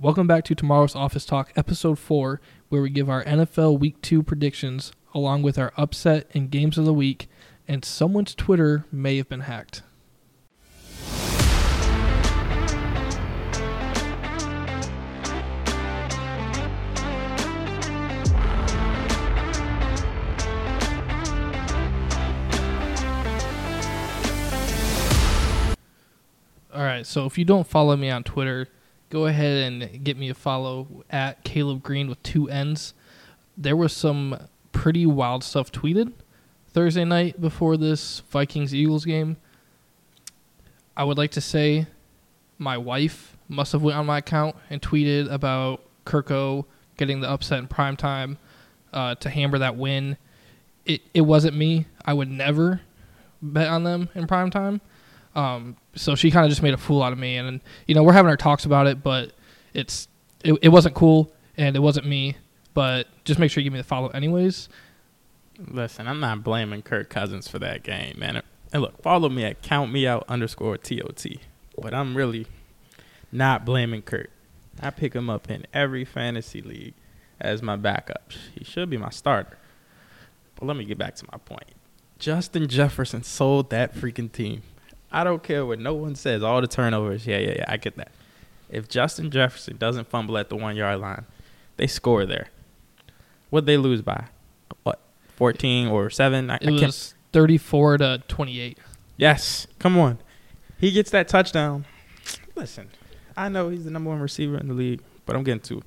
Welcome 0.00 0.26
back 0.26 0.42
to 0.46 0.56
Tomorrow's 0.56 0.96
Office 0.96 1.24
Talk, 1.24 1.52
episode 1.54 2.00
4, 2.00 2.40
where 2.68 2.82
we 2.82 2.90
give 2.90 3.08
our 3.08 3.22
NFL 3.24 3.78
Week 3.78 4.02
2 4.02 4.24
predictions 4.24 4.92
along 5.14 5.42
with 5.42 5.56
our 5.56 5.72
upset 5.76 6.28
and 6.34 6.50
games 6.50 6.76
of 6.76 6.84
the 6.84 6.92
week, 6.92 7.28
and 7.68 7.84
someone's 7.84 8.34
Twitter 8.34 8.84
may 8.90 9.16
have 9.18 9.28
been 9.28 9.42
hacked. 9.42 9.82
All 26.74 26.82
right, 26.82 27.06
so 27.06 27.26
if 27.26 27.38
you 27.38 27.44
don't 27.44 27.66
follow 27.66 27.96
me 27.96 28.10
on 28.10 28.24
Twitter, 28.24 28.66
go 29.14 29.26
ahead 29.26 29.62
and 29.72 30.02
get 30.02 30.16
me 30.16 30.28
a 30.28 30.34
follow 30.34 30.88
at 31.08 31.44
Kaleb 31.44 31.84
Green 31.84 32.08
with 32.08 32.20
two 32.24 32.48
N's. 32.48 32.94
There 33.56 33.76
was 33.76 33.92
some 33.92 34.36
pretty 34.72 35.06
wild 35.06 35.44
stuff 35.44 35.70
tweeted 35.70 36.12
Thursday 36.72 37.04
night 37.04 37.40
before 37.40 37.76
this 37.76 38.24
Vikings 38.28 38.74
Eagles 38.74 39.04
game. 39.04 39.36
I 40.96 41.04
would 41.04 41.16
like 41.16 41.30
to 41.30 41.40
say 41.40 41.86
my 42.58 42.76
wife 42.76 43.36
must 43.48 43.70
have 43.70 43.84
went 43.84 43.96
on 43.96 44.04
my 44.04 44.18
account 44.18 44.56
and 44.68 44.82
tweeted 44.82 45.30
about 45.30 45.80
Kirko 46.04 46.64
getting 46.96 47.20
the 47.20 47.30
upset 47.30 47.60
in 47.60 47.68
prime 47.68 47.96
time 47.96 48.36
uh, 48.92 49.14
to 49.14 49.30
hammer 49.30 49.58
that 49.58 49.76
win. 49.76 50.16
It 50.86 51.02
it 51.14 51.20
wasn't 51.20 51.56
me. 51.56 51.86
I 52.04 52.14
would 52.14 52.28
never 52.28 52.80
bet 53.40 53.68
on 53.68 53.84
them 53.84 54.08
in 54.16 54.26
prime 54.26 54.50
time. 54.50 54.80
Um, 55.34 55.76
so 55.94 56.14
she 56.14 56.30
kind 56.30 56.44
of 56.44 56.50
just 56.50 56.62
made 56.62 56.74
a 56.74 56.78
fool 56.78 57.02
out 57.02 57.12
of 57.12 57.18
me, 57.18 57.36
and 57.36 57.60
you 57.86 57.94
know 57.94 58.02
we're 58.02 58.12
having 58.12 58.30
our 58.30 58.36
talks 58.36 58.64
about 58.64 58.86
it, 58.86 59.02
but 59.02 59.32
it's 59.72 60.08
it, 60.44 60.58
it 60.62 60.68
wasn't 60.68 60.94
cool 60.94 61.32
and 61.56 61.74
it 61.76 61.80
wasn't 61.80 62.06
me. 62.06 62.36
But 62.74 63.06
just 63.24 63.38
make 63.38 63.50
sure 63.50 63.60
you 63.60 63.64
give 63.64 63.72
me 63.72 63.80
the 63.80 63.84
follow 63.84 64.08
anyways. 64.08 64.68
Listen, 65.58 66.08
I'm 66.08 66.20
not 66.20 66.42
blaming 66.42 66.82
Kirk 66.82 67.08
Cousins 67.08 67.46
for 67.48 67.58
that 67.60 67.82
game, 67.82 68.18
man. 68.18 68.42
And 68.72 68.82
look, 68.82 69.00
follow 69.02 69.28
me 69.28 69.44
at 69.44 69.62
count 69.62 69.92
me 69.92 70.06
out 70.06 70.24
underscore 70.28 70.76
tot. 70.76 71.24
But 71.78 71.94
I'm 71.94 72.16
really 72.16 72.46
not 73.30 73.64
blaming 73.64 74.02
Kirk. 74.02 74.30
I 74.80 74.90
pick 74.90 75.14
him 75.14 75.30
up 75.30 75.48
in 75.48 75.66
every 75.72 76.04
fantasy 76.04 76.60
league 76.60 76.94
as 77.40 77.62
my 77.62 77.76
backup. 77.76 78.32
He 78.54 78.64
should 78.64 78.90
be 78.90 78.96
my 78.96 79.10
starter. 79.10 79.56
But 80.56 80.66
let 80.66 80.76
me 80.76 80.84
get 80.84 80.98
back 80.98 81.14
to 81.16 81.26
my 81.30 81.38
point. 81.38 81.74
Justin 82.18 82.68
Jefferson 82.68 83.22
sold 83.22 83.70
that 83.70 83.94
freaking 83.94 84.30
team. 84.30 84.62
I 85.14 85.22
don't 85.24 85.42
care 85.42 85.64
what 85.64 85.78
no 85.78 85.94
one 85.94 86.14
says. 86.16 86.42
All 86.42 86.60
the 86.60 86.66
turnovers. 86.66 87.26
Yeah, 87.26 87.38
yeah, 87.38 87.54
yeah. 87.58 87.64
I 87.68 87.76
get 87.76 87.96
that. 87.96 88.10
If 88.68 88.88
Justin 88.88 89.30
Jefferson 89.30 89.76
doesn't 89.76 90.08
fumble 90.08 90.36
at 90.36 90.48
the 90.48 90.56
one 90.56 90.74
yard 90.74 90.98
line, 91.00 91.24
they 91.76 91.86
score 91.86 92.26
there. 92.26 92.48
What 93.50 93.66
they 93.66 93.76
lose 93.76 94.02
by? 94.02 94.24
What? 94.82 94.98
14 95.36 95.86
or 95.88 96.10
7? 96.10 96.50
I, 96.50 96.56
It 96.56 96.68
I 96.68 96.70
was 96.72 96.80
can't. 96.80 97.14
34 97.32 97.98
to 97.98 98.22
28. 98.26 98.78
Yes. 99.16 99.66
Come 99.78 99.96
on. 99.98 100.18
He 100.78 100.90
gets 100.90 101.10
that 101.12 101.28
touchdown. 101.28 101.84
Listen, 102.56 102.88
I 103.36 103.48
know 103.48 103.68
he's 103.68 103.84
the 103.84 103.90
number 103.92 104.10
one 104.10 104.18
receiver 104.20 104.58
in 104.58 104.66
the 104.68 104.74
league, 104.74 105.00
but 105.26 105.36
I'm 105.36 105.44
getting 105.44 105.60
too 105.60 105.82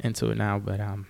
into 0.00 0.30
it 0.30 0.36
now. 0.36 0.58
But 0.58 0.80
um, 0.80 1.06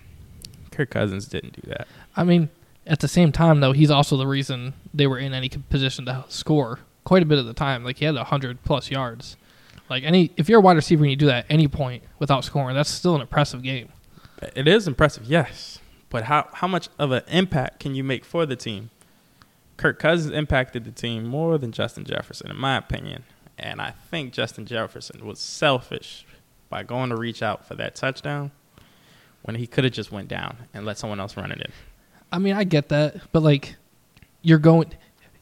Kirk 0.71 0.89
Cousins 0.91 1.27
didn't 1.27 1.61
do 1.61 1.69
that. 1.69 1.87
I 2.15 2.23
mean, 2.23 2.49
at 2.87 2.99
the 3.01 3.07
same 3.09 3.31
time 3.33 3.59
though, 3.59 3.73
he's 3.73 3.91
also 3.91 4.15
the 4.15 4.27
reason 4.27 4.73
they 4.93 5.07
were 5.07 5.17
in 5.19 5.33
any 5.33 5.49
position 5.49 6.05
to 6.05 6.23
score 6.29 6.79
quite 7.03 7.23
a 7.23 7.25
bit 7.25 7.39
of 7.39 7.45
the 7.45 7.53
time. 7.53 7.83
Like 7.83 7.97
he 7.97 8.05
had 8.05 8.15
100 8.15 8.63
plus 8.63 8.91
yards. 8.91 9.37
Like 9.89 10.03
any 10.03 10.31
if 10.37 10.47
you're 10.47 10.59
a 10.59 10.61
wide 10.61 10.75
receiver 10.75 11.03
and 11.03 11.11
you 11.11 11.17
do 11.17 11.25
that 11.27 11.45
at 11.45 11.51
any 11.51 11.67
point 11.67 12.03
without 12.19 12.43
scoring, 12.43 12.75
that's 12.75 12.89
still 12.89 13.15
an 13.15 13.21
impressive 13.21 13.61
game. 13.63 13.89
It 14.55 14.67
is 14.67 14.87
impressive, 14.87 15.25
yes. 15.25 15.79
But 16.09 16.23
how, 16.23 16.49
how 16.53 16.67
much 16.67 16.89
of 16.99 17.11
an 17.11 17.23
impact 17.27 17.79
can 17.79 17.95
you 17.95 18.03
make 18.03 18.25
for 18.25 18.45
the 18.45 18.55
team? 18.55 18.89
Kirk 19.77 19.97
Cousins 19.97 20.33
impacted 20.33 20.83
the 20.83 20.91
team 20.91 21.25
more 21.25 21.57
than 21.57 21.71
Justin 21.71 22.05
Jefferson, 22.05 22.51
in 22.51 22.57
my 22.57 22.77
opinion. 22.77 23.23
And 23.57 23.81
I 23.81 23.91
think 23.91 24.33
Justin 24.33 24.65
Jefferson 24.65 25.25
was 25.25 25.39
selfish 25.39 26.25
by 26.69 26.83
going 26.83 27.09
to 27.11 27.15
reach 27.15 27.41
out 27.41 27.65
for 27.65 27.75
that 27.75 27.95
touchdown 27.95 28.51
when 29.43 29.55
he 29.55 29.67
could 29.67 29.83
have 29.83 29.93
just 29.93 30.11
went 30.11 30.27
down 30.27 30.57
and 30.73 30.85
let 30.85 30.97
someone 30.97 31.19
else 31.19 31.37
run 31.37 31.51
it 31.51 31.61
in. 31.61 31.71
I 32.31 32.39
mean, 32.39 32.55
I 32.55 32.63
get 32.63 32.89
that, 32.89 33.31
but 33.31 33.43
like 33.43 33.75
you're 34.41 34.59
going 34.59 34.91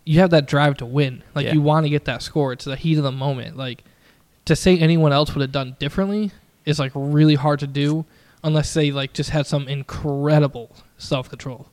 you 0.10 0.20
have 0.20 0.32
that 0.32 0.48
drive 0.48 0.76
to 0.78 0.86
win. 0.86 1.22
Like 1.36 1.46
Yeah. 1.46 1.54
you 1.54 1.62
want 1.62 1.86
to 1.86 1.90
get 1.90 2.06
that 2.06 2.24
score. 2.24 2.52
It's 2.52 2.66
the 2.66 2.76
heat 2.76 2.98
of 2.98 3.04
the 3.04 3.12
moment. 3.12 3.56
Like 3.58 3.84
to 4.46 4.56
say 4.56 4.78
anyone 4.80 5.14
else 5.14 5.36
would 5.36 5.42
have 5.42 5.52
done 5.52 5.76
differently 5.78 6.32
is 6.66 6.80
like 6.80 6.92
really 6.96 7.36
hard 7.36 7.60
to 7.60 7.68
do 7.68 8.06
unless 8.44 8.74
they 8.74 8.92
like 8.92 9.14
just 9.14 9.30
had 9.30 9.46
some 9.46 9.68
incredible 9.68 10.72
self-control. 10.98 11.68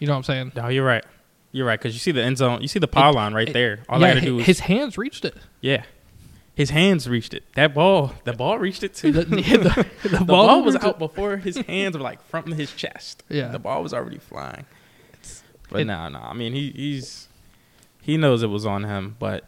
You 0.00 0.06
know 0.06 0.12
what 0.12 0.18
I'm 0.18 0.22
saying? 0.24 0.52
No, 0.54 0.68
you're 0.68 0.84
right. 0.84 1.04
You're 1.52 1.66
right 1.66 1.78
because 1.80 1.94
you 1.94 1.98
see 1.98 2.10
the 2.12 2.22
end 2.22 2.36
zone, 2.36 2.60
you 2.60 2.68
see 2.68 2.78
the 2.78 2.88
pylon 2.88 3.32
right 3.32 3.48
it- 3.48 3.52
there. 3.54 3.80
All 3.88 3.98
yeah, 4.00 4.06
I 4.08 4.14
got 4.14 4.20
to 4.20 4.26
do 4.26 4.38
is 4.40 4.44
his 4.46 4.60
hands 4.60 4.98
reached 4.98 5.24
it. 5.24 5.34
yeah, 5.62 5.84
his 6.54 6.68
hands 6.70 7.08
reached 7.08 7.32
it. 7.32 7.42
That 7.54 7.72
ball, 7.72 8.12
the 8.24 8.34
ball 8.34 8.58
reached 8.58 8.82
it 8.82 8.92
too. 8.94 9.12
The, 9.12 9.24
the, 9.24 9.88
the 10.02 10.08
the 10.18 10.24
ball, 10.26 10.46
ball 10.46 10.62
was 10.62 10.74
reached 10.74 10.84
it. 10.84 10.88
out 10.88 10.98
before 10.98 11.38
his 11.38 11.56
hands 11.66 11.96
were 11.96 12.02
like 12.02 12.20
from 12.28 12.52
his 12.52 12.70
chest. 12.72 13.24
Yeah. 13.30 13.48
the 13.48 13.58
ball 13.58 13.82
was 13.82 13.94
already 13.94 14.18
flying. 14.18 14.66
But 15.70 15.86
no, 15.86 16.08
no. 16.08 16.18
I 16.20 16.34
mean, 16.34 16.52
he 16.52 16.70
he's 16.70 17.27
he 18.08 18.16
knows 18.16 18.42
it 18.42 18.46
was 18.46 18.64
on 18.64 18.84
him, 18.84 19.16
but 19.18 19.44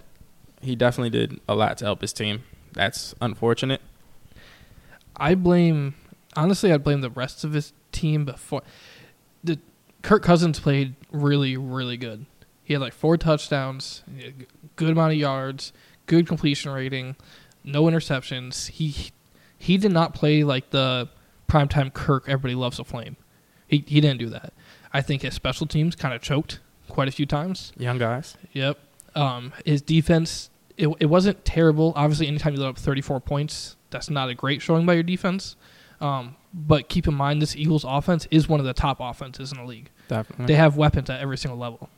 he 0.61 0.77
definitely 0.77 1.09
did 1.09 1.41
a 1.49 1.55
lot 1.55 1.79
to 1.79 1.87
help 1.87 2.03
his 2.03 2.13
team. 2.13 2.43
That's 2.75 3.15
unfortunate. 3.19 3.81
I 5.17 5.35
blame 5.35 5.95
honestly 6.37 6.71
I'd 6.71 6.85
blame 6.85 7.01
the 7.01 7.09
rest 7.09 7.43
of 7.43 7.55
his 7.55 7.73
team 7.91 8.27
before 8.27 8.61
the 9.43 9.59
Kirk 10.03 10.23
Cousins 10.23 10.61
played 10.61 10.95
really 11.11 11.57
really 11.57 11.97
good. 11.97 12.27
He 12.63 12.75
had 12.75 12.83
like 12.83 12.93
four 12.93 13.17
touchdowns, 13.17 14.03
good 14.77 14.91
amount 14.91 15.13
of 15.13 15.19
yards, 15.19 15.73
good 16.05 16.27
completion 16.27 16.71
rating, 16.71 17.17
no 17.65 17.85
interceptions. 17.85 18.69
He 18.69 19.11
he 19.57 19.79
did 19.79 19.93
not 19.93 20.13
play 20.13 20.45
like 20.45 20.69
the 20.69 21.09
primetime 21.49 21.95
Kirk 21.95 22.25
everybody 22.29 22.57
loves 22.57 22.77
to 22.77 22.85
flame. 22.85 23.17
He 23.67 23.85
he 23.87 24.03
didn't 24.03 24.19
do 24.19 24.29
that. 24.29 24.53
I 24.93 25.01
think 25.01 25.23
his 25.23 25.33
special 25.33 25.67
teams 25.67 25.97
kind 25.97 26.13
of 26.13 26.21
choked 26.21 26.61
quite 26.91 27.09
a 27.09 27.13
few 27.13 27.27
times. 27.27 27.73
Young 27.77 27.99
guys. 27.99 28.37
Yep. 28.53 28.79
Um, 29.15 29.53
his 29.65 29.83
defense, 29.83 30.51
it, 30.77 30.89
it 31.01 31.07
wasn't 31.07 31.45
terrible. 31.45 31.93
Obviously, 31.97 32.27
anytime 32.27 32.55
you 32.55 32.61
let 32.61 32.69
up 32.69 32.79
34 32.79 33.21
points, 33.21 33.77
that's 33.91 34.11
not 34.11 34.29
a 34.29 34.35
great 34.35 34.63
showing 34.63 34.87
by 34.87 34.95
your 34.95 35.03
defense. 35.03 35.57
Um, 36.01 36.37
but 36.53 36.89
keep 36.89 37.07
in 37.07 37.15
mind, 37.15 37.43
this 37.43 37.55
Eagles 37.57 37.85
offense 37.87 38.27
is 38.31 38.49
one 38.49 38.61
of 38.61 38.67
the 38.67 38.73
top 38.73 38.99
offenses 39.01 39.53
in 39.53 39.59
the 39.59 39.65
league. 39.65 39.91
Definitely. 40.09 40.47
They 40.47 40.55
have 40.55 40.77
weapons 40.77 41.11
at 41.11 41.21
every 41.21 41.39
single 41.39 41.59
level. 41.59 41.89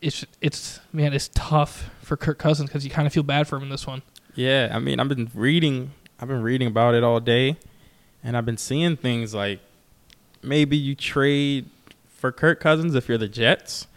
It's 0.00 0.24
it's 0.40 0.80
man, 0.92 1.12
it's 1.12 1.30
tough 1.32 1.90
for 2.00 2.16
Kirk 2.16 2.38
Cousins 2.38 2.68
because 2.68 2.84
you 2.84 2.90
kind 2.90 3.06
of 3.06 3.12
feel 3.12 3.22
bad 3.22 3.46
for 3.46 3.56
him 3.56 3.64
in 3.64 3.68
this 3.68 3.86
one. 3.86 4.02
Yeah, 4.34 4.70
I 4.72 4.78
mean, 4.78 4.98
I've 4.98 5.08
been 5.08 5.30
reading, 5.34 5.92
I've 6.18 6.28
been 6.28 6.42
reading 6.42 6.66
about 6.66 6.94
it 6.94 7.04
all 7.04 7.20
day, 7.20 7.56
and 8.24 8.36
I've 8.36 8.46
been 8.46 8.56
seeing 8.56 8.96
things 8.96 9.34
like 9.34 9.60
maybe 10.42 10.76
you 10.76 10.94
trade 10.94 11.66
for 12.22 12.30
Kirk 12.30 12.60
Cousins 12.60 12.94
if 12.94 13.08
you're 13.08 13.18
the 13.18 13.26
Jets, 13.26 13.88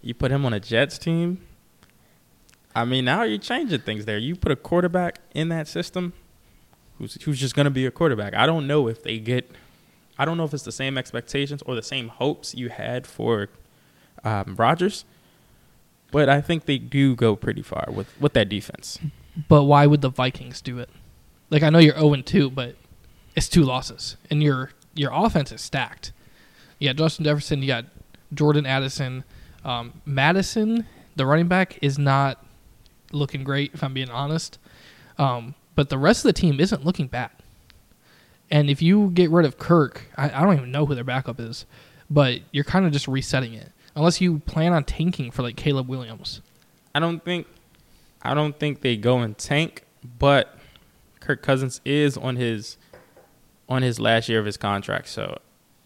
you 0.00 0.14
put 0.14 0.30
him 0.30 0.46
on 0.46 0.54
a 0.54 0.60
Jets 0.60 0.96
team. 0.96 1.44
I 2.72 2.84
mean, 2.84 3.04
now 3.04 3.24
you're 3.24 3.36
changing 3.36 3.80
things 3.80 4.04
there. 4.04 4.16
You 4.16 4.36
put 4.36 4.52
a 4.52 4.56
quarterback 4.56 5.18
in 5.34 5.48
that 5.48 5.66
system, 5.66 6.12
who's 6.98 7.20
who's 7.24 7.40
just 7.40 7.56
going 7.56 7.64
to 7.64 7.72
be 7.72 7.84
a 7.84 7.90
quarterback. 7.90 8.32
I 8.32 8.46
don't 8.46 8.68
know 8.68 8.86
if 8.86 9.02
they 9.02 9.18
get, 9.18 9.50
I 10.16 10.24
don't 10.24 10.36
know 10.36 10.44
if 10.44 10.54
it's 10.54 10.62
the 10.62 10.70
same 10.70 10.96
expectations 10.96 11.62
or 11.62 11.74
the 11.74 11.82
same 11.82 12.08
hopes 12.08 12.54
you 12.54 12.68
had 12.68 13.08
for 13.08 13.48
um, 14.22 14.54
Rodgers, 14.56 15.04
but 16.12 16.28
I 16.28 16.40
think 16.40 16.66
they 16.66 16.78
do 16.78 17.16
go 17.16 17.34
pretty 17.34 17.62
far 17.62 17.88
with 17.90 18.08
with 18.20 18.34
that 18.34 18.48
defense. 18.48 19.00
But 19.48 19.64
why 19.64 19.86
would 19.86 20.00
the 20.00 20.10
Vikings 20.10 20.60
do 20.60 20.78
it? 20.78 20.90
Like 21.50 21.64
I 21.64 21.70
know 21.70 21.80
you're 21.80 21.98
0 21.98 22.14
2, 22.22 22.50
but 22.50 22.76
it's 23.34 23.48
two 23.48 23.64
losses, 23.64 24.16
and 24.30 24.44
your 24.44 24.70
your 24.94 25.10
offense 25.12 25.50
is 25.50 25.60
stacked. 25.60 26.12
Got 26.86 26.96
Justin 26.96 27.24
Jefferson, 27.24 27.62
you 27.62 27.68
got 27.68 27.84
Jordan 28.32 28.66
Addison, 28.66 29.24
um, 29.64 30.00
Madison. 30.04 30.86
The 31.16 31.26
running 31.26 31.48
back 31.48 31.78
is 31.82 31.98
not 31.98 32.44
looking 33.12 33.44
great, 33.44 33.72
if 33.74 33.82
I'm 33.82 33.94
being 33.94 34.10
honest. 34.10 34.58
Um, 35.18 35.54
but 35.74 35.88
the 35.88 35.98
rest 35.98 36.24
of 36.24 36.28
the 36.28 36.40
team 36.40 36.60
isn't 36.60 36.84
looking 36.84 37.06
bad. 37.06 37.30
And 38.50 38.68
if 38.68 38.82
you 38.82 39.10
get 39.10 39.30
rid 39.30 39.46
of 39.46 39.58
Kirk, 39.58 40.02
I, 40.16 40.30
I 40.30 40.42
don't 40.42 40.54
even 40.54 40.70
know 40.70 40.86
who 40.86 40.94
their 40.94 41.04
backup 41.04 41.40
is, 41.40 41.66
but 42.10 42.40
you're 42.52 42.64
kind 42.64 42.86
of 42.86 42.92
just 42.92 43.08
resetting 43.08 43.54
it. 43.54 43.70
Unless 43.96 44.20
you 44.20 44.40
plan 44.40 44.72
on 44.72 44.84
tanking 44.84 45.30
for 45.30 45.42
like 45.42 45.56
Caleb 45.56 45.88
Williams. 45.88 46.40
I 46.94 47.00
don't 47.00 47.24
think 47.24 47.46
I 48.22 48.34
don't 48.34 48.58
think 48.58 48.80
they 48.80 48.96
go 48.96 49.18
and 49.18 49.36
tank, 49.36 49.84
but 50.18 50.58
Kirk 51.20 51.42
Cousins 51.42 51.80
is 51.84 52.16
on 52.16 52.36
his 52.36 52.76
on 53.68 53.82
his 53.82 54.00
last 54.00 54.28
year 54.28 54.40
of 54.40 54.46
his 54.46 54.56
contract, 54.56 55.08
so 55.08 55.38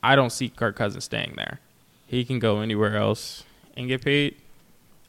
I 0.02 0.16
don't 0.16 0.30
see 0.30 0.48
Kirk 0.48 0.76
Cousins 0.76 1.04
staying 1.04 1.34
there. 1.36 1.60
He 2.06 2.24
can 2.24 2.38
go 2.38 2.60
anywhere 2.60 2.96
else 2.96 3.44
and 3.76 3.88
get 3.88 4.04
paid, 4.04 4.36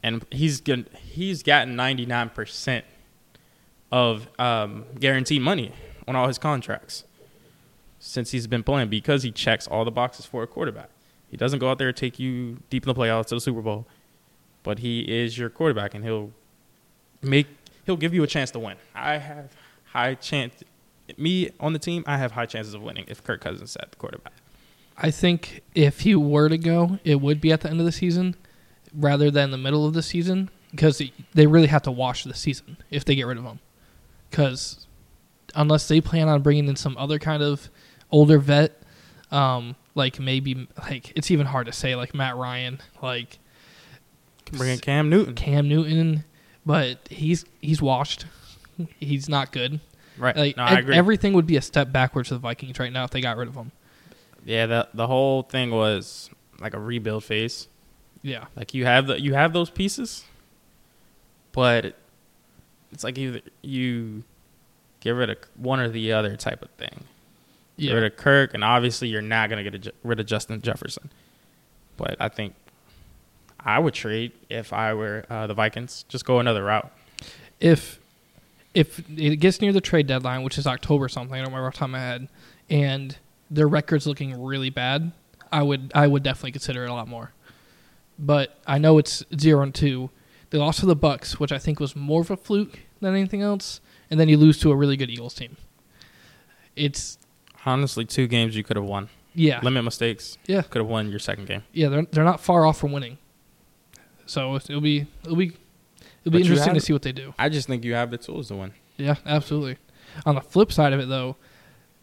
and 0.02 0.24
he's 0.30 0.60
get, 0.60 0.92
he's 0.94 1.42
gotten 1.42 1.76
ninety 1.76 2.06
nine 2.06 2.30
percent 2.30 2.84
of 3.92 4.28
um, 4.38 4.84
guaranteed 4.98 5.42
money 5.42 5.72
on 6.06 6.16
all 6.16 6.28
his 6.28 6.38
contracts 6.38 7.04
since 7.98 8.30
he's 8.30 8.46
been 8.46 8.62
playing 8.62 8.88
because 8.88 9.22
he 9.22 9.30
checks 9.30 9.66
all 9.66 9.84
the 9.84 9.90
boxes 9.90 10.24
for 10.26 10.42
a 10.42 10.46
quarterback. 10.46 10.90
He 11.30 11.36
doesn't 11.36 11.58
go 11.58 11.70
out 11.70 11.78
there 11.78 11.88
and 11.88 11.96
take 11.96 12.18
you 12.18 12.58
deep 12.70 12.84
in 12.84 12.92
the 12.92 12.98
playoffs 12.98 13.26
to 13.26 13.36
the 13.36 13.40
Super 13.40 13.60
Bowl, 13.60 13.86
but 14.62 14.80
he 14.80 15.00
is 15.00 15.38
your 15.38 15.50
quarterback 15.50 15.94
and 15.94 16.04
he'll 16.04 16.32
make 17.22 17.46
he'll 17.84 17.96
give 17.96 18.14
you 18.14 18.22
a 18.22 18.26
chance 18.26 18.50
to 18.52 18.58
win. 18.58 18.76
I 18.94 19.18
have 19.18 19.52
high 19.92 20.14
chance 20.14 20.54
me 21.16 21.50
on 21.60 21.72
the 21.72 21.78
team, 21.78 22.04
I 22.06 22.16
have 22.16 22.32
high 22.32 22.46
chances 22.46 22.74
of 22.74 22.82
winning 22.82 23.04
if 23.08 23.22
Kirk 23.22 23.40
Cousins 23.40 23.76
at 23.76 23.90
the 23.90 23.96
quarterback. 23.96 24.32
I 25.02 25.10
think 25.10 25.62
if 25.74 26.00
he 26.00 26.14
were 26.14 26.48
to 26.48 26.58
go, 26.58 26.98
it 27.04 27.20
would 27.20 27.40
be 27.40 27.52
at 27.52 27.62
the 27.62 27.70
end 27.70 27.80
of 27.80 27.86
the 27.86 27.92
season 27.92 28.36
rather 28.94 29.30
than 29.30 29.50
the 29.50 29.58
middle 29.58 29.86
of 29.86 29.94
the 29.94 30.02
season 30.02 30.50
because 30.70 31.02
they 31.34 31.46
really 31.46 31.68
have 31.68 31.82
to 31.82 31.90
wash 31.90 32.24
the 32.24 32.34
season 32.34 32.76
if 32.90 33.04
they 33.04 33.14
get 33.14 33.26
rid 33.26 33.38
of 33.38 33.44
him. 33.44 33.60
Because 34.30 34.86
unless 35.54 35.88
they 35.88 36.00
plan 36.00 36.28
on 36.28 36.42
bringing 36.42 36.68
in 36.68 36.76
some 36.76 36.96
other 36.96 37.18
kind 37.18 37.42
of 37.42 37.68
older 38.10 38.38
vet, 38.38 38.82
um, 39.30 39.74
like 39.94 40.20
maybe 40.20 40.68
like 40.78 41.16
it's 41.16 41.30
even 41.30 41.46
hard 41.46 41.66
to 41.66 41.72
say 41.72 41.96
like 41.96 42.14
Matt 42.14 42.36
Ryan, 42.36 42.80
like 43.02 43.38
bring 44.52 44.70
in 44.70 44.78
Cam 44.78 45.08
Newton, 45.08 45.34
Cam 45.34 45.68
Newton, 45.68 46.24
but 46.64 46.98
he's 47.10 47.44
he's 47.60 47.80
washed. 47.80 48.26
He's 48.98 49.28
not 49.28 49.52
good. 49.52 49.80
Right. 50.16 50.36
Like 50.36 50.56
no, 50.56 50.64
I 50.64 50.78
agree. 50.78 50.96
everything 50.96 51.32
would 51.32 51.46
be 51.46 51.56
a 51.56 51.62
step 51.62 51.92
backwards 51.92 52.28
for 52.28 52.34
the 52.34 52.40
Vikings 52.40 52.78
right 52.78 52.92
now 52.92 53.04
if 53.04 53.10
they 53.10 53.20
got 53.20 53.36
rid 53.36 53.48
of 53.48 53.54
him. 53.54 53.72
Yeah, 54.44 54.66
the 54.66 54.88
the 54.94 55.06
whole 55.06 55.42
thing 55.42 55.70
was 55.70 56.30
like 56.60 56.74
a 56.74 56.80
rebuild 56.80 57.24
phase. 57.24 57.68
Yeah. 58.22 58.46
Like 58.56 58.74
you 58.74 58.84
have 58.84 59.06
the 59.06 59.20
you 59.20 59.34
have 59.34 59.52
those 59.52 59.70
pieces, 59.70 60.24
but 61.52 61.96
it's 62.92 63.04
like 63.04 63.18
either 63.18 63.40
you 63.62 64.24
get 65.00 65.10
rid 65.10 65.30
of 65.30 65.38
one 65.56 65.80
or 65.80 65.88
the 65.88 66.12
other 66.12 66.36
type 66.36 66.62
of 66.62 66.70
thing. 66.70 67.04
Yeah. 67.76 67.90
Get 67.90 67.94
rid 67.94 68.12
of 68.12 68.16
Kirk, 68.16 68.54
and 68.54 68.62
obviously 68.62 69.08
you're 69.08 69.22
not 69.22 69.48
gonna 69.48 69.68
get 69.68 69.94
rid 70.02 70.20
of 70.20 70.26
Justin 70.26 70.60
Jefferson. 70.60 71.10
But 71.96 72.16
I 72.20 72.28
think 72.28 72.54
I 73.58 73.78
would 73.78 73.94
trade 73.94 74.32
if 74.48 74.72
I 74.72 74.94
were 74.94 75.24
uh, 75.30 75.46
the 75.46 75.54
Vikings. 75.54 76.04
Just 76.08 76.24
go 76.24 76.38
another 76.38 76.64
route. 76.64 76.90
If 77.58 77.98
if 78.74 79.00
it 79.18 79.36
gets 79.36 79.60
near 79.60 79.72
the 79.72 79.80
trade 79.80 80.06
deadline, 80.06 80.42
which 80.42 80.58
is 80.58 80.66
October 80.66 81.08
something, 81.08 81.34
I 81.34 81.38
don't 81.38 81.48
remember 81.48 81.68
off 81.68 81.74
the 81.74 81.78
top 81.80 81.86
of 81.86 81.92
my 81.92 81.98
head, 81.98 82.28
and 82.68 83.16
their 83.50 83.66
record's 83.68 84.06
looking 84.06 84.40
really 84.40 84.70
bad, 84.70 85.12
I 85.52 85.62
would 85.62 85.92
I 85.94 86.06
would 86.06 86.22
definitely 86.22 86.52
consider 86.52 86.84
it 86.84 86.90
a 86.90 86.94
lot 86.94 87.08
more. 87.08 87.32
But 88.18 88.58
I 88.66 88.78
know 88.78 88.98
it's 88.98 89.24
zero 89.38 89.62
and 89.62 89.74
two. 89.74 90.10
They 90.50 90.58
lost 90.58 90.80
to 90.80 90.86
the 90.86 90.96
Bucks, 90.96 91.38
which 91.40 91.52
I 91.52 91.58
think 91.58 91.80
was 91.80 91.96
more 91.96 92.20
of 92.20 92.30
a 92.30 92.36
fluke 92.36 92.80
than 93.00 93.14
anything 93.14 93.40
else, 93.40 93.80
and 94.10 94.18
then 94.18 94.28
you 94.28 94.36
lose 94.36 94.58
to 94.60 94.70
a 94.70 94.76
really 94.76 94.96
good 94.96 95.10
Eagles 95.10 95.34
team. 95.34 95.56
It's 96.76 97.18
honestly 97.64 98.04
two 98.04 98.26
games 98.26 98.56
you 98.56 98.64
could 98.64 98.76
have 98.76 98.84
won. 98.84 99.08
Yeah, 99.34 99.60
limit 99.62 99.84
mistakes. 99.84 100.38
Yeah, 100.46 100.62
could 100.62 100.80
have 100.80 100.88
won 100.88 101.10
your 101.10 101.18
second 101.18 101.46
game. 101.46 101.62
Yeah, 101.72 101.88
they're 101.88 102.06
they're 102.10 102.24
not 102.24 102.40
far 102.40 102.66
off 102.66 102.78
from 102.78 102.92
winning. 102.92 103.18
So 104.26 104.54
it'll 104.56 104.80
be 104.80 105.06
it'll 105.24 105.36
be 105.36 105.56
it'll 106.24 106.32
be 106.32 106.42
interesting 106.42 106.74
to 106.74 106.80
see 106.80 106.92
what 106.92 107.02
they 107.02 107.12
do. 107.12 107.34
I 107.38 107.48
just 107.48 107.66
think 107.66 107.84
you 107.84 107.94
have 107.94 108.10
the 108.10 108.18
tools 108.18 108.48
to 108.48 108.56
win. 108.56 108.72
Yeah, 108.96 109.16
absolutely. 109.24 109.78
On 110.26 110.34
the 110.34 110.40
flip 110.40 110.72
side 110.72 110.92
of 110.92 111.00
it, 111.00 111.08
though, 111.08 111.36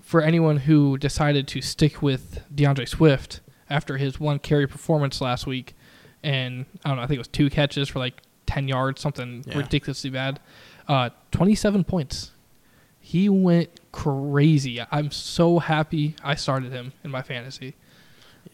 for 0.08 0.22
anyone 0.22 0.56
who 0.56 0.98
decided 0.98 1.50
to 1.50 1.62
stick 1.62 2.02
with 2.02 2.42
D'Andre 2.56 2.86
Swift 2.86 3.42
after 3.70 3.98
his 3.98 4.22
one 4.22 4.40
carry 4.40 4.66
performance 4.66 5.20
last 5.20 5.46
week, 5.46 5.76
and 6.24 6.66
I 6.86 6.88
don't 6.88 6.96
know, 6.96 7.04
I 7.04 7.08
think 7.08 7.18
it 7.18 7.20
was 7.20 7.28
two 7.28 7.50
catches 7.50 7.90
for 7.90 8.00
like 8.00 8.22
ten 8.46 8.70
yards, 8.70 9.02
something 9.02 9.44
yeah. 9.46 9.58
ridiculously 9.58 10.10
bad. 10.10 10.40
Uh, 10.88 11.10
Twenty-seven 11.32 11.84
points. 11.84 12.32
He 13.02 13.28
went 13.28 13.70
crazy. 13.92 14.82
I'm 14.90 15.12
so 15.12 15.60
happy 15.60 16.16
I 16.24 16.36
started 16.36 16.72
him 16.72 16.94
in 17.04 17.12
my 17.12 17.22
fantasy. 17.22 17.76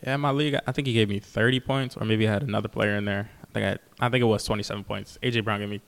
Yeah, 0.04 0.18
my 0.18 0.32
league. 0.32 0.58
I 0.66 0.72
think 0.72 0.88
he 0.88 0.94
gave 0.94 1.10
me 1.10 1.20
30 1.20 1.60
points, 1.60 1.98
or 1.98 2.06
maybe 2.06 2.28
I 2.28 2.32
had 2.32 2.44
another 2.44 2.68
player 2.68 2.96
in 2.96 3.06
there. 3.06 3.30
I 3.44 3.54
think 3.54 3.80
I, 4.00 4.06
I 4.06 4.10
think 4.10 4.24
it 4.24 4.26
was 4.26 4.44
27 4.44 4.84
points. 4.86 5.20
AJ 5.22 5.44
Brown 5.44 5.60
gave 5.60 5.70
me 5.70 5.82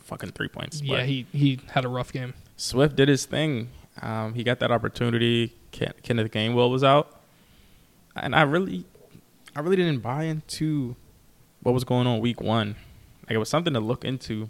fucking 0.00 0.32
three 0.32 0.48
points. 0.48 0.82
Yeah, 0.82 1.02
he 1.04 1.26
he 1.32 1.60
had 1.70 1.86
a 1.86 1.88
rough 1.88 2.12
game. 2.12 2.34
Swift 2.56 2.94
did 2.96 3.08
his 3.08 3.24
thing. 3.24 3.70
Um, 4.02 4.34
he 4.34 4.44
got 4.44 4.60
that 4.60 4.70
opportunity. 4.70 5.54
Kenneth 5.72 6.32
Gainwell 6.32 6.70
was 6.70 6.84
out, 6.84 7.20
and 8.16 8.34
I 8.34 8.42
really, 8.42 8.84
I 9.54 9.60
really 9.60 9.76
didn't 9.76 10.00
buy 10.00 10.24
into 10.24 10.96
what 11.62 11.72
was 11.72 11.84
going 11.84 12.06
on 12.06 12.20
week 12.20 12.40
one. 12.40 12.76
Like 13.24 13.32
it 13.34 13.38
was 13.38 13.48
something 13.48 13.74
to 13.74 13.80
look 13.80 14.04
into, 14.04 14.48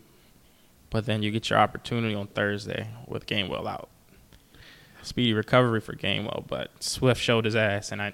but 0.90 1.06
then 1.06 1.22
you 1.22 1.30
get 1.30 1.50
your 1.50 1.58
opportunity 1.58 2.14
on 2.14 2.28
Thursday 2.28 2.88
with 3.06 3.26
Gainwell 3.26 3.66
out. 3.66 3.88
Speedy 5.02 5.32
recovery 5.32 5.80
for 5.80 5.94
Gainwell, 5.94 6.46
but 6.46 6.70
Swift 6.82 7.20
showed 7.20 7.44
his 7.44 7.56
ass, 7.56 7.90
and 7.90 8.00
I, 8.00 8.12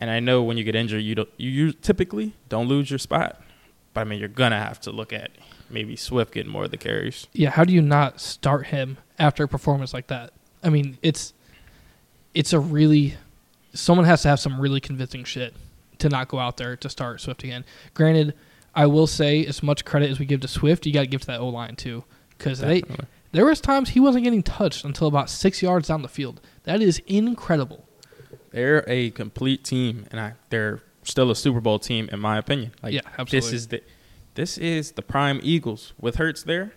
and 0.00 0.10
I 0.10 0.20
know 0.20 0.42
when 0.42 0.56
you 0.56 0.64
get 0.64 0.74
injured, 0.74 1.02
you 1.02 1.14
don't, 1.14 1.30
you 1.36 1.72
typically 1.72 2.34
don't 2.48 2.68
lose 2.68 2.90
your 2.90 2.98
spot, 2.98 3.40
but 3.92 4.02
I 4.02 4.04
mean 4.04 4.20
you're 4.20 4.28
gonna 4.28 4.58
have 4.58 4.80
to 4.82 4.90
look 4.90 5.12
at 5.12 5.30
maybe 5.70 5.96
Swift 5.96 6.34
getting 6.34 6.50
more 6.52 6.64
of 6.64 6.70
the 6.70 6.76
carries. 6.76 7.26
Yeah, 7.32 7.50
how 7.50 7.64
do 7.64 7.72
you 7.72 7.82
not 7.82 8.20
start 8.20 8.66
him 8.66 8.98
after 9.18 9.44
a 9.44 9.48
performance 9.48 9.92
like 9.92 10.08
that? 10.08 10.32
I 10.62 10.70
mean, 10.70 10.98
it's 11.02 11.34
it's 12.34 12.52
a 12.52 12.60
really 12.60 13.14
someone 13.72 14.06
has 14.06 14.22
to 14.22 14.28
have 14.28 14.40
some 14.40 14.60
really 14.60 14.80
convincing 14.80 15.24
shit 15.24 15.54
to 15.98 16.08
not 16.08 16.28
go 16.28 16.38
out 16.38 16.56
there 16.56 16.76
to 16.76 16.88
start 16.88 17.20
Swift 17.20 17.44
again. 17.44 17.64
Granted, 17.92 18.34
I 18.74 18.86
will 18.86 19.06
say 19.06 19.44
as 19.46 19.62
much 19.62 19.84
credit 19.84 20.10
as 20.10 20.18
we 20.18 20.26
give 20.26 20.40
to 20.40 20.48
Swift, 20.48 20.86
you 20.86 20.92
got 20.92 21.02
to 21.02 21.06
give 21.06 21.20
to 21.22 21.26
that 21.28 21.40
O 21.40 21.48
line 21.48 21.76
too, 21.76 22.04
because 22.30 22.60
they 22.60 22.82
there 23.32 23.44
was 23.44 23.60
times 23.60 23.90
he 23.90 24.00
wasn't 24.00 24.24
getting 24.24 24.42
touched 24.42 24.84
until 24.84 25.08
about 25.08 25.28
six 25.30 25.62
yards 25.62 25.88
down 25.88 26.02
the 26.02 26.08
field. 26.08 26.40
That 26.64 26.80
is 26.80 27.00
incredible. 27.06 27.84
They're 28.50 28.84
a 28.88 29.10
complete 29.10 29.64
team, 29.64 30.06
and 30.12 30.20
I, 30.20 30.34
they're 30.50 30.80
still 31.02 31.30
a 31.30 31.36
Super 31.36 31.60
Bowl 31.60 31.78
team 31.80 32.08
in 32.12 32.20
my 32.20 32.38
opinion. 32.38 32.72
Like, 32.82 32.94
yeah, 32.94 33.00
absolutely. 33.18 33.40
This 33.40 33.52
is 33.52 33.66
the 33.68 33.82
this 34.34 34.58
is 34.58 34.92
the 34.92 35.02
prime 35.02 35.40
Eagles 35.42 35.92
with 36.00 36.16
Hurts 36.16 36.42
there. 36.42 36.72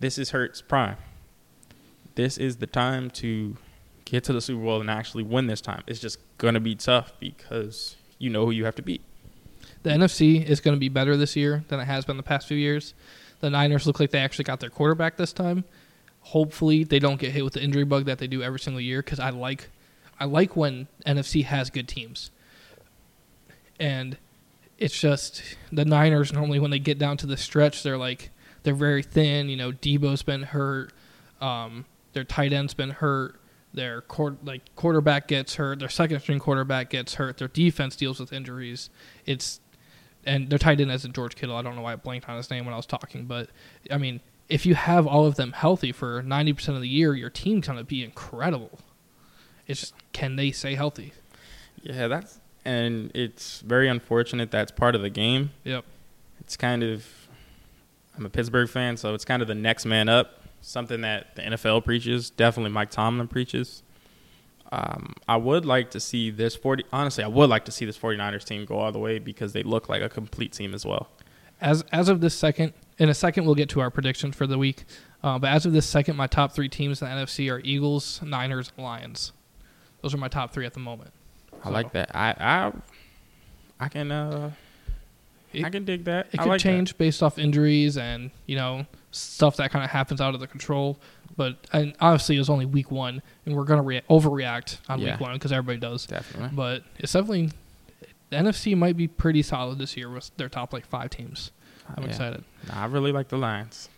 This 0.00 0.18
is 0.18 0.30
Hurts 0.30 0.62
prime. 0.62 0.96
This 2.14 2.38
is 2.38 2.56
the 2.56 2.66
time 2.66 3.10
to 3.10 3.56
get 4.04 4.24
to 4.24 4.32
the 4.32 4.40
Super 4.40 4.62
Bowl 4.62 4.80
and 4.80 4.90
actually 4.90 5.22
win 5.22 5.46
this 5.46 5.60
time. 5.60 5.82
It's 5.86 6.00
just 6.00 6.18
gonna 6.38 6.60
be 6.60 6.74
tough 6.74 7.12
because 7.18 7.96
you 8.18 8.30
know 8.30 8.46
who 8.46 8.50
you 8.50 8.64
have 8.64 8.74
to 8.76 8.82
beat. 8.82 9.02
The 9.82 9.90
NFC 9.90 10.44
is 10.44 10.60
going 10.60 10.74
to 10.74 10.80
be 10.80 10.88
better 10.88 11.16
this 11.16 11.36
year 11.36 11.64
than 11.68 11.80
it 11.80 11.84
has 11.84 12.04
been 12.04 12.16
the 12.16 12.22
past 12.22 12.48
few 12.48 12.56
years. 12.56 12.94
The 13.38 13.50
Niners 13.50 13.86
look 13.86 14.00
like 14.00 14.10
they 14.10 14.18
actually 14.18 14.44
got 14.44 14.58
their 14.60 14.68
quarterback 14.68 15.16
this 15.16 15.32
time. 15.32 15.64
Hopefully, 16.22 16.82
they 16.82 16.98
don't 16.98 17.20
get 17.20 17.30
hit 17.30 17.44
with 17.44 17.52
the 17.52 17.62
injury 17.62 17.84
bug 17.84 18.06
that 18.06 18.18
they 18.18 18.26
do 18.26 18.42
every 18.42 18.58
single 18.58 18.80
year 18.80 19.00
because 19.00 19.20
I 19.20 19.30
like, 19.30 19.68
I 20.18 20.24
like 20.24 20.56
when 20.56 20.88
NFC 21.06 21.44
has 21.44 21.70
good 21.70 21.86
teams. 21.86 22.32
And 23.78 24.16
it's 24.78 24.98
just 24.98 25.42
the 25.72 25.84
Niners 25.84 26.32
normally 26.32 26.58
when 26.58 26.70
they 26.70 26.78
get 26.78 26.98
down 26.98 27.16
to 27.18 27.26
the 27.26 27.36
stretch, 27.36 27.82
they're 27.82 27.98
like 27.98 28.30
they're 28.62 28.74
very 28.74 29.02
thin. 29.02 29.48
You 29.48 29.56
know, 29.56 29.72
Deebo's 29.72 30.22
been 30.22 30.42
hurt. 30.42 30.92
Um, 31.40 31.86
their 32.12 32.24
tight 32.24 32.52
end's 32.52 32.74
been 32.74 32.90
hurt. 32.90 33.40
Their 33.72 34.00
court, 34.00 34.44
like 34.44 34.62
quarterback 34.74 35.28
gets 35.28 35.56
hurt. 35.56 35.78
Their 35.78 35.88
second 35.88 36.20
string 36.20 36.38
quarterback 36.38 36.90
gets 36.90 37.14
hurt. 37.14 37.36
Their 37.38 37.48
defense 37.48 37.94
deals 37.94 38.18
with 38.18 38.32
injuries. 38.32 38.90
It's 39.26 39.60
and 40.24 40.50
their 40.50 40.58
tight 40.58 40.80
end 40.80 40.90
isn't 40.90 41.14
George 41.14 41.36
Kittle. 41.36 41.56
I 41.56 41.62
don't 41.62 41.76
know 41.76 41.82
why 41.82 41.92
I 41.92 41.96
blanked 41.96 42.28
on 42.28 42.36
his 42.36 42.50
name 42.50 42.64
when 42.64 42.74
I 42.74 42.76
was 42.76 42.86
talking, 42.86 43.26
but 43.26 43.50
I 43.90 43.98
mean, 43.98 44.20
if 44.48 44.66
you 44.66 44.74
have 44.74 45.06
all 45.06 45.26
of 45.26 45.36
them 45.36 45.52
healthy 45.52 45.92
for 45.92 46.22
ninety 46.22 46.52
percent 46.52 46.76
of 46.76 46.82
the 46.82 46.88
year, 46.88 47.14
your 47.14 47.30
team's 47.30 47.66
gonna 47.66 47.84
be 47.84 48.02
incredible. 48.02 48.80
It's 49.66 49.80
just, 49.80 49.94
can 50.12 50.36
they 50.36 50.52
stay 50.52 50.74
healthy? 50.74 51.12
Yeah, 51.82 52.08
that's 52.08 52.40
and 52.66 53.12
it's 53.14 53.60
very 53.60 53.88
unfortunate 53.88 54.50
that's 54.50 54.72
part 54.72 54.94
of 54.94 55.00
the 55.00 55.08
game. 55.08 55.50
Yep. 55.64 55.84
It's 56.40 56.56
kind 56.56 56.82
of 56.82 57.06
I'm 58.16 58.26
a 58.26 58.30
Pittsburgh 58.30 58.68
fan, 58.68 58.96
so 58.96 59.14
it's 59.14 59.24
kind 59.24 59.40
of 59.40 59.48
the 59.48 59.54
next 59.54 59.86
man 59.86 60.08
up 60.08 60.42
something 60.60 61.02
that 61.02 61.36
the 61.36 61.42
NFL 61.42 61.84
preaches. 61.84 62.28
Definitely 62.28 62.72
Mike 62.72 62.90
Tomlin 62.90 63.28
preaches. 63.28 63.82
Um, 64.72 65.14
I 65.28 65.36
would 65.36 65.64
like 65.64 65.92
to 65.92 66.00
see 66.00 66.30
this 66.30 66.56
40. 66.56 66.84
Honestly, 66.92 67.22
I 67.22 67.28
would 67.28 67.48
like 67.48 67.64
to 67.66 67.72
see 67.72 67.84
this 67.84 67.96
49ers 67.96 68.44
team 68.44 68.64
go 68.64 68.78
all 68.78 68.90
the 68.90 68.98
way 68.98 69.20
because 69.20 69.52
they 69.52 69.62
look 69.62 69.88
like 69.88 70.02
a 70.02 70.08
complete 70.08 70.52
team 70.52 70.74
as 70.74 70.84
well. 70.84 71.08
As 71.60 71.82
as 71.92 72.08
of 72.08 72.20
this 72.20 72.34
second, 72.34 72.72
in 72.98 73.08
a 73.08 73.14
second 73.14 73.46
we'll 73.46 73.54
get 73.54 73.68
to 73.70 73.80
our 73.80 73.90
predictions 73.90 74.34
for 74.34 74.46
the 74.46 74.58
week. 74.58 74.84
Uh, 75.22 75.38
but 75.38 75.50
as 75.50 75.66
of 75.66 75.72
this 75.72 75.86
second, 75.86 76.16
my 76.16 76.26
top 76.26 76.52
three 76.52 76.68
teams 76.68 77.00
in 77.00 77.08
the 77.08 77.14
NFC 77.14 77.50
are 77.50 77.60
Eagles, 77.64 78.20
Niners, 78.22 78.72
Lions. 78.76 79.32
Those 80.02 80.14
are 80.14 80.18
my 80.18 80.28
top 80.28 80.52
three 80.52 80.66
at 80.66 80.74
the 80.74 80.80
moment. 80.80 81.12
I 81.62 81.68
so. 81.68 81.70
like 81.70 81.92
that. 81.92 82.14
I 82.14 82.34
I 82.38 82.72
I 83.78 83.88
can 83.88 84.10
uh 84.10 84.50
it, 85.52 85.64
I 85.64 85.70
can 85.70 85.84
dig 85.84 86.04
that. 86.04 86.26
It 86.32 86.40
I 86.40 86.42
could 86.42 86.48
like 86.50 86.60
change 86.60 86.92
that. 86.92 86.98
based 86.98 87.22
off 87.22 87.38
injuries 87.38 87.96
and 87.96 88.30
you 88.46 88.56
know 88.56 88.86
stuff 89.10 89.56
that 89.56 89.70
kind 89.70 89.84
of 89.84 89.90
happens 89.90 90.20
out 90.20 90.34
of 90.34 90.40
the 90.40 90.46
control. 90.46 90.98
But 91.36 91.56
and 91.72 91.94
obviously, 92.00 92.36
it 92.36 92.38
was 92.38 92.50
only 92.50 92.66
week 92.66 92.90
one, 92.90 93.22
and 93.44 93.54
we're 93.54 93.64
gonna 93.64 93.82
re- 93.82 94.02
overreact 94.08 94.78
on 94.88 95.00
yeah. 95.00 95.12
week 95.12 95.20
one 95.20 95.34
because 95.34 95.52
everybody 95.52 95.78
does. 95.78 96.06
Definitely. 96.06 96.50
But 96.54 96.82
it's 96.98 97.12
definitely 97.12 97.50
the 98.30 98.36
NFC 98.36 98.76
might 98.76 98.96
be 98.96 99.08
pretty 99.08 99.42
solid 99.42 99.78
this 99.78 99.96
year 99.96 100.10
with 100.10 100.34
their 100.36 100.48
top 100.48 100.72
like 100.72 100.86
five 100.86 101.10
teams. 101.10 101.52
I'm 101.96 102.04
yeah. 102.04 102.08
excited. 102.08 102.44
Nah, 102.68 102.82
I 102.82 102.86
really 102.86 103.12
like 103.12 103.28
the 103.28 103.38
Lions. 103.38 103.88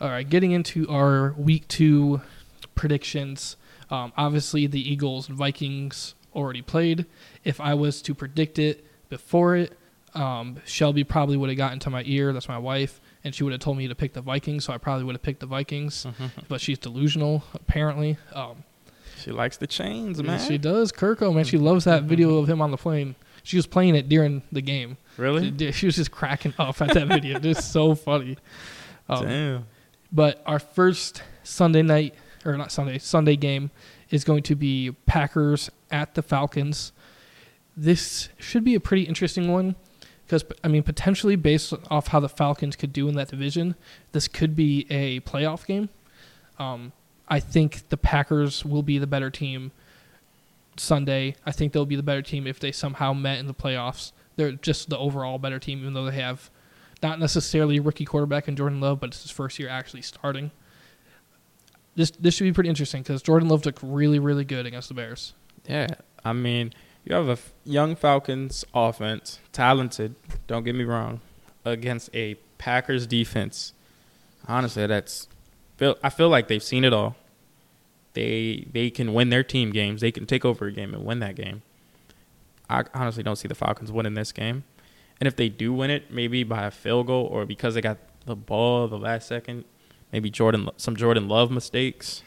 All 0.00 0.08
right, 0.08 0.28
getting 0.28 0.52
into 0.52 0.88
our 0.88 1.32
week 1.32 1.66
two 1.68 2.20
predictions. 2.74 3.56
Um, 3.90 4.12
obviously, 4.16 4.66
the 4.66 4.80
Eagles 4.80 5.28
and 5.28 5.38
Vikings 5.38 6.14
already 6.36 6.62
played. 6.62 7.06
If 7.42 7.60
I 7.60 7.74
was 7.74 8.00
to 8.02 8.14
predict 8.14 8.58
it 8.58 8.86
before 9.08 9.56
it, 9.56 9.76
um, 10.14 10.58
Shelby 10.64 11.02
probably 11.04 11.36
would 11.36 11.48
have 11.48 11.58
gotten 11.58 11.78
to 11.80 11.90
my 11.90 12.02
ear. 12.06 12.32
That's 12.32 12.48
my 12.48 12.58
wife, 12.58 13.00
and 13.24 13.34
she 13.34 13.42
would 13.44 13.52
have 13.52 13.60
told 13.60 13.76
me 13.78 13.88
to 13.88 13.94
pick 13.94 14.12
the 14.12 14.20
Vikings. 14.22 14.64
So 14.64 14.72
I 14.72 14.78
probably 14.78 15.04
would 15.04 15.14
have 15.14 15.22
picked 15.22 15.40
the 15.40 15.46
Vikings. 15.46 16.06
But 16.48 16.60
she's 16.60 16.78
delusional, 16.78 17.42
apparently. 17.54 18.16
Um, 18.32 18.64
She 19.18 19.30
likes 19.32 19.56
the 19.56 19.66
chains, 19.66 20.22
man. 20.22 20.38
she 20.38 20.58
does. 20.58 20.92
Kirko, 20.92 21.34
man, 21.34 21.44
she 21.44 21.58
loves 21.58 21.84
that 21.84 22.04
video 22.04 22.36
of 22.38 22.48
him 22.48 22.60
on 22.62 22.70
the 22.70 22.76
plane. 22.76 23.14
She 23.42 23.56
was 23.56 23.66
playing 23.66 23.94
it 23.94 24.08
during 24.08 24.42
the 24.52 24.60
game. 24.62 24.96
really? 25.16 25.52
She, 25.58 25.72
she 25.78 25.86
was 25.86 25.96
just 25.96 26.10
cracking 26.10 26.54
up 26.58 26.80
at 26.82 26.94
that 26.94 27.08
video. 27.08 27.38
It's 27.42 27.64
so 27.64 27.94
funny. 27.94 28.36
Um, 29.08 29.24
Damn. 29.26 29.64
but 30.12 30.42
our 30.46 30.58
first 30.58 31.22
Sunday 31.44 31.82
night, 31.82 32.14
or 32.44 32.56
not 32.56 32.72
Sunday, 32.72 32.98
Sunday 32.98 33.36
game 33.36 33.70
is 34.10 34.24
going 34.24 34.42
to 34.44 34.54
be 34.54 34.92
Packers 35.06 35.70
at 35.90 36.14
the 36.14 36.22
Falcons. 36.22 36.92
This 37.76 38.28
should 38.38 38.64
be 38.64 38.74
a 38.74 38.80
pretty 38.80 39.02
interesting 39.02 39.52
one 39.52 39.76
because, 40.24 40.44
I 40.64 40.68
mean, 40.68 40.82
potentially 40.82 41.36
based 41.36 41.72
off 41.90 42.08
how 42.08 42.20
the 42.20 42.28
Falcons 42.28 42.76
could 42.76 42.92
do 42.92 43.08
in 43.08 43.14
that 43.16 43.28
division, 43.28 43.74
this 44.12 44.28
could 44.28 44.56
be 44.56 44.86
a 44.90 45.20
playoff 45.20 45.66
game. 45.66 45.88
Um, 46.58 46.92
I 47.28 47.40
think 47.40 47.88
the 47.88 47.96
Packers 47.96 48.64
will 48.64 48.82
be 48.82 48.98
the 48.98 49.06
better 49.06 49.30
team 49.30 49.72
Sunday. 50.76 51.36
I 51.44 51.52
think 51.52 51.72
they'll 51.72 51.86
be 51.86 51.96
the 51.96 52.02
better 52.02 52.22
team 52.22 52.46
if 52.46 52.60
they 52.60 52.72
somehow 52.72 53.12
met 53.12 53.38
in 53.38 53.46
the 53.46 53.54
playoffs. 53.54 54.12
They're 54.36 54.52
just 54.52 54.90
the 54.90 54.98
overall 54.98 55.38
better 55.38 55.58
team, 55.58 55.80
even 55.80 55.94
though 55.94 56.04
they 56.04 56.20
have 56.20 56.50
not 57.02 57.18
necessarily 57.18 57.80
rookie 57.80 58.04
quarterback 58.04 58.48
in 58.48 58.56
Jordan 58.56 58.80
Love, 58.80 59.00
but 59.00 59.08
it's 59.08 59.22
his 59.22 59.30
first 59.30 59.58
year 59.58 59.68
actually 59.68 60.02
starting. 60.02 60.50
This 61.96 62.10
this 62.10 62.34
should 62.34 62.44
be 62.44 62.52
pretty 62.52 62.68
interesting 62.68 63.02
because 63.02 63.22
Jordan 63.22 63.48
Love 63.48 63.64
looked 63.64 63.82
really 63.82 64.18
really 64.18 64.44
good 64.44 64.66
against 64.66 64.88
the 64.88 64.94
Bears. 64.94 65.32
Yeah, 65.66 65.88
I 66.24 66.32
mean, 66.32 66.72
you 67.04 67.14
have 67.14 67.28
a 67.28 67.38
young 67.64 67.96
Falcons 67.96 68.64
offense, 68.74 69.40
talented. 69.52 70.14
Don't 70.46 70.64
get 70.64 70.74
me 70.74 70.84
wrong, 70.84 71.20
against 71.64 72.10
a 72.14 72.34
Packers 72.58 73.06
defense. 73.06 73.72
Honestly, 74.46 74.86
that's. 74.86 75.28
I 76.02 76.10
feel 76.10 76.28
like 76.28 76.48
they've 76.48 76.62
seen 76.62 76.84
it 76.84 76.92
all. 76.92 77.16
They 78.12 78.66
they 78.72 78.90
can 78.90 79.14
win 79.14 79.30
their 79.30 79.42
team 79.42 79.70
games. 79.70 80.00
They 80.00 80.12
can 80.12 80.26
take 80.26 80.44
over 80.44 80.66
a 80.66 80.72
game 80.72 80.94
and 80.94 81.04
win 81.04 81.20
that 81.20 81.34
game. 81.34 81.62
I 82.68 82.84
honestly 82.94 83.22
don't 83.22 83.36
see 83.36 83.48
the 83.48 83.54
Falcons 83.54 83.92
winning 83.92 84.14
this 84.14 84.32
game, 84.32 84.64
and 85.20 85.26
if 85.26 85.36
they 85.36 85.48
do 85.48 85.72
win 85.72 85.90
it, 85.90 86.10
maybe 86.10 86.42
by 86.44 86.64
a 86.64 86.70
field 86.70 87.06
goal 87.06 87.26
or 87.26 87.46
because 87.46 87.74
they 87.74 87.80
got 87.80 87.98
the 88.26 88.34
ball 88.34 88.88
the 88.88 88.98
last 88.98 89.28
second, 89.28 89.64
maybe 90.12 90.30
Jordan 90.30 90.68
some 90.76 90.96
Jordan 90.96 91.28
Love 91.28 91.50
mistakes. 91.50 92.22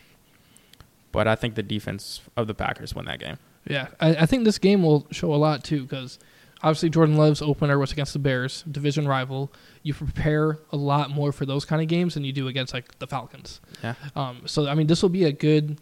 But 1.11 1.27
I 1.27 1.35
think 1.35 1.55
the 1.55 1.63
defense 1.63 2.21
of 2.37 2.47
the 2.47 2.53
Packers 2.53 2.93
win 2.93 3.05
that 3.05 3.19
game. 3.19 3.37
Yeah, 3.67 3.87
I, 3.99 4.15
I 4.15 4.25
think 4.25 4.45
this 4.45 4.57
game 4.57 4.83
will 4.83 5.07
show 5.11 5.33
a 5.33 5.37
lot 5.37 5.63
too 5.63 5.83
because 5.83 6.19
obviously 6.61 6.89
Jordan 6.89 7.17
Love's 7.17 7.41
opener 7.41 7.77
was 7.79 7.91
against 7.91 8.13
the 8.13 8.19
Bears, 8.19 8.63
division 8.63 9.07
rival. 9.07 9.51
You 9.83 9.93
prepare 9.93 10.59
a 10.71 10.77
lot 10.77 11.09
more 11.09 11.31
for 11.31 11.45
those 11.45 11.65
kind 11.65 11.81
of 11.81 11.87
games 11.87 12.13
than 12.13 12.23
you 12.23 12.33
do 12.33 12.47
against 12.47 12.73
like 12.73 12.97
the 12.99 13.07
Falcons. 13.07 13.61
Yeah. 13.83 13.95
Um, 14.15 14.43
so 14.45 14.67
I 14.67 14.75
mean, 14.75 14.87
this 14.87 15.01
will 15.01 15.09
be 15.09 15.25
a 15.25 15.31
good, 15.31 15.81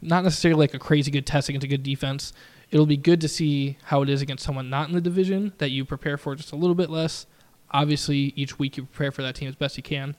not 0.00 0.24
necessarily 0.24 0.60
like 0.60 0.74
a 0.74 0.78
crazy 0.78 1.10
good 1.10 1.26
test 1.26 1.48
against 1.48 1.64
a 1.64 1.68
good 1.68 1.82
defense. 1.82 2.32
It'll 2.70 2.86
be 2.86 2.96
good 2.96 3.20
to 3.20 3.28
see 3.28 3.76
how 3.84 4.02
it 4.02 4.08
is 4.08 4.22
against 4.22 4.44
someone 4.44 4.70
not 4.70 4.88
in 4.88 4.94
the 4.94 5.00
division 5.00 5.52
that 5.58 5.70
you 5.70 5.84
prepare 5.84 6.16
for 6.16 6.34
just 6.34 6.52
a 6.52 6.56
little 6.56 6.74
bit 6.74 6.90
less. 6.90 7.26
Obviously, 7.70 8.32
each 8.34 8.58
week 8.58 8.76
you 8.76 8.84
prepare 8.84 9.12
for 9.12 9.22
that 9.22 9.34
team 9.34 9.48
as 9.48 9.54
best 9.54 9.76
you 9.76 9.82
can. 9.82 10.16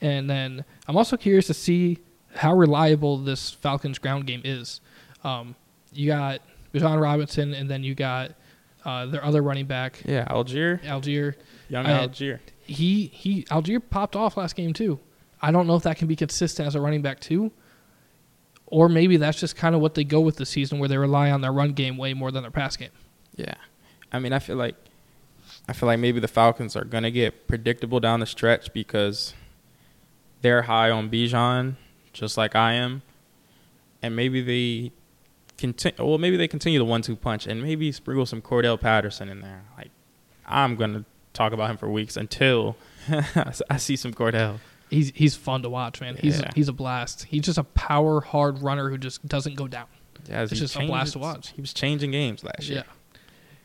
And 0.00 0.28
then 0.30 0.64
I'm 0.86 0.96
also 0.96 1.16
curious 1.16 1.46
to 1.48 1.54
see 1.54 1.98
how 2.34 2.54
reliable 2.54 3.18
this 3.18 3.50
Falcons 3.50 3.98
ground 3.98 4.26
game 4.26 4.42
is. 4.44 4.80
Um, 5.24 5.56
you 5.92 6.06
got 6.08 6.40
Bijan 6.72 7.00
Robinson, 7.00 7.54
and 7.54 7.68
then 7.68 7.82
you 7.82 7.94
got 7.94 8.32
uh, 8.84 9.06
their 9.06 9.24
other 9.24 9.42
running 9.42 9.66
back, 9.66 10.00
Yeah, 10.04 10.24
Allgeier, 10.26 10.80
Allgeier. 10.84 11.34
young 11.68 11.86
I- 11.86 12.06
Allgeier. 12.06 12.38
He 12.60 13.06
he 13.06 13.44
Allgeier 13.44 13.80
popped 13.90 14.14
off 14.14 14.36
last 14.36 14.54
game 14.54 14.72
too. 14.74 15.00
I 15.40 15.50
don't 15.50 15.66
know 15.66 15.74
if 15.76 15.82
that 15.84 15.96
can 15.96 16.06
be 16.06 16.16
consistent 16.16 16.66
as 16.66 16.74
a 16.74 16.80
running 16.80 17.00
back 17.02 17.18
too, 17.18 17.50
or 18.66 18.88
maybe 18.88 19.16
that's 19.16 19.40
just 19.40 19.56
kind 19.56 19.74
of 19.74 19.80
what 19.80 19.94
they 19.94 20.04
go 20.04 20.20
with 20.20 20.36
the 20.36 20.44
season, 20.46 20.78
where 20.78 20.88
they 20.88 20.98
rely 20.98 21.30
on 21.30 21.40
their 21.40 21.52
run 21.52 21.72
game 21.72 21.96
way 21.96 22.12
more 22.14 22.30
than 22.30 22.42
their 22.42 22.50
pass 22.50 22.76
game. 22.76 22.90
Yeah, 23.36 23.54
I 24.12 24.18
mean, 24.18 24.32
I 24.34 24.38
feel 24.38 24.56
like, 24.56 24.74
I 25.68 25.72
feel 25.72 25.86
like 25.86 25.98
maybe 25.98 26.20
the 26.20 26.28
Falcons 26.28 26.76
are 26.76 26.84
gonna 26.84 27.10
get 27.10 27.48
predictable 27.48 28.00
down 28.00 28.20
the 28.20 28.26
stretch 28.26 28.72
because 28.74 29.32
they're 30.42 30.62
high 30.62 30.90
on 30.90 31.10
Bijan, 31.10 31.76
just 32.12 32.36
like 32.36 32.54
I 32.54 32.72
am, 32.74 33.02
and 34.02 34.14
maybe 34.16 34.40
they 34.40 34.92
continue. 35.56 36.04
Well, 36.06 36.18
maybe 36.18 36.36
they 36.36 36.48
continue 36.48 36.78
the 36.78 36.84
one-two 36.84 37.16
punch, 37.16 37.46
and 37.46 37.62
maybe 37.62 37.90
sprinkle 37.92 38.26
some 38.26 38.42
Cordell 38.42 38.80
Patterson 38.80 39.28
in 39.28 39.40
there. 39.40 39.64
Like, 39.76 39.90
I'm 40.46 40.76
gonna 40.76 41.04
talk 41.32 41.52
about 41.52 41.70
him 41.70 41.76
for 41.76 41.88
weeks 41.88 42.16
until 42.16 42.76
I 43.70 43.76
see 43.76 43.96
some 43.96 44.12
Cordell. 44.14 44.58
He's 44.90 45.12
he's 45.14 45.36
fun 45.36 45.62
to 45.62 45.68
watch, 45.68 46.00
man. 46.00 46.16
He's 46.16 46.40
Yeah. 46.40 46.50
he's 46.54 46.68
a 46.68 46.72
blast. 46.72 47.24
He's 47.24 47.42
just 47.42 47.58
a 47.58 47.64
power 47.64 48.20
hard 48.20 48.62
runner 48.62 48.88
who 48.88 48.96
just 48.98 49.26
doesn't 49.26 49.54
go 49.54 49.68
down. 49.68 49.86
Yeah, 50.28 50.42
It's 50.42 50.52
just 50.52 50.76
a 50.76 50.86
blast 50.86 51.12
to 51.12 51.18
watch. 51.18 51.50
He 51.50 51.60
was 51.60 51.72
changing 51.72 52.10
games 52.10 52.42
last 52.44 52.68
year. 52.68 52.84
Yeah. 52.86 53.20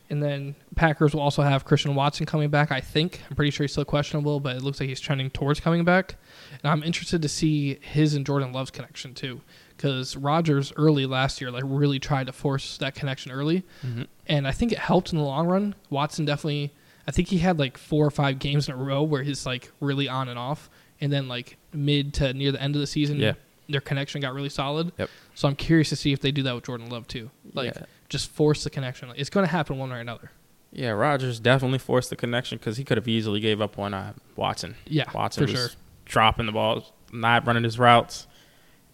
And 0.10 0.22
then 0.22 0.56
Packers 0.76 1.14
will 1.14 1.22
also 1.22 1.42
have 1.42 1.66
Christian 1.66 1.96
Watson 1.96 2.26
coming 2.26 2.50
back, 2.50 2.72
I 2.72 2.80
think. 2.82 3.22
I'm 3.30 3.36
pretty 3.36 3.52
sure 3.52 3.64
he's 3.64 3.72
still 3.72 3.86
questionable, 3.86 4.40
but 4.40 4.56
it 4.58 4.62
looks 4.62 4.80
like 4.80 4.88
he's 4.90 5.00
trending 5.00 5.30
towards 5.30 5.60
coming 5.60 5.84
back. 5.84 6.16
And 6.64 6.72
I'm 6.72 6.82
interested 6.84 7.22
to 7.22 7.30
see 7.30 7.78
his 7.82 8.14
and 8.14 8.26
Jordan 8.26 8.54
Love's 8.54 8.72
connection 8.72 9.14
too. 9.14 9.42
Because 9.76 10.16
Rodgers 10.16 10.72
early 10.78 11.06
last 11.06 11.42
year 11.42 11.52
like 11.52 11.64
really 11.66 12.00
tried 12.00 12.28
to 12.28 12.34
force 12.34 12.78
that 12.78 12.96
connection 12.96 13.32
early. 13.32 13.64
hmm 13.82 14.04
And 14.28 14.48
I 14.48 14.52
think 14.52 14.72
it 14.72 14.80
helped 14.80 15.12
in 15.12 15.18
the 15.18 15.24
long 15.26 15.48
run. 15.48 15.76
Watson 15.90 16.26
definitely 16.26 16.72
I 17.08 17.12
think 17.12 17.28
he 17.28 17.40
had 17.40 17.60
like 17.60 17.78
four 17.78 18.06
or 18.06 18.12
five 18.12 18.40
games 18.40 18.70
in 18.70 18.74
a 18.76 18.78
row 18.78 19.04
where 19.04 19.24
he's 19.24 19.46
like 19.46 19.72
really 19.82 20.08
on 20.08 20.30
and 20.30 20.40
off. 20.40 20.70
And 21.02 21.12
then 21.12 21.28
like 21.28 21.58
mid 21.74 22.14
to 22.16 22.34
near 22.34 22.52
the 22.54 22.62
end 22.62 22.76
of 22.76 22.82
the 22.82 22.88
season 22.88 23.20
Yeah. 23.20 23.34
their 23.68 23.82
connection 23.82 24.22
got 24.22 24.34
really 24.34 24.48
solid. 24.50 24.94
Yep. 24.98 25.10
So 25.36 25.48
I'm 25.50 25.56
curious 25.58 25.90
to 25.90 25.98
see 25.98 26.14
if 26.14 26.22
they 26.22 26.32
do 26.32 26.44
that 26.44 26.56
with 26.56 26.64
Jordan 26.66 26.90
Love 26.90 27.08
too. 27.10 27.30
Like 27.54 27.76
Yeah. 27.76 27.86
just 28.08 28.30
force 28.32 28.64
the 28.64 28.70
connection. 28.70 29.12
It's 29.18 29.30
going 29.30 29.46
to 29.46 29.52
happen 29.52 29.78
one 29.78 29.90
way 29.90 29.98
or 29.98 30.00
another. 30.00 30.32
Yeah, 30.72 30.90
Rodgers 30.92 31.40
definitely 31.40 31.78
forced 31.80 32.10
the 32.10 32.16
connection 32.16 32.58
because 32.58 32.78
he 32.78 32.84
could 32.84 32.98
have 32.98 33.08
easily 33.08 33.40
gave 33.40 33.60
up 33.62 33.78
on 33.78 33.94
uh, 33.94 34.14
Watson. 34.36 34.76
Yeah, 34.88 35.12
Watson 35.14 35.46
for 35.46 35.52
was 35.52 35.60
sure. 35.60 35.70
Dropping 36.06 36.46
the 36.46 36.52
ball, 36.52 36.94
not 37.12 37.46
running 37.46 37.64
his 37.64 37.80
routes. 37.80 38.28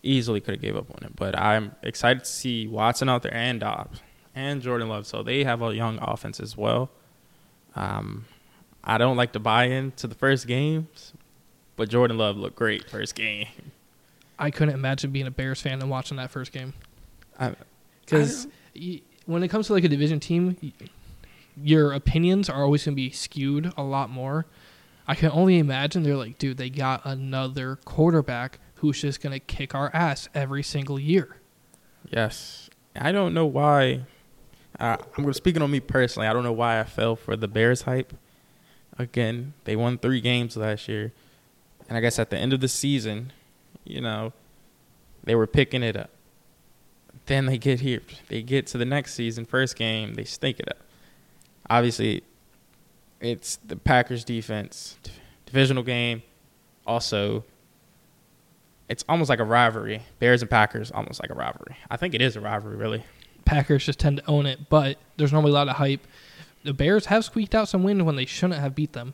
Easily 0.02 0.40
could 0.40 0.56
have 0.56 0.62
gave 0.62 0.76
up 0.76 0.90
on 0.92 1.04
it. 1.04 1.16
But 1.16 1.38
I'm 1.38 1.76
excited 1.84 2.24
to 2.24 2.30
see 2.30 2.68
Watson 2.68 3.10
out 3.10 3.24
there 3.24 3.34
and 3.34 3.60
Doubs 3.60 4.02
and 4.36 4.62
Jordan 4.62 4.88
Love. 4.88 5.08
So 5.08 5.24
they 5.24 5.44
have 5.44 5.62
a 5.62 5.76
young 5.76 6.00
offense 6.02 6.40
as 6.40 6.56
well. 6.56 6.90
Um, 7.76 8.26
I 8.84 8.98
don't 8.98 9.18
like 9.18 9.34
to 9.34 9.40
buy 9.40 9.66
into 9.66 10.08
the 10.08 10.16
first 10.16 10.48
games, 10.48 11.14
but 11.76 11.90
Jordan 11.90 12.18
Love 12.18 12.38
looked 12.38 12.56
great 12.56 12.90
first 12.90 13.16
game. 13.16 13.48
I 14.38 14.52
couldn't 14.52 14.74
imagine 14.74 15.12
being 15.12 15.28
a 15.28 15.32
Bears 15.32 15.62
fan 15.62 15.82
and 15.82 15.90
watching 15.90 16.16
that 16.18 16.32
first 16.32 16.54
game 16.54 16.74
because 18.06 18.48
when 19.26 19.44
it 19.44 19.48
comes 19.50 19.68
to 19.68 19.74
like 19.74 19.84
a 19.84 19.88
division 19.88 20.20
team, 20.20 20.58
your 21.62 21.94
opinions 21.94 22.50
are 22.50 22.64
always 22.64 22.86
going 22.86 22.94
to 22.94 22.96
be 22.96 23.10
skewed 23.12 23.72
a 23.78 23.84
lot 23.84 24.10
more. 24.10 24.46
I 25.10 25.16
can 25.16 25.32
only 25.32 25.58
imagine 25.58 26.04
they're 26.04 26.16
like, 26.16 26.38
dude, 26.38 26.58
they 26.58 26.70
got 26.70 27.02
another 27.04 27.78
quarterback 27.78 28.60
who's 28.76 29.02
just 29.02 29.22
going 29.22 29.34
to 29.34 29.40
kick 29.40 29.74
our 29.74 29.90
ass 29.92 30.30
every 30.36 30.62
single 30.62 31.00
year. 31.00 31.38
Yes. 32.12 32.70
I 32.96 33.12
don't 33.12 33.34
know 33.34 33.48
why. 33.48 34.02
Uh, 34.80 34.98
I'm 35.18 35.34
speaking 35.34 35.64
on 35.64 35.72
me 35.72 35.80
personally. 35.80 36.28
I 36.28 36.34
don't 36.34 36.44
know 36.44 36.54
why 36.54 36.80
I 36.80 36.84
fell 36.84 37.16
for 37.16 37.36
the 37.36 37.48
Bears 37.48 37.82
hype. 37.82 38.14
Again, 39.00 39.56
they 39.64 39.76
won 39.76 39.98
three 39.98 40.22
games 40.22 40.56
last 40.56 40.88
year, 40.88 41.12
and 41.88 41.98
I 41.98 42.02
guess 42.02 42.20
at 42.20 42.30
the 42.30 42.38
end 42.38 42.54
of 42.54 42.60
the 42.60 42.68
season, 42.68 43.34
you 43.86 44.02
know, 44.02 44.32
they 45.24 45.34
were 45.34 45.48
picking 45.48 45.82
it 45.82 45.98
up. 45.98 46.12
Then 47.26 47.48
they 47.48 47.58
get 47.58 47.80
here. 47.80 48.04
They 48.28 48.44
get 48.44 48.68
to 48.68 48.78
the 48.78 48.86
next 48.86 49.16
season, 49.16 49.46
first 49.46 49.76
game, 49.76 50.14
they 50.14 50.24
stink 50.24 50.60
it 50.60 50.70
up. 50.70 50.78
Obviously, 51.68 52.22
it's 53.22 53.58
the 53.58 53.76
Packers 53.76 54.24
defense, 54.24 54.98
divisional 55.46 55.84
game. 55.84 56.24
Also, 56.86 57.44
it's 58.88 59.06
almost 59.08 59.30
like 59.30 59.40
a 59.40 59.44
rivalry. 59.44 60.02
Bears 60.20 60.42
and 60.42 60.50
Packers, 60.50 60.92
almost 60.92 61.22
like 61.22 61.30
a 61.30 61.36
rivalry. 61.36 61.78
I 61.90 61.98
think 61.98 62.14
it 62.14 62.22
is 62.22 62.36
a 62.36 62.42
rivalry, 62.42 62.76
really. 62.76 63.04
Packers 63.46 63.86
just 63.86 64.00
tend 64.00 64.18
to 64.18 64.28
own 64.28 64.46
it, 64.46 64.70
but 64.70 64.98
there's 65.18 65.32
normally 65.32 65.52
a 65.52 65.56
lot 65.56 65.68
of 65.70 65.76
hype. 65.76 66.06
The 66.64 66.74
Bears 66.74 67.06
have 67.08 67.24
squeaked 67.26 67.56
out 67.56 67.70
some 67.70 67.84
wins 67.84 68.04
when 68.04 68.16
they 68.16 68.26
shouldn't 68.26 68.60
have 68.60 68.76
beat 68.76 68.94
them. 68.94 69.14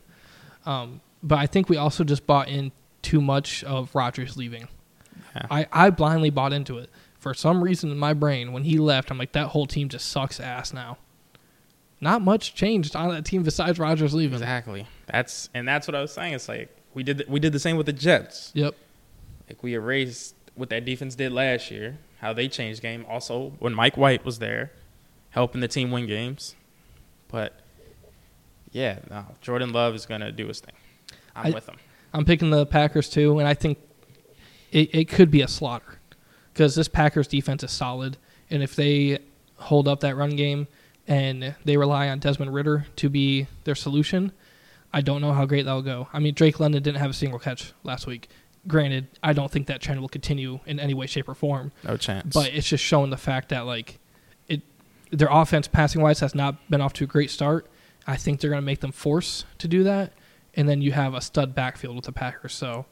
Um, 0.65 1.01
but 1.21 1.39
I 1.39 1.47
think 1.47 1.69
we 1.69 1.77
also 1.77 2.03
just 2.03 2.25
bought 2.25 2.47
in 2.47 2.71
too 3.01 3.21
much 3.21 3.63
of 3.63 3.93
Rodgers 3.93 4.35
leaving. 4.35 4.67
Yeah. 5.35 5.47
I, 5.51 5.67
I 5.71 5.89
blindly 5.89 6.29
bought 6.29 6.53
into 6.53 6.77
it. 6.77 6.89
For 7.19 7.33
some 7.33 7.63
reason 7.63 7.91
in 7.91 7.97
my 7.97 8.13
brain, 8.13 8.51
when 8.51 8.63
he 8.63 8.77
left, 8.77 9.11
I'm 9.11 9.17
like, 9.17 9.31
that 9.33 9.47
whole 9.47 9.65
team 9.65 9.89
just 9.89 10.07
sucks 10.09 10.39
ass 10.39 10.73
now. 10.73 10.97
Not 12.01 12.21
much 12.21 12.55
changed 12.55 12.95
on 12.95 13.09
that 13.09 13.25
team 13.25 13.43
besides 13.43 13.79
Rodgers 13.79 14.13
leaving. 14.13 14.33
Exactly. 14.35 14.87
That's 15.07 15.49
and 15.53 15.67
that's 15.67 15.87
what 15.87 15.95
I 15.95 16.01
was 16.01 16.11
saying. 16.11 16.33
It's 16.33 16.49
like 16.49 16.69
we 16.93 17.03
did 17.03 17.19
the, 17.19 17.25
we 17.27 17.39
did 17.39 17.53
the 17.53 17.59
same 17.59 17.77
with 17.77 17.85
the 17.85 17.93
Jets. 17.93 18.51
Yep. 18.53 18.75
Like 19.49 19.63
we 19.63 19.73
erased 19.73 20.35
what 20.55 20.69
that 20.69 20.85
defense 20.85 21.15
did 21.15 21.31
last 21.31 21.71
year, 21.71 21.97
how 22.19 22.33
they 22.33 22.47
changed 22.47 22.81
game. 22.81 23.05
Also, 23.09 23.53
when 23.59 23.73
Mike 23.73 23.97
White 23.97 24.25
was 24.25 24.39
there, 24.39 24.71
helping 25.29 25.61
the 25.61 25.67
team 25.67 25.91
win 25.91 26.07
games. 26.07 26.55
But 27.29 27.53
yeah, 28.71 28.99
no, 29.09 29.25
Jordan 29.41 29.71
Love 29.71 29.95
is 29.95 30.05
gonna 30.05 30.31
do 30.31 30.47
his 30.47 30.59
thing. 30.59 30.75
I'm 31.35 31.47
I- 31.47 31.55
with 31.55 31.67
him. 31.67 31.77
I'm 32.13 32.23
picking 32.23 32.49
the 32.49 32.65
Packers 32.65 33.09
too, 33.09 33.39
and 33.39 33.47
I 33.47 33.53
think 33.53 33.77
it, 34.71 34.95
it 34.95 35.05
could 35.09 35.29
be 35.29 35.41
a 35.41 35.49
slaughter 35.49 35.99
because 36.53 36.73
this 36.73 36.87
Packers 36.87 37.27
defense 37.27 37.61
is 37.61 37.71
solid, 37.71 38.15
and 38.49 38.63
if 38.63 38.73
they 38.75 39.19
hold 39.57 39.87
up 39.89 39.99
that 39.99 40.15
run 40.15 40.29
game 40.37 40.67
and 41.07 41.55
they 41.63 41.77
rely 41.77 42.09
on 42.09 42.19
Desmond 42.19 42.53
Ridder 42.53 42.85
to 42.97 43.09
be 43.09 43.47
their 43.63 43.75
solution, 43.75 44.31
I 44.93 45.01
don't 45.01 45.21
know 45.21 45.33
how 45.33 45.45
great 45.45 45.65
that'll 45.65 45.81
go. 45.81 46.07
I 46.13 46.19
mean, 46.19 46.33
Drake 46.33 46.59
London 46.59 46.81
didn't 46.81 46.99
have 46.99 47.09
a 47.09 47.13
single 47.13 47.39
catch 47.39 47.73
last 47.83 48.07
week. 48.07 48.29
Granted, 48.67 49.07
I 49.21 49.33
don't 49.33 49.51
think 49.51 49.67
that 49.67 49.81
trend 49.81 50.01
will 50.01 50.09
continue 50.09 50.59
in 50.65 50.79
any 50.79 50.93
way, 50.95 51.05
shape, 51.05 51.29
or 51.29 51.35
form, 51.35 51.71
No 51.83 51.97
chance. 51.97 52.33
but 52.33 52.51
it's 52.53 52.67
just 52.67 52.83
showing 52.83 53.11
the 53.11 53.17
fact 53.17 53.49
that 53.49 53.65
like 53.67 53.99
it, 54.47 54.61
their 55.11 55.27
offense 55.29 55.67
passing 55.67 56.01
wise 56.01 56.19
has 56.21 56.33
not 56.33 56.67
been 56.69 56.81
off 56.81 56.93
to 56.93 57.03
a 57.03 57.07
great 57.07 57.29
start. 57.29 57.67
I 58.07 58.15
think 58.17 58.39
they're 58.39 58.49
going 58.49 58.61
to 58.61 58.65
make 58.65 58.79
them 58.79 58.91
force 58.91 59.45
to 59.59 59.67
do 59.67 59.83
that, 59.83 60.13
and 60.55 60.67
then 60.67 60.81
you 60.81 60.93
have 60.93 61.13
a 61.13 61.21
stud 61.21 61.53
backfield 61.53 61.95
with 61.95 62.05
the 62.05 62.11
Packers. 62.11 62.53
So 62.53 62.85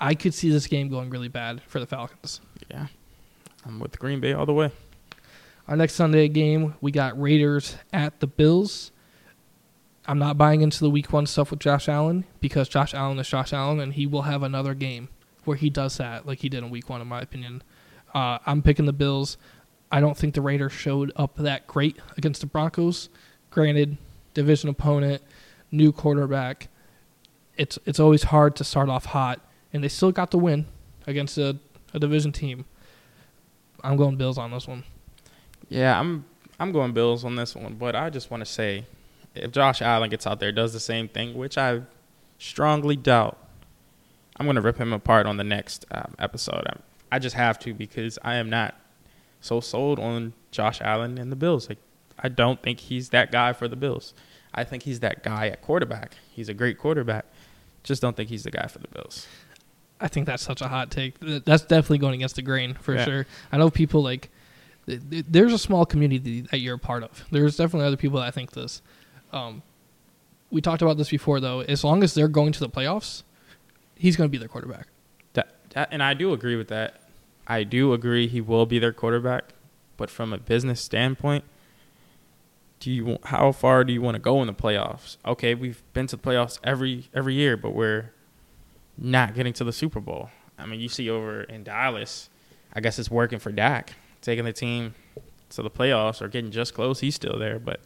I 0.00 0.14
could 0.14 0.32
see 0.34 0.50
this 0.50 0.66
game 0.66 0.88
going 0.88 1.10
really 1.10 1.28
bad 1.28 1.62
for 1.66 1.78
the 1.80 1.86
Falcons. 1.86 2.40
yeah, 2.70 2.86
I'm 3.66 3.80
with 3.80 3.98
Green 3.98 4.20
Bay 4.20 4.32
all 4.32 4.46
the 4.46 4.54
way. 4.54 4.70
Our 5.68 5.76
next 5.76 5.94
Sunday 5.94 6.28
game, 6.28 6.74
we 6.80 6.90
got 6.90 7.20
Raiders 7.20 7.76
at 7.92 8.18
the 8.20 8.26
Bills. 8.26 8.90
I'm 10.06 10.18
not 10.18 10.36
buying 10.36 10.60
into 10.60 10.80
the 10.80 10.90
week 10.90 11.12
one 11.12 11.26
stuff 11.26 11.52
with 11.52 11.60
Josh 11.60 11.88
Allen 11.88 12.24
because 12.40 12.68
Josh 12.68 12.92
Allen 12.92 13.18
is 13.20 13.28
Josh 13.28 13.52
Allen, 13.52 13.78
and 13.78 13.94
he 13.94 14.06
will 14.06 14.22
have 14.22 14.42
another 14.42 14.74
game 14.74 15.08
where 15.44 15.56
he 15.56 15.70
does 15.70 15.98
that 15.98 16.26
like 16.26 16.40
he 16.40 16.48
did 16.48 16.64
in 16.64 16.70
week 16.70 16.88
one, 16.88 17.00
in 17.00 17.06
my 17.06 17.20
opinion. 17.20 17.62
Uh, 18.12 18.38
I'm 18.44 18.62
picking 18.62 18.86
the 18.86 18.92
Bills. 18.92 19.36
I 19.92 20.00
don't 20.00 20.16
think 20.16 20.34
the 20.34 20.40
Raiders 20.40 20.72
showed 20.72 21.12
up 21.14 21.36
that 21.36 21.66
great 21.68 21.96
against 22.16 22.40
the 22.40 22.46
Broncos. 22.46 23.08
Granted, 23.50 23.98
division 24.34 24.68
opponent, 24.68 25.22
new 25.70 25.92
quarterback. 25.92 26.68
It's 27.56 27.78
it's 27.86 28.00
always 28.00 28.24
hard 28.24 28.56
to 28.56 28.64
start 28.64 28.88
off 28.88 29.06
hot, 29.06 29.40
and 29.72 29.84
they 29.84 29.88
still 29.88 30.10
got 30.10 30.32
the 30.32 30.38
win 30.38 30.66
against 31.06 31.38
a, 31.38 31.58
a 31.94 32.00
division 32.00 32.32
team. 32.32 32.64
I'm 33.84 33.96
going 33.96 34.16
Bills 34.16 34.38
on 34.38 34.50
this 34.50 34.66
one. 34.66 34.84
Yeah, 35.72 35.98
I'm 35.98 36.24
I'm 36.60 36.70
going 36.72 36.92
Bills 36.92 37.24
on 37.24 37.34
this 37.34 37.54
one, 37.56 37.74
but 37.74 37.96
I 37.96 38.10
just 38.10 38.30
want 38.30 38.42
to 38.42 38.50
say, 38.50 38.84
if 39.34 39.50
Josh 39.50 39.82
Allen 39.82 40.10
gets 40.10 40.26
out 40.26 40.38
there 40.38 40.52
does 40.52 40.72
the 40.72 40.80
same 40.80 41.08
thing, 41.08 41.34
which 41.34 41.56
I 41.58 41.82
strongly 42.38 42.94
doubt, 42.96 43.38
I'm 44.36 44.46
going 44.46 44.56
to 44.56 44.62
rip 44.62 44.78
him 44.78 44.92
apart 44.92 45.26
on 45.26 45.36
the 45.38 45.44
next 45.44 45.84
um, 45.90 46.14
episode. 46.18 46.64
i 46.68 46.76
I 47.14 47.18
just 47.18 47.36
have 47.36 47.58
to 47.60 47.74
because 47.74 48.18
I 48.22 48.36
am 48.36 48.48
not 48.48 48.74
so 49.40 49.60
sold 49.60 49.98
on 49.98 50.32
Josh 50.50 50.80
Allen 50.80 51.18
and 51.18 51.30
the 51.30 51.36
Bills. 51.36 51.68
Like, 51.68 51.78
I 52.18 52.28
don't 52.28 52.62
think 52.62 52.80
he's 52.80 53.10
that 53.10 53.30
guy 53.30 53.52
for 53.52 53.68
the 53.68 53.76
Bills. 53.76 54.14
I 54.54 54.64
think 54.64 54.84
he's 54.84 55.00
that 55.00 55.22
guy 55.22 55.48
at 55.48 55.62
quarterback. 55.62 56.14
He's 56.30 56.48
a 56.48 56.54
great 56.54 56.78
quarterback. 56.78 57.26
Just 57.82 58.00
don't 58.00 58.16
think 58.16 58.28
he's 58.30 58.44
the 58.44 58.50
guy 58.50 58.66
for 58.66 58.78
the 58.78 58.88
Bills. 58.88 59.26
I 60.00 60.08
think 60.08 60.26
that's 60.26 60.42
such 60.42 60.60
a 60.62 60.68
hot 60.68 60.90
take. 60.90 61.16
That's 61.20 61.62
definitely 61.62 61.98
going 61.98 62.14
against 62.14 62.36
the 62.36 62.42
grain 62.42 62.74
for 62.74 62.94
Yeah. 62.94 63.04
sure. 63.04 63.26
I 63.50 63.58
know 63.58 63.68
people 63.70 64.02
like 64.02 64.30
there's 64.86 65.52
a 65.52 65.58
small 65.58 65.86
community 65.86 66.42
that 66.42 66.58
you're 66.58 66.74
a 66.74 66.78
part 66.78 67.02
of. 67.02 67.24
There's 67.30 67.56
definitely 67.56 67.86
other 67.86 67.96
people 67.96 68.20
that 68.20 68.34
think 68.34 68.52
this. 68.52 68.82
Um, 69.32 69.62
we 70.50 70.60
talked 70.60 70.82
about 70.82 70.96
this 70.98 71.10
before 71.10 71.40
though. 71.40 71.60
As 71.60 71.84
long 71.84 72.02
as 72.02 72.14
they're 72.14 72.28
going 72.28 72.52
to 72.52 72.60
the 72.60 72.68
playoffs, 72.68 73.22
he's 73.96 74.16
going 74.16 74.28
to 74.28 74.32
be 74.32 74.38
their 74.38 74.48
quarterback. 74.48 74.88
That, 75.34 75.54
that, 75.70 75.88
and 75.90 76.02
I 76.02 76.14
do 76.14 76.32
agree 76.32 76.56
with 76.56 76.68
that. 76.68 77.00
I 77.46 77.64
do 77.64 77.92
agree 77.92 78.28
he 78.28 78.40
will 78.40 78.66
be 78.66 78.78
their 78.78 78.92
quarterback, 78.92 79.54
but 79.96 80.10
from 80.10 80.32
a 80.32 80.38
business 80.38 80.80
standpoint, 80.80 81.44
do 82.80 82.90
you 82.90 83.18
how 83.24 83.52
far 83.52 83.84
do 83.84 83.92
you 83.92 84.02
want 84.02 84.16
to 84.16 84.20
go 84.20 84.40
in 84.40 84.48
the 84.48 84.52
playoffs? 84.54 85.16
Okay, 85.24 85.54
we've 85.54 85.82
been 85.92 86.08
to 86.08 86.16
the 86.16 86.22
playoffs 86.22 86.58
every 86.64 87.08
every 87.14 87.34
year, 87.34 87.56
but 87.56 87.70
we're 87.70 88.12
not 88.98 89.34
getting 89.34 89.52
to 89.54 89.64
the 89.64 89.72
Super 89.72 90.00
Bowl. 90.00 90.30
I 90.58 90.66
mean, 90.66 90.80
you 90.80 90.88
see 90.88 91.08
over 91.08 91.42
in 91.42 91.62
Dallas, 91.62 92.28
I 92.72 92.80
guess 92.80 92.98
it's 92.98 93.10
working 93.10 93.38
for 93.38 93.52
Dak, 93.52 93.94
taking 94.22 94.44
the 94.44 94.52
team 94.52 94.94
to 95.50 95.62
the 95.62 95.70
playoffs 95.70 96.22
or 96.22 96.28
getting 96.28 96.50
just 96.50 96.72
close. 96.72 97.00
He's 97.00 97.14
still 97.14 97.38
there, 97.38 97.58
but 97.58 97.80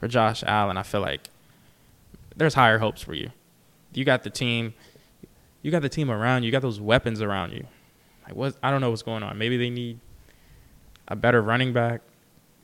for 0.00 0.08
Josh 0.08 0.42
Allen, 0.44 0.76
I 0.76 0.82
feel 0.82 1.00
like 1.00 1.30
there's 2.34 2.54
higher 2.54 2.78
hopes 2.78 3.00
for 3.00 3.14
you. 3.14 3.30
You 3.94 4.04
got 4.04 4.24
the 4.24 4.30
team 4.30 4.74
you 5.66 5.72
got 5.72 5.82
the 5.82 5.88
team 5.88 6.12
around 6.12 6.44
you. 6.44 6.46
You 6.46 6.52
got 6.52 6.62
those 6.62 6.80
weapons 6.80 7.20
around 7.20 7.52
you. 7.52 7.66
Like 8.24 8.36
what? 8.36 8.54
I 8.62 8.70
don't 8.70 8.80
know 8.80 8.90
what's 8.90 9.02
going 9.02 9.24
on. 9.24 9.36
Maybe 9.36 9.56
they 9.56 9.68
need 9.68 9.98
a 11.08 11.16
better 11.16 11.42
running 11.42 11.72
back, 11.72 12.02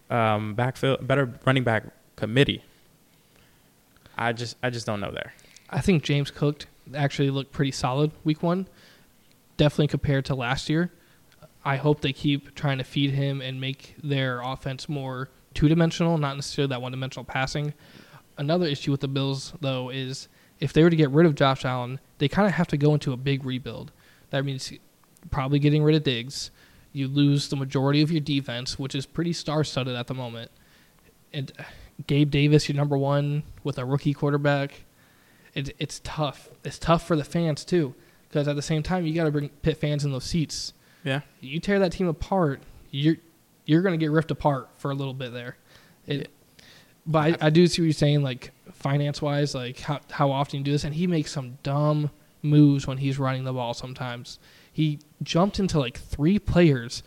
um, 0.09 0.55
backfield, 0.55 1.05
better 1.05 1.33
running 1.45 1.65
back 1.65 1.83
committee. 2.15 2.63
I 4.17 4.33
just, 4.33 4.57
I 4.63 4.71
just 4.71 4.87
don't 4.87 5.01
know 5.01 5.11
there. 5.11 5.35
I 5.69 5.81
think 5.81 6.05
James 6.05 6.31
Cook 6.31 6.67
actually 6.95 7.31
looked 7.31 7.51
pretty 7.51 7.73
solid 7.73 8.13
week 8.23 8.41
one, 8.41 8.69
definitely 9.57 9.89
compared 9.89 10.25
to 10.27 10.37
last 10.37 10.71
year. 10.71 10.93
I 11.65 11.77
hope 11.77 12.01
they 12.01 12.13
keep 12.13 12.55
trying 12.55 12.79
to 12.79 12.85
feed 12.85 13.13
him 13.13 13.41
and 13.41 13.61
make 13.61 13.95
their 14.03 14.41
offense 14.41 14.89
more 14.89 15.29
two 15.55 15.69
dimensional, 15.69 16.19
not 16.19 16.37
necessarily 16.37 16.71
that 16.71 16.83
one 16.83 16.93
dimensional 16.93 17.25
passing. 17.25 17.75
Another 18.39 18.67
issue 18.67 18.91
with 18.91 19.01
the 19.01 19.09
Bills, 19.09 19.53
though, 19.61 19.91
is 19.91 20.29
if 20.61 20.73
they 20.73 20.83
were 20.83 20.91
to 20.91 20.97
get 20.97 21.11
rid 21.11 21.27
of 21.27 21.35
Josh 21.35 21.65
Allen, 21.65 22.01
they 22.19 22.29
kind 22.29 22.49
of 22.49 22.55
have 22.55 22.69
to 22.69 22.77
go 22.77 22.95
into 22.95 23.13
a 23.13 23.17
big 23.17 23.45
rebuild. 23.45 23.93
That 24.31 24.45
means 24.45 24.73
probably 25.31 25.59
getting 25.59 25.83
rid 25.83 25.95
of 25.95 26.03
Diggs. 26.03 26.51
You 26.93 27.09
lose 27.09 27.49
the 27.49 27.57
majority 27.57 28.03
of 28.03 28.11
your 28.11 28.21
defense, 28.21 28.79
which 28.79 28.95
is 28.95 29.07
pretty 29.07 29.33
star 29.33 29.65
studded 29.65 29.95
at 29.95 30.07
the 30.07 30.15
moment. 30.15 30.51
And 31.33 31.53
uh, 31.59 31.65
Gabe 32.07 32.31
Davis, 32.31 32.69
your 32.69 32.77
number 32.77 32.97
one, 32.97 33.43
with 33.63 33.79
a 33.79 33.85
rookie 33.85 34.15
quarterback 34.15 34.85
it, 35.55 35.75
it's 35.79 36.01
tough. 36.05 36.49
It's 36.65 36.79
tough 36.79 37.07
for 37.07 37.17
the 37.17 37.25
fans 37.25 37.65
too, 37.65 37.95
because 38.29 38.49
at 38.49 38.57
the 38.57 38.63
same 38.63 38.83
time 38.83 39.07
you 39.07 39.15
got 39.15 39.25
to 39.25 39.31
bring 39.31 39.51
pit 39.63 39.77
fans 39.77 40.05
in 40.05 40.13
those 40.13 40.25
seats. 40.25 40.73
Yeah, 41.05 41.21
You 41.41 41.59
tear 41.61 41.79
that 41.81 41.93
team 41.93 42.09
apart, 42.09 42.61
you're 42.91 43.17
you're 43.65 43.83
gonna 43.83 43.97
get 43.97 44.11
ripped 44.11 44.31
apart 44.31 44.69
for 44.77 44.91
a 44.91 44.95
little 44.95 45.15
bit 45.15 45.33
there. 45.33 45.57
It, 46.07 46.31
But 47.07 47.43
I, 47.43 47.47
I 47.47 47.51
do 47.51 47.67
see 47.67 47.83
what 47.83 47.87
you're 47.87 47.93
saying, 47.93 48.23
like 48.23 48.53
finance 48.73 49.21
wise, 49.23 49.55
like 49.55 49.81
how 49.81 50.01
how 50.11 50.31
often 50.31 50.59
you 50.59 50.65
do 50.65 50.73
this, 50.73 50.85
and 50.85 50.95
he 50.95 51.07
makes 51.07 51.33
some 51.33 51.59
dumb 51.63 52.11
moves 52.43 52.87
when 52.87 52.99
he's 52.99 53.19
running 53.19 53.45
the 53.45 53.53
ball. 53.53 53.75
Sometimes 53.75 54.39
he 54.73 54.99
jumped 55.23 55.59
into 55.59 55.79
like 55.79 55.99
three 55.99 56.39
players. 56.39 57.03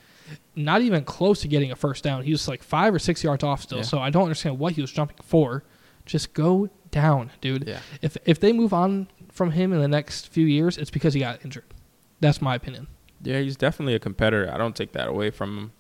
Not 0.55 0.81
even 0.81 1.03
close 1.03 1.41
to 1.41 1.47
getting 1.47 1.71
a 1.71 1.75
first 1.75 2.03
down. 2.03 2.23
He 2.23 2.31
was 2.31 2.47
like 2.47 2.63
five 2.63 2.93
or 2.95 2.99
six 2.99 3.23
yards 3.23 3.43
off 3.43 3.61
still. 3.61 3.79
Yeah. 3.79 3.83
So 3.83 3.99
I 3.99 4.09
don't 4.09 4.23
understand 4.23 4.57
what 4.57 4.73
he 4.73 4.81
was 4.81 4.91
jumping 4.91 5.17
for. 5.21 5.63
Just 6.05 6.33
go 6.33 6.69
down, 6.91 7.31
dude. 7.41 7.67
yeah. 7.67 7.79
If 8.01 8.17
if 8.25 8.39
they 8.39 8.51
move 8.53 8.73
on 8.73 9.07
from 9.31 9.51
him 9.51 9.71
in 9.73 9.79
the 9.81 9.87
next 9.87 10.29
few 10.29 10.45
years, 10.45 10.77
it's 10.77 10.89
because 10.89 11.13
he 11.13 11.19
got 11.19 11.43
injured. 11.45 11.65
That's 12.21 12.41
my 12.41 12.55
opinion. 12.55 12.87
Yeah, 13.25 13.39
he's 13.39 13.57
definitely 13.57 13.95
a 13.95 13.99
competitor. 13.99 14.49
I 14.53 14.57
don't 14.57 14.75
take 14.75 14.91
that 14.93 15.07
away 15.07 15.31
from 15.31 15.57
him. 15.57 15.71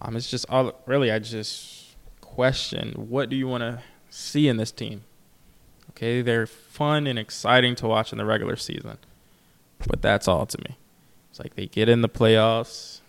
Um, 0.00 0.16
it's 0.16 0.30
just 0.30 0.46
all 0.48 0.72
really. 0.86 1.10
I 1.10 1.18
just 1.18 1.96
question 2.20 2.92
what 2.92 3.28
do 3.28 3.36
you 3.36 3.46
want 3.46 3.62
to 3.62 3.80
see 4.10 4.48
in 4.48 4.56
this 4.56 4.72
team? 4.72 5.04
Okay, 5.90 6.22
they're 6.22 6.46
fun 6.46 7.06
and 7.06 7.18
exciting 7.18 7.74
to 7.76 7.86
watch 7.86 8.12
in 8.12 8.18
the 8.18 8.24
regular 8.24 8.56
season, 8.56 8.98
but 9.86 10.02
that's 10.02 10.26
all 10.26 10.46
to 10.46 10.58
me. 10.58 10.76
It's 11.30 11.38
like 11.38 11.54
they 11.54 11.66
get 11.66 11.88
in 11.88 12.02
the 12.02 12.08
playoffs, 12.08 13.00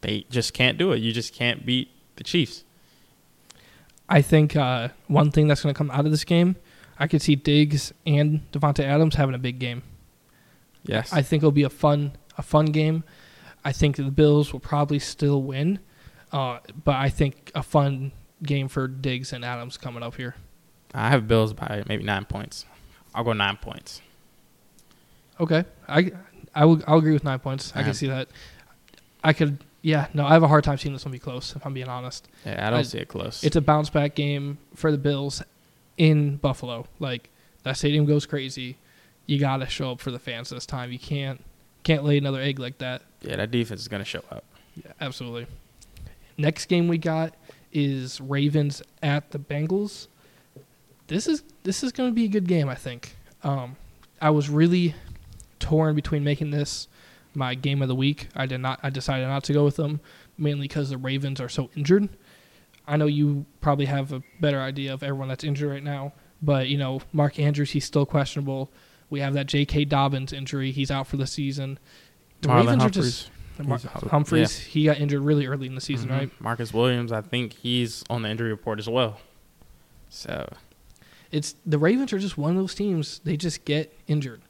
they 0.00 0.26
just 0.30 0.54
can't 0.54 0.78
do 0.78 0.92
it. 0.92 0.98
You 0.98 1.12
just 1.12 1.34
can't 1.34 1.64
beat 1.64 1.90
the 2.16 2.24
Chiefs. 2.24 2.64
I 4.08 4.22
think 4.22 4.56
uh, 4.56 4.88
one 5.06 5.30
thing 5.30 5.46
that's 5.46 5.62
going 5.62 5.72
to 5.72 5.78
come 5.78 5.90
out 5.92 6.04
of 6.04 6.10
this 6.10 6.24
game, 6.24 6.56
I 6.98 7.06
could 7.06 7.22
see 7.22 7.36
Diggs 7.36 7.92
and 8.04 8.40
Davante 8.52 8.84
Adams 8.84 9.14
having 9.14 9.34
a 9.34 9.38
big 9.38 9.58
game. 9.58 9.82
Yes, 10.82 11.12
I 11.12 11.22
think 11.22 11.42
it'll 11.42 11.52
be 11.52 11.62
a 11.62 11.70
fun 11.70 12.12
a 12.38 12.42
fun 12.42 12.66
game. 12.66 13.04
I 13.64 13.72
think 13.72 13.96
the 13.96 14.04
Bills 14.04 14.52
will 14.52 14.60
probably 14.60 14.98
still 14.98 15.42
win, 15.42 15.80
uh, 16.32 16.60
but 16.84 16.94
I 16.96 17.08
think 17.10 17.50
a 17.54 17.62
fun 17.62 18.12
game 18.42 18.68
for 18.68 18.88
Diggs 18.88 19.32
and 19.32 19.44
Adams 19.44 19.76
coming 19.76 20.02
up 20.02 20.14
here. 20.16 20.34
I 20.94 21.10
have 21.10 21.28
Bills 21.28 21.52
by 21.52 21.82
maybe 21.86 22.02
nine 22.02 22.24
points. 22.24 22.64
I'll 23.14 23.24
go 23.24 23.32
nine 23.32 23.58
points. 23.58 24.00
Okay, 25.38 25.64
I 25.88 26.12
I 26.54 26.64
will 26.64 26.82
I'll 26.86 26.98
agree 26.98 27.12
with 27.12 27.24
nine 27.24 27.38
points. 27.38 27.72
I 27.74 27.82
can 27.82 27.94
see 27.94 28.08
that. 28.08 28.28
I 29.22 29.32
could 29.32 29.62
yeah 29.82 30.08
no 30.12 30.26
I 30.26 30.32
have 30.34 30.42
a 30.42 30.48
hard 30.48 30.62
time 30.64 30.76
seeing 30.76 30.92
this 30.92 31.04
one 31.04 31.12
be 31.12 31.18
close 31.18 31.54
if 31.56 31.64
I'm 31.66 31.74
being 31.74 31.88
honest. 31.88 32.28
Yeah, 32.44 32.66
I 32.66 32.70
don't 32.70 32.80
I- 32.80 32.82
see 32.82 32.98
it 32.98 33.08
close. 33.08 33.42
It's 33.44 33.56
a 33.56 33.60
bounce 33.60 33.90
back 33.90 34.14
game 34.14 34.58
for 34.74 34.90
the 34.92 34.98
Bills 34.98 35.42
in 35.96 36.36
Buffalo. 36.36 36.86
Like 36.98 37.30
that 37.62 37.76
stadium 37.76 38.04
goes 38.06 38.26
crazy. 38.26 38.76
You 39.26 39.38
got 39.38 39.58
to 39.58 39.66
show 39.66 39.92
up 39.92 40.00
for 40.00 40.10
the 40.10 40.18
fans 40.18 40.50
this 40.50 40.66
time. 40.66 40.90
You 40.92 40.98
can't 40.98 41.42
can't 41.90 42.04
lay 42.04 42.18
another 42.18 42.40
egg 42.40 42.60
like 42.60 42.78
that. 42.78 43.02
yeah, 43.20 43.36
that 43.36 43.50
defense 43.50 43.80
is 43.80 43.88
gonna 43.88 44.04
show 44.04 44.22
up. 44.30 44.44
Yeah, 44.76 44.92
absolutely. 45.00 45.46
Next 46.38 46.66
game 46.66 46.86
we 46.86 46.98
got 46.98 47.34
is 47.72 48.20
Ravens 48.20 48.80
at 49.02 49.30
the 49.32 49.38
Bengals. 49.38 50.06
This 51.08 51.26
is 51.26 51.42
this 51.64 51.82
is 51.82 51.90
going 51.90 52.08
to 52.08 52.14
be 52.14 52.24
a 52.24 52.28
good 52.28 52.46
game, 52.46 52.68
I 52.68 52.76
think. 52.76 53.16
Um, 53.42 53.76
I 54.20 54.30
was 54.30 54.48
really 54.48 54.94
torn 55.58 55.96
between 55.96 56.22
making 56.22 56.50
this 56.50 56.86
my 57.34 57.54
game 57.54 57.82
of 57.82 57.88
the 57.88 57.94
week. 57.94 58.28
I 58.36 58.46
did 58.46 58.58
not. 58.58 58.78
I 58.82 58.90
decided 58.90 59.26
not 59.26 59.42
to 59.44 59.52
go 59.52 59.64
with 59.64 59.76
them 59.76 60.00
mainly 60.38 60.68
because 60.68 60.90
the 60.90 60.96
Ravens 60.96 61.40
are 61.40 61.48
so 61.48 61.70
injured. 61.76 62.08
I 62.86 62.96
know 62.96 63.06
you 63.06 63.44
probably 63.60 63.86
have 63.86 64.12
a 64.12 64.22
better 64.40 64.60
idea 64.60 64.94
of 64.94 65.02
everyone 65.02 65.28
that's 65.28 65.44
injured 65.44 65.70
right 65.70 65.82
now, 65.82 66.12
but 66.40 66.68
you 66.68 66.78
know 66.78 67.00
Mark 67.12 67.40
Andrews, 67.40 67.72
he's 67.72 67.84
still 67.84 68.06
questionable. 68.06 68.70
We 69.10 69.20
have 69.20 69.34
that 69.34 69.46
J.K. 69.46 69.84
Dobbins 69.86 70.32
injury; 70.32 70.70
he's 70.70 70.90
out 70.90 71.06
for 71.06 71.16
the 71.16 71.26
season. 71.26 71.78
The 72.40 72.48
Marlon 72.48 72.56
Ravens 72.66 72.82
Humphreys. 72.82 73.30
are 73.58 73.72
just 73.78 73.94
Mar-. 74.02 74.10
Humphreys. 74.10 74.58
He 74.58 74.84
got 74.86 74.98
injured 74.98 75.20
really 75.22 75.46
early 75.46 75.66
in 75.66 75.74
the 75.74 75.80
season, 75.82 76.08
Mhm. 76.08 76.12
right? 76.18 76.30
Marcus 76.40 76.72
Williams, 76.72 77.12
I 77.12 77.20
think 77.20 77.52
he's 77.54 78.02
on 78.08 78.22
the 78.22 78.30
injury 78.30 78.48
report 78.50 78.78
as 78.78 78.88
well. 78.88 79.20
So 80.08 80.50
It's 81.30 81.54
the 81.64 81.78
Ravens 81.78 82.12
are 82.12 82.18
just 82.18 82.36
one 82.38 82.50
of 82.52 82.56
those 82.56 82.74
teams. 82.74 83.20
They 83.24 83.36
just 83.36 83.64
get 83.64 83.96
injured, 84.08 84.40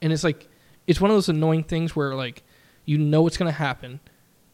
and 0.00 0.12
it's 0.12 0.24
like 0.24 0.48
it's 0.86 1.00
one 1.00 1.10
of 1.10 1.16
those 1.16 1.28
annoying 1.28 1.64
things 1.64 1.94
where 1.94 2.14
like 2.14 2.42
you 2.86 2.96
know 2.98 3.26
it's 3.26 3.36
going 3.36 3.50
to 3.52 3.56
happen, 3.58 4.00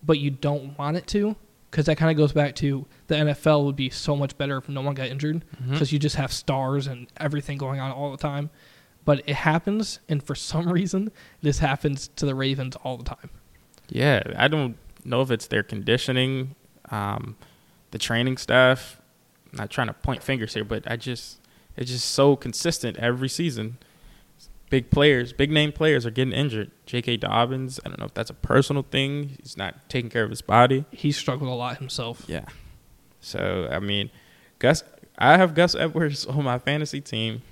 but 0.02 0.18
you 0.18 0.30
don't 0.30 0.76
want 0.78 0.96
it 0.96 1.06
to 1.08 1.36
because 1.70 1.86
that 1.86 1.96
kind 1.96 2.10
of 2.10 2.16
goes 2.16 2.32
back 2.32 2.54
to 2.56 2.86
the 3.06 3.14
NFL 3.14 3.64
would 3.64 3.76
be 3.76 3.88
so 3.90 4.16
much 4.16 4.36
better 4.38 4.56
if 4.56 4.68
no 4.68 4.80
one 4.80 4.94
got 4.94 5.08
injured 5.08 5.44
because 5.70 5.92
you 5.92 5.98
just 5.98 6.16
have 6.16 6.32
stars 6.32 6.86
and 6.86 7.06
everything 7.18 7.56
going 7.58 7.78
on 7.80 7.92
all 7.92 8.10
the 8.10 8.16
time. 8.16 8.50
But 9.06 9.22
it 9.26 9.36
happens, 9.36 10.00
and 10.10 10.22
for 10.22 10.34
some 10.34 10.68
reason, 10.72 11.10
this 11.40 11.60
happens 11.60 12.08
to 12.16 12.26
the 12.26 12.34
Ravens 12.34 12.76
all 12.84 12.98
the 12.98 13.04
time. 13.04 13.30
Yeah, 13.88 14.22
I 14.36 14.48
don't 14.48 14.76
know 15.04 15.22
if 15.22 15.30
it's 15.30 15.46
their 15.46 15.62
conditioning, 15.62 16.54
um, 16.90 17.36
the 17.92 17.98
training 17.98 18.36
staff. 18.36 19.00
I'm 19.52 19.58
not 19.58 19.70
trying 19.70 19.86
to 19.86 19.94
point 19.94 20.22
fingers 20.22 20.52
here, 20.52 20.64
but 20.64 20.90
I 20.90 20.96
just 20.96 21.38
it's 21.76 21.90
just 21.90 22.10
so 22.10 22.36
consistent 22.36 22.98
every 22.98 23.28
season. 23.28 23.78
Big 24.68 24.90
players, 24.90 25.32
big 25.32 25.52
name 25.52 25.70
players 25.70 26.04
are 26.04 26.10
getting 26.10 26.34
injured. 26.34 26.72
J.K. 26.86 27.18
Dobbins, 27.18 27.78
I 27.84 27.88
don't 27.88 28.00
know 28.00 28.06
if 28.06 28.14
that's 28.14 28.30
a 28.30 28.34
personal 28.34 28.82
thing. 28.82 29.36
He's 29.40 29.56
not 29.56 29.88
taking 29.88 30.10
care 30.10 30.24
of 30.24 30.30
his 30.30 30.42
body. 30.42 30.84
He 30.90 31.12
struggled 31.12 31.48
a 31.48 31.54
lot 31.54 31.78
himself. 31.78 32.24
Yeah. 32.26 32.46
So 33.20 33.68
I 33.70 33.78
mean, 33.78 34.10
Gus, 34.58 34.82
I 35.16 35.36
have 35.36 35.54
Gus 35.54 35.76
Edwards 35.76 36.26
on 36.26 36.42
my 36.42 36.58
fantasy 36.58 37.00
team. 37.00 37.42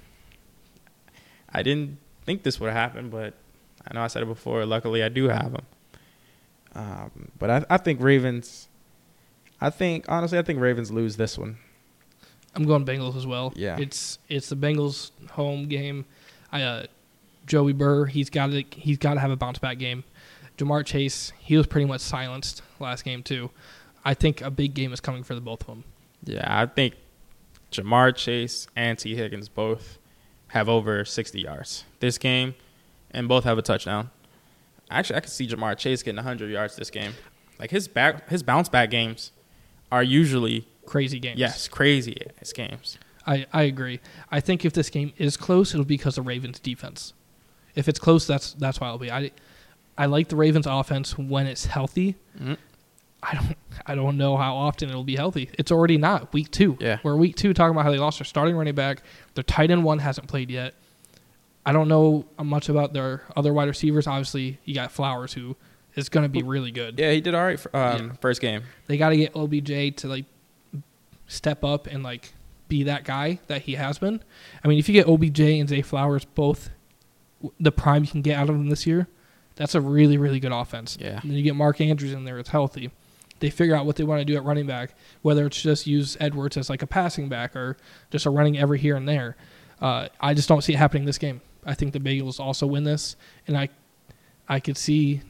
I 1.55 1.63
didn't 1.63 1.99
think 2.25 2.43
this 2.43 2.59
would 2.61 2.73
happen, 2.73 3.11
but 3.11 3.35
I 3.87 3.95
know 3.95 4.03
I 4.03 4.09
said 4.09 4.23
it 4.23 4.27
before. 4.27 4.65
Luckily, 4.67 5.03
I 5.03 5.09
do 5.09 5.29
have 5.29 5.53
him. 5.53 5.67
Um, 6.75 7.29
but 7.39 7.51
I, 7.51 7.65
I 7.71 7.77
think 7.79 8.01
Ravens. 8.01 8.69
I 9.61 9.71
think 9.71 10.07
honestly, 10.09 10.39
I 10.39 10.43
think 10.43 10.61
Ravens 10.61 10.91
lose 10.91 11.17
this 11.17 11.39
one. 11.39 11.59
I'm 12.55 12.65
going 12.65 12.85
Bengals 12.85 13.17
as 13.17 13.27
well. 13.27 13.53
Yeah. 13.57 13.77
it's 13.79 14.19
it's 14.29 14.49
the 14.49 14.57
Bengals 14.57 15.11
home 15.31 15.67
game. 15.69 16.05
I 16.53 16.63
uh, 16.63 16.87
Joey 17.47 17.73
Burr, 17.73 18.07
he's 18.07 18.31
got 18.31 18.49
to 18.49 18.65
he's 18.71 18.99
got 18.99 19.15
to 19.15 19.21
have 19.21 19.31
a 19.31 19.37
bounce 19.37 19.59
back 19.59 19.79
game. 19.79 20.05
Ja'Marr 20.59 20.87
Chase, 20.87 21.33
he 21.39 21.57
was 21.57 21.67
pretty 21.67 21.87
much 21.87 22.01
silenced 22.01 22.63
last 22.79 23.05
game 23.05 23.23
too. 23.23 23.51
I 24.05 24.15
think 24.15 24.41
a 24.41 24.51
big 24.51 24.75
game 24.75 24.93
is 24.93 25.01
coming 25.01 25.25
for 25.25 25.35
the 25.35 25.41
both 25.41 25.63
of 25.63 25.67
them. 25.67 25.85
Yeah, 26.25 26.45
I 26.47 26.67
think 26.67 26.95
Ja'Marr 27.73 28.15
Chase 28.15 28.69
and 28.77 28.99
Tee 28.99 29.17
Higgins 29.17 29.49
both 29.49 29.99
have 30.55 30.69
over 30.69 31.05
60 31.05 31.41
yards 31.41 31.85
this 32.01 32.17
game, 32.17 32.55
and 33.11 33.29
both 33.29 33.45
have 33.45 33.59
a 33.59 33.63
touchdown. 33.63 34.11
Actually, 34.91 35.17
I 35.17 35.21
could 35.21 35.31
see 35.31 35.47
Ja'Marr 35.47 35.77
Chase 35.77 36.03
getting 36.03 36.17
100 36.17 36.51
yards 36.51 36.77
this 36.77 36.91
game. 36.91 37.13
Like 37.59 37.71
his 37.71 37.87
back, 37.89 38.29
his 38.31 38.43
bounce 38.43 38.69
back 38.69 38.91
games 38.91 39.33
are 39.93 40.03
usually 40.03 40.67
Crazy 40.87 41.19
games. 41.19 41.39
yes 41.39 41.67
crazy 41.69 42.17
ass 42.41 42.53
games. 42.53 42.99
I, 43.27 43.47
I 43.53 43.63
agree. 43.63 44.01
I 44.31 44.41
think 44.41 44.65
if 44.65 44.73
this 44.75 44.91
game 44.91 45.13
is 45.17 45.37
close, 45.37 45.73
it'll 45.73 45.87
be 45.87 45.97
because 45.97 46.19
of 46.19 46.27
Ravens 46.27 46.59
defense. 46.61 47.15
If 47.75 47.89
it's 47.89 47.99
close, 47.99 48.27
that's 48.27 48.53
that's 48.55 48.81
why 48.81 48.89
it'll 48.89 48.99
be. 48.99 49.11
I 49.11 49.31
I 49.97 50.07
like 50.07 50.29
the 50.29 50.37
Ravens 50.37 50.67
offense 50.67 51.17
when 51.17 51.47
it's 51.47 51.67
healthy. 51.67 52.17
Mhm. 52.39 52.59
I 53.25 53.35
don't 53.35 53.57
I 53.87 53.95
don't 53.95 54.17
know 54.17 54.37
how 54.37 54.55
often 54.57 54.89
it'll 54.89 55.03
be 55.05 55.17
healthy. 55.17 55.51
It's 55.59 55.73
already 55.73 55.97
not 55.99 56.33
week 56.33 56.51
two. 56.51 56.77
Yeah. 56.81 56.99
We're 57.03 57.17
week 57.17 57.37
two 57.37 57.53
talking 57.55 57.73
about 57.75 57.85
how 57.85 57.91
they 57.91 57.99
lost 57.99 58.19
their 58.19 58.25
starting 58.25 58.57
running 58.57 58.75
back. 58.75 59.03
Their 59.35 59.45
tight 59.45 59.71
end 59.71 59.83
one 59.85 59.99
hasn't 59.99 60.29
played 60.29 60.51
yet. 60.51 60.75
I 61.67 61.73
don't 61.73 61.89
know 61.89 62.27
much 62.43 62.69
about 62.69 62.93
their 62.93 63.23
other 63.37 63.53
wide 63.55 63.69
receivers. 63.69 64.07
Obviously, 64.07 64.59
you 64.65 64.75
got 64.75 64.93
Flowers 64.93 65.33
who 65.33 65.57
is 65.97 66.09
going 66.11 66.25
to 66.25 66.29
be 66.29 66.43
really 66.43 66.71
good. 66.71 66.99
Yeah, 66.99 67.11
he 67.13 67.21
did 67.21 67.35
all 67.35 67.43
right 67.45 67.59
for 67.59 67.75
um, 67.75 68.09
Yeah. 68.09 68.13
first 68.21 68.41
game. 68.41 68.63
They 68.87 68.97
got 68.99 69.11
to 69.11 69.17
get 69.17 69.35
OBJ 69.35 69.97
to 69.99 70.09
like 70.09 70.27
step 71.27 71.65
up 71.65 71.87
and 71.87 72.03
like 72.03 72.33
be 72.69 72.83
that 72.85 73.05
guy 73.05 73.39
that 73.47 73.63
he 73.63 73.75
has 73.75 73.99
been. 73.99 74.23
I 74.63 74.69
mean, 74.69 74.79
if 74.79 74.89
you 74.89 74.93
get 74.93 75.07
OBJ 75.09 75.41
and 75.41 75.69
Zay 75.69 75.83
Flowers 75.83 76.25
both 76.25 76.71
the 77.61 77.73
prime 77.73 78.05
you 78.05 78.11
can 78.11 78.23
get 78.23 78.37
out 78.39 78.49
of 78.49 78.57
them 78.57 78.69
this 78.69 78.87
year, 78.87 79.07
that's 79.57 79.75
a 79.75 79.81
really 79.81 80.19
really 80.19 80.41
good 80.41 80.53
offense. 80.53 80.99
Yeah. 81.01 81.21
And 81.23 81.31
then 81.31 81.33
you 81.39 81.43
get 81.43 81.55
Mark 81.57 81.81
Andrews 81.81 82.13
in 82.13 82.25
there, 82.25 82.39
it's 82.39 82.49
healthy. 82.51 82.91
They 83.45 83.51
figure 83.51 83.77
out 83.77 83.85
what 83.85 83.97
they 83.97 84.05
want 84.05 84.21
to 84.21 84.25
do 84.25 84.37
at 84.37 84.45
running 84.45 84.67
back, 84.67 84.95
whether 85.21 85.45
it's 85.45 85.61
just 85.61 85.87
use 85.87 86.17
Edwards 86.19 86.57
as 86.57 86.71
like 86.71 86.81
a 86.81 86.87
passing 86.87 87.29
back 87.29 87.55
or 87.55 87.77
just 88.11 88.25
a 88.25 88.31
running 88.31 88.57
every 88.57 88.79
here 88.79 88.97
and 88.97 89.07
there. 89.07 89.37
Uh, 89.83 90.09
I 90.19 90.33
just 90.33 90.49
don't 90.49 90.63
see 90.65 90.73
it 90.73 90.79
happening 90.79 91.05
this 91.05 91.19
game. 91.19 91.43
I 91.67 91.75
think 91.75 91.93
the 91.93 92.01
Bengals 92.01 92.41
also 92.41 92.67
win 92.67 92.85
this, 92.85 93.17
and 93.47 93.55
I, 93.55 93.69
I 94.49 94.61
could 94.61 94.79
see 94.79 95.21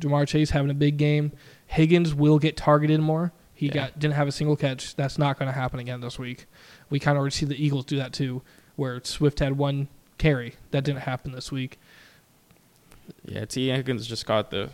Ja'Marr 0.00 0.28
Chase 0.28 0.50
having 0.50 0.70
a 0.70 0.74
big 0.74 0.98
game. 0.98 1.32
Higgins 1.66 2.14
will 2.14 2.38
get 2.38 2.58
targeted 2.58 3.00
more. 3.00 3.32
He 3.54 3.68
Yeah. 3.68 3.72
got 3.72 3.98
didn't 3.98 4.16
have 4.16 4.28
a 4.28 4.32
single 4.32 4.54
catch. 4.56 4.94
That's 4.94 5.16
not 5.16 5.38
going 5.38 5.50
to 5.50 5.58
happen 5.58 5.80
again 5.80 6.02
this 6.02 6.18
week. 6.18 6.44
We 6.90 6.98
kind 7.00 7.16
of 7.16 7.20
already 7.20 7.34
see 7.34 7.46
the 7.46 7.56
Eagles 7.56 7.86
do 7.86 7.96
that 7.96 8.12
too, 8.12 8.42
where 8.76 9.00
Swift 9.02 9.38
had 9.38 9.56
one 9.56 9.88
carry. 10.18 10.56
That 10.72 10.84
didn't 10.84 11.00
happen 11.04 11.32
this 11.32 11.50
week. 11.50 11.78
Yeah, 13.24 13.46
Tee 13.46 13.68
Higgins 13.70 14.06
just 14.06 14.26
got 14.26 14.50
the, 14.50 14.68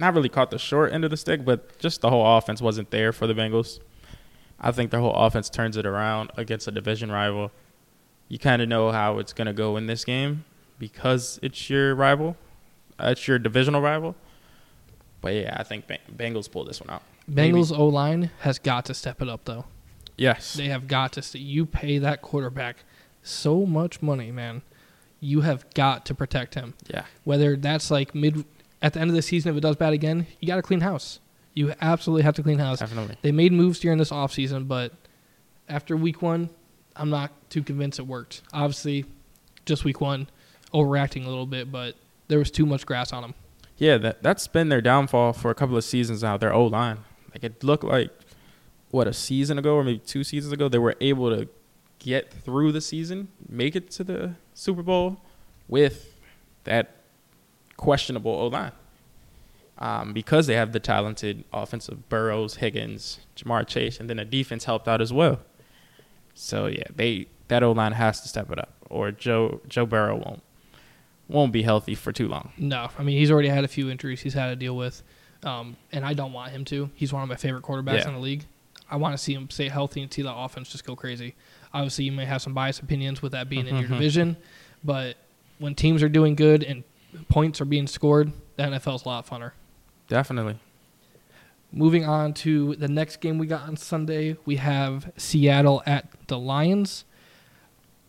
not 0.00 0.14
really 0.14 0.28
caught 0.28 0.50
the 0.50 0.58
short 0.58 0.92
end 0.92 1.04
of 1.04 1.10
the 1.10 1.16
stick, 1.16 1.44
but 1.44 1.78
just 1.78 2.00
the 2.00 2.10
whole 2.10 2.36
offense 2.36 2.60
wasn't 2.60 2.90
there 2.90 3.12
for 3.12 3.26
the 3.26 3.34
Bengals. 3.34 3.78
I 4.58 4.72
think 4.72 4.90
their 4.90 5.00
whole 5.00 5.14
offense 5.14 5.48
turns 5.48 5.76
it 5.76 5.86
around 5.86 6.30
against 6.36 6.66
a 6.66 6.70
division 6.70 7.12
rival. 7.12 7.52
You 8.28 8.38
kind 8.38 8.60
of 8.62 8.68
know 8.68 8.90
how 8.90 9.18
it's 9.18 9.32
going 9.32 9.46
to 9.46 9.52
go 9.52 9.76
in 9.76 9.86
this 9.86 10.04
game 10.04 10.44
because 10.78 11.38
it's 11.42 11.70
your 11.70 11.94
rival, 11.94 12.36
uh, 12.98 13.08
it's 13.08 13.28
your 13.28 13.38
divisional 13.38 13.80
rival. 13.80 14.16
But 15.20 15.34
yeah, 15.34 15.56
I 15.58 15.62
think 15.62 15.86
Beng- 15.86 15.98
Bengals 16.16 16.50
pull 16.50 16.64
this 16.64 16.80
one 16.80 16.90
out. 16.90 17.02
Bengals 17.30 17.76
O 17.76 17.86
line 17.86 18.30
has 18.40 18.58
got 18.58 18.84
to 18.86 18.94
step 18.94 19.20
it 19.20 19.28
up 19.28 19.44
though. 19.44 19.66
Yes. 20.16 20.54
They 20.54 20.68
have 20.68 20.88
got 20.88 21.12
to. 21.14 21.22
St- 21.22 21.44
you 21.44 21.64
pay 21.66 21.98
that 21.98 22.22
quarterback 22.22 22.84
so 23.22 23.66
much 23.66 24.02
money, 24.02 24.30
man. 24.30 24.62
You 25.20 25.42
have 25.42 25.72
got 25.74 26.06
to 26.06 26.14
protect 26.14 26.54
him. 26.54 26.74
Yeah. 26.88 27.04
Whether 27.24 27.56
that's 27.56 27.90
like 27.90 28.14
mid 28.14 28.44
at 28.82 28.92
the 28.92 29.00
end 29.00 29.10
of 29.10 29.16
the 29.16 29.22
season, 29.22 29.50
if 29.50 29.56
it 29.56 29.60
does 29.60 29.76
bad 29.76 29.92
again, 29.92 30.26
you 30.40 30.48
got 30.48 30.56
to 30.56 30.62
clean 30.62 30.80
house. 30.80 31.20
You 31.54 31.74
absolutely 31.80 32.22
have 32.22 32.34
to 32.36 32.42
clean 32.42 32.58
house. 32.58 32.78
Definitely. 32.78 33.16
They 33.22 33.32
made 33.32 33.52
moves 33.52 33.80
during 33.80 33.98
this 33.98 34.10
offseason, 34.10 34.68
but 34.68 34.92
after 35.68 35.96
week 35.96 36.22
one, 36.22 36.50
I'm 36.96 37.10
not 37.10 37.32
too 37.50 37.62
convinced 37.62 37.98
it 37.98 38.06
worked. 38.06 38.42
Obviously, 38.52 39.04
just 39.66 39.84
week 39.84 40.00
one, 40.00 40.28
overreacting 40.72 41.24
a 41.24 41.28
little 41.28 41.46
bit, 41.46 41.70
but 41.70 41.96
there 42.28 42.38
was 42.38 42.50
too 42.50 42.66
much 42.66 42.86
grass 42.86 43.12
on 43.12 43.22
them. 43.22 43.34
Yeah, 43.76 43.96
that 43.98 44.22
that's 44.22 44.46
been 44.46 44.68
their 44.68 44.80
downfall 44.80 45.32
for 45.32 45.50
a 45.50 45.54
couple 45.54 45.76
of 45.76 45.84
seasons 45.84 46.22
now. 46.22 46.36
Their 46.36 46.52
O 46.52 46.66
line, 46.66 46.98
like 47.32 47.42
it 47.42 47.64
looked 47.64 47.84
like 47.84 48.10
what 48.90 49.06
a 49.06 49.12
season 49.12 49.58
ago 49.58 49.74
or 49.74 49.84
maybe 49.84 49.98
two 49.98 50.24
seasons 50.24 50.52
ago, 50.52 50.68
they 50.68 50.78
were 50.78 50.96
able 51.00 51.34
to 51.34 51.48
get 51.98 52.32
through 52.32 52.72
the 52.72 52.80
season, 52.80 53.28
make 53.48 53.74
it 53.74 53.90
to 53.92 54.04
the 54.04 54.34
Super 54.54 54.82
Bowl 54.82 55.20
with 55.68 56.18
that 56.64 56.99
questionable 57.80 58.30
O 58.32 58.46
line. 58.48 58.72
Um, 59.78 60.12
because 60.12 60.46
they 60.46 60.54
have 60.56 60.72
the 60.72 60.80
talented 60.80 61.44
offensive 61.54 62.10
Burrows, 62.10 62.56
Higgins, 62.56 63.20
Ja'Marr 63.34 63.66
Chase, 63.66 63.98
and 63.98 64.10
then 64.10 64.18
the 64.18 64.26
defense 64.26 64.64
helped 64.64 64.86
out 64.86 65.00
as 65.00 65.10
well. 65.10 65.40
So 66.34 66.66
yeah, 66.66 66.84
they 66.94 67.26
that 67.48 67.62
O 67.62 67.72
line 67.72 67.92
has 67.92 68.20
to 68.20 68.28
step 68.28 68.50
it 68.50 68.58
up, 68.58 68.74
or 68.90 69.10
Joe 69.10 69.60
Joe 69.68 69.86
Burrow 69.86 70.16
won't 70.16 70.42
won't 71.28 71.52
be 71.52 71.62
healthy 71.62 71.94
for 71.94 72.12
too 72.12 72.28
long. 72.28 72.52
No, 72.58 72.90
I 72.98 73.02
mean 73.02 73.16
he's 73.18 73.30
already 73.30 73.48
had 73.48 73.64
a 73.64 73.68
few 73.68 73.88
injuries 73.90 74.20
he's 74.20 74.34
had 74.34 74.48
to 74.50 74.56
deal 74.56 74.76
with, 74.76 75.02
um, 75.44 75.76
and 75.92 76.04
I 76.04 76.12
don't 76.12 76.34
want 76.34 76.52
him 76.52 76.66
to. 76.66 76.90
He's 76.94 77.12
one 77.12 77.22
of 77.22 77.28
my 77.30 77.36
favorite 77.36 77.62
quarterbacks 77.64 78.00
Yeah. 78.00 78.08
in 78.08 78.14
the 78.14 78.20
league. 78.20 78.44
I 78.90 78.96
want 78.96 79.14
to 79.14 79.18
see 79.18 79.32
him 79.32 79.48
stay 79.48 79.68
healthy 79.68 80.02
and 80.02 80.12
see 80.12 80.22
the 80.22 80.34
offense 80.34 80.70
just 80.70 80.84
go 80.84 80.94
crazy. 80.94 81.34
Obviously, 81.72 82.04
you 82.04 82.12
may 82.12 82.26
have 82.26 82.42
some 82.42 82.52
biased 82.52 82.80
opinions 82.82 83.22
with 83.22 83.32
that 83.32 83.48
being 83.48 83.66
in 83.66 83.76
your 83.76 83.84
Mhm. 83.88 83.92
division, 83.92 84.36
but 84.84 85.16
when 85.58 85.74
teams 85.74 86.02
are 86.02 86.08
doing 86.08 86.34
good 86.34 86.62
and 86.64 86.82
points 87.28 87.60
are 87.60 87.64
being 87.64 87.86
scored, 87.86 88.32
the 88.56 88.64
NFL's 88.64 89.04
a 89.04 89.08
lot 89.08 89.26
funner. 89.26 89.52
Definitely. 90.08 90.58
Moving 91.72 92.04
on 92.04 92.34
to 92.34 92.74
the 92.76 92.88
next 92.88 93.16
game 93.20 93.38
we 93.38 93.46
got 93.46 93.62
on 93.62 93.76
Sunday, 93.76 94.36
we 94.44 94.56
have 94.56 95.12
Seattle 95.16 95.82
at 95.86 96.08
the 96.26 96.38
Lions. 96.38 97.04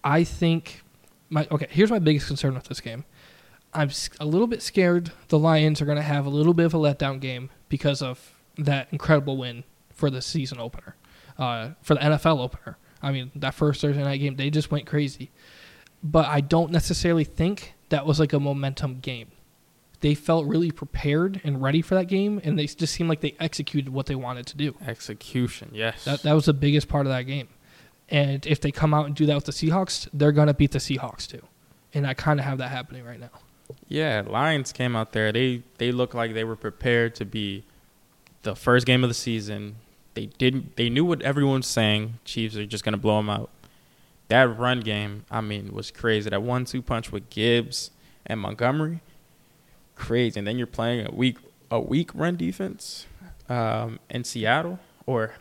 I 0.03 0.23
think 0.23 0.81
my 1.29 1.47
okay. 1.51 1.67
Here's 1.69 1.91
my 1.91 1.99
biggest 1.99 2.27
concern 2.27 2.55
with 2.55 2.63
this 2.63 2.81
game. 2.81 3.05
I'm 3.73 3.89
a 4.19 4.25
little 4.25 4.47
bit 4.47 4.61
scared 4.61 5.11
the 5.29 5.39
Lions 5.39 5.81
are 5.81 5.85
going 5.85 5.97
to 5.97 6.03
have 6.03 6.25
a 6.25 6.29
little 6.29 6.53
bit 6.53 6.65
of 6.65 6.73
a 6.73 6.77
letdown 6.77 7.19
game 7.19 7.49
because 7.69 8.01
of 8.01 8.33
that 8.57 8.87
incredible 8.91 9.37
win 9.37 9.63
for 9.93 10.09
the 10.09 10.21
season 10.21 10.59
opener, 10.59 10.95
uh, 11.37 11.69
for 11.81 11.93
the 11.93 12.01
NFL 12.01 12.39
opener. 12.39 12.77
I 13.01 13.11
mean, 13.11 13.31
that 13.35 13.53
first 13.53 13.81
Thursday 13.81 14.03
night 14.03 14.17
game, 14.17 14.35
they 14.35 14.49
just 14.49 14.71
went 14.71 14.85
crazy. 14.85 15.31
But 16.03 16.25
I 16.25 16.41
don't 16.41 16.71
necessarily 16.71 17.23
think 17.23 17.75
that 17.91 18.05
was 18.05 18.19
like 18.19 18.33
a 18.33 18.39
momentum 18.39 18.99
game. 18.99 19.27
they 20.01 20.15
felt 20.15 20.47
really 20.47 20.71
prepared 20.71 21.39
and 21.43 21.61
ready 21.61 21.81
for 21.83 21.93
that 21.93 22.07
game, 22.07 22.41
and 22.43 22.57
they 22.57 22.65
just 22.65 22.91
seemed 22.95 23.07
like 23.07 23.21
they 23.21 23.35
executed 23.39 23.93
what 23.93 24.07
they 24.07 24.15
wanted 24.15 24.47
to 24.47 24.57
do. 24.57 24.75
Execution, 24.87 25.69
yes. 25.73 26.03
That 26.05 26.23
that 26.23 26.33
was 26.33 26.45
the 26.45 26.53
biggest 26.53 26.87
part 26.89 27.05
of 27.05 27.11
that 27.11 27.23
game. 27.23 27.47
And 28.09 28.45
if 28.47 28.59
they 28.59 28.71
come 28.71 28.93
out 28.93 29.05
and 29.05 29.15
do 29.15 29.25
that 29.27 29.35
with 29.35 29.45
the 29.45 29.51
Seahawks, 29.53 30.09
they're 30.11 30.31
gonna 30.33 30.55
beat 30.55 30.71
the 30.71 30.79
Seahawks 30.79 31.27
too. 31.27 31.43
And 31.93 32.07
I 32.07 32.13
kind 32.15 32.39
of 32.39 32.45
have 32.45 32.57
that 32.57 32.69
happening 32.69 33.05
right 33.05 33.19
now. 33.19 33.29
Yeah, 33.87 34.23
Lions 34.27 34.71
came 34.73 34.95
out 34.95 35.11
there. 35.13 35.31
They 35.31 35.61
they 35.77 35.91
looked 35.91 36.15
like 36.15 36.33
they 36.33 36.43
were 36.43 36.55
prepared 36.57 37.13
to 37.15 37.25
be 37.25 37.63
the 38.43 38.55
first 38.55 38.85
game 38.87 39.03
of 39.03 39.09
the 39.09 39.13
season. 39.13 39.75
They 40.15 40.25
didn't. 40.25 40.75
They 40.77 40.89
knew 40.89 41.05
what 41.05 41.21
everyone's 41.21 41.67
saying. 41.67 42.15
Chiefs 42.25 42.57
are 42.57 42.65
just 42.65 42.83
gonna 42.83 42.97
blow 42.97 43.17
them 43.17 43.29
out. 43.29 43.49
That 44.31 44.57
run 44.57 44.79
game, 44.79 45.25
I 45.29 45.41
mean, 45.41 45.73
was 45.73 45.91
crazy. 45.91 46.29
That 46.29 46.41
one-two 46.41 46.81
punch 46.81 47.11
with 47.11 47.29
Gibbs 47.29 47.91
and 48.25 48.39
Montgomery, 48.39 49.01
crazy. 49.95 50.39
And 50.39 50.47
then 50.47 50.57
you're 50.57 50.67
playing 50.67 51.05
a 51.05 51.11
weak 51.11 51.37
a 51.69 51.81
weak 51.81 52.11
run 52.13 52.37
defense 52.37 53.07
um, 53.49 53.99
in 54.09 54.23
Seattle 54.23 54.79
or 55.05 55.33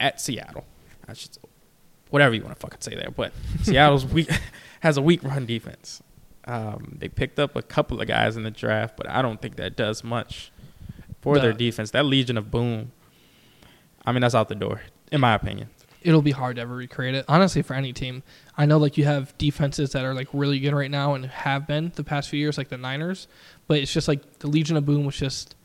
at 0.00 0.22
Seattle. 0.22 0.64
I 1.06 1.12
should 1.12 1.36
whatever 2.08 2.34
you 2.34 2.40
want 2.40 2.54
to 2.54 2.60
fucking 2.60 2.80
say 2.80 2.94
there, 2.94 3.10
but 3.10 3.32
Seattle's 3.62 4.06
weak 4.06 4.30
has 4.80 4.96
a 4.96 5.02
weak 5.02 5.22
run 5.22 5.44
defense. 5.44 6.02
Um, 6.46 6.96
they 6.98 7.08
picked 7.08 7.38
up 7.38 7.54
a 7.56 7.62
couple 7.62 8.00
of 8.00 8.08
guys 8.08 8.38
in 8.38 8.42
the 8.42 8.50
draft, 8.50 8.96
but 8.96 9.06
I 9.06 9.20
don't 9.20 9.40
think 9.42 9.56
that 9.56 9.76
does 9.76 10.02
much 10.02 10.50
for 11.20 11.38
their 11.38 11.52
defense. 11.52 11.90
That 11.90 12.06
Legion 12.06 12.38
of 12.38 12.50
Boom, 12.50 12.92
I 14.06 14.12
mean, 14.12 14.22
that's 14.22 14.34
out 14.34 14.48
the 14.48 14.54
door, 14.54 14.80
in 15.12 15.20
my 15.20 15.34
opinion. 15.34 15.68
It'll 16.04 16.22
be 16.22 16.30
hard 16.32 16.56
to 16.56 16.62
ever 16.62 16.76
recreate 16.76 17.14
it. 17.14 17.24
Honestly, 17.28 17.62
for 17.62 17.74
any 17.74 17.92
team, 17.92 18.22
I 18.58 18.66
know 18.66 18.76
like 18.78 18.96
you 18.98 19.04
have 19.06 19.36
defenses 19.38 19.92
that 19.92 20.04
are 20.04 20.14
like 20.14 20.28
really 20.32 20.60
good 20.60 20.74
right 20.74 20.90
now 20.90 21.14
and 21.14 21.24
have 21.26 21.66
been 21.66 21.92
the 21.96 22.04
past 22.04 22.28
few 22.28 22.38
years, 22.38 22.58
like 22.58 22.68
the 22.68 22.76
Niners. 22.76 23.26
But 23.66 23.78
it's 23.78 23.92
just 23.92 24.06
like 24.06 24.38
the 24.40 24.46
Legion 24.46 24.76
of 24.76 24.84
Boom 24.86 25.04
was 25.06 25.16
just. 25.16 25.56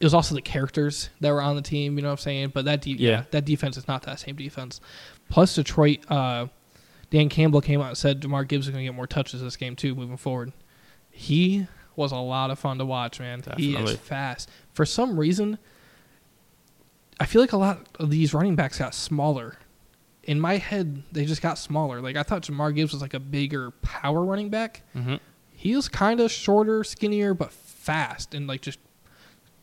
It 0.00 0.04
was 0.04 0.12
also 0.14 0.34
the 0.34 0.42
characters 0.42 1.08
that 1.20 1.30
were 1.30 1.40
on 1.40 1.56
the 1.56 1.62
team. 1.62 1.96
You 1.96 2.02
know 2.02 2.08
what 2.08 2.12
I'm 2.12 2.18
saying? 2.18 2.48
But 2.54 2.64
that 2.66 2.82
de- 2.82 2.90
Yeah. 2.92 3.24
that 3.30 3.44
defense 3.46 3.76
is 3.78 3.86
not 3.88 4.02
that 4.02 4.18
same 4.20 4.36
defense. 4.36 4.80
Plus 5.30 5.54
Detroit, 5.54 6.00
uh, 6.10 6.48
Dan 7.10 7.28
Campbell 7.30 7.60
came 7.62 7.80
out 7.80 7.88
and 7.88 7.96
said 7.96 8.20
Jahmyr 8.20 8.46
Gibbs 8.46 8.66
is 8.66 8.72
going 8.72 8.84
to 8.84 8.88
get 8.90 8.94
more 8.94 9.06
touches 9.06 9.40
this 9.42 9.56
game 9.56 9.74
too, 9.76 9.94
moving 9.94 10.16
forward. 10.18 10.52
He 11.10 11.66
was 11.96 12.12
a 12.12 12.16
lot 12.16 12.50
of 12.50 12.58
fun 12.58 12.76
to 12.78 12.84
watch, 12.84 13.20
man. 13.20 13.42
He 13.56 13.74
is 13.74 13.96
fast. 13.96 14.50
For 14.74 14.84
some 14.84 15.18
reason, 15.18 15.56
I 17.18 17.24
feel 17.26 17.40
like 17.40 17.52
a 17.52 17.56
lot 17.56 17.86
of 17.98 18.10
these 18.10 18.34
running 18.34 18.54
backs 18.56 18.78
got 18.78 18.94
smaller. 18.94 19.56
In 20.26 20.40
my 20.40 20.56
head, 20.58 21.02
they 21.12 21.24
just 21.24 21.40
got 21.40 21.56
smaller. 21.58 22.00
Like 22.00 22.16
I 22.16 22.22
thought 22.22 22.42
Jahmyr 22.42 22.74
Gibbs 22.74 22.92
was 22.92 23.00
like 23.00 23.14
a 23.14 23.20
bigger 23.20 23.70
power 23.82 24.22
running 24.24 24.50
back. 24.50 24.82
Mm-hmm. 24.94 25.14
He 25.52 25.74
was 25.74 25.88
kind 25.88 26.20
of 26.20 26.30
shorter, 26.30 26.84
skinnier, 26.84 27.32
but 27.32 27.50
fast 27.52 28.34
and 28.34 28.46
like 28.46 28.60
just 28.60 28.78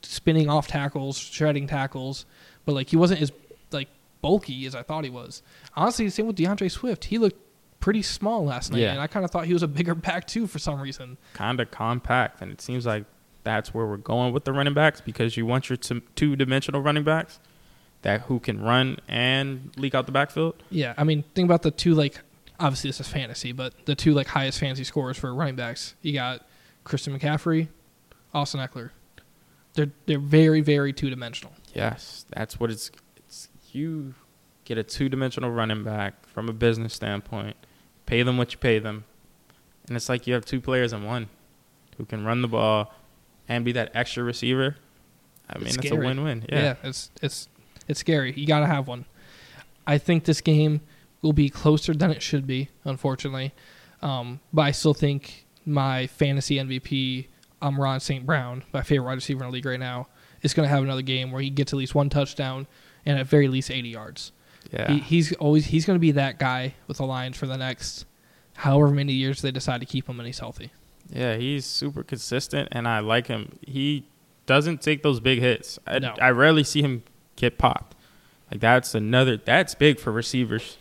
spinning 0.02 0.49
off 0.49 0.67
tackles, 0.67 1.17
shredding 1.17 1.67
tackles. 1.67 2.26
But 2.65 2.73
like 2.76 2.89
he 2.89 2.95
wasn't 2.97 3.21
as 3.21 3.32
like 3.71 3.89
bulky 4.21 4.65
as 4.65 4.73
I 4.76 4.84
thought 4.84 5.04
he 5.04 5.10
was. 5.10 5.43
Honestly, 5.76 6.06
the 6.06 6.12
same 6.12 6.28
with 6.28 6.38
D'Andre 6.38 6.69
Swift. 6.69 7.06
He 7.06 7.17
looked 7.17 7.39
pretty 7.80 8.02
small 8.02 8.45
last 8.45 8.71
night, 8.71 8.80
Yeah. 8.80 8.91
and 8.93 9.02
I 9.02 9.08
kind 9.08 9.26
of 9.26 9.32
thought 9.32 9.45
he 9.45 9.54
was 9.54 9.63
a 9.63 9.67
bigger 9.67 9.93
back 10.10 10.26
too 10.28 10.47
for 10.47 10.60
some 10.60 10.80
reason. 10.80 11.17
Kind 11.34 11.60
of 11.60 11.69
compact, 11.71 12.41
and 12.41 12.52
it 12.52 12.62
seems 12.62 12.86
like 12.86 13.04
that's 13.43 13.73
where 13.73 13.86
we're 13.86 13.97
going 13.97 14.32
with 14.34 14.45
the 14.45 14.54
running 14.54 14.73
backs 14.73 15.02
because 15.02 15.36
you 15.36 15.45
want 15.45 15.69
your 15.69 15.76
t- 15.76 16.02
two-dimensional 16.15 16.80
running 16.82 17.04
backs 17.04 17.41
that 18.03 18.21
who 18.21 18.39
can 18.39 18.61
run 18.61 18.97
and 19.07 19.71
leak 19.77 19.95
out 19.95 20.05
the 20.05 20.11
backfield. 20.11 20.61
Yeah, 20.69 20.93
I 20.97 21.03
mean, 21.03 21.23
think 21.35 21.45
about 21.45 21.63
the 21.63 21.71
two 21.71 21.95
like 21.95 22.19
obviously 22.59 22.89
this 22.89 22.99
is 22.99 23.07
fantasy, 23.07 23.51
but 23.51 23.73
the 23.85 23.95
two 23.95 24.13
like 24.13 24.27
highest 24.27 24.59
fantasy 24.59 24.83
scorers 24.83 25.17
for 25.17 25.33
running 25.33 25.55
backs. 25.55 25.95
You 26.01 26.13
got 26.13 26.45
Christian 26.83 27.17
McCaffrey, 27.17 27.67
Austin 28.33 28.59
Ekeler. 28.59 28.91
They're 29.73 29.91
they're 30.05 30.19
very 30.19 30.61
very 30.61 30.93
two 30.93 31.09
dimensional. 31.09 31.53
Yes, 31.73 32.25
that's 32.29 32.59
what 32.59 32.69
it's. 32.69 32.91
It's 33.17 33.49
you 33.71 34.13
get 34.65 34.77
a 34.77 34.83
two-dimensional 34.83 35.49
running 35.49 35.83
back 35.83 36.25
from 36.27 36.47
a 36.47 36.53
business 36.53 36.93
standpoint, 36.93 37.57
pay 38.05 38.23
them 38.23 38.37
what 38.37 38.51
you 38.53 38.57
pay 38.59 38.79
them, 38.79 39.03
and 39.87 39.97
it's 39.97 40.07
like 40.09 40.27
you 40.27 40.33
have 40.33 40.45
two 40.45 40.61
players 40.61 40.93
in 40.93 41.03
one 41.03 41.27
who 41.97 42.05
can 42.05 42.23
run 42.23 42.41
the 42.41 42.47
ball 42.47 42.93
and 43.47 43.65
be 43.65 43.71
that 43.71 43.91
extra 43.93 44.23
receiver. 44.23 44.75
I 45.49 45.57
mean, 45.57 45.67
It's 45.67 45.77
it's, 45.77 45.91
a 45.91 45.95
win-win. 45.95 46.45
Yeah. 46.49 46.61
Yeah. 46.61 46.75
it's 46.83 47.11
it's 47.21 47.47
it's 47.87 47.99
scary. 47.99 48.33
You 48.33 48.47
got 48.47 48.61
to 48.61 48.67
have 48.67 48.87
one. 48.87 49.05
I 49.85 49.97
think 49.97 50.23
this 50.25 50.41
game 50.41 50.81
will 51.21 51.33
be 51.33 51.49
closer 51.49 51.93
than 51.93 52.11
it 52.11 52.21
should 52.21 52.45
be, 52.47 52.69
unfortunately. 52.83 53.53
Um, 54.01 54.39
but 54.51 54.63
I 54.63 54.71
still 54.71 54.93
think 54.93 55.45
my 55.65 56.07
fantasy 56.07 56.55
MVP, 56.55 57.27
Amon-Ra 57.61 57.97
St. 57.97 58.25
Brown, 58.25 58.63
my 58.73 58.81
favorite 58.81 59.05
wide 59.07 59.13
receiver 59.15 59.43
in 59.43 59.49
the 59.49 59.53
league 59.53 59.65
right 59.65 59.79
now, 59.79 60.07
is 60.41 60.53
going 60.53 60.65
to 60.67 60.69
have 60.69 60.83
another 60.83 61.01
game 61.01 61.31
where 61.31 61.41
he 61.41 61.49
gets 61.49 61.73
at 61.73 61.77
least 61.77 61.95
one 61.95 62.09
touchdown 62.09 62.67
and 63.05 63.17
at 63.17 63.27
very 63.27 63.47
least 63.47 63.71
80 63.71 63.89
yards. 63.89 64.31
Yeah. 64.71 64.91
He, 64.91 64.99
he's 64.99 65.33
always 65.33 65.67
he's 65.67 65.85
going 65.85 65.95
to 65.95 66.01
be 66.01 66.11
that 66.11 66.39
guy 66.39 66.75
with 66.87 66.97
the 66.97 67.05
Lions 67.05 67.37
for 67.37 67.45
the 67.45 67.57
next 67.57 68.05
however 68.55 68.89
many 68.89 69.13
years 69.13 69.41
they 69.41 69.51
decide 69.51 69.79
to 69.81 69.85
keep 69.85 70.07
him 70.07 70.19
and 70.19 70.27
he's 70.27 70.39
healthy. 70.39 70.71
Yeah, 71.09 71.35
he's 71.35 71.65
super 71.65 72.03
consistent, 72.03 72.69
and 72.71 72.87
I 72.87 72.99
like 72.99 73.27
him. 73.27 73.59
He 73.61 74.07
doesn't 74.45 74.81
take 74.81 75.03
those 75.03 75.19
big 75.19 75.39
hits. 75.39 75.77
I, 75.85 75.99
No. 75.99 76.15
I 76.21 76.29
rarely 76.29 76.63
see 76.63 76.81
him 76.81 77.03
get 77.35 77.57
popped. 77.57 77.95
Like 78.51 78.59
that's 78.59 78.93
another. 78.95 79.37
That's 79.37 79.75
big 79.75 79.99
for 79.99 80.11
receivers. 80.11 80.77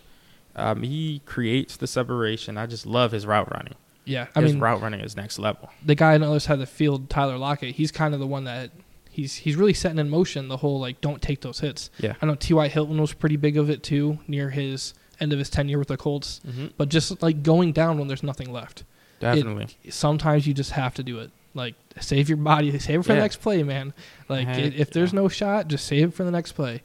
Um, 0.55 0.83
he 0.83 1.23
creates 1.25 1.77
the 1.77 1.87
separation. 1.87 2.59
I 2.59 2.67
just 2.67 2.85
love 2.87 3.13
his 3.13 3.27
route 3.27 3.51
running. 3.53 3.75
Yeah, 4.05 4.27
I 4.35 4.41
his 4.43 4.53
mean 4.53 4.61
route 4.61 4.83
running 4.83 5.01
is 5.01 5.17
next 5.17 5.39
level. 5.39 5.71
the 5.85 5.95
guy 5.95 6.15
on 6.15 6.21
the 6.23 6.29
other 6.29 6.41
side 6.41 6.55
of 6.55 6.59
the 6.61 6.67
field, 6.67 7.09
Tyler 7.09 7.39
Lockett, 7.39 7.77
he's 7.77 7.93
kind 7.93 8.13
of 8.15 8.21
the 8.21 8.27
one 8.27 8.45
that 8.45 8.71
he's 9.11 9.35
he's 9.37 9.57
really 9.57 9.73
setting 9.75 9.99
in 9.99 10.11
motion 10.11 10.49
the 10.49 10.57
whole 10.59 10.81
like 10.81 11.01
don't 11.01 11.23
take 11.23 11.41
those 11.41 11.61
hits. 11.61 11.89
Yeah. 11.99 12.15
I 12.21 12.27
know 12.27 12.35
T.Y. 12.35 12.69
Hilton 12.69 13.01
was 13.01 13.13
pretty 13.15 13.37
big 13.37 13.57
of 13.57 13.71
it 13.71 13.83
too 13.83 14.19
near 14.27 14.51
his 14.51 14.93
end 15.21 15.33
of 15.33 15.39
his 15.39 15.49
tenure 15.49 15.79
with 15.79 15.89
the 15.89 15.97
Colts, 15.97 16.41
Mm-hmm. 16.47 16.67
but 16.77 16.89
just 16.89 17.23
like 17.23 17.43
going 17.45 17.73
down 17.73 17.97
when 17.99 18.09
there's 18.09 18.23
nothing 18.25 18.53
left. 18.53 18.83
Definitely. 19.21 19.69
Sometimes 19.89 20.47
you 20.49 20.53
just 20.53 20.73
have 20.73 20.95
to 20.97 21.03
do 21.05 21.21
it. 21.21 21.31
Like 21.55 21.75
save 22.01 22.29
your 22.29 22.39
body, 22.39 22.77
save 22.79 23.01
it 23.01 23.03
for 23.05 23.13
Yeah. 23.13 23.17
the 23.17 23.23
next 23.23 23.37
play, 23.41 23.63
man. 23.63 23.93
Like 24.29 24.47
uh-huh. 24.49 24.61
Heck 24.61 24.75
if 24.75 24.91
there's 24.91 25.13
no 25.13 25.29
shot, 25.29 25.69
just 25.69 25.87
save 25.87 26.09
it 26.09 26.15
for 26.15 26.25
the 26.25 26.31
next 26.31 26.53
play. 26.53 26.83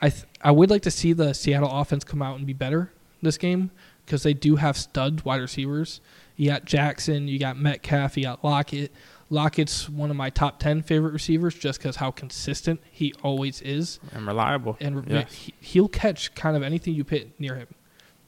I 0.00 0.10
th- 0.10 0.24
I 0.42 0.50
would 0.50 0.70
like 0.70 0.82
to 0.82 0.90
see 0.90 1.12
the 1.12 1.32
Seattle 1.34 1.70
offense 1.70 2.04
come 2.04 2.22
out 2.22 2.36
and 2.36 2.46
be 2.46 2.52
better 2.52 2.92
this 3.22 3.38
game 3.38 3.70
because 4.04 4.22
they 4.22 4.34
do 4.34 4.56
have 4.56 4.76
stud 4.76 5.22
wide 5.24 5.40
receivers. 5.40 6.00
You 6.36 6.50
got 6.50 6.64
Jackson, 6.64 7.26
you 7.28 7.38
got 7.38 7.56
Metcalf, 7.56 8.16
you 8.16 8.24
got 8.24 8.44
Lockett. 8.44 8.92
Lockett's 9.30 9.88
one 9.88 10.10
of 10.10 10.16
my 10.16 10.30
top 10.30 10.58
ten 10.60 10.82
favorite 10.82 11.12
receivers 11.12 11.54
just 11.54 11.78
because 11.78 11.96
how 11.96 12.10
consistent 12.10 12.80
he 12.90 13.14
always 13.22 13.62
is, 13.62 13.98
and 14.12 14.26
reliable. 14.26 14.76
and 14.80 15.04
Yes. 15.08 15.32
he, 15.32 15.54
he'll 15.60 15.88
catch 15.88 16.34
kind 16.34 16.56
of 16.56 16.62
anything 16.62 16.94
you 16.94 17.04
put 17.04 17.40
near 17.40 17.54
him. 17.56 17.68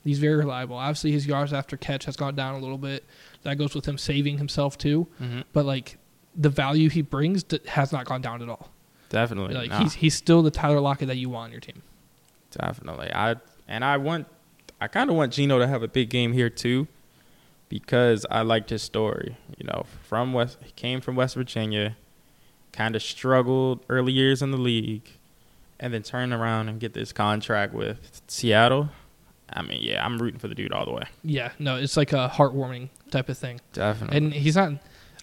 He's 0.03 0.19
very 0.21 0.37
reliable. 0.37 0.77
Obviously, 0.77 1.13
his 1.13 1.27
yards 1.27 1.53
after 1.53 1.77
catch 1.77 2.05
has 2.07 2.17
gone 2.17 2.35
down 2.37 2.55
a 2.55 2.59
little 2.59 2.79
bit. 2.79 3.05
That 3.47 3.57
goes 3.57 3.75
with 3.75 3.87
him 3.87 3.97
saving 3.99 4.39
himself 4.39 4.77
too. 4.77 5.07
hmm 5.19 5.41
But 5.53 5.65
like 5.65 5.99
the 6.37 6.51
value 6.51 6.91
he 6.91 7.01
brings 7.01 7.43
d- 7.43 7.61
has 7.67 7.93
not 7.93 8.05
gone 8.05 8.21
down 8.21 8.43
at 8.43 8.49
all. 8.49 8.69
Definitely. 9.09 9.55
Like 9.55 9.71
Nah, 9.71 9.83
he's 9.83 9.95
he's 9.95 10.15
still 10.15 10.43
the 10.43 10.51
Tyler 10.51 10.81
Lockett 10.81 11.09
that 11.09 11.17
you 11.17 11.29
want 11.31 11.47
on 11.47 11.53
your 11.53 11.61
team. 11.61 11.83
definitely. 12.51 13.11
I 13.13 13.37
and 13.69 13.85
I 13.85 13.97
want. 13.97 14.27
I 14.81 14.89
kind 14.89 15.09
of 15.09 15.17
want 15.17 15.33
Geno 15.33 15.59
to 15.59 15.67
have 15.67 15.83
a 15.83 15.89
big 15.89 16.11
game 16.11 16.33
here 16.35 16.51
too, 16.51 16.87
because 17.69 18.27
I 18.31 18.43
liked 18.43 18.71
his 18.71 18.83
story. 18.83 19.37
You 19.57 19.67
know, 19.67 19.87
from 20.03 20.33
West, 20.33 20.59
he 20.63 20.71
came 20.73 21.01
from 21.01 21.17
West 21.17 21.35
Virginia, 21.35 21.97
kind 22.73 22.95
of 22.95 23.03
struggled 23.03 23.81
early 23.89 24.13
years 24.13 24.43
in 24.43 24.51
the 24.51 24.59
league, 24.59 25.09
and 25.81 25.95
then 25.95 26.03
turn 26.03 26.33
around 26.33 26.69
and 26.69 26.79
get 26.81 26.93
this 26.95 27.13
contract 27.13 27.73
with 27.73 28.21
Seattle. 28.29 28.91
I 29.49 29.63
mean, 29.63 29.79
yeah, 29.81 30.05
I'm 30.05 30.19
rooting 30.19 30.41
for 30.41 30.49
the 30.49 30.55
dude 30.55 30.73
all 30.73 30.85
the 30.85 30.93
way. 30.93 31.05
Yeah, 31.23 31.53
no, 31.59 31.77
it's 31.77 31.97
like 31.97 32.13
a 32.13 32.29
heartwarming 32.35 32.89
type 33.11 33.29
of 33.29 33.39
thing. 33.39 33.61
Definitely. 33.73 34.17
And 34.17 34.33
he's 34.33 34.57
not 34.57 34.73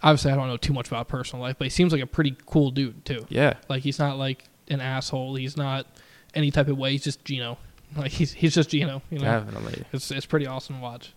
obviously 0.02 0.32
I 0.32 0.36
don't 0.36 0.48
know 0.48 0.58
too 0.58 0.74
much 0.74 0.88
about 0.88 1.08
personal 1.08 1.41
life, 1.43 1.56
but 1.58 1.65
he 1.65 1.69
seems 1.69 1.91
like 1.93 2.02
a 2.02 2.08
pretty 2.08 2.36
cool 2.46 2.72
dude 2.72 3.06
too. 3.06 3.26
yeah, 3.30 3.54
Like 3.69 3.84
he's 3.84 4.00
not 4.00 4.17
like 4.17 4.46
an 4.69 4.82
asshole. 4.82 5.36
He's 5.36 5.56
not 5.58 5.86
any 6.34 6.52
type 6.52 6.67
of 6.67 6.78
way. 6.78 6.91
He's 6.91 7.04
just 7.04 7.24
Geno. 7.26 7.58
Like 7.96 8.12
he's 8.12 8.32
he's 8.34 8.56
just 8.56 8.72
Geno. 8.72 9.04
You 9.12 9.19
know, 9.19 9.26
definitely. 9.26 9.84
it's 9.93 10.10
it's 10.10 10.26
pretty 10.26 10.48
awesome 10.48 10.78
to 10.78 10.82
watch. 10.82 11.13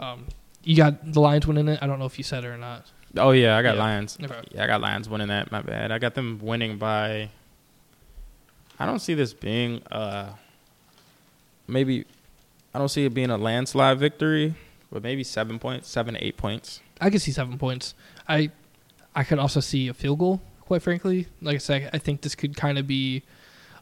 Um, 0.00 0.26
you 0.64 0.76
got 0.76 1.12
the 1.12 1.20
Lions 1.20 1.46
winning 1.46 1.68
it. 1.68 1.78
I 1.82 1.86
don't 1.86 2.00
know 2.00 2.04
if 2.06 2.18
you 2.18 2.24
said 2.24 2.42
it 2.42 2.48
or 2.48 2.56
not. 2.58 2.84
Oh 3.16 3.30
yeah, 3.30 3.56
I 3.56 3.62
got 3.62 3.76
Yeah. 3.76 3.82
Lions. 3.82 4.18
Okay. 4.20 4.40
Yeah, 4.50 4.64
I 4.64 4.66
got 4.66 4.80
Lions 4.80 5.08
winning 5.08 5.28
that. 5.28 5.52
My 5.52 5.62
bad. 5.62 5.92
I 5.92 6.00
got 6.00 6.14
them 6.14 6.40
winning 6.42 6.78
by. 6.78 7.30
I 8.80 8.86
don't 8.86 8.98
see 8.98 9.14
this 9.14 9.32
being 9.32 9.82
uh 9.92 10.32
maybe 11.68 12.06
I 12.74 12.78
don't 12.80 12.88
see 12.88 13.04
it 13.04 13.14
being 13.14 13.30
a 13.30 13.36
landslide 13.38 13.98
victory, 14.00 14.54
but 14.94 15.02
maybe 15.02 15.22
seven 15.24 15.58
points, 15.58 15.88
seven 15.88 16.14
to 16.14 16.24
eight 16.24 16.38
points. 16.38 16.80
I 17.00 17.10
could 17.10 17.20
see 17.20 17.32
seven 17.32 17.58
points. 17.58 17.94
I 18.28 18.50
I 19.14 19.24
could 19.24 19.38
also 19.38 19.60
see 19.60 19.88
a 19.88 19.94
field 19.94 20.20
goal. 20.20 20.40
Quite 20.60 20.80
frankly, 20.82 21.26
like 21.42 21.56
I 21.56 21.58
said, 21.58 21.90
I 21.92 21.98
think 21.98 22.22
this 22.22 22.34
could 22.34 22.56
kind 22.56 22.78
of 22.78 22.86
be 22.86 23.22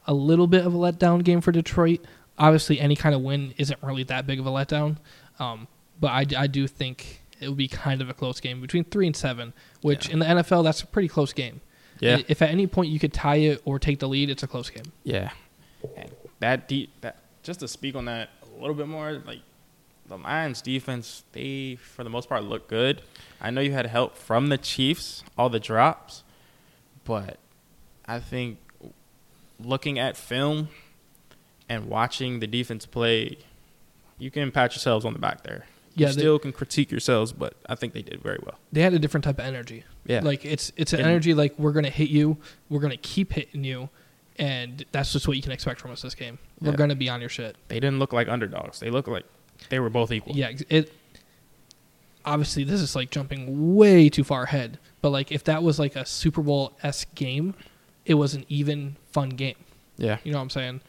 a 0.06 0.14
little 0.14 0.48
bit 0.48 0.66
of 0.66 0.74
a 0.74 0.76
letdown 0.76 1.22
game 1.22 1.40
for 1.40 1.52
Detroit. 1.52 2.00
Obviously, 2.38 2.80
any 2.80 2.96
kind 2.96 3.14
of 3.14 3.20
win 3.20 3.54
isn't 3.58 3.80
really 3.82 4.02
that 4.04 4.26
big 4.26 4.40
of 4.40 4.46
a 4.46 4.50
letdown, 4.50 4.96
um, 5.38 5.68
but 6.00 6.08
I, 6.08 6.26
I 6.36 6.46
do 6.48 6.66
think 6.66 7.22
it 7.40 7.48
would 7.48 7.56
be 7.58 7.68
kind 7.68 8.00
of 8.02 8.08
a 8.08 8.14
close 8.14 8.40
game 8.40 8.60
between 8.60 8.84
three 8.84 9.06
and 9.06 9.14
seven. 9.14 9.52
Which 9.82 10.08
Yeah. 10.08 10.14
in 10.14 10.18
the 10.20 10.26
NFL, 10.26 10.64
that's 10.64 10.80
a 10.82 10.86
pretty 10.86 11.08
close 11.08 11.32
game. 11.32 11.60
Yeah, 12.00 12.18
If 12.26 12.42
at 12.42 12.50
any 12.50 12.66
point 12.66 12.88
you 12.90 12.98
could 12.98 13.12
tie 13.12 13.36
it 13.36 13.60
or 13.64 13.78
take 13.78 14.00
the 14.00 14.08
lead, 14.08 14.28
it's 14.30 14.42
a 14.42 14.48
close 14.48 14.70
game. 14.70 14.90
yeah. 15.04 15.30
And 15.96 16.10
that 16.40 16.66
deep 16.68 16.90
that 17.02 17.18
just 17.44 17.60
to 17.60 17.68
speak 17.68 17.94
on 17.94 18.06
that 18.06 18.30
a 18.56 18.60
little 18.60 18.74
bit 18.74 18.88
more, 18.88 19.22
like 19.26 19.38
the 20.12 20.22
Lions 20.22 20.60
defense, 20.60 21.24
they 21.32 21.76
for 21.76 22.04
the 22.04 22.10
most 22.10 22.28
part 22.28 22.44
look 22.44 22.68
good. 22.68 23.02
I 23.40 23.50
know 23.50 23.60
you 23.62 23.72
had 23.72 23.86
help 23.86 24.16
from 24.16 24.48
the 24.48 24.58
Chiefs, 24.58 25.24
all 25.38 25.48
the 25.48 25.58
drops, 25.60 26.22
but 27.04 27.38
I 28.06 28.20
think 28.20 28.58
looking 29.58 29.98
at 29.98 30.16
film 30.16 30.68
and 31.68 31.86
watching 31.86 32.40
the 32.40 32.46
defense 32.46 32.84
play, 32.84 33.38
you 34.18 34.30
can 34.30 34.50
pat 34.52 34.72
yourselves 34.72 35.04
on 35.04 35.12
the 35.14 35.18
back 35.18 35.44
there. 35.44 35.64
Yeah, 35.94 36.08
you 36.08 36.14
they- 36.14 36.20
still 36.20 36.38
can 36.38 36.52
critique 36.52 36.90
yourselves, 36.90 37.32
but 37.32 37.54
I 37.66 37.74
think 37.74 37.92
they 37.94 38.02
did 38.02 38.22
very 38.22 38.38
well. 38.44 38.58
They 38.70 38.82
had 38.82 38.92
a 38.94 38.98
different 38.98 39.24
type 39.24 39.38
of 39.38 39.44
energy. 39.44 39.84
Yeah, 40.06 40.20
Like 40.20 40.44
it's 40.44 40.72
it's 40.76 40.92
an 40.92 41.00
And- 41.00 41.08
energy 41.08 41.32
like 41.32 41.58
we're 41.58 41.72
gonna 41.72 41.90
hit 41.90 42.10
you, 42.10 42.36
we're 42.68 42.80
gonna 42.80 42.96
keep 42.98 43.32
hitting 43.32 43.64
you, 43.64 43.88
and 44.38 44.84
that's 44.92 45.12
just 45.12 45.26
what 45.26 45.36
you 45.36 45.42
can 45.42 45.52
expect 45.52 45.80
from 45.80 45.90
us 45.90 46.02
this 46.02 46.14
game. 46.14 46.38
We're 46.60 46.70
Yeah. 46.72 46.76
gonna 46.76 46.96
be 46.96 47.08
on 47.08 47.20
your 47.20 47.30
shit. 47.30 47.56
they 47.68 47.76
didn't 47.80 47.98
look 47.98 48.12
like 48.12 48.28
underdogs. 48.28 48.78
They 48.80 48.90
look 48.90 49.06
like 49.08 49.24
they 49.68 49.80
were 49.80 49.90
both 49.90 50.12
equal. 50.12 50.36
Yeah, 50.36 50.52
it. 50.68 50.92
Obviously, 52.24 52.62
this 52.62 52.80
is 52.80 52.94
like 52.94 53.10
jumping 53.10 53.74
way 53.74 54.08
too 54.08 54.22
far 54.22 54.44
ahead. 54.44 54.78
But 55.00 55.10
like, 55.10 55.32
if 55.32 55.44
that 55.44 55.62
was 55.62 55.78
like 55.78 55.96
a 55.96 56.06
Super 56.06 56.40
Bowl 56.40 56.72
s 56.82 57.04
game, 57.14 57.54
it 58.06 58.14
was 58.14 58.34
an 58.34 58.44
even 58.48 58.96
fun 59.10 59.30
game. 59.30 59.56
Yeah. 59.96 60.18
You 60.24 60.32
know 60.32 60.38
what 60.38 60.42
I'm 60.42 60.50
saying? 60.50 60.80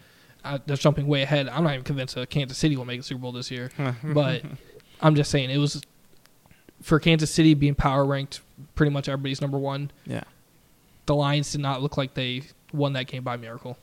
That's 0.44 0.82
jumping 0.82 1.08
way 1.08 1.22
ahead. 1.22 1.48
I'm 1.50 1.64
not 1.64 1.74
even 1.74 1.84
convinced 1.84 2.16
that 2.16 2.30
Kansas 2.30 2.58
City 2.58 2.76
will 2.76 2.86
make 2.86 3.00
the 3.00 3.04
Super 3.04 3.22
Bowl 3.22 3.32
this 3.32 3.50
year. 3.50 3.72
but 4.04 4.44
I'm 5.02 5.16
just 5.16 5.32
saying 5.32 5.50
it 5.50 5.58
was 5.58 5.82
for 6.82 7.00
Kansas 7.00 7.32
City 7.32 7.54
being 7.54 7.76
power 7.76 8.06
ranked, 8.06 8.42
pretty 8.76 8.92
much 8.92 9.08
everybody's 9.08 9.42
number 9.42 9.58
one. 9.58 9.92
Yeah. 10.06 10.24
The 11.06 11.16
Lions 11.16 11.52
did 11.52 11.62
not 11.62 11.82
look 11.82 11.98
like 11.98 12.14
they 12.14 12.44
won 12.74 12.94
that 12.94 13.08
game 13.08 13.24
by 13.24 13.38
miracle. 13.38 13.78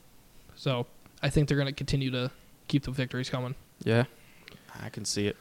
So 0.55 0.85
I 1.21 1.29
think 1.29 1.47
they're 1.47 1.57
going 1.57 1.67
to 1.67 1.73
continue 1.73 2.11
to 2.11 2.31
keep 2.67 2.83
the 2.83 2.91
victories 2.91 3.29
coming. 3.29 3.55
Yeah. 3.83 4.05
I 4.79 4.89
can 4.89 5.05
see 5.05 5.27
it. 5.27 5.37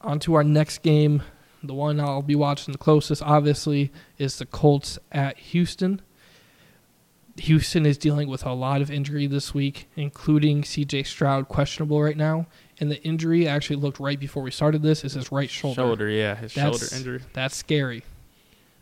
On 0.00 0.18
to 0.20 0.34
our 0.34 0.44
next 0.44 0.82
game. 0.82 1.22
The 1.62 1.74
one 1.74 1.98
I'll 1.98 2.22
be 2.22 2.36
watching 2.36 2.70
the 2.72 2.78
closest, 2.78 3.22
obviously, 3.22 3.90
is 4.18 4.38
the 4.38 4.46
Colts 4.46 4.98
at 5.10 5.36
Houston. 5.38 6.00
Houston 7.38 7.84
is 7.84 7.98
dealing 7.98 8.28
with 8.28 8.44
a 8.46 8.52
lot 8.52 8.80
of 8.80 8.90
injury 8.90 9.26
this 9.26 9.52
week, 9.52 9.88
including 9.96 10.62
CJ 10.62 11.06
Stroud, 11.06 11.48
questionable 11.48 12.02
right 12.02 12.16
now. 12.16 12.46
And 12.80 12.90
the 12.90 13.02
injury 13.02 13.48
I 13.48 13.54
actually 13.54 13.76
looked 13.76 13.98
right 14.00 14.18
before 14.18 14.42
we 14.42 14.50
started 14.50 14.82
this 14.82 15.04
is 15.04 15.14
his 15.14 15.30
right 15.32 15.50
shoulder. 15.50 15.74
Shoulder, 15.82 16.08
yeah, 16.08 16.34
his 16.36 16.54
That's- 16.54 16.78
shoulder 16.78 16.96
injury. 16.96 17.20
That's 17.34 17.56
scary. 17.56 18.04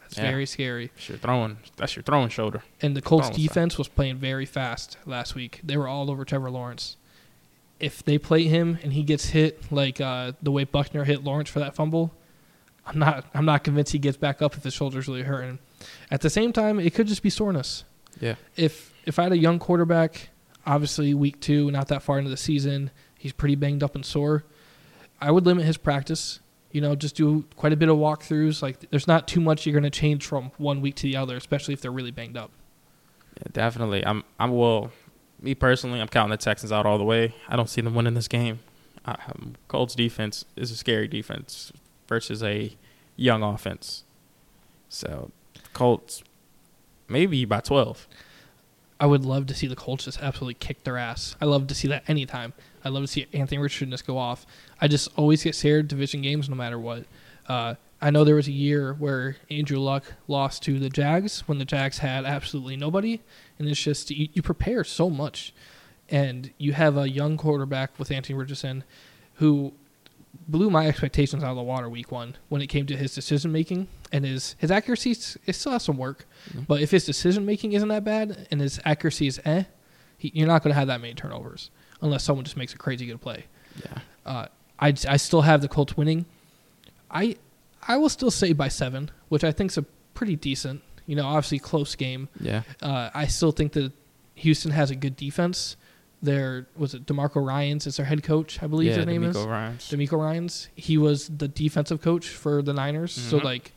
That's 0.00 0.16
Yeah. 0.18 0.30
very 0.30 0.46
scary. 0.46 0.90
That's 0.94 1.08
your 1.08 1.18
throwing. 1.18 1.56
That's 1.76 1.96
your 1.96 2.02
throwing 2.02 2.28
shoulder. 2.28 2.62
And 2.80 2.96
the 2.96 3.02
Colts 3.02 3.30
defense 3.30 3.78
was 3.78 3.88
playing 3.88 4.18
very 4.18 4.46
fast 4.46 4.98
last 5.06 5.34
week. 5.34 5.60
They 5.64 5.76
were 5.76 5.88
all 5.88 6.10
over 6.10 6.24
Trevor 6.24 6.50
Lawrence. 6.50 6.96
If 7.84 8.02
they 8.02 8.16
play 8.16 8.44
him 8.44 8.78
and 8.82 8.92
he 8.92 9.02
gets 9.02 9.26
hit 9.26 9.70
like 9.70 10.00
uh, 10.00 10.32
the 10.42 10.50
way 10.50 10.64
Buckner 10.64 11.04
hit 11.04 11.22
Lawrence 11.22 11.50
for 11.50 11.58
that 11.58 11.74
fumble, 11.74 12.14
I'm 12.86 12.98
not. 12.98 13.26
I'm 13.34 13.44
not 13.44 13.62
convinced 13.62 13.92
he 13.92 13.98
gets 13.98 14.16
back 14.16 14.40
up 14.40 14.56
if 14.56 14.64
his 14.64 14.72
shoulder's 14.72 15.06
really 15.06 15.22
hurting. 15.22 15.58
At 16.10 16.22
the 16.22 16.30
same 16.30 16.52
time, 16.52 16.80
it 16.80 16.94
could 16.94 17.06
just 17.06 17.22
be 17.22 17.30
soreness. 17.30 17.84
Yeah. 18.20 18.36
If 18.56 18.92
if 19.04 19.18
I 19.18 19.24
had 19.24 19.32
a 19.32 19.38
young 19.38 19.58
quarterback, 19.58 20.30
obviously 20.66 21.12
week 21.12 21.40
two, 21.40 21.70
not 21.70 21.88
that 21.88 22.02
far 22.02 22.18
into 22.18 22.30
the 22.30 22.36
season, 22.36 22.90
he's 23.18 23.32
pretty 23.32 23.54
banged 23.54 23.82
up 23.82 23.94
and 23.94 24.04
sore. 24.04 24.44
I 25.20 25.30
would 25.30 25.44
limit 25.44 25.64
his 25.66 25.76
practice. 25.76 26.40
You 26.72 26.80
know, 26.80 26.96
just 26.96 27.16
do 27.16 27.44
quite 27.54 27.72
a 27.72 27.76
bit 27.76 27.88
of 27.88 27.98
walkthroughs. 27.98 28.60
Like, 28.60 28.90
there's 28.90 29.06
not 29.06 29.28
too 29.28 29.40
much 29.40 29.64
you're 29.64 29.72
going 29.78 29.84
to 29.84 29.90
change 29.90 30.26
from 30.26 30.50
one 30.56 30.80
week 30.80 30.96
to 30.96 31.02
the 31.04 31.16
other, 31.16 31.36
especially 31.36 31.72
if 31.72 31.80
they're 31.80 31.92
really 31.92 32.10
banged 32.10 32.36
up. 32.36 32.50
Yeah, 33.36 33.44
definitely. 33.52 34.04
I'm. 34.04 34.24
I'm. 34.40 34.50
Well, 34.52 34.90
me 35.40 35.54
personally, 35.54 36.00
I'm 36.00 36.08
counting 36.08 36.30
the 36.30 36.36
Texans 36.36 36.72
out 36.72 36.86
all 36.86 36.98
the 36.98 37.04
way. 37.04 37.34
I 37.48 37.56
don't 37.56 37.68
see 37.68 37.80
them 37.80 37.94
winning 37.94 38.14
this 38.14 38.28
game. 38.28 38.60
I, 39.04 39.12
um, 39.12 39.54
Colts 39.68 39.94
defense 39.94 40.44
is 40.56 40.70
a 40.70 40.76
scary 40.76 41.08
defense 41.08 41.72
versus 42.08 42.42
a 42.42 42.74
young 43.16 43.42
offense. 43.42 44.04
So, 44.88 45.30
Colts 45.72 46.22
maybe 47.08 47.44
by 47.44 47.60
12. 47.60 48.08
I 49.00 49.06
would 49.06 49.24
love 49.24 49.46
to 49.48 49.54
see 49.54 49.66
the 49.66 49.76
Colts 49.76 50.04
just 50.04 50.22
absolutely 50.22 50.54
kick 50.54 50.84
their 50.84 50.96
ass. 50.96 51.36
I 51.40 51.44
love 51.46 51.66
to 51.66 51.74
see 51.74 51.88
that 51.88 52.08
anytime. 52.08 52.52
I 52.84 52.88
love 52.88 53.02
to 53.02 53.08
see 53.08 53.26
Anthony 53.32 53.60
Richardson 53.60 53.90
just 53.90 54.06
go 54.06 54.16
off. 54.16 54.46
I 54.80 54.88
just 54.88 55.08
always 55.16 55.42
get 55.42 55.54
scared 55.54 55.88
division 55.88 56.22
games 56.22 56.48
no 56.48 56.54
matter 56.54 56.78
what. 56.78 57.04
Uh, 57.48 57.74
I 58.00 58.10
know 58.10 58.24
there 58.24 58.36
was 58.36 58.48
a 58.48 58.52
year 58.52 58.94
where 58.94 59.36
Andrew 59.50 59.78
Luck 59.78 60.04
lost 60.28 60.62
to 60.64 60.78
the 60.78 60.88
Jags 60.88 61.40
when 61.48 61.58
the 61.58 61.64
Jags 61.64 61.98
had 61.98 62.24
absolutely 62.24 62.76
nobody, 62.76 63.20
and 63.58 63.68
it's 63.68 63.80
just 63.82 64.10
you, 64.10 64.28
you 64.32 64.42
prepare 64.42 64.84
so 64.84 65.08
much, 65.10 65.54
and 66.08 66.50
you 66.58 66.72
have 66.72 66.96
a 66.96 67.08
young 67.08 67.36
quarterback 67.36 67.98
with 67.98 68.10
Anthony 68.10 68.36
Richardson, 68.38 68.84
who 69.34 69.72
blew 70.48 70.68
my 70.68 70.86
expectations 70.88 71.44
out 71.44 71.50
of 71.50 71.56
the 71.56 71.62
water 71.62 71.88
week 71.88 72.10
one 72.10 72.36
when 72.48 72.60
it 72.60 72.66
came 72.66 72.86
to 72.86 72.96
his 72.96 73.14
decision 73.14 73.52
making 73.52 73.86
and 74.12 74.24
his 74.24 74.56
his 74.58 74.70
accuracy. 74.70 75.12
It 75.46 75.52
still 75.54 75.72
has 75.72 75.82
some 75.84 75.96
work, 75.96 76.26
Mhm. 76.52 76.66
but 76.66 76.80
if 76.82 76.90
his 76.90 77.04
decision 77.06 77.46
making 77.46 77.72
isn't 77.72 77.88
that 77.88 78.04
bad 78.04 78.46
and 78.50 78.60
his 78.60 78.80
accuracy 78.84 79.28
is 79.28 79.40
eh, 79.44 79.64
he, 80.18 80.32
you're 80.34 80.48
not 80.48 80.62
going 80.62 80.72
to 80.72 80.78
have 80.78 80.88
that 80.88 81.00
many 81.00 81.14
turnovers 81.14 81.70
unless 82.00 82.24
someone 82.24 82.44
just 82.44 82.56
makes 82.56 82.74
a 82.74 82.78
crazy 82.78 83.06
good 83.06 83.20
play. 83.20 83.44
Yeah. 83.84 83.98
Uh, 84.26 84.46
I, 84.78 84.88
I 85.08 85.16
still 85.16 85.42
have 85.42 85.60
the 85.62 85.68
Colts 85.68 85.96
winning. 85.96 86.26
I 87.10 87.36
I 87.86 87.96
will 87.96 88.08
still 88.08 88.30
say 88.30 88.52
by 88.52 88.68
seven, 88.68 89.10
which 89.28 89.44
I 89.44 89.52
think 89.52 89.70
is 89.70 89.78
a 89.78 89.82
pretty 90.14 90.36
decent. 90.36 90.82
You 91.06 91.16
know, 91.16 91.26
obviously 91.26 91.58
close 91.58 91.94
game. 91.94 92.28
Yeah. 92.40 92.62
Uh, 92.82 93.10
I 93.14 93.26
still 93.26 93.52
think 93.52 93.72
that 93.72 93.92
Houston 94.36 94.70
has 94.72 94.90
a 94.90 94.94
good 94.96 95.16
defense. 95.16 95.76
There 96.22 96.66
was 96.76 96.94
it 96.94 97.04
Demarco 97.06 97.44
Ryan's 97.46 97.86
is 97.86 97.98
their 97.98 98.06
head 98.06 98.22
coach, 98.22 98.62
I 98.62 98.66
believe 98.66 98.90
yeah. 98.92 98.96
his 98.96 99.06
name 99.06 99.22
DeMeco 99.22 99.28
is. 99.30 99.36
Ryans. 99.46 99.90
DeMeco 99.90 100.18
Ryans. 100.18 100.68
He 100.74 100.96
was 100.96 101.28
the 101.28 101.48
defensive 101.48 102.00
coach 102.00 102.28
for 102.28 102.62
the 102.62 102.72
Niners. 102.72 103.12
So 103.12 103.38
Mhm. 103.38 103.44
like, 103.44 103.72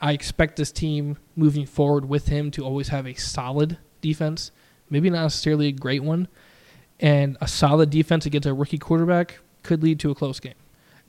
I 0.00 0.12
expect 0.12 0.54
this 0.56 0.70
team 0.70 1.16
moving 1.34 1.66
forward 1.66 2.08
with 2.08 2.28
him 2.28 2.52
to 2.52 2.64
always 2.64 2.88
have 2.88 3.04
a 3.06 3.14
solid 3.14 3.78
defense, 4.00 4.52
maybe 4.88 5.10
not 5.10 5.22
necessarily 5.24 5.66
a 5.66 5.72
great 5.72 6.04
one, 6.04 6.28
and 7.00 7.36
a 7.40 7.48
solid 7.48 7.90
defense 7.90 8.24
against 8.26 8.46
a 8.46 8.54
rookie 8.54 8.78
quarterback 8.78 9.40
could 9.64 9.82
lead 9.82 9.98
to 10.00 10.10
a 10.12 10.14
close 10.14 10.38
game. 10.38 10.54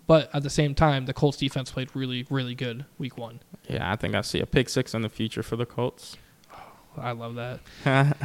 But 0.09 0.31
at 0.33 0.41
the 0.41 0.49
same 0.49 0.73
time, 0.73 1.05
the 1.05 1.13
Colts 1.13 1.37
defense 1.37 1.69
played 1.69 1.95
really, 1.95 2.25
really 2.31 2.55
good 2.55 2.83
week 2.97 3.15
one. 3.15 3.41
Yeah, 3.67 3.91
I 3.91 3.95
think 3.95 4.15
I 4.15 4.21
see 4.21 4.39
a 4.39 4.47
pick 4.47 4.67
six 4.67 4.95
in 4.95 5.03
the 5.03 5.07
future 5.09 5.43
for 5.43 5.55
the 5.55 5.67
Colts. 5.67 6.17
Oh, 6.51 6.57
I 6.97 7.11
love 7.11 7.35
that. 7.35 7.59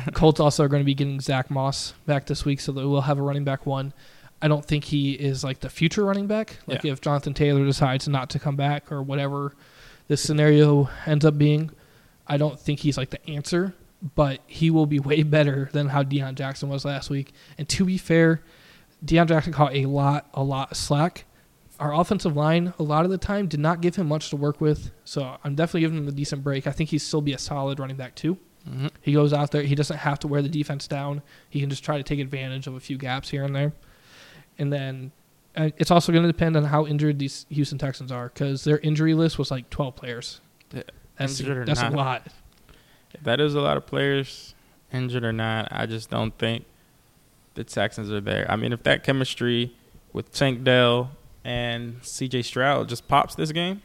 Colts 0.14 0.40
also 0.40 0.64
are 0.64 0.68
going 0.68 0.80
to 0.80 0.86
be 0.86 0.94
getting 0.94 1.20
Zack 1.20 1.50
Moss 1.50 1.92
back 2.06 2.24
this 2.24 2.42
week, 2.46 2.60
so 2.60 2.72
they 2.72 2.84
will 2.84 3.02
have 3.02 3.18
a 3.18 3.22
running 3.22 3.44
back 3.44 3.66
one. 3.66 3.92
I 4.40 4.48
don't 4.48 4.64
think 4.64 4.84
he 4.84 5.12
is 5.12 5.44
like 5.44 5.60
the 5.60 5.68
future 5.68 6.06
running 6.06 6.26
back. 6.26 6.56
Like 6.66 6.84
Yeah. 6.84 6.92
if 6.92 7.02
Jonathan 7.02 7.34
Taylor 7.34 7.66
decides 7.66 8.08
not 8.08 8.30
to 8.30 8.38
come 8.38 8.56
back 8.56 8.90
or 8.90 9.02
whatever 9.02 9.54
this 10.08 10.22
scenario 10.22 10.88
ends 11.04 11.26
up 11.26 11.36
being, 11.36 11.70
I 12.26 12.38
don't 12.38 12.58
think 12.58 12.80
he's 12.80 12.96
like 12.96 13.10
the 13.10 13.28
answer. 13.28 13.74
But 14.14 14.40
he 14.46 14.70
will 14.70 14.86
be 14.86 15.00
way 15.00 15.22
better 15.22 15.68
than 15.74 15.90
how 15.90 16.02
Deon 16.02 16.36
Jackson 16.36 16.70
was 16.70 16.86
last 16.86 17.10
week. 17.10 17.34
And 17.58 17.68
to 17.68 17.84
be 17.84 17.98
fair, 17.98 18.40
Deon 19.04 19.28
Jackson 19.28 19.52
caught 19.52 19.74
a 19.74 19.84
lot, 19.84 20.30
a 20.32 20.42
lot 20.42 20.70
of 20.70 20.78
slack. 20.78 21.26
Our 21.84 21.92
offensive 21.92 22.34
line, 22.34 22.72
a 22.78 22.82
lot 22.82 23.04
of 23.04 23.10
the 23.10 23.18
time, 23.18 23.46
did 23.46 23.60
not 23.60 23.82
give 23.82 23.96
him 23.96 24.08
much 24.08 24.30
to 24.30 24.36
work 24.36 24.58
with. 24.58 24.90
So 25.04 25.36
I'm 25.44 25.54
definitely 25.54 25.82
giving 25.82 25.98
him 25.98 26.08
a 26.08 26.12
decent 26.12 26.42
break. 26.42 26.66
I 26.66 26.70
think 26.70 26.88
he'd 26.88 27.00
still 27.00 27.20
be 27.20 27.34
a 27.34 27.38
solid 27.38 27.78
running 27.78 27.96
back 27.96 28.14
too. 28.14 28.38
Mhm. 28.66 28.90
He 29.02 29.12
goes 29.12 29.34
out 29.34 29.50
there. 29.50 29.62
He 29.62 29.74
doesn't 29.74 29.98
have 29.98 30.18
to 30.20 30.28
wear 30.28 30.40
the 30.40 30.48
defense 30.48 30.88
down. 30.88 31.20
He 31.50 31.60
can 31.60 31.68
just 31.68 31.84
try 31.84 31.98
to 31.98 32.02
take 32.02 32.20
advantage 32.20 32.66
of 32.66 32.74
a 32.74 32.80
few 32.80 32.96
gaps 32.96 33.28
here 33.28 33.44
and 33.44 33.54
there. 33.54 33.74
And 34.58 34.72
then 34.72 35.12
uh, 35.54 35.68
it's 35.76 35.90
also 35.90 36.10
going 36.10 36.22
to 36.24 36.32
depend 36.32 36.56
on 36.56 36.64
how 36.64 36.86
injured 36.86 37.18
these 37.18 37.44
Houston 37.50 37.76
Texans 37.76 38.10
are 38.10 38.28
because 38.28 38.64
their 38.64 38.78
injury 38.78 39.12
list 39.12 39.38
was 39.38 39.50
like 39.50 39.68
12 39.68 39.94
players. 39.94 40.40
Yeah, 40.72 40.84
That's, 41.18 41.38
injured 41.38 41.58
or 41.58 41.64
that's 41.66 41.82
a 41.82 41.90
lot. 41.90 42.28
That 43.22 43.40
is 43.40 43.54
a 43.54 43.60
lot 43.60 43.76
of 43.76 43.84
players, 43.84 44.54
injured 44.90 45.22
or 45.22 45.34
not. 45.34 45.68
I 45.70 45.84
just 45.84 46.08
don't 46.08 46.36
think 46.38 46.64
the 47.56 47.62
Texans 47.64 48.10
are 48.10 48.22
there. 48.22 48.50
I 48.50 48.56
mean, 48.56 48.72
if 48.72 48.82
that 48.84 49.04
chemistry 49.04 49.76
with 50.14 50.32
Tank 50.32 50.64
Dell 50.64 51.10
and 51.44 51.96
C.J. 52.02 52.42
Stroud 52.42 52.88
just 52.88 53.06
pops 53.06 53.34
this 53.34 53.52
game, 53.52 53.82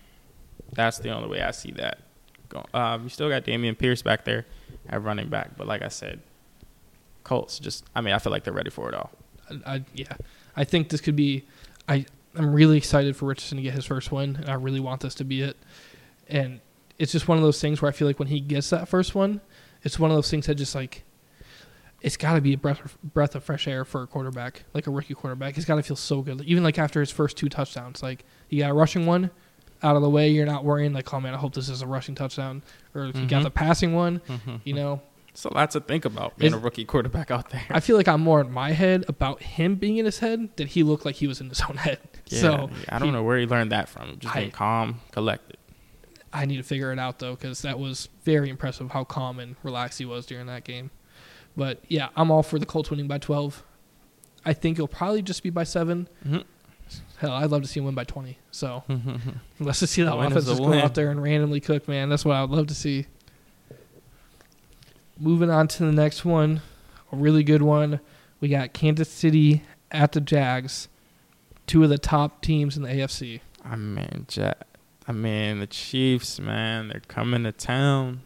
that's 0.74 1.00
the 1.00 1.10
only 1.10 1.30
way 1.30 1.42
I 1.42 1.52
see 1.52 1.72
that. 1.72 2.00
Um, 2.74 3.04
you 3.04 3.10
still 3.10 3.30
got 3.30 3.44
Dameon 3.44 3.78
Pierce 3.78 4.02
back 4.02 4.26
there 4.26 4.46
at 4.88 5.04
running 5.04 5.30
back, 5.30 5.56
but 5.58 5.68
like 5.68 5.82
I 5.82 5.88
said, 5.90 6.20
Colts 7.24 7.60
just. 7.60 7.86
I 7.96 8.02
mean, 8.02 8.14
I 8.14 8.20
feel 8.20 8.32
like 8.32 8.44
they're 8.44 8.54
ready 8.54 8.72
for 8.72 8.90
it 8.90 8.96
all. 8.96 9.12
I, 9.50 9.76
I, 9.76 9.84
yeah, 9.94 10.14
I 10.56 10.64
think 10.64 10.90
this 10.90 11.02
could 11.02 11.16
be. 11.16 11.44
I 11.88 12.06
I'm 12.36 12.54
really 12.54 12.78
excited 12.78 13.16
for 13.16 13.26
Richardson 13.26 13.58
to 13.58 13.64
get 13.64 13.74
his 13.74 13.86
first 13.86 14.12
win, 14.12 14.36
and 14.36 14.50
I 14.50 14.56
really 14.56 14.80
want 14.80 15.02
this 15.02 15.16
to 15.16 15.24
be 15.24 15.42
it. 15.42 15.58
And 16.28 16.60
it's 16.98 17.12
just 17.12 17.28
one 17.28 17.38
of 17.38 17.44
those 17.44 17.62
things 17.62 17.82
where 17.82 17.90
I 17.90 17.92
feel 17.92 18.08
like 18.08 18.20
when 18.20 18.28
he 18.28 18.40
gets 18.40 18.70
that 18.72 18.88
first 18.88 19.14
one, 19.14 19.42
it's 19.84 20.00
one 20.00 20.10
of 20.12 20.18
those 20.18 20.30
things 20.30 20.48
that 20.48 20.56
just 20.56 20.76
like. 20.76 21.04
It's 22.02 22.16
got 22.18 22.36
to 22.36 22.42
be 22.42 22.54
a 22.54 22.58
breath 22.58 22.84
of, 22.84 22.98
breath 23.14 23.36
of 23.36 23.44
fresh 23.44 23.68
air 23.68 23.84
for 23.84 24.04
a 24.04 24.08
quarterback, 24.08 24.64
like 24.74 24.88
a 24.88 24.92
rookie 24.92 25.14
quarterback. 25.14 25.56
He's 25.56 25.66
got 25.66 25.76
to 25.76 25.84
feel 25.84 25.98
so 25.98 26.22
good. 26.22 26.42
Even 26.42 26.64
like 26.64 26.80
after 26.80 27.00
his 27.02 27.12
first 27.12 27.36
two 27.38 27.50
touchdowns, 27.50 28.02
like 28.02 28.24
he 28.48 28.60
got 28.60 28.72
a 28.72 28.74
rushing 28.74 29.06
one, 29.06 29.32
out 29.84 29.96
of 29.96 30.02
the 30.02 30.10
way. 30.10 30.30
You're 30.30 30.46
not 30.46 30.64
worrying 30.64 30.94
like, 30.94 31.14
oh 31.14 31.20
man, 31.20 31.34
I 31.34 31.38
hope 31.38 31.54
this 31.54 31.68
is 31.70 31.82
a 31.82 31.88
rushing 31.88 32.16
touchdown, 32.16 32.64
or 32.96 33.06
if 33.06 33.16
you 33.18 33.26
got 33.28 33.44
the 33.44 33.52
passing 33.52 33.94
one. 33.94 34.20
Mhm. 34.28 34.62
You 34.64 34.74
know, 34.76 35.02
It's 35.32 35.44
a 35.46 35.54
lot 35.54 35.72
to 35.72 35.80
think 35.80 36.06
about 36.06 36.38
being 36.38 36.52
Is- 36.54 36.58
a 36.58 36.62
rookie 36.62 36.86
quarterback 36.86 37.32
out 37.32 37.50
there. 37.50 37.64
I 37.70 37.80
feel 37.80 37.96
like 37.98 38.08
I'm 38.08 38.20
more 38.22 38.42
in 38.42 38.52
my 38.52 38.72
head 38.72 39.06
about 39.08 39.42
him 39.42 39.76
being 39.76 39.98
in 39.98 40.06
his 40.06 40.20
head 40.20 40.50
that 40.58 40.70
he 40.70 40.84
looked 40.84 41.06
like 41.06 41.16
he 41.16 41.28
was 41.28 41.40
in 41.42 41.50
his 41.50 41.62
own 41.62 41.78
head. 41.78 42.00
Yeah, 42.28 42.42
so 42.42 42.70
I 42.90 43.00
don't 43.00 43.08
he- 43.10 43.14
know 43.14 43.24
where 43.24 43.40
he 43.40 43.46
learned 43.48 43.72
that 43.72 43.90
from. 43.90 44.20
Just 44.20 44.36
I- 44.36 44.40
being 44.40 44.52
calm, 44.52 45.02
collected. 45.12 45.58
I 46.32 46.46
need 46.46 46.58
to 46.58 46.64
figure 46.64 46.92
it 46.94 47.00
out 47.00 47.20
though, 47.20 47.34
because 47.36 47.62
that 47.64 47.80
was 47.80 48.08
very 48.24 48.50
impressive 48.50 48.92
how 48.92 49.04
calm 49.04 49.40
and 49.40 49.56
relaxed 49.64 49.98
he 50.00 50.06
was 50.06 50.26
during 50.28 50.46
that 50.48 50.64
game. 50.64 50.92
But 51.60 51.82
yeah, 51.90 52.08
I'm 52.16 52.32
all 52.32 52.42
for 52.42 52.58
the 52.58 52.66
Colts 52.66 52.90
winning 52.90 53.10
by 53.10 53.18
12. 53.18 53.64
I 54.46 54.54
think 54.54 54.78
it'll 54.78 54.88
probably 54.88 55.22
just 55.22 55.44
be 55.44 55.50
by 55.50 55.66
seven. 55.66 56.08
Mhm. 56.26 56.46
Hell, 57.18 57.32
I'd 57.34 57.52
love 57.52 57.64
to 57.64 57.68
see 57.68 57.82
him 57.82 57.86
win 57.86 57.96
by 57.96 58.06
20. 58.06 58.40
So 58.50 58.86
Mm-hmm. 58.88 59.30
let's 59.66 59.82
just 59.82 59.92
see 59.92 60.04
that 60.04 60.16
offense 60.16 60.46
just 60.46 60.58
go 60.58 60.74
out 60.74 60.96
there 60.96 61.12
and 61.12 61.22
randomly 61.22 61.60
cook, 61.60 61.86
man. 61.90 62.08
That's 62.08 62.24
what 62.24 62.38
I 62.38 62.42
would 62.46 62.50
love 62.58 62.68
to 62.68 62.74
see. 62.74 63.08
Moving 65.20 65.50
on 65.50 65.68
to 65.68 65.86
the 65.86 65.92
next 65.92 66.24
one, 66.24 66.62
a 67.12 67.18
really 67.18 67.44
good 67.44 67.62
one. 67.62 68.00
We 68.40 68.48
got 68.48 68.72
Kansas 68.72 69.10
City 69.10 69.64
at 69.92 70.14
the 70.14 70.22
Jags, 70.22 70.88
two 71.68 71.84
of 71.84 71.90
the 71.90 71.98
top 71.98 72.42
teams 72.42 72.78
in 72.78 72.84
the 72.84 72.90
AFC. 72.90 73.42
I 73.66 73.76
mean, 73.76 74.28
ja- 74.32 74.54
I 75.08 75.12
mean, 75.12 75.60
the 75.60 75.68
Chiefs, 75.68 76.40
man, 76.40 76.88
they're 76.88 77.02
coming 77.10 77.44
to 77.44 77.52
town. 77.52 78.22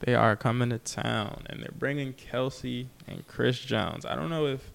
They 0.00 0.14
are 0.14 0.36
coming 0.36 0.70
to 0.70 0.78
town, 0.78 1.44
and 1.46 1.62
they're 1.62 1.74
bringing 1.76 2.12
Kelce 2.12 2.86
and 3.08 3.26
Chris 3.26 3.58
Jones. 3.58 4.04
I 4.04 4.14
don't 4.14 4.28
know 4.28 4.46
if 4.46 4.70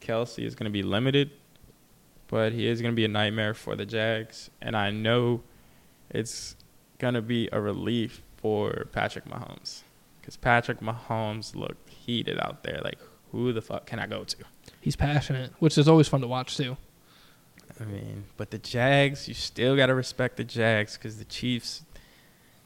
Kelce 0.00 0.44
is 0.44 0.54
going 0.54 0.64
to 0.64 0.72
be 0.72 0.82
limited, 0.82 1.30
but 2.26 2.52
he 2.52 2.66
is 2.66 2.82
going 2.82 2.92
to 2.92 2.96
be 2.96 3.04
a 3.04 3.08
nightmare 3.08 3.54
for 3.54 3.76
the 3.76 3.86
Jags, 3.86 4.50
and 4.60 4.76
I 4.76 4.90
know 4.90 5.42
it's 6.10 6.56
going 6.98 7.14
to 7.14 7.22
be 7.22 7.48
a 7.52 7.60
relief 7.60 8.22
for 8.36 8.86
Patrick 8.92 9.24
Mahomes 9.26 9.82
because 10.20 10.36
Patrick 10.36 10.80
Mahomes 10.80 11.54
looked 11.54 11.88
heated 11.90 12.38
out 12.40 12.62
there. 12.62 12.80
Like, 12.82 12.98
who 13.32 13.52
the 13.52 13.62
fuck 13.62 13.86
can 13.86 13.98
I 13.98 14.06
go 14.06 14.24
to? 14.24 14.36
He's 14.80 14.96
passionate, 14.96 15.52
which 15.58 15.78
is 15.78 15.88
always 15.88 16.08
fun 16.08 16.20
to 16.20 16.26
watch 16.28 16.56
too. 16.56 16.76
I 17.80 17.84
mean, 17.84 18.24
but 18.36 18.50
the 18.50 18.58
Jags, 18.58 19.28
you 19.28 19.34
still 19.34 19.76
got 19.76 19.86
to 19.86 19.94
respect 19.94 20.36
the 20.36 20.44
Jags 20.44 20.96
because 20.96 21.18
the 21.18 21.24
Chiefs, 21.24 21.82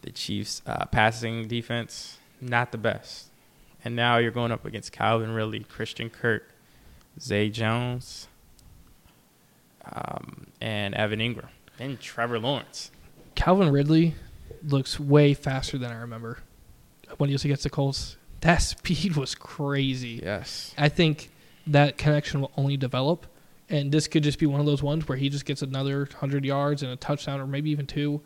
the 0.04 0.12
Chiefs' 0.12 0.60
uh, 0.66 0.84
passing 0.86 1.48
defense, 1.48 2.18
not 2.40 2.72
the 2.72 2.78
best. 2.78 3.28
And 3.84 3.96
now 3.96 4.18
you're 4.18 4.30
going 4.30 4.52
up 4.52 4.64
against 4.64 4.92
Calvin 4.92 5.32
Ridley, 5.32 5.60
Christian 5.60 6.10
Kirk, 6.10 6.50
Zay 7.18 7.48
Jones, 7.48 8.28
um, 9.90 10.48
and 10.60 10.94
Evan 10.94 11.20
Engram, 11.20 11.48
and 11.78 11.98
Trevor 11.98 12.38
Lawrence. 12.38 12.90
Calvin 13.34 13.70
Ridley 13.70 14.14
looks 14.62 15.00
way 15.00 15.34
faster 15.34 15.78
than 15.78 15.90
I 15.90 15.96
remember 15.96 16.38
when 17.16 17.28
he 17.28 17.34
was 17.34 17.44
against 17.44 17.62
the 17.62 17.70
Colts. 17.70 18.16
That 18.42 18.58
speed 18.62 19.16
was 19.16 19.34
crazy. 19.34 20.20
Yes. 20.22 20.74
I 20.76 20.90
think 20.90 21.30
that 21.66 21.96
connection 21.96 22.42
will 22.42 22.52
only 22.58 22.76
develop, 22.76 23.26
and 23.70 23.90
this 23.90 24.06
could 24.06 24.22
just 24.22 24.38
be 24.38 24.46
one 24.46 24.60
of 24.60 24.66
those 24.66 24.82
ones 24.82 25.08
where 25.08 25.16
he 25.16 25.30
just 25.30 25.46
gets 25.46 25.62
another 25.62 26.06
hundred 26.18 26.44
yards 26.44 26.82
and 26.82 26.92
a 26.92 26.96
touchdown, 26.96 27.40
or 27.40 27.46
maybe 27.46 27.70
even 27.70 27.86
two. 27.86 28.20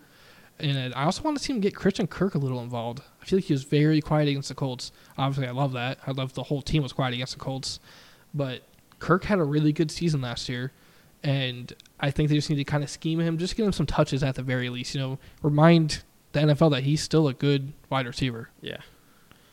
And 0.61 0.93
I 0.95 1.05
also 1.05 1.23
want 1.23 1.39
to 1.39 1.43
see 1.43 1.53
him 1.53 1.61
get 1.61 1.75
Christian 1.75 2.07
Kirk 2.07 2.35
a 2.35 2.39
little 2.39 2.61
involved. 2.61 3.01
I 3.23 3.25
feel 3.25 3.39
like 3.39 3.45
he 3.45 3.53
was 3.53 3.63
very 3.63 4.01
quiet 4.01 4.29
against 4.29 4.49
the 4.49 4.55
Colts. 4.55 4.91
Obviously, 5.17 5.47
I 5.47 5.53
love 5.53 5.73
that. 5.75 5.99
I 6.07 6.11
love 6.11 6.35
the 6.35 6.43
whole 6.45 6.63
team 6.63 6.83
was 6.83 6.93
quiet 6.93 7.15
against 7.15 7.35
the 7.35 7.39
Colts, 7.39 7.79
but 8.35 8.63
Kirk 8.99 9.25
had 9.25 9.39
a 9.39 9.45
really 9.45 9.73
good 9.73 9.91
season 9.91 10.21
last 10.21 10.49
year, 10.49 10.73
and 11.23 11.73
I 12.01 12.11
think 12.11 12.29
they 12.29 12.35
just 12.35 12.51
need 12.51 12.57
to 12.57 12.65
kind 12.65 12.83
of 12.83 12.91
scheme 12.91 13.21
him, 13.21 13.39
just 13.39 13.57
get 13.57 13.67
him 13.67 13.73
some 13.73 13.87
touches 13.87 14.23
at 14.23 14.35
the 14.35 14.43
very 14.43 14.69
least. 14.69 14.95
You 14.95 15.01
know, 15.01 15.19
remind 15.43 16.03
the 16.33 16.41
NFL 16.41 16.73
that 16.73 16.83
he's 16.83 17.03
still 17.03 17.29
a 17.29 17.35
good 17.35 17.73
wide 17.89 18.07
receiver. 18.07 18.51
Yeah. 18.61 18.79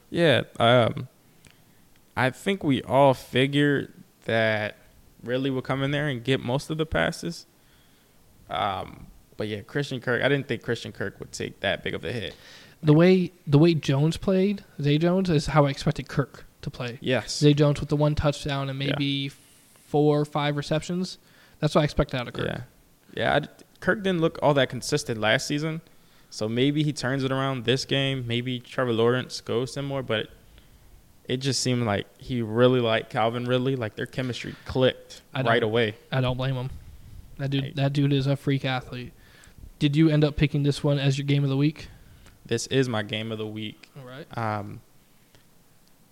Yeah. 0.09 0.43
Um, 0.59 1.07
I 2.17 2.29
think 2.29 2.63
we 2.63 2.81
all 2.81 3.13
figured 3.13 3.93
that 4.25 4.77
Ridley 5.23 5.49
would 5.49 5.63
come 5.63 5.83
in 5.83 5.91
there 5.91 6.07
and 6.07 6.23
get 6.23 6.39
most 6.39 6.69
of 6.69 6.77
the 6.77 6.85
passes. 6.85 7.45
Um, 8.49 9.07
but 9.37 9.47
yeah, 9.47 9.61
Christian 9.61 9.99
Kirk, 9.99 10.21
I 10.21 10.29
didn't 10.29 10.47
think 10.47 10.63
Christian 10.63 10.91
Kirk 10.91 11.19
would 11.19 11.31
take 11.31 11.59
that 11.61 11.83
big 11.83 11.93
of 11.93 12.03
a 12.05 12.11
hit. 12.11 12.35
The 12.83 12.93
way 12.93 13.31
the 13.47 13.57
way 13.57 13.73
Jones 13.73 14.17
played, 14.17 14.63
Zay 14.81 14.97
Jones, 14.97 15.29
is 15.29 15.47
how 15.47 15.65
I 15.65 15.69
expected 15.69 16.07
Kirk 16.07 16.45
to 16.61 16.69
play. 16.69 16.97
Yes. 17.01 17.37
Zay 17.37 17.53
Jones 17.53 17.79
with 17.79 17.89
the 17.89 17.95
one 17.95 18.15
touchdown 18.15 18.69
and 18.69 18.77
maybe 18.77 19.29
four 19.87 20.19
or 20.21 20.25
five 20.25 20.55
receptions. 20.57 21.17
That's 21.59 21.73
what 21.75 21.81
I 21.81 21.83
expected 21.85 22.19
out 22.19 22.27
of 22.27 22.33
Kirk. 22.33 22.47
Yeah. 22.47 22.61
Yeah. 23.15 23.35
I 23.35 23.63
Kirk 23.79 24.03
didn't 24.03 24.21
look 24.21 24.37
all 24.41 24.53
that 24.55 24.69
consistent 24.69 25.19
last 25.19 25.47
season. 25.47 25.81
So 26.29 26.49
maybe 26.49 26.83
he 26.83 26.91
turns 26.91 27.23
it 27.23 27.31
around 27.31 27.63
this 27.65 27.85
game. 27.85 28.25
Maybe 28.27 28.59
Trevor 28.59 28.91
Lawrence 28.93 29.39
goes 29.41 29.75
him 29.77 29.85
more, 29.85 30.03
but 30.03 30.27
it 31.27 31.37
just 31.37 31.61
seemed 31.61 31.85
like 31.85 32.07
he 32.17 32.41
really 32.41 32.81
liked 32.81 33.09
Calvin 33.09 33.45
Ridley. 33.45 33.75
Like 33.75 33.95
their 33.95 34.05
chemistry 34.05 34.53
clicked 34.65 35.21
right 35.33 35.63
away. 35.63 35.95
I 36.11 36.21
don't 36.21 36.37
blame 36.37 36.55
him. 36.55 36.69
That 37.37 37.49
dude, 37.51 37.63
Hey. 37.63 37.71
that 37.75 37.93
dude 37.93 38.13
is 38.13 38.27
a 38.27 38.35
freak 38.35 38.65
athlete. 38.65 39.13
Did 39.79 39.95
you 39.95 40.09
end 40.09 40.23
up 40.23 40.35
picking 40.35 40.63
this 40.63 40.83
one 40.83 40.99
as 40.99 41.17
your 41.17 41.25
game 41.25 41.43
of 41.43 41.49
the 41.49 41.57
week? 41.57 41.87
This 42.45 42.67
is 42.67 42.87
my 42.87 43.03
game 43.03 43.31
of 43.31 43.37
the 43.37 43.47
week. 43.47 43.89
All 43.97 44.07
right. 44.07 44.37
Um, 44.37 44.81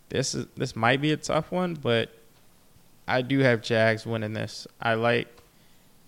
this 0.09 0.36
is 0.36 0.47
this 0.55 0.76
might 0.76 1.01
be 1.01 1.11
a 1.11 1.18
tough 1.18 1.51
one, 1.51 1.76
but 1.76 2.11
I 3.07 3.22
do 3.22 3.39
have 3.39 3.61
Jags 3.61 4.05
winning 4.05 4.34
this. 4.34 4.68
I 4.82 4.95
like 4.95 5.28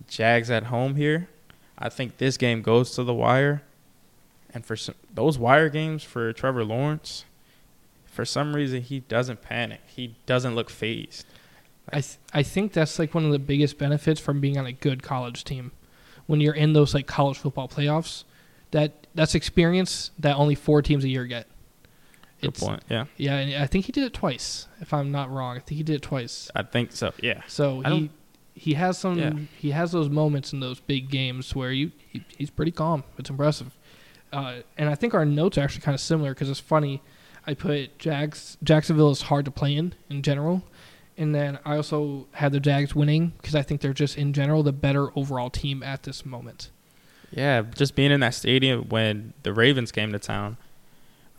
Jags 0.07 0.49
at 0.49 0.65
home 0.65 0.95
here. 0.95 1.29
I 1.77 1.89
think 1.89 2.17
this 2.17 2.37
game 2.37 2.61
goes 2.61 2.91
to 2.91 3.03
the 3.03 3.13
wire, 3.13 3.61
and 4.53 4.65
for 4.65 4.75
some, 4.75 4.95
those 5.13 5.37
wire 5.37 5.69
games 5.69 6.03
for 6.03 6.31
Trevor 6.33 6.63
Lawrence, 6.63 7.25
for 8.05 8.25
some 8.25 8.55
reason 8.55 8.81
he 8.81 9.01
doesn't 9.01 9.41
panic. 9.41 9.81
He 9.87 10.15
doesn't 10.25 10.55
look 10.55 10.69
phased. 10.69 11.25
I 11.89 12.01
th- 12.01 12.17
I 12.33 12.43
think 12.43 12.73
that's 12.73 12.97
like 12.97 13.13
one 13.13 13.25
of 13.25 13.31
the 13.31 13.39
biggest 13.39 13.77
benefits 13.77 14.19
from 14.19 14.39
being 14.39 14.57
on 14.57 14.65
a 14.65 14.71
good 14.71 15.03
college 15.03 15.43
team. 15.43 15.71
When 16.27 16.41
you're 16.41 16.53
in 16.55 16.73
those 16.73 16.93
like 16.93 17.07
college 17.07 17.37
football 17.37 17.67
playoffs, 17.67 18.23
that 18.71 19.07
that's 19.13 19.35
experience 19.35 20.11
that 20.19 20.35
only 20.37 20.55
four 20.55 20.81
teams 20.81 21.03
a 21.03 21.09
year 21.09 21.25
get. 21.25 21.47
Good 22.41 22.49
It's- 22.49 22.63
point. 22.63 22.83
Yeah, 22.89 23.05
Yeah, 23.17 23.37
and 23.37 23.63
I 23.63 23.67
think 23.67 23.85
he 23.85 23.91
did 23.91 24.03
it 24.03 24.13
twice. 24.13 24.67
If 24.81 24.93
I'm 24.93 25.11
not 25.11 25.31
wrong, 25.31 25.55
I 25.57 25.59
think 25.59 25.77
he 25.77 25.83
did 25.83 25.95
it 25.95 26.01
twice. 26.01 26.49
I 26.55 26.63
think 26.63 26.91
so. 26.91 27.13
Yeah, 27.21 27.41
So 27.47 27.81
I 27.85 27.89
he 27.91 28.09
he 28.57 28.73
has 28.73 28.97
some 28.97 29.17
Yeah. 29.19 29.33
he 29.59 29.71
has 29.71 29.91
those 29.91 30.09
moments 30.09 30.51
in 30.53 30.59
those 30.59 30.79
big 30.79 31.09
games 31.09 31.55
where 31.55 31.71
you 31.71 31.91
he, 32.11 32.23
he's 32.37 32.49
pretty 32.49 32.71
calm. 32.71 33.03
It's 33.17 33.29
impressive. 33.29 33.77
Uh, 34.33 34.55
and 34.77 34.89
I 34.89 34.95
think 34.95 35.13
our 35.13 35.25
notes 35.25 35.57
are 35.57 35.61
actually 35.61 35.81
kind 35.81 35.95
of 35.95 36.01
similar 36.01 36.33
because 36.33 36.49
it's 36.49 36.59
funny. 36.59 37.01
I 37.47 37.53
put 37.53 37.97
Jags 37.99 38.57
Jacksonville 38.63 39.11
is 39.11 39.23
hard 39.23 39.45
to 39.45 39.51
play 39.51 39.75
in 39.75 39.93
in 40.09 40.21
general, 40.23 40.63
and 41.17 41.33
then 41.33 41.59
I 41.65 41.77
also 41.77 42.27
had 42.31 42.51
the 42.51 42.59
Jags 42.59 42.93
winning 42.93 43.33
because 43.37 43.55
I 43.55 43.61
think 43.61 43.81
they're 43.81 43.93
just 43.93 44.17
in 44.17 44.33
general 44.33 44.63
the 44.63 44.73
better 44.73 45.17
overall 45.17 45.49
team 45.49 45.81
at 45.83 46.03
this 46.03 46.25
moment. 46.25 46.69
Yeah, 47.31 47.61
just 47.61 47.95
being 47.95 48.11
in 48.11 48.19
that 48.21 48.33
stadium 48.33 48.89
when 48.89 49.33
the 49.43 49.53
Ravens 49.53 49.91
came 49.91 50.11
to 50.11 50.19
town, 50.19 50.57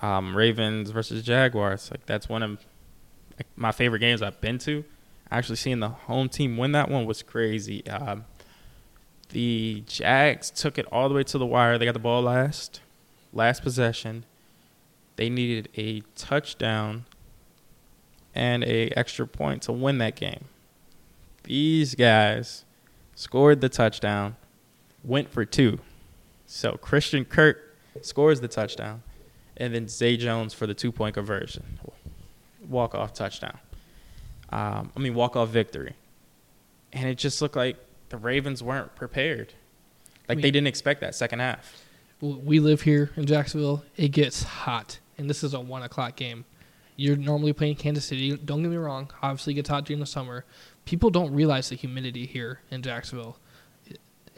um, 0.03 0.37
Ravens 0.37 0.91
versus 0.91 1.23
Jaguars, 1.23 1.91
like 1.91 2.07
that's 2.07 2.29
one 2.29 2.43
of 2.43 2.65
my 3.55 3.73
favorite 3.73 4.01
games 4.01 4.23
I've 4.23 4.41
been 4.41 4.59
to. 4.61 4.85
Actually, 5.31 5.57
seeing 5.57 5.81
the 5.81 5.89
home 5.89 6.29
team 6.29 6.57
win 6.57 6.73
that 6.73 6.89
one 6.91 7.05
was 7.05 7.23
crazy. 7.23 7.87
Um, 7.89 8.25
the 9.31 9.83
Jags 9.87 10.51
took 10.51 10.79
it 10.79 10.87
all 10.93 11.09
the 11.09 11.15
way 11.15 11.25
to 11.25 11.39
the 11.39 11.47
wire. 11.47 11.79
They 11.79 11.85
got 11.85 11.95
the 11.95 11.99
ball 11.99 12.23
last, 12.23 12.81
last 13.33 13.63
possession. 13.63 14.25
They 15.17 15.29
needed 15.29 15.69
a 15.77 16.03
touchdown 16.15 17.07
and 18.37 18.63
a 18.65 18.89
extra 18.97 19.27
point 19.27 19.63
to 19.63 19.73
win 19.73 19.99
that 19.99 20.15
game. 20.15 20.45
These 21.45 21.95
guys 21.95 22.65
scored 23.15 23.61
the 23.61 23.69
touchdown 23.69 24.37
went 25.03 25.31
for 25.31 25.45
two. 25.45 25.79
So 26.47 26.73
Christian 26.73 27.25
Kirk 27.25 27.77
scores 28.03 28.41
the 28.41 28.49
touchdown, 28.49 29.03
and 29.57 29.75
then 29.75 29.89
Zay 29.89 30.17
Jones 30.17 30.53
for 30.53 30.67
the 30.67 30.75
two 30.75 30.93
point 30.93 31.15
conversion, 31.15 31.79
walk 32.69 32.95
off 32.95 33.15
touchdown. 33.15 33.59
Um, 34.51 34.93
I 34.97 35.01
mean 35.01 35.15
walk 35.15 35.35
off 35.37 35.49
victory, 35.49 35.95
and 36.93 37.09
it 37.09 37.19
just 37.19 37.41
looked 37.43 37.57
like 37.57 37.77
the 38.11 38.17
Ravens 38.17 38.63
weren't 38.63 38.95
prepared. 38.95 39.55
Like 40.29 40.37
mean- 40.37 40.43
they 40.43 40.51
didn't 40.51 40.69
expect 40.69 41.01
that 41.01 41.15
second 41.15 41.39
half. 41.41 41.83
Well, 42.21 42.41
We 42.43 42.61
live 42.61 42.83
here 42.83 43.11
in 43.17 43.27
Jacksonville. 43.27 43.85
It 43.97 44.09
gets 44.09 44.43
hot, 44.43 44.99
and 45.19 45.29
this 45.29 45.45
is 45.45 45.53
a 45.55 45.61
one 45.61 45.83
o'clock 45.83 46.17
game. 46.17 46.45
You're 46.97 47.17
normally 47.17 47.53
playing 47.53 47.77
Kansas 47.77 48.05
City. 48.05 48.37
Don't 48.37 48.63
get 48.63 48.71
me 48.71 48.77
wrong. 48.77 49.11
Obviously, 49.23 49.53
it 49.53 49.57
gets 49.57 49.69
hot 49.69 49.85
during 49.85 50.01
the 50.01 50.07
summer. 50.07 50.45
People 50.85 51.11
don't 51.11 51.33
realize 51.33 51.69
the 51.69 51.77
humidity 51.77 52.27
here 52.27 52.61
in 52.71 52.83
Jacksonville. 52.83 53.39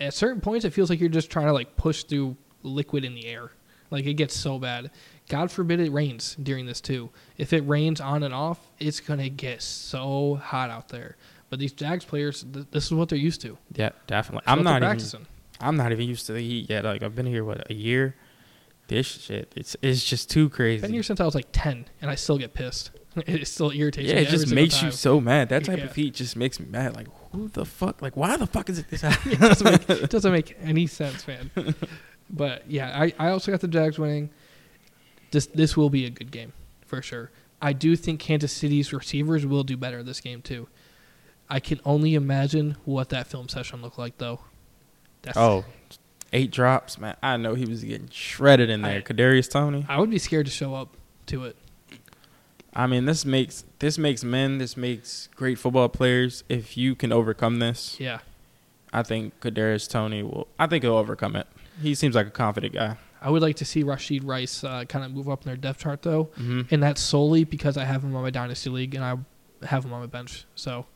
At 0.00 0.14
certain 0.14 0.40
points, 0.40 0.64
it 0.64 0.72
feels 0.72 0.90
like 0.90 1.00
you're 1.00 1.08
just 1.08 1.30
trying 1.30 1.46
to 1.46 1.52
like 1.52 1.76
push 1.76 2.04
through 2.04 2.36
liquid 2.62 3.04
in 3.04 3.14
the 3.14 3.26
air. 3.26 3.52
Like 3.90 4.06
it 4.06 4.14
gets 4.14 4.36
so 4.36 4.58
bad. 4.58 4.90
God 5.28 5.50
forbid 5.50 5.80
it 5.80 5.92
rains 5.92 6.36
during 6.42 6.66
this 6.66 6.80
too. 6.80 7.10
If 7.36 7.52
it 7.52 7.60
rains 7.60 8.00
on 8.00 8.22
and 8.22 8.34
off, 8.34 8.70
it's 8.78 9.00
gonna 9.00 9.28
get 9.28 9.62
so 9.62 10.36
hot 10.36 10.70
out 10.70 10.88
there. 10.88 11.16
But 11.50 11.58
these 11.58 11.72
Jags 11.72 12.04
players, 12.04 12.44
th- 12.52 12.66
this 12.70 12.86
is 12.86 12.92
what 12.92 13.08
they're 13.08 13.18
used 13.18 13.40
to. 13.42 13.56
Yeah, 13.74 13.90
definitely. 14.06 14.42
It's 14.42 14.50
I'm 14.50 14.62
not 14.62 14.82
even. 14.82 15.26
I'm 15.60 15.76
not 15.76 15.92
even 15.92 16.06
used 16.08 16.26
to 16.26 16.32
the 16.32 16.40
heat 16.40 16.70
yet. 16.70 16.84
Like 16.84 17.02
I've 17.02 17.14
been 17.14 17.26
here 17.26 17.44
what 17.44 17.70
a 17.70 17.74
year. 17.74 18.14
This 18.88 19.06
shit, 19.06 19.52
it's 19.54 19.76
it's 19.82 20.04
just 20.04 20.30
too 20.30 20.48
crazy. 20.48 20.80
Been 20.82 20.92
here 20.92 21.02
since 21.02 21.20
I 21.20 21.24
was 21.24 21.34
like 21.34 21.48
ten, 21.52 21.86
and 22.02 22.10
I 22.10 22.14
still 22.14 22.38
get 22.38 22.54
pissed. 22.54 22.90
it 23.26 23.46
still 23.46 23.70
irritates 23.70 24.08
yeah, 24.08 24.16
me. 24.16 24.22
it 24.22 24.28
just 24.28 24.48
single 24.48 24.54
makes 24.62 24.82
you 24.82 24.90
so 24.90 25.20
mad. 25.20 25.48
That 25.50 25.64
type 25.64 25.78
Yeah. 25.78 25.84
of 25.84 25.94
heat 25.94 26.14
just 26.14 26.36
makes 26.36 26.58
me 26.58 26.66
mad. 26.70 26.96
Like 26.96 27.08
who 27.32 27.48
the 27.48 27.64
fuck? 27.64 28.00
Like 28.02 28.16
why 28.16 28.36
the 28.36 28.46
fuck 28.46 28.68
is 28.70 28.78
it 28.78 28.88
this 28.88 29.00
hot? 29.02 29.18
it 29.26 29.38
doesn't 29.38 29.70
make, 29.70 29.90
it 30.04 30.10
doesn't 30.10 30.32
make 30.32 30.56
any 30.62 30.86
sense, 30.86 31.26
man. 31.28 31.50
But 32.30 32.70
yeah, 32.70 32.98
I, 32.98 33.12
I 33.18 33.28
also 33.30 33.50
got 33.50 33.60
the 33.60 33.68
Jags 33.68 33.98
winning. 33.98 34.30
This 35.30 35.46
this 35.46 35.76
will 35.76 35.90
be 35.90 36.06
a 36.06 36.10
good 36.10 36.30
game 36.30 36.52
for 36.86 37.02
sure. 37.02 37.30
I 37.60 37.72
do 37.72 37.96
think 37.96 38.20
Kansas 38.20 38.52
City's 38.52 38.92
receivers 38.92 39.44
will 39.44 39.64
do 39.64 39.76
better 39.76 40.02
this 40.02 40.20
game 40.20 40.40
too. 40.42 40.68
I 41.50 41.60
can 41.60 41.80
only 41.84 42.14
imagine 42.14 42.76
what 42.84 43.08
that 43.10 43.26
film 43.26 43.48
session 43.48 43.82
looked 43.82 43.98
like 43.98 44.18
though. 44.18 44.40
That's, 45.22 45.36
oh, 45.36 45.64
eight 46.32 46.50
drops, 46.50 46.98
man. 46.98 47.16
I 47.22 47.36
know 47.36 47.54
he 47.54 47.64
was 47.64 47.82
getting 47.84 48.08
shredded 48.10 48.70
in 48.70 48.82
there. 48.82 48.98
I- 48.98 49.02
Kadarius 49.02 49.50
Toney. 49.50 49.84
I 49.88 49.98
would 50.00 50.10
be 50.10 50.18
scared 50.18 50.46
to 50.46 50.52
show 50.52 50.74
up 50.74 50.96
to 51.26 51.44
it. 51.44 51.56
I 52.74 52.86
mean, 52.86 53.06
this 53.06 53.24
makes 53.24 53.64
this 53.78 53.98
makes 53.98 54.22
men. 54.22 54.58
This 54.58 54.76
makes 54.76 55.28
great 55.34 55.58
football 55.58 55.88
players. 55.88 56.44
If 56.48 56.76
you 56.76 56.94
can 56.94 57.12
overcome 57.12 57.58
this, 57.58 57.96
Yeah, 57.98 58.18
I 58.92 59.02
think 59.02 59.40
Kadarius 59.40 59.88
Toney 59.88 60.22
will. 60.22 60.48
I 60.58 60.66
think 60.66 60.84
he'll 60.84 60.94
overcome 60.96 61.34
it. 61.36 61.46
He 61.82 61.94
seems 61.94 62.14
like 62.14 62.26
a 62.26 62.30
confident 62.30 62.74
guy. 62.74 62.96
I 63.20 63.30
would 63.30 63.42
like 63.42 63.56
to 63.56 63.64
see 63.64 63.82
Rashee 63.82 64.20
Rice 64.24 64.62
uh, 64.62 64.84
kind 64.84 65.04
of 65.04 65.10
move 65.12 65.28
up 65.28 65.42
in 65.42 65.46
their 65.48 65.56
depth 65.56 65.80
chart 65.80 66.02
though, 66.02 66.26
Mm-hmm. 66.38 66.62
and 66.72 66.82
that's 66.82 67.00
solely 67.00 67.42
because 67.44 67.76
I 67.76 67.84
have 67.84 68.04
him 68.04 68.14
on 68.14 68.22
my 68.22 68.30
dynasty 68.30 68.70
league 68.70 68.94
and 68.94 69.02
I 69.04 69.16
have 69.66 69.84
him 69.84 69.92
on 69.92 70.00
my 70.00 70.06
bench. 70.06 70.44
So 70.54 70.86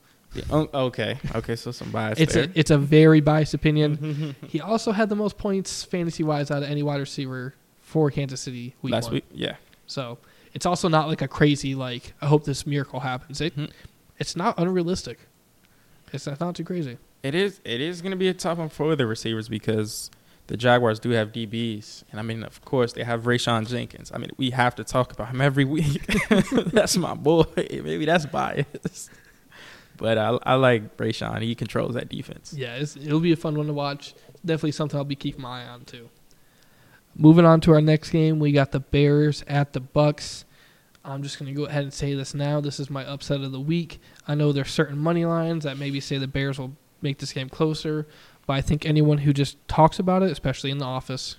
oh, 0.51 0.69
okay, 0.87 1.19
okay. 1.35 1.57
So 1.57 1.71
some 1.73 1.91
bias 1.91 2.19
it's 2.19 2.35
there. 2.35 2.45
a 2.45 2.49
it's 2.55 2.71
a 2.71 2.79
very 2.79 3.21
biased 3.21 3.55
opinion. 3.55 4.35
He 4.49 4.61
also 4.61 4.93
had 4.93 5.09
the 5.09 5.17
most 5.17 5.39
points 5.39 5.83
fantasy 5.85 6.23
wise 6.23 6.51
out 6.51 6.63
of 6.63 6.69
any 6.71 6.83
wide 6.83 7.01
receiver 7.01 7.55
for 7.81 8.11
Kansas 8.11 8.41
City 8.41 8.75
week 8.83 8.93
Last 8.93 9.05
one. 9.07 9.15
week, 9.15 9.25
yeah. 9.33 9.57
So 9.87 10.19
it's 10.55 10.67
also 10.67 10.89
not 10.89 11.09
like 11.09 11.23
a 11.23 11.29
crazy 11.29 11.75
like 11.75 12.15
I 12.21 12.27
hope 12.27 12.45
this 12.45 12.67
miracle 12.67 13.01
happens. 13.01 13.41
It 13.41 13.53
Hmm. 13.55 13.67
it's 14.19 14.37
not 14.37 14.59
unrealistic. 14.59 15.19
It's 16.13 16.27
not, 16.27 16.41
not 16.41 16.55
too 16.55 16.65
crazy. 16.65 16.99
It 17.23 17.35
is. 17.35 17.61
It 17.65 17.81
is 17.81 18.03
going 18.03 18.11
to 18.11 18.17
be 18.17 18.29
a 18.29 18.35
tough 18.35 18.59
one 18.59 18.69
for 18.69 18.95
the 18.97 19.07
receivers 19.07 19.49
because 19.49 20.11
the 20.49 20.57
Jaguars 20.57 20.99
do 20.99 21.11
have 21.11 21.33
DBs, 21.33 22.03
and 22.11 22.19
I 22.19 22.23
mean, 22.23 22.43
of 22.43 22.63
course, 22.65 22.93
they 22.93 23.05
have 23.05 23.23
Rayshawn 23.23 23.67
Jenkins. 23.69 24.11
I 24.13 24.19
mean, 24.19 24.31
we 24.37 24.51
have 24.51 24.75
to 24.75 24.85
talk 24.85 25.13
about 25.13 25.29
him 25.29 25.41
every 25.41 25.65
week. 25.65 26.05
that's 26.73 26.97
my 26.97 27.15
boy. 27.15 27.45
Maybe 27.57 28.05
that's 28.05 28.27
bias, 28.27 29.09
but 30.03 30.19
I, 30.19 30.37
I 30.43 30.55
like 30.55 30.97
Rayshawn. 30.97 31.43
He 31.43 31.55
controls 31.55 31.95
that 31.95 32.09
defense. 32.09 32.53
Yeah, 32.53 32.77
it'll 32.77 33.21
be 33.21 33.31
a 33.31 33.37
fun 33.37 33.57
one 33.57 33.69
to 33.69 33.73
watch. 33.73 34.15
Definitely 34.45 34.73
something 34.73 34.99
I'll 34.99 35.05
be 35.05 35.15
keeping 35.15 35.43
my 35.43 35.63
eye 35.63 35.69
on 35.69 35.85
too. 35.85 36.11
Moving 37.15 37.45
on 37.45 37.61
to 37.61 37.73
our 37.73 37.81
next 37.81 38.11
game, 38.11 38.41
we 38.41 38.51
got 38.51 38.73
the 38.73 38.81
Bears 38.81 39.45
at 39.47 39.75
the 39.75 39.81
Bucks. 39.81 40.45
I'm 41.05 41.23
just 41.23 41.39
going 41.39 41.55
to 41.55 41.57
go 41.57 41.67
ahead 41.67 41.85
and 41.85 41.95
say 41.95 42.15
this 42.15 42.35
now. 42.35 42.61
This 42.61 42.81
is 42.81 42.91
my 42.91 43.05
upset 43.05 43.43
of 43.43 43.53
the 43.53 43.61
week. 43.61 44.01
I 44.27 44.35
know 44.35 44.51
there's 44.51 44.73
certain 44.73 44.99
money 44.99 45.25
lines 45.25 45.63
that 45.63 45.79
maybe 45.79 46.01
say 46.01 46.19
the 46.19 46.27
Bears 46.27 46.59
will 46.59 46.73
make 47.01 47.19
this 47.19 47.33
game 47.33 47.49
closer, 47.49 48.09
but 48.45 48.55
I 48.55 48.61
think 48.61 48.85
anyone 48.85 49.19
who 49.19 49.33
just 49.33 49.57
talks 49.69 50.01
about 50.01 50.25
it, 50.25 50.33
especially 50.33 50.73
in 50.73 50.79
the 50.79 50.85
office, 50.85 51.37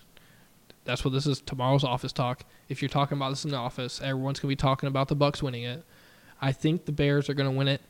that's 0.85 1.03
what 1.03 1.11
this 1.11 1.27
is 1.27 1.41
tomorrow's 1.41 1.83
office 1.83 2.13
talk. 2.13 2.45
If 2.69 2.81
you're 2.81 2.89
talking 2.89 3.17
about 3.17 3.31
this 3.31 3.43
in 3.43 3.51
the 3.51 3.57
office, 3.57 3.99
everyone's 4.01 4.39
going 4.39 4.49
to 4.49 4.55
be 4.55 4.61
talking 4.61 4.87
about 4.87 5.09
the 5.09 5.15
Bucks 5.15 5.43
winning 5.43 5.63
it. 5.63 5.83
I 6.41 6.53
think 6.53 6.85
the 6.85 6.93
Bears 6.93 7.29
are 7.29 7.33
going 7.33 7.51
to 7.51 7.57
win 7.57 7.67
it. 7.67 7.81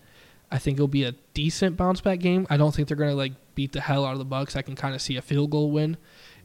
I 0.53 0.59
think 0.59 0.75
it'll 0.77 0.87
be 0.87 1.03
a 1.03 1.15
decent 1.33 1.77
bounce 1.77 1.99
back 1.99 2.19
game. 2.19 2.45
I 2.47 2.57
don't 2.57 2.75
think 2.75 2.87
they're 2.87 2.95
going 2.95 3.09
to 3.09 3.15
like 3.15 3.33
beat 3.55 3.71
the 3.71 3.81
hell 3.81 4.05
out 4.05 4.13
of 4.13 4.19
the 4.19 4.25
Bucks. 4.25 4.55
I 4.55 4.61
can 4.61 4.75
kind 4.75 4.93
of 4.93 5.01
see 5.01 5.17
a 5.17 5.21
field 5.21 5.49
goal 5.49 5.71
win, 5.71 5.97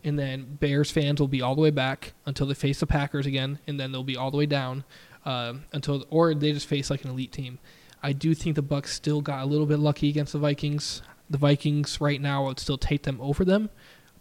and 0.02 0.18
then 0.18 0.56
Bears 0.58 0.90
fans 0.90 1.20
will 1.20 1.28
be 1.28 1.42
all 1.42 1.54
the 1.54 1.60
way 1.60 1.70
back 1.70 2.14
until 2.24 2.46
they 2.46 2.54
face 2.54 2.80
the 2.80 2.86
Packers 2.86 3.26
again, 3.26 3.58
and 3.66 3.78
then 3.78 3.92
they'll 3.92 4.02
be 4.02 4.16
all 4.16 4.30
the 4.30 4.38
way 4.38 4.46
down 4.46 4.84
um, 5.26 5.64
until 5.72 6.06
or 6.08 6.34
they 6.34 6.52
just 6.52 6.66
face 6.66 6.88
like 6.88 7.04
an 7.04 7.10
elite 7.10 7.32
team. 7.32 7.58
I 8.02 8.14
do 8.14 8.34
think 8.34 8.56
the 8.56 8.62
Bucks 8.62 8.94
still 8.94 9.20
got 9.20 9.42
a 9.42 9.46
little 9.46 9.66
bit 9.66 9.78
lucky 9.78 10.08
against 10.08 10.32
the 10.32 10.38
Vikings. 10.38 11.02
The 11.28 11.36
Vikings 11.36 12.00
right 12.00 12.20
now 12.20 12.46
would 12.46 12.58
still 12.58 12.78
take 12.78 13.02
them 13.02 13.20
over 13.20 13.44
them, 13.44 13.68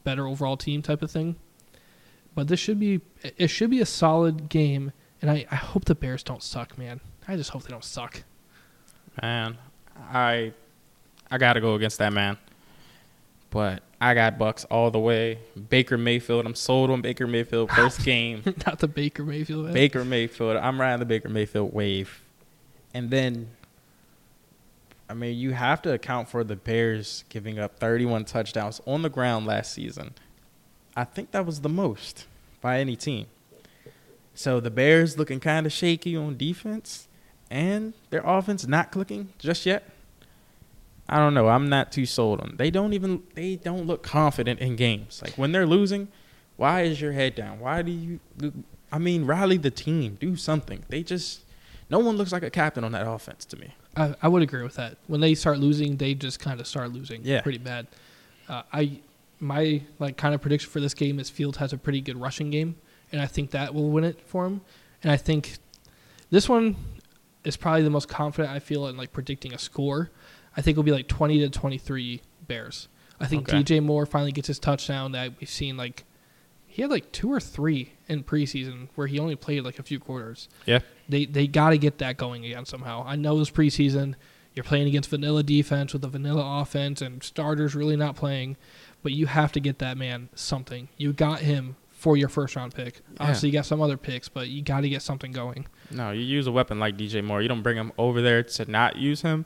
better 0.04 0.28
overall 0.28 0.58
team 0.58 0.82
type 0.82 1.02
of 1.02 1.10
thing. 1.10 1.38
But 2.36 2.50
this 2.50 2.60
should 2.60 2.80
be 2.80 3.00
it 3.24 3.48
should 3.48 3.70
be 3.70 3.80
a 3.80 3.86
solid 3.86 4.50
game, 4.50 4.92
and 5.22 5.32
I, 5.32 5.46
I 5.50 5.56
hope 5.56 5.86
the 5.86 5.96
Bears 5.96 6.24
don't 6.24 6.44
suck, 6.44 6.78
man. 6.78 7.00
I 7.26 7.38
just 7.38 7.52
hope 7.52 7.64
they 7.64 7.72
don't 7.72 7.86
suck. 7.86 8.24
Man, 9.22 9.58
I 10.12 10.54
I 11.30 11.38
gotta 11.38 11.62
go 11.62 11.76
against 11.76 11.98
that 12.00 12.14
man. 12.14 12.38
But 13.50 13.82
I 14.00 14.14
got 14.14 14.38
Bucks 14.38 14.66
all 14.66 14.92
the 14.92 15.00
way. 15.00 15.40
Baker 15.70 15.98
Mayfield. 15.98 16.46
I'm 16.46 16.56
sold 16.56 16.90
on 16.92 17.02
Baker 17.02 17.28
Mayfield. 17.28 17.72
First 17.72 18.04
game. 18.06 18.44
Not 18.66 18.80
the 18.80 18.88
Baker 18.88 19.24
Mayfield. 19.24 19.66
man. 19.66 19.74
Baker 19.74 20.04
Mayfield. 20.06 20.58
I'm 20.58 20.80
riding 20.80 21.00
the 21.00 21.06
Baker 21.06 21.30
Mayfield 21.30 21.74
wave. 21.74 22.22
And 22.94 23.10
then, 23.10 23.48
I 25.10 25.14
mean, 25.14 25.38
you 25.38 25.52
have 25.54 25.82
to 25.84 25.94
account 25.94 26.30
for 26.30 26.44
the 26.44 26.56
Bears 26.56 27.24
giving 27.30 27.58
up 27.58 27.80
31 27.80 28.26
touchdowns 28.26 28.82
on 28.86 29.02
the 29.02 29.10
ground 29.10 29.46
last 29.46 29.74
season. 29.74 30.14
I 30.96 31.04
think 31.06 31.32
that 31.32 31.46
was 31.46 31.62
the 31.62 31.70
most 31.70 32.26
by 32.60 32.80
any 32.80 32.96
team. 32.96 33.28
So 34.36 34.60
the 34.60 34.70
Bears 34.72 35.18
looking 35.18 35.40
kind 35.40 35.66
of 35.66 35.72
shaky 35.72 36.16
on 36.16 36.38
defense, 36.38 37.07
and 37.50 37.94
their 38.10 38.22
offense 38.26 38.68
not 38.68 38.92
clicking 38.92 39.30
just 39.40 39.66
yet. 39.66 39.90
I 41.10 41.18
don't 41.18 41.34
know. 41.34 41.48
I'm 41.48 41.70
not 41.70 41.92
too 41.92 42.06
sold 42.06 42.42
on. 42.42 42.56
They 42.58 42.70
don't 42.70 42.94
even. 42.94 43.24
They 43.34 43.56
don't 43.56 43.88
look 43.88 44.04
confident 44.04 44.60
in 44.60 44.76
games. 44.76 45.22
Like 45.24 45.38
when 45.38 45.52
they're 45.52 45.66
losing, 45.66 46.10
why 46.58 46.82
is 46.82 47.00
your 47.00 47.14
head 47.14 47.36
down? 47.36 47.60
Why 47.60 47.82
do 47.82 47.92
you? 47.92 48.20
I 48.92 48.98
mean, 49.00 49.26
rally 49.26 49.58
the 49.58 49.72
team. 49.72 50.18
Do 50.20 50.36
something. 50.36 50.84
They 50.90 51.04
just. 51.04 51.42
No 51.90 52.00
one 52.00 52.18
looks 52.18 52.34
like 52.34 52.44
a 52.44 52.50
captain 52.50 52.84
on 52.84 52.92
that 52.92 53.08
offense 53.08 53.46
to 53.46 53.58
me. 53.58 53.74
I, 53.96 54.14
I 54.22 54.28
would 54.28 54.44
agree 54.44 54.64
with 54.64 54.76
that. 54.76 54.98
When 55.08 55.22
they 55.22 55.34
start 55.34 55.60
losing, 55.60 55.96
they 55.96 56.14
just 56.14 56.42
kind 56.42 56.60
of 56.60 56.68
start 56.68 56.92
losing. 56.92 57.22
Yeah. 57.24 57.42
pretty 57.42 57.60
bad. 57.60 57.88
Uh, 58.50 58.64
I 58.74 59.00
my 59.40 59.82
like 60.00 60.18
kind 60.18 60.36
of 60.36 60.42
prediction 60.42 60.70
for 60.70 60.80
this 60.82 60.94
game 60.94 61.20
is 61.20 61.30
Fields 61.30 61.58
has 61.58 61.72
a 61.72 61.78
pretty 61.78 62.02
good 62.02 62.20
rushing 62.20 62.50
game, 62.50 62.76
and 63.12 63.22
I 63.22 63.28
think 63.28 63.52
that 63.52 63.74
will 63.74 63.90
win 63.90 64.04
it 64.04 64.20
for 64.26 64.46
him. 64.46 64.62
And 65.04 65.12
I 65.12 65.18
think 65.18 65.58
this 66.30 66.50
one 66.50 66.76
is 67.48 67.58
probably 67.58 67.84
the 67.84 67.90
most 67.90 68.08
confident 68.08 68.54
I 68.54 68.60
feel 68.60 68.88
in 68.88 68.98
like 68.98 69.14
predicting 69.14 69.54
a 69.54 69.58
score. 69.58 70.12
I 70.56 70.62
think 70.62 70.74
it'll 70.76 70.84
be 70.84 70.92
like 70.92 71.08
twenty 71.08 71.40
to 71.40 71.50
twenty 71.50 71.78
three 71.78 72.22
Bears. 72.48 72.88
I 73.20 73.26
think 73.26 73.50
Okay. 73.50 73.64
DJ 73.64 73.84
Moore 73.84 74.06
finally 74.06 74.32
gets 74.32 74.48
his 74.48 74.60
touchdown 74.60 75.12
that 75.14 75.34
we've 75.40 75.50
seen 75.50 75.76
like 75.78 76.04
he 76.68 76.82
had 76.84 76.92
like 76.92 77.12
two 77.12 77.32
or 77.32 77.40
three 77.40 77.94
in 78.08 78.24
preseason 78.24 78.90
where 78.96 79.08
he 79.08 79.18
only 79.18 79.36
played 79.36 79.64
like 79.64 79.80
a 79.80 79.84
few 79.84 80.00
quarters 80.00 80.48
Yeah. 80.68 80.80
they 81.10 81.26
they 81.26 81.48
got 81.48 81.72
to 81.72 81.78
get 81.80 81.98
that 81.98 82.18
going 82.18 82.46
again 82.46 82.66
somehow. 82.66 83.04
I 83.06 83.16
know 83.16 83.40
it's 83.40 83.50
preseason. 83.50 84.14
You're 84.54 84.64
playing 84.64 84.88
against 84.88 85.10
vanilla 85.10 85.44
defense 85.44 85.94
with 85.94 86.04
a 86.04 86.08
vanilla 86.08 86.62
offense 86.62 87.02
and 87.02 87.22
starters 87.24 87.76
really 87.76 87.96
not 87.96 88.16
playing, 88.16 88.58
but 89.04 89.12
you 89.12 89.28
have 89.28 89.52
to 89.54 89.60
get 89.60 89.80
that 89.80 89.98
man 89.98 90.30
something. 90.36 90.88
You 90.98 91.14
got 91.14 91.40
him 91.42 91.76
for 92.08 92.16
your 92.16 92.30
first 92.30 92.56
round 92.56 92.74
pick. 92.74 93.02
Obviously, 93.20 93.50
you 93.50 93.54
got 93.54 93.66
some 93.66 93.82
other 93.82 93.98
picks, 93.98 94.30
but 94.30 94.48
you 94.48 94.62
got 94.62 94.80
to 94.80 94.88
get 94.88 95.02
something 95.02 95.34
going. 95.34 95.68
No, 95.92 96.12
you 96.12 96.22
use 96.22 96.48
a 96.48 96.54
weapon 96.54 96.80
like 96.80 96.96
DJ 96.96 97.22
Moore. 97.22 97.42
You 97.42 97.50
don't 97.50 97.64
bring 97.64 97.76
him 97.76 97.92
over 97.98 98.22
there 98.22 98.44
to 98.44 98.72
not 98.72 98.96
use 98.96 99.24
him. 99.24 99.46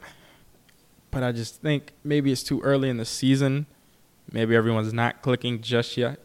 But 1.10 1.24
I 1.24 1.32
just 1.32 1.60
think 1.60 1.94
maybe 2.04 2.32
it's 2.32 2.44
too 2.44 2.62
early 2.62 2.88
in 2.90 2.98
the 2.98 3.06
season. 3.06 3.66
Maybe 4.32 4.56
everyone's 4.56 4.94
not 4.94 5.24
clicking 5.24 5.62
just 5.62 5.98
yet. 5.98 6.20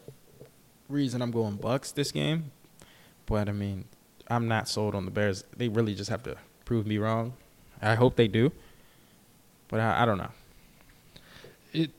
Reason 0.90 1.22
I'm 1.22 1.30
going 1.30 1.56
Bucks 1.56 1.90
this 1.90 2.12
game. 2.12 2.52
But 3.24 3.48
I 3.48 3.52
mean, 3.52 3.86
I'm 4.28 4.46
not 4.46 4.68
sold 4.68 4.94
on 4.94 5.06
the 5.06 5.10
Bears. 5.10 5.42
They 5.56 5.68
really 5.68 5.94
just 5.94 6.10
have 6.10 6.22
to 6.24 6.36
prove 6.66 6.86
me 6.86 6.98
wrong. 6.98 7.32
I 7.80 7.94
hope 7.94 8.16
they 8.16 8.28
do. 8.28 8.52
But 9.68 9.80
I, 9.80 10.02
I 10.02 10.04
don't 10.04 10.18
know. 10.18 10.32
It, 11.72 11.92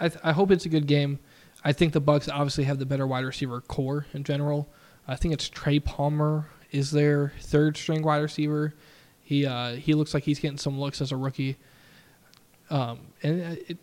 I, 0.00 0.08
th- 0.08 0.20
I 0.24 0.32
hope 0.32 0.50
it's 0.50 0.66
a 0.66 0.68
good 0.68 0.88
game. 0.88 1.20
I 1.64 1.72
think 1.72 1.92
the 1.92 2.00
Bucks 2.00 2.28
obviously 2.28 2.64
have 2.64 2.78
the 2.78 2.86
better 2.86 3.06
wide 3.06 3.24
receiver 3.24 3.60
core 3.60 4.06
in 4.12 4.22
general. 4.22 4.68
I 5.08 5.16
think 5.16 5.34
it's 5.34 5.48
Trey 5.48 5.80
Palmer 5.80 6.46
is 6.70 6.90
their 6.90 7.32
third 7.40 7.76
string 7.76 8.02
wide 8.02 8.18
receiver. 8.18 8.74
He 9.22 9.46
uh, 9.46 9.74
he 9.74 9.94
looks 9.94 10.12
like 10.12 10.24
he's 10.24 10.38
getting 10.38 10.58
some 10.58 10.78
looks 10.78 11.00
as 11.00 11.12
a 11.12 11.16
rookie. 11.16 11.56
Um, 12.70 13.00
and 13.22 13.40
it, 13.40 13.78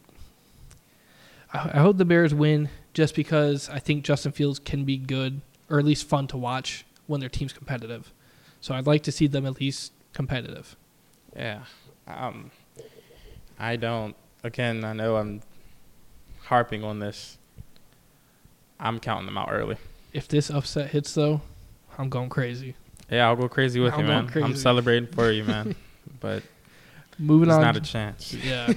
I, 1.53 1.71
I 1.73 1.79
hope 1.79 1.97
the 1.97 2.05
Bears 2.05 2.33
win 2.33 2.69
just 2.93 3.15
because 3.15 3.69
I 3.69 3.79
think 3.79 4.03
Justin 4.03 4.31
Fields 4.31 4.59
can 4.59 4.83
be 4.83 4.97
good 4.97 5.41
or 5.69 5.79
at 5.79 5.85
least 5.85 6.07
fun 6.07 6.27
to 6.27 6.37
watch 6.37 6.85
when 7.07 7.19
their 7.19 7.29
team's 7.29 7.53
competitive. 7.53 8.11
So 8.59 8.75
I'd 8.75 8.85
like 8.85 9.03
to 9.03 9.11
see 9.11 9.27
them 9.27 9.45
at 9.45 9.59
least 9.59 9.93
competitive. 10.13 10.75
Yeah. 11.35 11.61
Um, 12.07 12.51
I 13.57 13.75
don't. 13.75 14.15
Again, 14.43 14.83
I 14.83 14.93
know 14.93 15.15
I'm 15.15 15.41
harping 16.43 16.83
on 16.83 16.99
this. 16.99 17.37
I'm 18.81 18.99
counting 18.99 19.27
them 19.27 19.37
out 19.37 19.49
early. 19.51 19.77
If 20.11 20.27
this 20.27 20.49
upset 20.49 20.89
hits 20.89 21.13
though, 21.13 21.41
I'm 21.97 22.09
going 22.09 22.29
crazy. 22.29 22.75
Yeah, 23.09 23.27
I'll 23.27 23.35
go 23.35 23.47
crazy 23.47 23.79
with 23.79 23.93
I'm 23.93 24.01
you, 24.01 24.05
man. 24.07 24.31
I'm 24.35 24.55
celebrating 24.55 25.07
for 25.07 25.31
you, 25.31 25.43
man. 25.43 25.75
but 26.19 26.43
Moving 27.19 27.51
on. 27.51 27.61
not 27.61 27.77
a 27.77 27.81
chance. 27.81 28.33
yeah. 28.33 28.73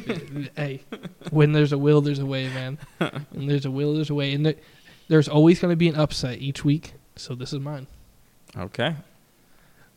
hey, 0.56 0.82
when 1.30 1.52
there's 1.52 1.72
a 1.72 1.78
will, 1.78 2.00
there's 2.00 2.18
a 2.18 2.26
way, 2.26 2.48
man. 2.48 2.78
And 3.00 3.50
there's 3.50 3.64
a 3.64 3.70
will, 3.70 3.94
there's 3.94 4.10
a 4.10 4.14
way. 4.14 4.34
And 4.34 4.44
there, 4.44 4.54
there's 5.08 5.28
always 5.28 5.60
going 5.60 5.72
to 5.72 5.76
be 5.76 5.88
an 5.88 5.96
upset 5.96 6.38
each 6.40 6.64
week. 6.64 6.94
So 7.16 7.34
this 7.34 7.52
is 7.52 7.60
mine. 7.60 7.86
Okay. 8.56 8.96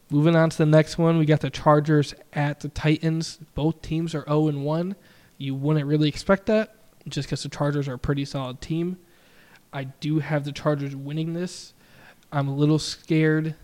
Moving 0.09 0.35
on 0.35 0.49
to 0.49 0.57
the 0.57 0.65
next 0.65 0.97
one, 0.97 1.17
we 1.17 1.25
got 1.25 1.41
the 1.41 1.49
Chargers 1.49 2.13
at 2.31 2.61
the 2.61 2.69
Titans. 2.69 3.39
Both 3.55 3.81
teams 3.81 4.15
are 4.15 4.23
0 4.25 4.47
and 4.47 4.63
1. 4.63 4.95
You 5.37 5.53
wouldn't 5.55 5.85
really 5.85 6.07
expect 6.07 6.45
that 6.45 6.75
just 7.09 7.27
because 7.27 7.43
the 7.43 7.49
Chargers 7.49 7.87
are 7.87 7.95
a 7.95 7.99
pretty 7.99 8.23
solid 8.23 8.61
team. 8.61 8.97
I 9.73 9.85
do 9.85 10.19
have 10.19 10.43
the 10.43 10.51
Chargers 10.51 10.95
winning 10.95 11.33
this. 11.33 11.73
I'm 12.31 12.47
a 12.47 12.55
little 12.55 12.79
scared 12.79 13.55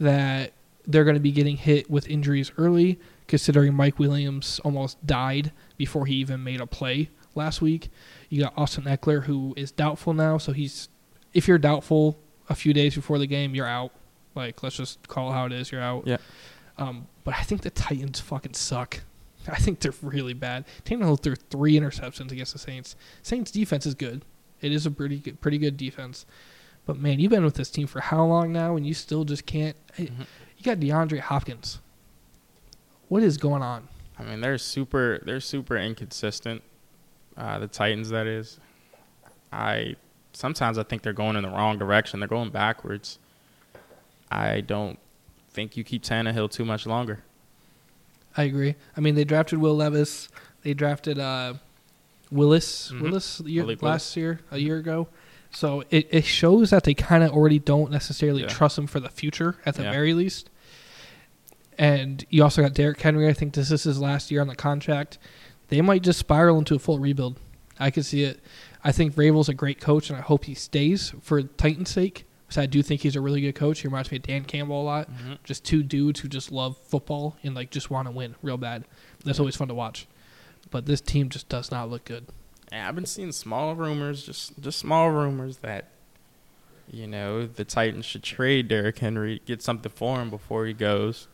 that 0.00 0.52
they're 0.86 1.04
going 1.04 1.14
to 1.14 1.20
be 1.20 1.32
getting 1.32 1.56
hit 1.56 1.90
with 1.90 2.08
injuries 2.08 2.50
early, 2.58 2.98
considering 3.28 3.74
Mike 3.74 3.98
Williams 3.98 4.60
almost 4.64 5.04
died 5.06 5.52
before 5.76 6.06
he 6.06 6.16
even 6.16 6.42
made 6.42 6.60
a 6.60 6.66
play 6.66 7.10
last 7.34 7.62
week. 7.62 7.90
You 8.28 8.42
got 8.42 8.54
Austin 8.56 8.84
Ekeler, 8.84 9.24
who 9.24 9.54
is 9.56 9.70
doubtful 9.70 10.12
now. 10.12 10.38
So 10.38 10.52
he's, 10.52 10.88
if 11.32 11.46
you're 11.48 11.58
doubtful 11.58 12.18
a 12.48 12.54
few 12.54 12.72
days 12.72 12.94
before 12.94 13.18
the 13.18 13.26
game, 13.26 13.54
you're 13.54 13.66
out. 13.66 13.92
Like, 14.34 14.62
let's 14.62 14.76
just 14.76 15.06
call 15.08 15.30
it 15.30 15.34
how 15.34 15.46
it 15.46 15.52
is. 15.52 15.70
You're 15.70 15.82
out. 15.82 16.06
Yeah. 16.06 16.16
Um, 16.78 17.06
but 17.24 17.34
I 17.34 17.42
think 17.42 17.62
the 17.62 17.70
Titans 17.70 18.20
fucking 18.20 18.54
suck. 18.54 19.00
I 19.48 19.56
think 19.56 19.80
they're 19.80 19.94
really 20.02 20.34
bad. 20.34 20.64
Tannehill 20.84 21.22
threw 21.22 21.34
three 21.34 21.78
interceptions 21.78 22.32
against 22.32 22.52
the 22.52 22.58
Saints. 22.58 22.96
Saints 23.22 23.50
defense 23.50 23.86
is 23.86 23.94
good. 23.94 24.24
It 24.62 24.72
is 24.72 24.86
a 24.86 24.90
pretty 24.90 25.18
good, 25.18 25.40
pretty 25.40 25.58
good 25.58 25.76
defense. 25.76 26.24
But 26.86 26.96
man, 26.98 27.20
you've 27.20 27.30
been 27.30 27.44
with 27.44 27.54
this 27.54 27.70
team 27.70 27.86
for 27.86 28.00
how 28.00 28.24
long 28.24 28.52
now, 28.52 28.76
and 28.76 28.86
you 28.86 28.94
still 28.94 29.24
just 29.24 29.44
can't. 29.44 29.76
Mhm. 29.96 30.26
You 30.56 30.64
got 30.64 30.78
DeAndre 30.78 31.18
Hopkins. 31.20 31.80
What 33.08 33.22
is 33.22 33.36
going 33.36 33.62
on? 33.62 33.88
I 34.18 34.22
mean, 34.24 34.40
they're 34.40 34.58
super. 34.58 35.20
They're 35.24 35.40
super 35.40 35.76
inconsistent. 35.76 36.62
Uh, 37.36 37.58
the 37.58 37.66
Titans, 37.68 38.08
that 38.10 38.26
is. 38.26 38.58
I 39.52 39.96
sometimes 40.32 40.78
I 40.78 40.82
think 40.82 41.02
they're 41.02 41.12
going 41.12 41.36
in 41.36 41.42
the 41.42 41.50
wrong 41.50 41.78
direction. 41.78 42.20
They're 42.20 42.28
going 42.28 42.50
backwards. 42.50 43.18
I 44.30 44.60
don't 44.62 44.98
think 45.50 45.76
you 45.76 45.84
keep 45.84 46.02
Tannehill 46.02 46.50
too 46.50 46.64
much 46.64 46.86
longer. 46.86 47.22
I 48.36 48.44
agree. 48.44 48.76
I 48.96 49.00
mean, 49.00 49.14
they 49.14 49.24
drafted 49.24 49.58
Will 49.58 49.76
Levis. 49.76 50.28
They 50.62 50.72
drafted 50.72 51.18
uh, 51.18 51.54
Willis 52.32 52.90
Mhm. 52.92 53.00
Willis 53.02 53.40
year, 53.44 53.64
last 53.80 54.16
year, 54.16 54.40
a 54.50 54.58
year 54.58 54.78
ago. 54.78 55.08
So 55.50 55.84
it, 55.90 56.08
it 56.10 56.24
shows 56.24 56.70
that 56.70 56.84
they 56.84 56.94
kind 56.94 57.22
of 57.22 57.30
already 57.32 57.58
don't 57.58 57.90
necessarily 57.92 58.42
Yeah. 58.42 58.48
trust 58.48 58.78
him 58.78 58.86
for 58.86 59.00
the 59.00 59.10
future, 59.10 59.56
at 59.66 59.74
the 59.74 59.82
Yeah. 59.82 59.90
very 59.92 60.14
least. 60.14 60.48
And 61.78 62.24
you 62.30 62.42
also 62.42 62.62
got 62.62 62.74
Derrick 62.74 63.00
Henry. 63.00 63.28
I 63.28 63.32
think 63.32 63.54
this 63.54 63.70
is 63.70 63.82
his 63.84 63.98
last 64.00 64.30
year 64.30 64.40
on 64.40 64.46
the 64.46 64.54
contract. 64.56 65.18
They 65.68 65.80
might 65.80 66.02
just 66.02 66.18
spiral 66.18 66.58
into 66.58 66.74
a 66.74 66.78
full 66.78 66.98
rebuild. 66.98 67.38
I 67.78 67.90
could 67.90 68.04
see 68.04 68.22
it. 68.24 68.40
I 68.84 68.92
think 68.92 69.14
Vrabel's 69.14 69.48
a 69.48 69.54
great 69.54 69.80
coach, 69.80 70.10
and 70.10 70.18
I 70.18 70.22
hope 70.22 70.44
he 70.44 70.54
stays 70.54 71.12
for 71.22 71.42
Titans' 71.42 71.90
sake. 71.90 72.24
Because 72.46 72.58
I 72.62 72.66
do 72.66 72.82
think 72.82 73.00
he's 73.00 73.16
a 73.16 73.20
really 73.22 73.40
good 73.40 73.54
coach. 73.54 73.80
He 73.80 73.88
reminds 73.88 74.10
me 74.10 74.18
of 74.18 74.24
Dan 74.24 74.44
Campbell 74.44 74.82
a 74.82 74.84
lot 74.84 75.08
just 75.42 75.64
two 75.64 75.82
dudes 75.82 76.20
who 76.20 76.28
just 76.28 76.52
love 76.52 76.76
football 76.86 77.36
and 77.42 77.54
like 77.54 77.70
just 77.70 77.90
want 77.90 78.06
to 78.08 78.12
win 78.12 78.34
real 78.42 78.58
bad. 78.58 78.84
That's 79.24 79.38
always 79.38 79.56
fun 79.56 79.68
to 79.68 79.74
watch. 79.74 80.06
But 80.72 80.86
this 80.86 81.00
team 81.00 81.28
just 81.28 81.48
does 81.48 81.70
not 81.70 81.88
look 81.88 82.04
good. 82.04 82.26
Yeah, 82.72 82.88
I've 82.88 82.94
been 82.96 83.06
seeing 83.06 83.30
small 83.30 83.74
rumors, 83.76 84.24
just 84.26 84.58
just 84.60 84.78
small 84.80 85.10
rumors 85.10 85.58
that 85.58 85.90
you 86.90 87.06
know 87.06 87.46
the 87.46 87.64
Titans 87.64 88.04
should 88.06 88.22
trade 88.24 88.66
Derrick 88.68 88.98
Henry, 88.98 89.40
get 89.46 89.62
something 89.62 89.92
for 89.92 90.20
him 90.20 90.30
before 90.30 90.66
he 90.66 90.72
goes. 90.72 91.28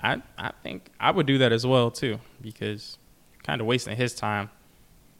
I 0.00 0.22
I 0.36 0.50
think 0.62 0.90
I 0.98 1.10
would 1.12 1.26
do 1.26 1.38
that 1.38 1.52
as 1.52 1.64
well 1.66 1.90
too 1.90 2.18
because 2.40 2.98
kind 3.42 3.60
of 3.60 3.66
wasting 3.66 3.96
his 3.96 4.14
time, 4.14 4.50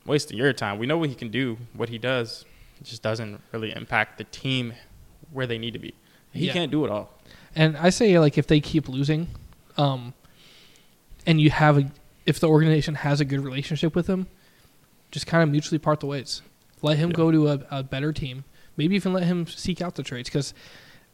wasting 0.07 0.39
your 0.39 0.53
time. 0.55 0.79
We 0.79 0.87
know 0.87 0.97
what 0.99 1.11
he 1.11 1.15
can 1.15 1.29
do, 1.31 1.59
what 1.75 1.91
he 1.91 1.99
does. 1.99 2.45
It 2.81 2.85
just 2.85 3.03
doesn't 3.03 3.41
really 3.53 3.71
impact 3.77 4.19
the 4.19 4.25
team 4.25 4.73
where 5.31 5.47
they 5.47 5.59
need 5.59 5.75
to 5.75 5.79
be. 5.79 5.95
He 6.33 6.47
Yeah. 6.47 6.53
can't 6.55 6.71
do 6.73 6.85
it 6.87 6.91
all. 6.91 7.13
And 7.55 7.77
I 7.77 7.91
say 7.91 8.19
like 8.19 8.37
if 8.39 8.47
they 8.47 8.61
keep 8.61 8.89
losing, 8.89 9.29
um, 9.77 10.15
and 11.27 11.41
you 11.41 11.51
have 11.51 11.79
a 11.79 11.91
if 12.27 12.41
the 12.41 12.49
organization 12.49 12.97
has 12.97 13.21
a 13.21 13.25
good 13.25 13.41
relationship 13.41 13.95
with 13.95 14.07
him, 14.07 14.27
just 15.11 15.27
kind 15.27 15.43
of 15.43 15.49
mutually 15.51 15.79
part 15.79 16.01
the 16.01 16.07
ways. 16.07 16.43
Let 16.83 16.99
him 16.99 17.11
Yeah. 17.11 17.17
go 17.17 17.31
to 17.31 17.49
a, 17.49 17.61
a 17.71 17.83
better 17.83 18.13
team. 18.13 18.45
Maybe 18.77 18.97
even 18.97 19.13
let 19.13 19.25
him 19.25 19.47
seek 19.47 19.81
out 19.81 19.95
the 19.95 20.03
trades 20.03 20.29
because 20.29 20.53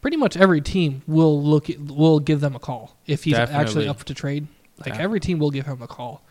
pretty 0.00 0.16
much 0.16 0.36
every 0.36 0.60
team 0.60 1.02
will 1.06 1.42
look 1.42 1.68
at, 1.68 1.78
will 1.80 2.20
give 2.20 2.40
them 2.40 2.54
a 2.56 2.58
call 2.58 2.96
if 3.06 3.24
he's 3.24 3.34
actually 3.34 3.86
up 3.88 4.02
to 4.04 4.14
trade. 4.14 4.46
Like 4.78 4.94
Yeah. 4.94 5.02
every 5.02 5.20
team 5.20 5.38
will 5.38 5.50
give 5.50 5.66
him 5.66 5.82
a 5.82 5.86
call, 5.86 6.22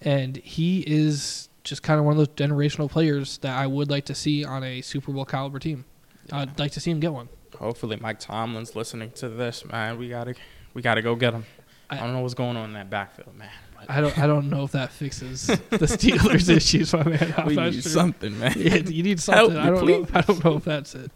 and 0.00 0.36
he 0.38 0.80
is 0.80 1.48
just 1.62 1.82
kind 1.82 1.98
of 2.00 2.04
one 2.04 2.12
of 2.12 2.18
those 2.18 2.28
generational 2.28 2.90
players 2.90 3.38
that 3.38 3.56
I 3.56 3.66
would 3.66 3.88
like 3.88 4.04
to 4.06 4.14
see 4.14 4.44
on 4.44 4.64
a 4.64 4.80
Super 4.82 5.12
Bowl 5.12 5.24
caliber 5.24 5.58
team. 5.60 5.84
I'd 6.32 6.58
like 6.58 6.72
to 6.72 6.80
see 6.80 6.90
him 6.90 6.98
get 7.00 7.12
one. 7.12 7.28
Hopefully, 7.58 7.96
Mike 8.00 8.18
Tomlin's 8.18 8.74
listening 8.74 9.12
to 9.12 9.28
this, 9.28 9.64
man. 9.64 9.96
We 9.96 10.08
gotta 10.08 10.34
we 10.74 10.82
gotta 10.82 11.02
go 11.02 11.14
get 11.14 11.34
him. 11.34 11.44
I, 11.88 11.96
I- 11.96 12.00
don't 12.00 12.12
know 12.14 12.20
what's 12.20 12.34
going 12.34 12.56
on 12.56 12.64
in 12.70 12.72
that 12.74 12.90
backfield, 12.90 13.36
man. 13.36 13.48
I 13.88 14.00
don't 14.00 14.18
I 14.18 14.26
don't 14.26 14.50
know 14.50 14.64
if 14.64 14.72
that 14.72 14.92
fixes 14.92 15.46
the 15.46 15.56
Steelers' 15.86 16.48
issues, 16.56 16.92
my 16.92 17.04
man. 17.04 17.34
I'm 17.36 17.46
we 17.46 17.56
need 17.56 17.74
sure. 17.74 17.82
something, 17.82 18.38
man. 18.38 18.54
Yeah, 18.56 18.76
you 18.76 19.02
need 19.02 19.20
something. 19.20 19.54
me, 19.54 19.60
I 19.60 19.70
don't 19.70 19.86
know. 19.86 20.06
I 20.14 20.20
don't 20.20 20.44
know 20.44 20.56
if 20.56 20.64
that's 20.64 20.94
it. 20.94 21.10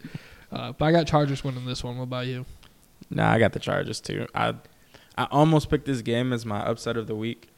Uh, 0.51 0.71
but 0.73 0.85
I 0.85 0.91
got 0.91 1.07
Chargers 1.07 1.43
winning 1.43 1.65
this 1.65 1.83
one. 1.83 1.97
What 1.97 2.03
about 2.03 2.27
you? 2.27 2.45
Nah, 3.09 3.31
I 3.31 3.39
got 3.39 3.53
the 3.53 3.59
Chargers 3.59 3.99
too. 3.99 4.27
I 4.33 4.55
I 5.17 5.27
almost 5.31 5.69
picked 5.69 5.85
this 5.85 6.01
game 6.01 6.31
as 6.33 6.45
my 6.45 6.59
upset 6.59 6.97
of 6.97 7.07
the 7.07 7.15
week. 7.15 7.49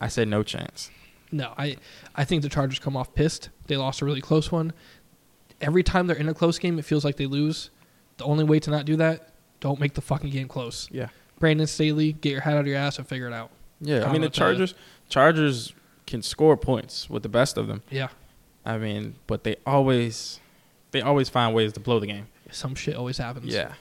I 0.00 0.08
said 0.08 0.28
no 0.28 0.42
chance. 0.42 0.90
No, 1.32 1.52
I 1.56 1.76
I 2.14 2.24
think 2.24 2.42
the 2.42 2.48
Chargers 2.48 2.78
come 2.78 2.96
off 2.96 3.14
pissed. 3.14 3.50
They 3.66 3.76
lost 3.76 4.02
a 4.02 4.04
really 4.04 4.20
close 4.20 4.50
one. 4.50 4.72
Every 5.60 5.82
time 5.82 6.06
they're 6.06 6.16
in 6.16 6.28
a 6.28 6.34
close 6.34 6.58
game, 6.58 6.78
it 6.78 6.84
feels 6.84 7.04
like 7.04 7.16
they 7.16 7.26
lose. 7.26 7.70
The 8.16 8.24
only 8.24 8.44
way 8.44 8.60
to 8.60 8.70
not 8.70 8.84
do 8.84 8.96
that, 8.96 9.30
don't 9.60 9.78
make 9.78 9.94
the 9.94 10.00
fucking 10.00 10.30
game 10.30 10.48
close. 10.48 10.88
Yeah. 10.90 11.08
Brandon 11.38 11.66
Staley, 11.66 12.12
get 12.12 12.32
your 12.32 12.40
head 12.42 12.54
out 12.54 12.60
of 12.60 12.66
your 12.66 12.76
ass 12.76 12.98
and 12.98 13.06
figure 13.06 13.26
it 13.26 13.32
out. 13.32 13.50
Yeah, 13.80 14.04
I 14.08 14.12
mean 14.12 14.20
the 14.20 14.26
like 14.26 14.32
that. 14.32 14.38
Chargers 14.38 14.74
Chargers 15.08 15.72
can 16.06 16.22
score 16.22 16.56
points 16.56 17.08
with 17.08 17.22
the 17.22 17.28
best 17.28 17.56
of 17.56 17.66
them. 17.66 17.82
Yeah, 17.90 18.08
I 18.64 18.78
mean, 18.78 19.14
but 19.26 19.44
they 19.44 19.56
always 19.66 20.40
they 20.90 21.00
always 21.00 21.28
find 21.28 21.54
ways 21.54 21.72
to 21.74 21.80
blow 21.80 21.98
the 22.00 22.06
game. 22.06 22.26
some 22.50 22.74
shit 22.74 22.96
always 22.96 23.18
happens. 23.18 23.46
Yeah. 23.46 23.74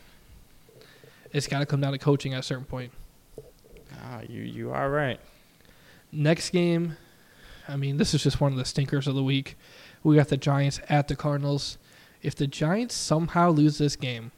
it's 1.32 1.48
got 1.48 1.60
to 1.60 1.66
come 1.66 1.82
down 1.82 1.92
to 1.94 1.98
coaching 1.98 2.34
at 2.34 2.40
a 2.40 2.44
certain 2.44 2.66
point. 2.66 2.92
Ah, 4.04 4.22
you 4.28 4.42
you 4.42 4.72
are 4.72 4.90
right. 4.90 5.20
Next 6.12 6.50
game, 6.52 6.98
I 7.68 7.76
mean, 7.76 7.98
this 7.98 8.14
is 8.14 8.24
just 8.24 8.40
one 8.42 8.52
of 8.52 8.58
the 8.58 8.66
stinkers 8.66 9.08
of 9.08 9.16
the 9.16 9.24
week. 9.24 9.58
We 10.04 10.16
got 10.16 10.30
the 10.30 10.38
Giants 10.38 10.80
at 10.90 11.08
the 11.08 11.16
Cardinals. 11.16 11.78
If 12.22 12.36
the 12.36 12.48
Giants 12.48 12.96
somehow 12.96 13.52
lose 13.52 13.78
this 13.78 13.96
game, 13.96 14.32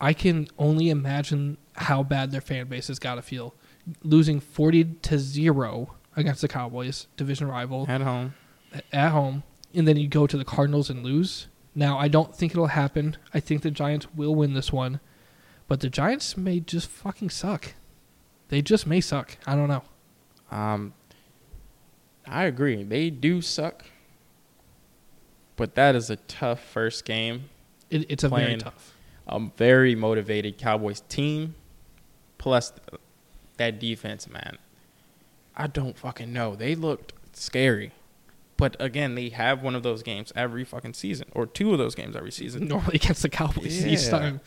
I 0.00 0.12
can 0.12 0.48
only 0.58 0.88
imagine 0.88 1.58
how 1.74 2.02
bad 2.02 2.30
their 2.30 2.40
fan 2.40 2.66
base 2.68 2.88
has 2.88 2.98
got 2.98 3.16
to 3.16 3.22
feel. 3.22 3.54
Losing 4.02 4.40
40 4.40 4.84
to 5.02 5.18
0 5.18 5.94
against 6.16 6.40
the 6.42 6.48
Cowboys, 6.48 7.06
division 7.16 7.48
rival, 7.48 7.86
At 7.88 8.00
home. 8.02 8.34
at 8.92 9.10
home, 9.10 9.42
and 9.74 9.86
then 9.88 9.96
you 9.96 10.08
go 10.08 10.26
to 10.26 10.36
the 10.36 10.44
Cardinals 10.44 10.90
and 10.90 11.02
lose. 11.04 11.46
Now, 11.74 11.98
I 11.98 12.08
don't 12.08 12.34
think 12.34 12.52
it'll 12.52 12.66
happen. 12.68 13.16
I 13.32 13.40
think 13.40 13.62
the 13.62 13.70
Giants 13.70 14.06
will 14.14 14.34
win 14.34 14.54
this 14.54 14.72
one, 14.72 15.00
but 15.68 15.80
the 15.80 15.88
Giants 15.88 16.36
may 16.36 16.60
just 16.60 16.88
fucking 16.88 17.30
suck. 17.30 17.74
They 18.48 18.60
just 18.62 18.86
may 18.86 19.00
suck. 19.00 19.38
I 19.46 19.54
don't 19.54 19.68
know. 19.68 19.82
Um, 20.50 20.94
I 22.26 22.44
agree. 22.44 22.82
They 22.82 23.08
do 23.10 23.40
suck, 23.40 23.84
but 25.56 25.74
that 25.76 25.94
is 25.94 26.10
a 26.10 26.16
tough 26.16 26.60
first 26.60 27.04
game. 27.04 27.44
It, 27.88 28.06
it's 28.10 28.24
a 28.24 28.28
very 28.28 28.56
tough. 28.56 28.94
A 29.26 29.38
very 29.56 29.94
motivated 29.94 30.58
Cowboys 30.58 31.02
team, 31.08 31.54
plus 32.38 32.72
that 33.60 33.78
defense, 33.78 34.28
man. 34.28 34.58
I 35.54 35.66
don't 35.66 35.96
fucking 35.96 36.32
know. 36.32 36.56
They 36.56 36.74
looked 36.74 37.12
scary, 37.32 37.92
but 38.56 38.74
again, 38.80 39.14
they 39.14 39.28
have 39.28 39.62
one 39.62 39.74
of 39.74 39.82
those 39.82 40.02
games 40.02 40.32
every 40.34 40.64
fucking 40.64 40.94
season, 40.94 41.28
or 41.32 41.46
two 41.46 41.72
of 41.72 41.78
those 41.78 41.94
games 41.94 42.16
every 42.16 42.32
season. 42.32 42.66
normally 42.68 42.96
against 42.96 43.22
the 43.22 43.28
Cowboys 43.28 43.86
each 43.86 44.08
time. 44.08 44.40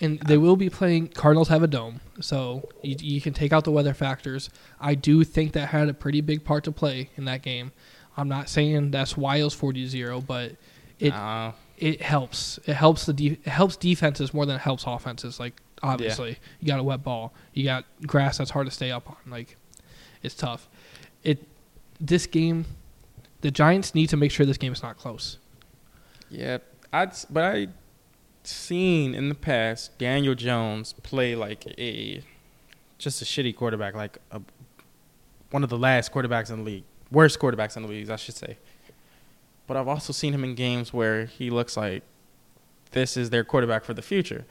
And 0.00 0.18
they 0.20 0.36
will 0.36 0.56
be 0.56 0.68
playing. 0.68 1.08
Cardinals 1.08 1.48
have 1.48 1.62
a 1.62 1.68
dome, 1.68 2.00
so 2.20 2.68
you, 2.82 2.96
you 3.00 3.20
can 3.20 3.32
take 3.32 3.52
out 3.52 3.64
the 3.64 3.70
weather 3.70 3.94
factors. 3.94 4.50
I 4.80 4.94
do 4.94 5.22
think 5.24 5.52
that 5.52 5.68
had 5.68 5.88
a 5.88 5.94
pretty 5.94 6.20
big 6.20 6.44
part 6.44 6.64
to 6.64 6.72
play 6.72 7.10
in 7.16 7.24
that 7.26 7.42
game. 7.42 7.70
I'm 8.16 8.28
not 8.28 8.48
saying 8.48 8.90
that's 8.90 9.16
why 9.16 9.36
it 9.36 9.44
was 9.44 9.54
40-0, 9.54 10.26
but 10.26 10.56
it 10.98 11.12
Uh, 11.14 11.52
it 11.76 12.02
helps. 12.02 12.58
It 12.66 12.74
helps 12.74 13.06
the 13.06 13.12
de- 13.12 13.38
it 13.44 13.46
helps 13.46 13.76
defenses 13.76 14.34
more 14.34 14.44
than 14.46 14.56
it 14.56 14.62
helps 14.62 14.82
offenses. 14.84 15.38
Like 15.38 15.54
obviously, 15.82 16.38
you 16.60 16.66
got 16.66 16.78
a 16.78 16.82
wet 16.82 17.02
ball, 17.02 17.34
you 17.52 17.64
got 17.64 17.84
grass 18.06 18.38
that's 18.38 18.50
hard 18.50 18.66
to 18.66 18.72
stay 18.72 18.90
up 18.90 19.08
on. 19.08 19.16
Like 19.26 19.56
it's 20.22 20.34
tough. 20.34 20.68
It 21.22 21.46
this 22.00 22.26
game, 22.26 22.66
the 23.40 23.50
Giants 23.50 23.94
need 23.94 24.08
to 24.10 24.16
make 24.16 24.30
sure 24.30 24.46
this 24.46 24.58
game 24.58 24.72
is 24.72 24.82
not 24.82 24.96
close. 24.96 25.38
Yeah, 26.30 26.58
I'd 26.92 27.12
but 27.30 27.44
I 27.44 27.68
seen 28.44 29.14
in 29.14 29.28
the 29.28 29.34
past 29.34 29.98
Daniel 29.98 30.34
Jones 30.34 30.94
play 31.02 31.34
like 31.34 31.66
a 31.78 32.22
just 32.98 33.22
a 33.22 33.24
shitty 33.24 33.54
quarterback, 33.56 33.94
like 33.94 34.18
a 34.30 34.40
one 35.50 35.64
of 35.64 35.70
the 35.70 35.78
last 35.78 36.12
quarterbacks 36.12 36.50
in 36.50 36.58
the 36.58 36.64
league, 36.64 36.84
worst 37.10 37.38
quarterbacks 37.38 37.76
in 37.76 37.82
the 37.82 37.88
league, 37.88 38.10
I 38.10 38.16
should 38.16 38.36
say. 38.36 38.58
But 39.66 39.76
I've 39.76 39.88
also 39.88 40.12
seen 40.12 40.34
him 40.34 40.44
in 40.44 40.54
games 40.54 40.92
where 40.92 41.26
he 41.26 41.50
looks 41.50 41.76
like 41.76 42.02
this 42.92 43.16
is 43.16 43.30
their 43.30 43.44
quarterback 43.44 43.84
for 43.84 43.94
the 43.94 44.02
future, 44.02 44.44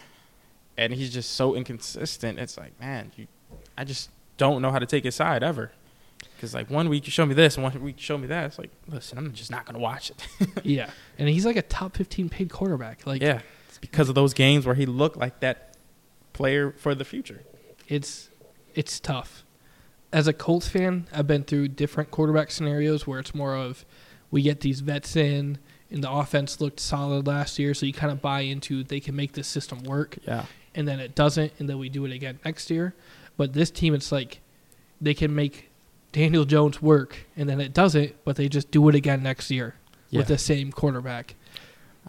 and 0.78 0.94
he's 0.94 1.12
just 1.12 1.32
so 1.34 1.56
inconsistent. 1.56 2.40
It's 2.40 2.58
like, 2.58 2.80
man, 2.80 3.12
you, 3.16 3.28
I 3.78 3.84
just 3.84 4.10
don't 4.38 4.62
know 4.62 4.72
how 4.72 4.80
to 4.80 4.86
take 4.86 5.04
his 5.04 5.16
side 5.16 5.44
ever. 5.44 5.72
Because 6.36 6.54
like 6.54 6.70
one 6.70 6.90
week 6.90 7.06
you 7.06 7.12
show 7.12 7.26
me 7.26 7.34
this, 7.34 7.56
and 7.56 7.64
one 7.64 7.82
week 7.82 7.98
you 7.98 8.04
show 8.04 8.18
me 8.18 8.28
that. 8.28 8.46
It's 8.46 8.60
like, 8.60 8.72
listen, 8.88 9.18
I'm 9.18 9.34
just 9.34 9.52
not 9.52 9.66
gonna 9.66 9.80
watch 9.80 10.12
it. 10.12 10.50
yeah, 10.64 10.90
and 11.18 11.28
he's 11.30 11.46
like 11.46 11.56
a 11.56 11.62
top 11.62 11.96
fifteen 11.96 12.30
paid 12.30 12.50
quarterback. 12.50 13.06
Like, 13.08 13.22
yeah, 13.22 13.42
it's 13.68 13.78
because 13.78 14.10
of 14.10 14.16
those 14.16 14.34
games 14.34 14.66
where 14.66 14.76
he 14.76 14.86
looked 14.86 15.18
like 15.18 15.40
that 15.42 15.76
player 16.34 16.72
for 16.78 16.94
the 16.96 17.06
future. 17.06 17.42
it's 17.88 18.30
it's 18.76 19.00
tough. 19.00 19.44
As 20.14 20.28
a 20.28 20.34
Colts 20.34 20.70
fan, 20.70 21.08
I've 21.12 21.28
been 21.28 21.44
through 21.44 21.70
different 21.70 22.12
quarterback 22.12 22.50
scenarios 22.52 23.06
where 23.06 23.20
it's 23.20 23.36
more 23.36 23.56
of 23.56 23.84
we 24.32 24.42
get 24.42 24.62
these 24.62 24.80
vets 24.82 25.16
in 25.16 25.58
and 25.90 26.04
the 26.04 26.12
offense 26.12 26.62
looked 26.62 26.80
solid 26.80 27.28
last 27.28 27.58
year, 27.60 27.74
so 27.74 27.86
you 27.86 27.94
kind 27.94 28.12
of 28.12 28.22
buy 28.22 28.42
into 28.42 28.84
they 28.84 29.00
can 29.00 29.16
make 29.16 29.34
this 29.34 29.48
system 29.48 29.84
work, 29.84 30.18
Yeah, 30.28 30.46
and 30.76 30.88
then 30.88 31.00
it 31.00 31.16
doesn't, 31.16 31.54
and 31.60 31.70
then 31.70 31.78
we 31.78 31.90
do 31.90 32.06
it 32.06 32.12
again 32.12 32.40
next 32.46 32.70
year. 32.70 32.94
But 33.36 33.54
this 33.54 33.72
team, 33.72 33.94
it's 33.94 34.12
like 34.12 34.42
they 35.00 35.14
can 35.14 35.34
make 35.34 35.70
Daniel 36.12 36.46
Jones 36.46 36.82
work, 36.82 37.26
and 37.36 37.50
then 37.50 37.60
it 37.60 37.74
doesn't, 37.74 38.16
but 38.24 38.36
they 38.36 38.50
just 38.50 38.72
do 38.72 38.88
it 38.90 38.96
again 38.96 39.24
next 39.24 39.52
year 39.52 39.76
yeah. 40.10 40.20
with 40.20 40.28
the 40.28 40.38
same 40.38 40.72
quarterback. 40.72 41.36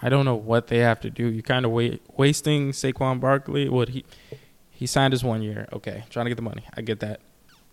I 0.01 0.09
don't 0.09 0.25
know 0.25 0.37
what 0.37 0.69
they 0.69 0.79
have 0.79 1.01
to 1.01 1.11
do. 1.11 1.29
You're 1.29 1.43
kind 1.43 1.65
of 1.65 1.73
wait, 1.73 2.03
wasting 2.17 2.71
Saquon 2.71 3.21
Barkley. 3.21 3.69
What 3.69 3.91
he 3.91 4.05
he 4.71 4.87
signed 4.87 5.13
his 5.13 5.25
one 5.25 5.43
year. 5.43 5.67
Okay, 5.73 6.05
trying 6.09 6.27
to 6.27 6.31
get 6.31 6.37
the 6.37 6.43
money. 6.43 6.65
I 6.75 6.83
get 6.83 7.01
that. 7.01 7.21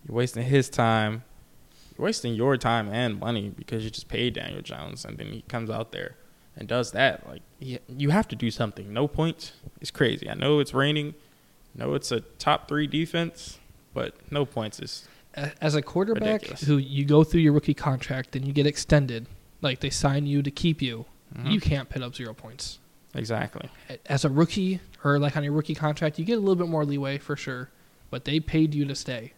You're 0.06 0.16
wasting 0.16 0.44
his 0.44 0.68
time. 0.68 1.22
You're 1.96 2.04
wasting 2.04 2.34
your 2.34 2.56
time 2.56 2.88
and 2.88 3.18
money 3.18 3.52
because 3.56 3.84
you 3.84 3.90
just 3.90 4.08
paid 4.08 4.34
Daniel 4.34 4.60
Jones, 4.62 5.04
and 5.04 5.16
then 5.18 5.28
he 5.28 5.42
comes 5.42 5.70
out 5.70 5.92
there 5.92 6.16
and 6.56 6.66
does 6.68 6.92
that. 6.92 7.26
Like 7.28 7.42
he, 7.60 7.78
you 7.88 8.10
have 8.10 8.28
to 8.28 8.36
do 8.36 8.50
something. 8.50 8.92
No 8.92 9.06
points 9.08 9.52
is 9.80 9.90
crazy. 9.90 10.28
I 10.28 10.34
know 10.34 10.58
it's 10.60 10.72
raining. 10.74 11.14
I 11.74 11.84
know 11.84 11.94
it's 11.94 12.10
a 12.12 12.20
top 12.20 12.68
three 12.68 12.86
defense, 12.86 13.58
but 13.94 14.14
no 14.30 14.44
points 14.46 14.80
is 14.80 15.06
As 15.60 15.74
a 15.74 15.82
quarterback 15.82 16.42
Ridiculous. 16.42 16.62
who 16.62 16.78
you 16.78 17.04
go 17.04 17.22
through 17.24 17.40
your 17.42 17.52
rookie 17.52 17.74
contract 17.74 18.34
and 18.36 18.46
you 18.46 18.52
get 18.52 18.66
extended, 18.66 19.26
like 19.60 19.80
they 19.80 19.90
sign 19.90 20.26
you 20.26 20.42
to 20.42 20.50
keep 20.50 20.80
you, 20.80 21.04
Mhm. 21.36 21.50
you 21.52 21.60
can't 21.60 21.88
put 21.90 22.02
up 22.02 22.14
zero 22.14 22.32
points. 22.34 22.78
exactly. 23.14 23.68
As 24.06 24.24
a 24.24 24.28
rookie 24.30 24.80
or 25.04 25.18
like 25.18 25.36
on 25.36 25.44
your 25.44 25.52
rookie 25.52 25.74
contract, 25.74 26.18
you 26.18 26.24
get 26.24 26.36
a 26.36 26.40
little 26.40 26.56
bit 26.56 26.68
more 26.68 26.84
leeway 26.84 27.18
for 27.18 27.36
sure, 27.36 27.70
but 28.10 28.24
they 28.24 28.40
paid 28.40 28.74
you 28.74 28.84
to 28.86 28.94
stay, 28.94 29.32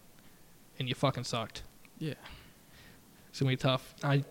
and 0.77 0.87
you 0.87 0.95
fucking 0.95 1.23
sucked. 1.25 1.63
Yeah. 1.97 2.13
It's 3.29 3.39
gonna 3.39 3.51
be 3.51 3.57
tough. 3.57 3.93
I, 4.03 4.23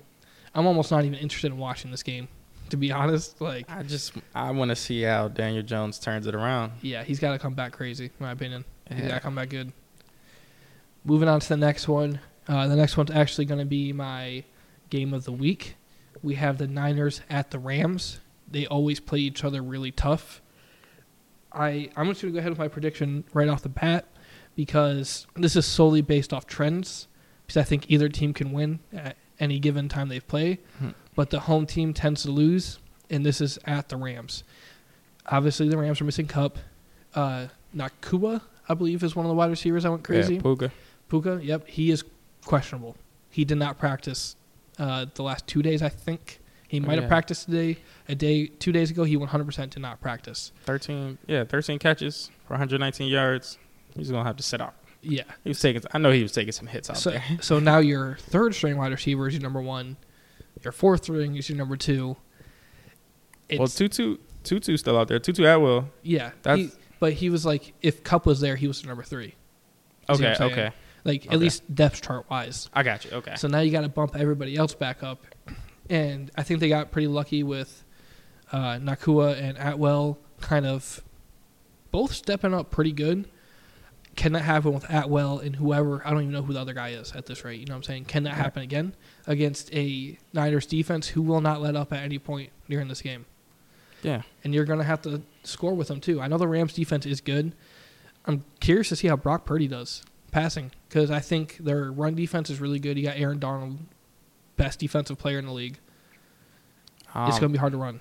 I'm 0.54 0.66
almost 0.66 0.90
not 0.90 1.04
even 1.04 1.18
interested 1.18 1.52
in 1.52 1.58
watching 1.58 1.90
this 1.90 2.02
game, 2.02 2.28
to 2.70 2.76
be 2.76 2.92
honest. 2.92 3.40
Like, 3.40 3.70
I 3.70 3.82
just 3.82 4.12
I 4.34 4.50
want 4.50 4.70
to 4.70 4.76
see 4.76 5.02
how 5.02 5.28
Daniel 5.28 5.62
Jones 5.62 5.98
turns 5.98 6.26
it 6.26 6.34
around. 6.34 6.72
yeah, 6.82 7.02
he's 7.04 7.18
got 7.18 7.32
to 7.32 7.38
come 7.38 7.54
back 7.54 7.72
crazy, 7.72 8.06
in 8.06 8.10
my 8.18 8.32
opinion. 8.32 8.64
He's 8.88 9.00
got 9.00 9.06
Yeah. 9.08 9.14
to 9.14 9.20
come 9.20 9.34
back 9.34 9.50
good. 9.50 9.72
Moving 11.04 11.28
on 11.28 11.40
to 11.40 11.48
the 11.48 11.56
next 11.56 11.88
one. 11.88 12.20
Uh, 12.46 12.66
the 12.66 12.76
next 12.76 12.96
one's 12.96 13.10
actually 13.10 13.44
going 13.44 13.58
to 13.60 13.64
be 13.66 13.92
my 13.92 14.44
game 14.90 15.12
of 15.14 15.24
the 15.24 15.32
week. 15.32 15.76
We 16.22 16.34
have 16.34 16.58
the 16.58 16.66
Niners 16.66 17.20
at 17.30 17.50
the 17.50 17.58
Rams. 17.58 18.20
They 18.50 18.66
always 18.66 19.00
play 19.00 19.20
each 19.20 19.44
other 19.44 19.62
really 19.62 19.90
tough. 19.92 20.40
I 21.52 21.90
I'm 21.96 22.08
just 22.08 22.22
going 22.22 22.32
to 22.32 22.36
go 22.36 22.38
ahead 22.38 22.50
with 22.50 22.58
my 22.58 22.68
prediction 22.68 23.24
right 23.32 23.48
off 23.48 23.62
the 23.62 23.68
bat 23.68 24.06
because 24.54 25.26
this 25.36 25.56
is 25.56 25.66
solely 25.66 26.02
based 26.02 26.32
off 26.32 26.46
trends. 26.46 27.06
Because 27.46 27.56
I 27.58 27.64
think 27.64 27.90
either 27.90 28.08
team 28.08 28.34
can 28.34 28.52
win 28.52 28.80
at 28.92 29.16
any 29.40 29.58
given 29.58 29.88
time 29.88 30.08
they 30.08 30.20
play, 30.20 30.58
Hmm. 30.78 30.90
But 31.18 31.30
the 31.30 31.40
home 31.40 31.66
team 31.66 31.92
tends 31.94 32.22
to 32.22 32.30
lose, 32.30 32.78
and 33.10 33.26
this 33.26 33.40
is 33.40 33.58
at 33.64 33.88
the 33.88 33.96
Rams. 33.96 34.44
Obviously, 35.26 35.68
the 35.68 35.76
Rams 35.76 36.00
are 36.00 36.04
missing 36.04 36.28
Kupp. 36.28 36.58
Uh, 37.12 37.48
Nacua, 37.74 38.40
I 38.68 38.74
believe, 38.74 39.02
is 39.02 39.16
one 39.16 39.26
of 39.26 39.28
the 39.30 39.34
wide 39.34 39.50
receivers. 39.50 39.84
I 39.84 39.88
went 39.88 40.04
crazy. 40.04 40.36
Yeah, 40.36 40.42
Puka. 40.42 40.70
Puka, 41.08 41.40
yep, 41.42 41.66
he 41.66 41.90
is 41.90 42.04
questionable. 42.44 42.94
He 43.30 43.44
did 43.44 43.58
not 43.58 43.80
practice 43.80 44.36
uh, 44.78 45.06
the 45.12 45.24
last 45.24 45.44
two 45.48 45.60
days. 45.60 45.82
I 45.82 45.88
think 45.88 46.38
he 46.68 46.78
Oh, 46.78 46.84
might 46.84 47.00
have 47.00 47.08
practiced 47.08 47.46
today. 47.46 47.78
A 48.08 48.14
day, 48.14 48.46
two 48.46 48.70
days 48.70 48.92
ago, 48.92 49.02
he 49.02 49.16
100% 49.16 49.70
did 49.70 49.80
not 49.80 50.00
practice. 50.00 50.52
13 50.66 51.18
yeah 51.26 51.42
13 51.42 51.80
catches 51.80 52.30
for 52.46 52.52
119 52.54 53.08
yards 53.08 53.58
he's 53.96 54.12
gonna 54.12 54.22
have 54.22 54.36
to 54.36 54.44
sit 54.44 54.60
out 54.60 54.74
Yeah. 55.02 55.24
he 55.42 55.50
was 55.50 55.58
taking 55.60 55.82
i 55.92 55.98
know 55.98 56.12
he 56.12 56.22
was 56.22 56.30
taking 56.30 56.52
some 56.52 56.68
hits 56.68 56.88
out 56.88 56.96
So, 56.96 57.10
there 57.10 57.24
so 57.40 57.58
now 57.58 57.78
your 57.78 58.18
third 58.20 58.54
string 58.54 58.76
wide 58.76 58.92
receiver 58.92 59.26
is 59.26 59.34
your 59.34 59.42
number 59.42 59.60
one. 59.60 59.96
Your 60.64 60.72
fourth 60.72 61.08
ring 61.08 61.36
is 61.36 61.48
your 61.48 61.58
number 61.58 61.76
two. 61.76 62.16
It's, 63.48 63.58
well 63.58 63.68
tutu 63.68 64.16
tutu 64.44 64.76
still 64.76 64.98
out 64.98 65.08
there 65.08 65.18
tutu 65.18 65.44
atwell 65.44 65.88
yeah, 66.02 66.30
that's- 66.42 66.70
he- 66.72 66.78
but 67.00 67.12
he 67.12 67.30
was 67.30 67.46
like, 67.46 67.74
if 67.80 68.02
Kupp 68.02 68.26
was 68.26 68.40
there, 68.40 68.56
he 68.56 68.66
was 68.66 68.82
the 68.82 68.88
number 68.88 69.04
three. 69.04 69.34
You 70.08 70.14
okay 70.16 70.34
okay 70.40 70.70
Like 71.04 71.26
Okay. 71.26 71.34
at 71.34 71.38
least 71.38 71.62
depth 71.72 72.02
chart 72.02 72.28
wise. 72.28 72.68
i 72.74 72.82
got 72.82 73.04
you 73.04 73.12
okay 73.12 73.36
So 73.36 73.46
now 73.48 73.60
you 73.60 73.70
got 73.70 73.82
to 73.82 73.88
bump 73.88 74.16
everybody 74.16 74.56
else 74.56 74.74
back 74.74 75.02
up, 75.02 75.24
and 75.88 76.30
I 76.36 76.42
think 76.42 76.58
they 76.60 76.68
got 76.68 76.90
pretty 76.90 77.06
lucky 77.08 77.42
with 77.44 77.84
uh, 78.52 78.78
Nacua 78.78 79.40
and 79.40 79.56
Atwell 79.58 80.18
kind 80.40 80.66
of 80.66 81.02
both 81.92 82.12
stepping 82.12 82.52
up 82.52 82.70
pretty 82.70 82.92
good. 82.92 83.28
Can 84.18 84.32
that 84.32 84.40
happen 84.42 84.72
with 84.74 84.84
Atwell 84.90 85.38
and 85.38 85.54
whoever? 85.54 86.04
I 86.04 86.10
don't 86.10 86.22
even 86.22 86.32
know 86.32 86.42
who 86.42 86.52
the 86.52 86.60
other 86.60 86.74
guy 86.74 86.88
is 86.88 87.12
at 87.12 87.26
this 87.26 87.44
rate. 87.44 87.60
You 87.60 87.66
know 87.66 87.74
what 87.74 87.78
I'm 87.78 87.82
saying? 87.84 88.06
Can 88.06 88.24
that 88.24 88.34
happen 88.34 88.64
again 88.64 88.94
against 89.28 89.72
a 89.72 90.18
Niners 90.32 90.66
defense 90.66 91.06
who 91.06 91.22
will 91.22 91.40
not 91.40 91.60
let 91.62 91.76
up 91.76 91.92
at 91.92 92.02
any 92.02 92.18
point 92.18 92.50
during 92.68 92.88
this 92.88 93.00
game? 93.00 93.26
yeah 94.02 94.22
And 94.42 94.52
you're 94.52 94.64
going 94.64 94.80
to 94.80 94.84
have 94.84 95.02
to 95.02 95.22
score 95.44 95.72
with 95.74 95.86
them 95.86 96.00
too. 96.00 96.20
I 96.20 96.26
know 96.26 96.36
the 96.36 96.48
Rams 96.48 96.72
defense 96.72 97.06
is 97.06 97.20
good. 97.20 97.52
I'm 98.26 98.44
curious 98.58 98.88
to 98.88 98.96
see 98.96 99.06
how 99.06 99.14
Brock 99.16 99.44
Purdy 99.44 99.68
does 99.68 100.02
passing 100.32 100.72
because 100.88 101.10
I 101.12 101.20
think 101.20 101.58
their 101.58 101.92
run 101.92 102.14
defense 102.16 102.50
is 102.50 102.60
really 102.60 102.80
good. 102.80 102.98
You 102.98 103.04
got 103.04 103.16
Aaron 103.18 103.38
Donald, 103.38 103.78
best 104.56 104.80
defensive 104.80 105.16
player 105.18 105.38
in 105.38 105.46
the 105.46 105.52
league. 105.52 105.78
it's 107.06 107.14
Um, 107.14 107.30
going 107.30 107.40
to 107.42 107.48
be 107.50 107.58
hard 107.58 107.72
to 107.72 107.78
run. 107.78 108.00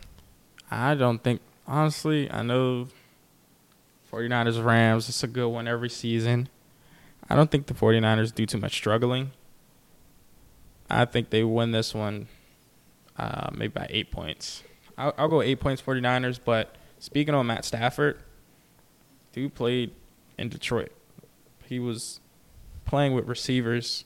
i 0.72 0.96
don't 0.96 1.24
think 1.24 1.42
honestly 1.68 2.30
i 2.32 2.42
know 2.42 2.88
49ers 4.12 4.64
rams 4.64 5.10
it's 5.10 5.24
a 5.24 5.28
good 5.28 5.50
one 5.50 5.68
every 5.68 5.90
season. 5.90 6.50
I 7.30 7.36
don't 7.36 7.52
think 7.52 7.68
the 7.68 7.74
49ers 7.74 8.34
do 8.34 8.46
too 8.46 8.58
much 8.58 8.74
struggling. 8.74 9.32
I 10.90 11.06
think 11.06 11.30
they 11.30 11.44
win 11.44 11.72
this 11.72 11.94
one 11.94 12.28
uh, 13.18 13.50
maybe 13.54 13.74
by 13.74 13.88
eight 13.90 14.12
points. 14.12 14.64
I'll, 14.98 15.14
I'll 15.18 15.28
go 15.28 15.42
eight 15.42 15.60
points 15.60 15.82
49ers 15.82 16.40
but 16.44 16.76
speaking 17.00 17.34
on 17.36 17.46
matt 17.46 17.66
stafford 17.66 18.20
dude 19.34 19.54
played 19.54 19.92
in 20.38 20.50
detroit. 20.50 20.92
He 21.66 21.80
was 21.80 22.20
playing 22.86 23.14
with 23.14 23.28
receivers 23.28 24.06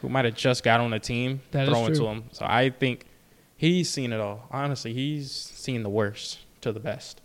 who 0.00 0.08
might 0.08 0.24
have 0.24 0.34
just 0.34 0.64
got 0.64 0.80
on 0.80 0.90
the 0.90 0.98
team 0.98 1.42
That 1.50 1.68
throwing 1.68 1.94
to 1.94 2.06
him. 2.06 2.24
So 2.32 2.46
i 2.48 2.70
think 2.70 3.04
he's 3.56 3.90
seen 3.90 4.12
it 4.12 4.20
all. 4.20 4.48
Honestly 4.50 4.92
he's 4.94 5.30
seen 5.30 5.82
the 5.82 5.90
worst 5.90 6.38
to 6.62 6.72
the 6.72 6.80
best. 6.80 7.20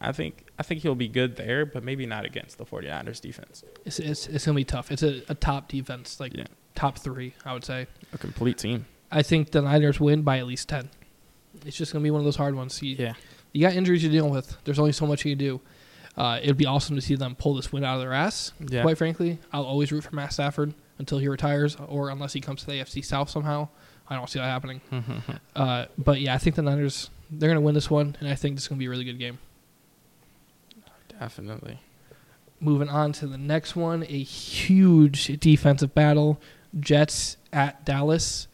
I 0.00 0.12
think 0.12 0.44
i 0.62 0.64
think 0.64 0.80
he'll 0.82 0.94
be 0.94 1.08
good 1.08 1.34
there 1.36 1.66
but 1.66 1.82
maybe 1.82 2.06
not 2.06 2.24
against 2.24 2.56
the 2.58 2.64
49ers 2.64 3.20
defense 3.20 3.64
It's, 3.84 3.98
it's, 3.98 4.26
it's 4.28 4.44
going 4.46 4.54
to 4.54 4.60
be 4.60 4.64
tough. 4.64 4.92
It's 4.92 5.02
a, 5.02 5.22
a 5.28 5.34
top 5.34 5.68
defense, 5.68 6.20
like 6.20 6.32
Yeah. 6.36 6.44
top 6.76 6.98
three, 6.98 7.34
I 7.44 7.52
would 7.52 7.64
say. 7.64 7.86
a 8.12 8.18
complete 8.18 8.58
team 8.58 8.86
I 9.10 9.22
think 9.22 9.50
the 9.50 9.60
Niners 9.60 9.98
win 10.00 10.22
by 10.22 10.38
at 10.38 10.46
least 10.46 10.68
10. 10.70 10.88
It's 11.66 11.76
just 11.76 11.92
going 11.92 12.02
to 12.02 12.06
be 12.06 12.10
one 12.10 12.20
of 12.20 12.24
those 12.24 12.36
hard 12.36 12.54
ones. 12.54 12.80
You, 12.82 12.94
yeah 12.96 13.14
you 13.52 13.60
got 13.60 13.74
injuries 13.74 14.02
you're 14.02 14.10
dealing 14.12 14.32
with. 14.32 14.56
There's 14.64 14.78
only 14.78 14.92
so 14.92 15.06
much 15.06 15.24
you 15.26 15.32
can 15.32 15.38
do. 15.38 15.60
Uh, 16.16 16.38
it'd 16.42 16.56
be 16.56 16.64
awesome 16.66 16.94
to 16.96 17.02
see 17.02 17.14
them 17.16 17.34
pull 17.34 17.54
this 17.54 17.70
win 17.72 17.84
out 17.84 17.96
of 17.96 18.00
their 18.00 18.12
ass. 18.14 18.52
yeah 18.68 18.82
Quite 18.82 18.96
frankly, 18.98 19.38
I'll 19.52 19.64
always 19.64 19.90
root 19.92 20.04
for 20.04 20.14
Matt 20.14 20.32
Stafford 20.32 20.72
until 20.98 21.18
he 21.18 21.28
retires 21.28 21.76
or 21.88 22.08
unless 22.08 22.32
he 22.32 22.40
comes 22.40 22.60
to 22.60 22.66
the 22.66 22.72
AFC 22.80 23.04
South 23.04 23.28
somehow. 23.28 23.68
I 24.08 24.16
don't 24.16 24.28
see 24.30 24.38
that 24.38 24.46
happening. 24.46 24.80
Uh, 25.56 25.84
but 25.98 26.20
yeah, 26.22 26.34
I 26.34 26.38
think 26.38 26.56
the 26.56 26.62
Niners 26.62 27.10
they're 27.30 27.48
going 27.50 27.56
to 27.60 27.64
win 27.64 27.74
this 27.74 27.90
one, 27.90 28.16
and 28.20 28.28
I 28.28 28.34
think 28.34 28.56
this 28.56 28.64
is 28.64 28.68
going 28.68 28.78
to 28.78 28.82
be 28.82 28.86
a 28.86 28.90
really 28.90 29.04
good 29.04 29.18
game. 29.18 29.38
Definitely 31.18 31.80
Moving 32.62 32.88
on 32.88 33.10
to 33.14 33.26
the 33.26 33.38
next 33.38 33.74
one, 33.74 34.04
a 34.04 34.22
huge 34.22 35.26
defensive 35.40 35.96
battle: 35.96 36.40
Jets 36.78 37.36
at 37.52 37.84
Dallas. 37.84 38.46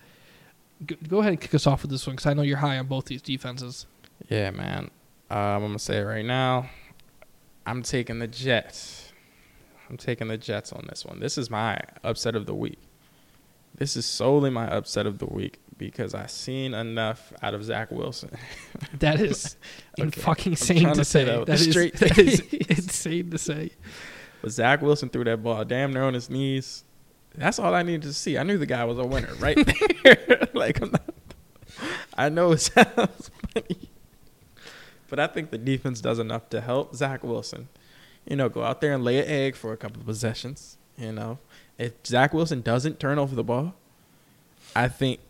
Go, 1.07 1.19
ahead 1.19 1.33
and 1.33 1.41
kick 1.41 1.55
us 1.55 1.67
off 1.67 1.83
with 1.83 1.91
this 1.91 2.07
one 2.07 2.17
because 2.17 2.25
I 2.25 2.33
know 2.33 2.41
you're 2.41 2.57
high 2.57 2.79
on 2.79 2.87
both 2.87 3.05
these 3.05 3.21
defenses. 3.21 3.85
Yeah, 4.31 4.51
man. 4.51 4.91
Um, 5.29 5.39
I'm 5.39 5.61
gonna 5.61 5.79
say 5.79 5.99
it 5.99 6.05
right 6.05 6.25
now. 6.25 6.71
I'm 7.67 7.83
taking 7.83 8.19
the 8.19 8.27
Jets. 8.27 9.13
I'm 9.91 9.99
taking 9.99 10.29
the 10.29 10.39
Jets 10.39 10.73
on 10.73 10.87
this 10.89 11.05
one. 11.05 11.21
This 11.21 11.37
is 11.37 11.51
my 11.51 11.79
upset 12.03 12.35
of 12.35 12.47
the 12.47 12.55
week. 12.55 12.79
This 13.75 13.95
is 13.95 14.07
solely 14.07 14.49
my 14.49 14.69
upset 14.69 15.07
of 15.07 15.19
the 15.19 15.27
week 15.27 15.59
because 15.79 16.15
I 16.15 16.27
seen 16.27 16.75
enough 16.75 17.33
out 17.43 17.55
of 17.55 17.65
Zach 17.65 17.91
Wilson. 17.91 18.31
That 18.99 19.21
is 19.21 19.57
Okay. 20.01 20.21
fucking 20.21 20.53
insane 20.53 20.85
to 20.89 20.95
to 20.95 21.05
say 21.05 21.25
that 21.25 21.47
That 21.47 21.61
is, 21.61 21.71
straight 21.71 21.95
that 21.99 22.19
is 22.19 22.41
insane 22.41 23.31
to 23.31 23.39
say. 23.39 23.71
But 24.43 24.51
Zach 24.53 24.83
Wilson 24.83 25.09
threw 25.09 25.25
that 25.25 25.43
ball 25.43 25.65
damn 25.65 25.93
near 25.93 26.03
on 26.05 26.15
his 26.15 26.29
knees. 26.31 26.85
That's 27.35 27.59
all 27.59 27.75
I 27.75 27.83
needed 27.83 28.03
to 28.03 28.13
see. 28.13 28.37
I 28.39 28.43
knew 28.43 28.59
the 28.59 28.67
guy 28.67 28.85
was 28.85 28.99
a 28.99 29.05
winner 29.05 29.33
right 29.39 29.57
there. 30.05 30.49
like 30.55 30.81
not, 30.81 31.03
I 32.17 32.29
know 32.29 32.53
it 32.53 32.59
sounds 32.59 33.31
funny, 33.55 33.91
but 35.09 35.21
I 35.21 35.27
think 35.29 35.51
the 35.51 35.59
defense 35.59 36.01
does 36.01 36.19
enough 36.19 36.49
to 36.51 36.61
help 36.61 36.95
Zach 36.97 37.23
Wilson. 37.23 37.69
You 38.27 38.37
know, 38.37 38.49
go 38.49 38.63
out 38.63 38.81
there 38.81 38.93
and 38.93 39.05
lay 39.05 39.19
an 39.21 39.27
egg 39.27 39.57
for 39.57 39.73
a 39.73 39.77
couple 39.77 40.01
of 40.01 40.07
possessions. 40.07 40.77
You 40.97 41.13
know, 41.13 41.39
if 41.79 41.93
Zach 42.07 42.33
Wilson 42.35 42.61
doesn't 42.63 42.99
turn 42.99 43.19
over 43.19 43.35
the 43.35 43.45
ball, 43.45 43.75
I 44.75 44.89
think 44.89 45.28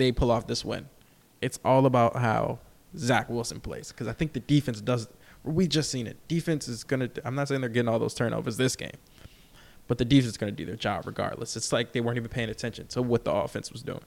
they 0.00 0.12
pull 0.12 0.30
off 0.30 0.46
this 0.46 0.64
win. 0.64 0.88
It's 1.40 1.58
all 1.64 1.86
about 1.86 2.16
how 2.16 2.58
Zach 2.96 3.28
Wilson 3.28 3.60
plays 3.60 3.92
because 3.92 4.08
I 4.08 4.12
think 4.12 4.32
the 4.32 4.40
defense 4.40 4.80
does. 4.80 5.08
We 5.44 5.68
just 5.68 5.90
seen 5.90 6.06
it. 6.06 6.16
Defense 6.28 6.68
is 6.68 6.84
gonna. 6.84 7.10
I'm 7.24 7.34
not 7.34 7.48
saying 7.48 7.60
they're 7.60 7.70
getting 7.70 7.88
all 7.88 7.98
those 7.98 8.14
turnovers 8.14 8.56
this 8.56 8.76
game, 8.76 8.96
but 9.86 9.98
the 9.98 10.04
defense 10.04 10.32
is 10.32 10.36
gonna 10.36 10.52
do 10.52 10.66
their 10.66 10.76
job 10.76 11.06
regardless. 11.06 11.56
It's 11.56 11.72
like 11.72 11.92
they 11.92 12.00
weren't 12.00 12.16
even 12.18 12.30
paying 12.30 12.48
attention 12.50 12.86
to 12.88 13.02
what 13.02 13.24
the 13.24 13.32
offense 13.32 13.70
was 13.72 13.82
doing. 13.82 14.02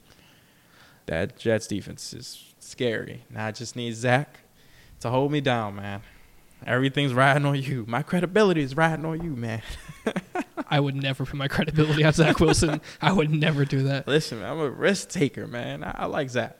That 1.05 1.37
Jets 1.37 1.67
defense 1.67 2.13
is 2.13 2.53
scary. 2.59 3.23
Now 3.29 3.47
I 3.47 3.51
just 3.51 3.75
need 3.75 3.95
Zach 3.95 4.39
to 5.01 5.09
hold 5.09 5.31
me 5.31 5.41
down, 5.41 5.75
man. 5.75 6.01
Everything's 6.65 7.13
riding 7.13 7.45
on 7.45 7.61
you. 7.61 7.85
My 7.87 8.03
credibility 8.03 8.61
is 8.61 8.75
riding 8.77 9.05
on 9.05 9.21
you, 9.21 9.35
man. 9.35 9.61
I 10.69 10.79
would 10.79 10.95
never 10.95 11.25
put 11.25 11.35
my 11.35 11.47
credibility 11.47 12.03
on 12.03 12.13
Zach 12.13 12.39
Wilson. 12.39 12.81
I 13.01 13.11
would 13.11 13.31
never 13.31 13.65
do 13.65 13.83
that. 13.83 14.07
Listen, 14.07 14.39
man, 14.39 14.51
I'm 14.51 14.59
a 14.59 14.69
risk 14.69 15.09
taker, 15.09 15.47
man. 15.47 15.83
I, 15.83 15.91
I 15.91 16.05
like 16.05 16.29
Zach. 16.29 16.57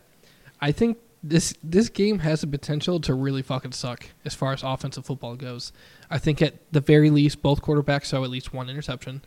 I 0.62 0.72
think 0.72 0.98
this 1.26 1.54
this 1.64 1.88
game 1.90 2.20
has 2.20 2.42
the 2.42 2.48
potential 2.48 3.00
to 3.02 3.14
really 3.14 3.42
fucking 3.42 3.72
suck 3.72 4.08
as 4.26 4.36
far 4.36 4.52
as 4.54 4.62
offensive 4.64 5.06
football 5.06 5.36
goes. 5.36 5.72
I 6.10 6.18
think 6.20 6.42
at 6.42 6.56
the 6.74 6.82
very 6.82 7.10
least, 7.10 7.42
both 7.42 7.62
quarterbacks 7.62 8.10
throw 8.10 8.24
at 8.24 8.30
least 8.30 8.54
one 8.54 8.70
interception. 8.70 9.22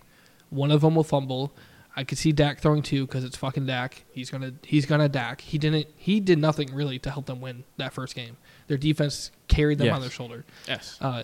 One 0.51 0.71
of 0.71 0.83
them 0.83 0.95
will 0.95 1.05
fumble. 1.05 1.53
I 1.99 2.05
could 2.05 2.19
see 2.19 2.31
Dak 2.31 2.61
throwing 2.61 2.83
two 2.83 3.07
because 3.07 3.25
it's 3.25 3.37
fucking 3.39 3.65
Dak. 3.65 4.05
He's 4.13 4.29
gonna 4.31 4.53
he's 4.63 4.85
gonna 4.85 5.09
Dak. 5.09 5.41
He 5.41 5.57
didn't 5.57 5.87
he 5.97 6.21
did 6.21 6.39
nothing 6.39 6.75
really 6.75 6.99
to 7.01 7.11
help 7.11 7.25
them 7.25 7.41
win 7.41 7.65
that 7.79 7.95
first 7.95 8.15
game. 8.15 8.37
Their 8.67 8.77
defense 8.77 9.31
carried 9.49 9.79
them 9.79 9.87
Yes. 9.87 9.95
on 9.95 10.01
their 10.03 10.11
shoulder. 10.11 10.45
Yes. 10.69 10.99
Uh, 11.01 11.23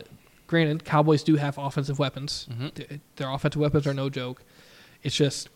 granted, 0.53 0.85
Cowboys 0.85 1.23
do 1.25 1.35
have 1.37 1.59
offensive 1.59 1.99
weapons. 1.99 2.47
Mhm. 2.53 3.01
Their 3.17 3.31
offensive 3.31 3.61
weapons 3.61 3.87
are 3.87 3.95
no 3.95 4.09
joke. 4.09 4.43
It's 5.03 5.17
just, 5.17 5.49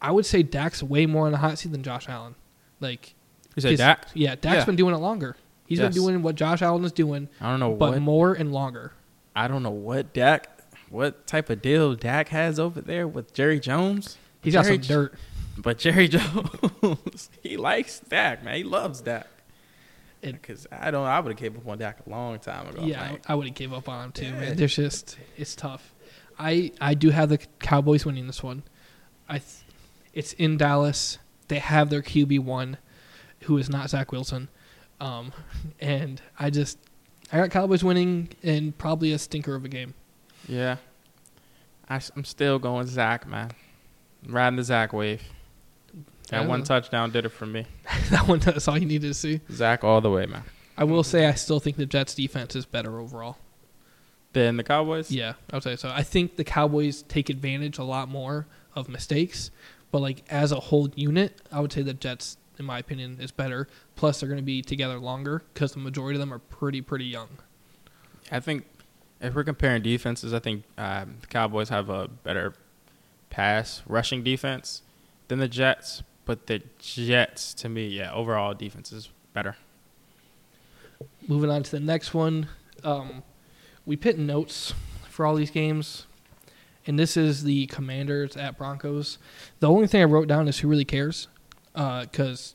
I 0.00 0.12
would 0.12 0.26
say 0.26 0.42
Dak's 0.44 0.82
way 0.82 1.06
more 1.06 1.26
in 1.26 1.32
the 1.32 1.38
hot 1.38 1.58
seat 1.58 1.72
than 1.72 1.82
Josh 1.82 2.08
Allen. 2.08 2.34
Like, 2.80 3.14
You 3.56 3.62
said 3.62 3.70
his- 3.72 3.78
Dak? 3.80 4.06
Yeah, 4.14 4.34
Dak's 4.36 4.58
Yeah. 4.58 4.64
been 4.66 4.76
doing 4.76 4.94
it 4.94 4.98
longer. 4.98 5.36
He's 5.66 5.78
Yes. 5.78 5.86
been 5.94 6.02
doing 6.04 6.22
what 6.22 6.34
Josh 6.36 6.62
Allen 6.62 6.84
is 6.84 6.92
doing, 6.92 7.28
I 7.40 7.50
don't 7.50 7.60
know 7.60 7.74
but 7.74 7.92
what 7.92 8.02
more 8.02 8.32
and 8.34 8.52
longer. 8.52 8.92
I 9.34 9.48
don't 9.48 9.62
know 9.62 9.70
what 9.70 10.12
Dak, 10.12 10.48
what 10.90 11.26
type 11.26 11.48
of 11.50 11.62
deal 11.62 11.94
Dak 11.94 12.28
has 12.28 12.60
over 12.60 12.80
there 12.80 13.08
with 13.08 13.32
Jerry 13.32 13.58
Jones. 13.58 14.16
He's 14.42 14.52
got 14.54 14.66
some 14.66 14.78
dirt. 14.78 15.14
But 15.56 15.78
Jerry 15.78 16.08
Jones, 16.16 17.30
he 17.42 17.56
likes 17.56 18.00
Dak, 18.00 18.44
man. 18.44 18.56
He 18.56 18.64
loves 18.64 19.00
Dak. 19.00 19.26
Because 20.22 20.66
I 20.70 20.90
don't, 20.90 21.06
I 21.06 21.18
would 21.20 21.30
have 21.32 21.38
gave 21.40 21.56
up 21.56 21.66
on 21.66 21.78
Dak 21.78 22.00
a 22.06 22.10
long 22.10 22.38
time 22.38 22.68
ago. 22.68 22.82
Yeah, 22.84 23.00
man. 23.00 23.18
I 23.26 23.34
would 23.34 23.46
have 23.46 23.54
gave 23.54 23.72
up 23.72 23.88
on 23.88 24.06
him 24.06 24.12
too, 24.12 24.26
Yeah. 24.26 24.40
man. 24.40 24.56
There's 24.56 24.76
just 24.76 25.18
it's 25.36 25.54
tough. 25.56 25.94
I 26.38 26.72
I 26.80 26.94
do 26.94 27.10
have 27.10 27.28
the 27.30 27.38
Cowboys 27.58 28.04
winning 28.04 28.26
this 28.26 28.42
one. 28.42 28.62
I, 29.28 29.38
th- 29.38 29.64
it's 30.12 30.32
in 30.34 30.56
Dallas. 30.56 31.18
They 31.48 31.58
have 31.58 31.88
their 31.90 32.02
QB 32.02 32.40
one, 32.40 32.78
who 33.44 33.56
is 33.58 33.68
not 33.70 33.90
Zach 33.90 34.12
Wilson, 34.12 34.48
um, 35.00 35.32
and 35.80 36.20
I 36.38 36.50
just 36.50 36.78
I 37.32 37.36
got 37.38 37.50
Cowboys 37.50 37.82
winning 37.84 38.28
and 38.42 38.76
probably 38.76 39.12
a 39.12 39.18
stinker 39.18 39.54
of 39.54 39.64
a 39.64 39.68
game. 39.68 39.94
yeah. 40.48 40.76
I, 41.88 42.00
am 42.16 42.24
still 42.24 42.60
going 42.60 42.86
Zach, 42.86 43.26
man. 43.26 43.50
Riding 44.24 44.56
the 44.58 44.62
Zach 44.62 44.92
wave. 44.92 45.22
That 46.30 46.48
one 46.48 46.62
touchdown 46.62 47.10
did 47.10 47.26
it 47.26 47.30
for 47.30 47.46
me. 47.46 47.66
that 48.10 48.28
one 48.28 48.38
that's 48.38 48.68
all 48.68 48.78
you 48.78 48.86
needed 48.86 49.08
to 49.08 49.14
see. 49.14 49.40
Zach 49.50 49.84
all 49.84 50.00
the 50.00 50.10
way, 50.10 50.26
man. 50.26 50.44
I 50.76 50.84
will 50.84 51.02
say 51.02 51.26
I 51.26 51.34
still 51.34 51.60
think 51.60 51.76
the 51.76 51.86
Jets 51.86 52.14
defense 52.14 52.56
is 52.56 52.64
better 52.64 52.98
overall. 52.98 53.36
Than 54.32 54.56
the 54.56 54.62
Cowboys. 54.62 55.10
Yeah, 55.10 55.34
I 55.50 55.56
would 55.56 55.64
say 55.64 55.74
so. 55.74 55.90
I 55.92 56.02
think 56.04 56.36
the 56.36 56.44
Cowboys 56.44 57.02
take 57.02 57.28
advantage 57.28 57.78
a 57.78 57.84
lot 57.84 58.08
more 58.08 58.46
of 58.76 58.88
mistakes, 58.88 59.50
but 59.90 60.00
like 60.00 60.22
as 60.30 60.52
a 60.52 60.60
whole 60.60 60.88
unit, 60.94 61.40
I 61.50 61.60
would 61.60 61.72
say 61.72 61.82
the 61.82 61.94
Jets, 61.94 62.36
in 62.58 62.64
my 62.64 62.78
opinion, 62.78 63.18
is 63.20 63.32
better. 63.32 63.66
Plus, 63.96 64.20
they're 64.20 64.28
going 64.28 64.38
to 64.38 64.44
be 64.44 64.62
together 64.62 64.98
longer 65.00 65.42
because 65.52 65.72
the 65.72 65.80
majority 65.80 66.16
of 66.16 66.20
them 66.20 66.32
are 66.32 66.38
pretty 66.38 66.80
pretty 66.80 67.06
young. 67.06 67.28
I 68.30 68.38
think 68.38 68.64
if 69.20 69.34
we're 69.34 69.44
comparing 69.44 69.82
defenses, 69.82 70.32
I 70.32 70.38
think 70.38 70.62
um, 70.78 71.16
the 71.20 71.26
Cowboys 71.26 71.68
have 71.68 71.90
a 71.90 72.08
better 72.08 72.54
pass 73.28 73.82
rushing 73.86 74.22
defense 74.22 74.82
than 75.28 75.38
the 75.38 75.48
Jets. 75.48 76.02
But 76.24 76.46
the 76.46 76.62
Jets, 76.78 77.54
to 77.54 77.68
me, 77.68 77.88
yeah, 77.88 78.12
overall 78.12 78.54
defense 78.54 78.92
is 78.92 79.10
better. 79.32 79.56
Moving 81.26 81.50
on 81.50 81.62
to 81.62 81.70
the 81.70 81.80
next 81.80 82.14
one, 82.14 82.48
um, 82.84 83.22
we 83.86 83.96
put 83.96 84.18
notes 84.18 84.74
for 85.08 85.26
all 85.26 85.34
these 85.34 85.50
games, 85.50 86.06
and 86.86 86.98
this 86.98 87.16
is 87.16 87.44
the 87.44 87.66
Commanders 87.66 88.36
at 88.36 88.58
Broncos. 88.58 89.18
The 89.60 89.68
only 89.68 89.86
thing 89.86 90.02
I 90.02 90.04
wrote 90.04 90.28
down 90.28 90.46
is 90.46 90.58
who 90.58 90.68
really 90.68 90.84
cares, 90.84 91.28
because 91.74 92.54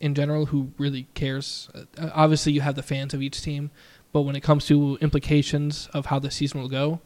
in 0.00 0.14
general, 0.14 0.46
who 0.46 0.72
really 0.78 1.06
cares? 1.14 1.68
Uh, 1.74 2.10
obviously, 2.12 2.52
you 2.52 2.60
have 2.60 2.74
the 2.74 2.82
fans 2.82 3.14
of 3.14 3.22
each 3.22 3.40
team, 3.40 3.70
but 4.12 4.22
when 4.22 4.34
it 4.34 4.40
comes 4.40 4.66
to 4.66 4.98
implications 5.00 5.88
of 5.92 6.06
how 6.06 6.18
the 6.18 6.30
season 6.30 6.60
will 6.60 6.68
go, 6.68 7.00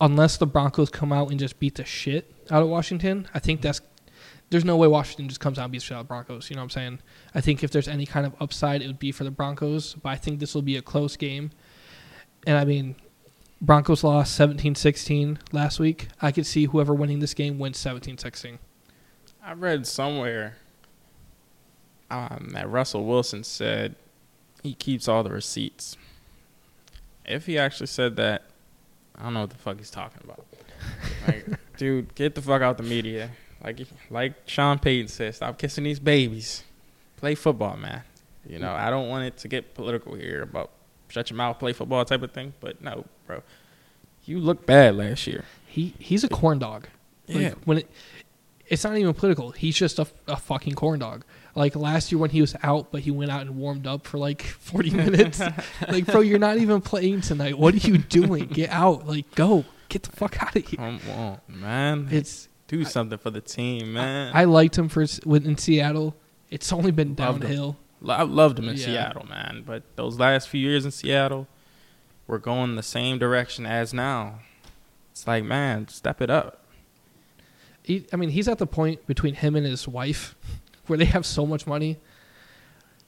unless 0.00 0.36
the 0.36 0.46
Broncos 0.46 0.90
come 0.90 1.12
out 1.12 1.30
and 1.30 1.38
just 1.38 1.58
beat 1.60 1.76
the 1.76 1.84
shit 1.84 2.34
out 2.50 2.62
of 2.62 2.68
Washington, 2.68 3.28
I 3.32 3.38
think 3.38 3.60
that's 3.60 3.80
there's 4.50 4.64
no 4.64 4.76
way 4.76 4.88
Washington 4.88 5.28
just 5.28 5.40
comes 5.40 5.58
out 5.58 5.64
and 5.64 5.72
beats 5.72 5.84
the 5.84 5.88
shit 5.88 5.96
out 5.96 6.00
of 6.00 6.06
the 6.06 6.08
Broncos. 6.08 6.48
You 6.48 6.56
know 6.56 6.60
what 6.60 6.64
I'm 6.64 6.70
saying? 6.70 6.98
I 7.34 7.40
think 7.40 7.62
if 7.62 7.70
there's 7.70 7.88
any 7.88 8.06
kind 8.06 8.26
of 8.26 8.34
upside, 8.40 8.82
it 8.82 8.86
would 8.86 8.98
be 8.98 9.12
for 9.12 9.24
the 9.24 9.30
Broncos, 9.30 9.94
but 9.94 10.08
I 10.08 10.16
think 10.16 10.40
this 10.40 10.54
will 10.54 10.62
be 10.62 10.76
a 10.76 10.82
close 10.82 11.16
game. 11.16 11.50
And 12.46 12.56
I 12.56 12.64
mean, 12.64 12.96
Broncos 13.60 14.04
lost 14.04 14.38
17-16 14.38 15.38
last 15.52 15.80
week. 15.80 16.08
I 16.22 16.32
could 16.32 16.46
see 16.46 16.66
whoever 16.66 16.94
winning 16.94 17.18
this 17.18 17.34
game 17.34 17.58
wins 17.58 17.78
17-16. 17.78 18.58
I 19.42 19.52
read 19.52 19.86
somewhere 19.86 20.56
um, 22.10 22.50
that 22.52 22.68
Russell 22.68 23.04
Wilson 23.04 23.44
said 23.44 23.96
he 24.62 24.74
keeps 24.74 25.08
all 25.08 25.22
the 25.22 25.30
receipts. 25.30 25.96
If 27.24 27.46
he 27.46 27.58
actually 27.58 27.88
said 27.88 28.16
that, 28.16 28.44
I 29.16 29.24
don't 29.24 29.34
know 29.34 29.40
what 29.40 29.50
the 29.50 29.56
fuck 29.56 29.78
he's 29.78 29.90
talking 29.90 30.20
about. 30.24 30.44
Like, 31.26 31.44
dude, 31.76 32.14
get 32.14 32.36
the 32.36 32.40
fuck 32.40 32.62
out 32.62 32.78
the 32.78 32.84
media. 32.84 33.30
Like, 33.62 33.78
like 34.10 34.34
Sean 34.46 34.78
Payton 34.78 35.08
said, 35.08 35.34
stop 35.34 35.58
kissing 35.58 35.84
these 35.84 35.98
babies. 35.98 36.62
Play 37.16 37.34
football, 37.34 37.76
man. 37.76 38.02
You 38.46 38.58
know, 38.58 38.72
I 38.72 38.88
don't 38.90 39.08
want 39.08 39.24
it 39.24 39.36
to 39.38 39.48
get 39.48 39.74
political 39.74 40.14
here 40.14 40.42
about 40.42 40.70
shut 41.08 41.28
your 41.30 41.36
mouth, 41.36 41.58
play 41.58 41.72
football 41.72 42.04
type 42.04 42.22
of 42.22 42.30
thing. 42.32 42.54
But 42.60 42.80
no, 42.82 43.04
bro, 43.26 43.42
you 44.24 44.38
look 44.38 44.64
bad 44.66 44.96
last 44.96 45.26
year. 45.26 45.44
He 45.66 45.94
he's 45.98 46.24
a 46.24 46.28
corn 46.28 46.58
dog. 46.58 46.86
Like, 47.28 47.38
Yeah. 47.38 47.54
when 47.64 47.78
it 47.78 47.90
it's 48.68 48.84
not 48.84 48.96
even 48.96 49.14
political. 49.14 49.50
He's 49.50 49.76
just 49.76 49.98
a, 49.98 50.06
a 50.26 50.36
fucking 50.36 50.74
corn 50.74 51.00
dog. 51.00 51.24
Like 51.54 51.74
last 51.74 52.12
year 52.12 52.18
when 52.18 52.30
he 52.30 52.40
was 52.42 52.54
out, 52.62 52.92
but 52.92 53.00
he 53.00 53.10
went 53.10 53.30
out 53.30 53.40
and 53.42 53.56
warmed 53.56 53.86
up 53.86 54.06
for 54.06 54.18
like 54.18 54.42
40 54.60 54.90
minutes. 54.90 55.40
like, 55.88 56.06
bro, 56.06 56.20
you're 56.20 56.38
not 56.38 56.58
even 56.58 56.80
playing 56.80 57.22
tonight. 57.22 57.58
What 57.58 57.74
are 57.74 57.78
you 57.88 57.98
doing? 57.98 58.46
Get 58.46 58.70
out. 58.70 59.06
Like, 59.06 59.34
go. 59.34 59.64
Get 59.88 60.02
the 60.04 60.12
fuck 60.12 60.40
out 60.42 60.54
of 60.54 60.66
here. 60.66 60.76
Come 60.76 61.00
on, 61.10 61.40
man. 61.48 62.08
It's 62.12 62.48
Do 62.68 62.84
something 62.84 63.18
for 63.18 63.30
the 63.30 63.40
team, 63.40 63.94
man. 63.94 64.30
I 64.34 64.44
liked 64.44 64.78
him 64.78 64.88
for 64.88 65.02
in 65.02 65.56
Seattle. 65.56 66.14
It's 66.50 66.72
only 66.72 66.90
been 66.90 67.16
Loved 67.16 67.40
downhill. 67.40 67.76
I 68.06 68.22
loved 68.22 68.58
him 68.58 68.68
in 68.68 68.76
Yeah. 68.76 68.84
Seattle, 68.84 69.26
man. 69.26 69.64
But 69.66 69.82
those 69.96 70.18
last 70.18 70.48
few 70.48 70.60
years 70.60 70.84
in 70.84 70.90
Seattle, 70.90 71.48
we're 72.26 72.38
going 72.38 72.76
the 72.76 72.82
same 72.82 73.18
direction 73.18 73.66
as 73.66 73.92
now. 73.92 74.40
It's 75.10 75.26
like, 75.26 75.44
man, 75.44 75.88
step 75.88 76.20
it 76.22 76.30
up. 76.30 76.64
He, 77.82 78.06
I 78.12 78.16
mean, 78.16 78.28
he's 78.30 78.48
at 78.48 78.58
the 78.58 78.66
point 78.66 79.06
between 79.06 79.34
him 79.34 79.56
and 79.56 79.66
his 79.66 79.88
wife 79.88 80.36
where 80.86 80.98
they 80.98 81.06
have 81.06 81.26
so 81.26 81.46
much 81.46 81.66
money. 81.66 81.98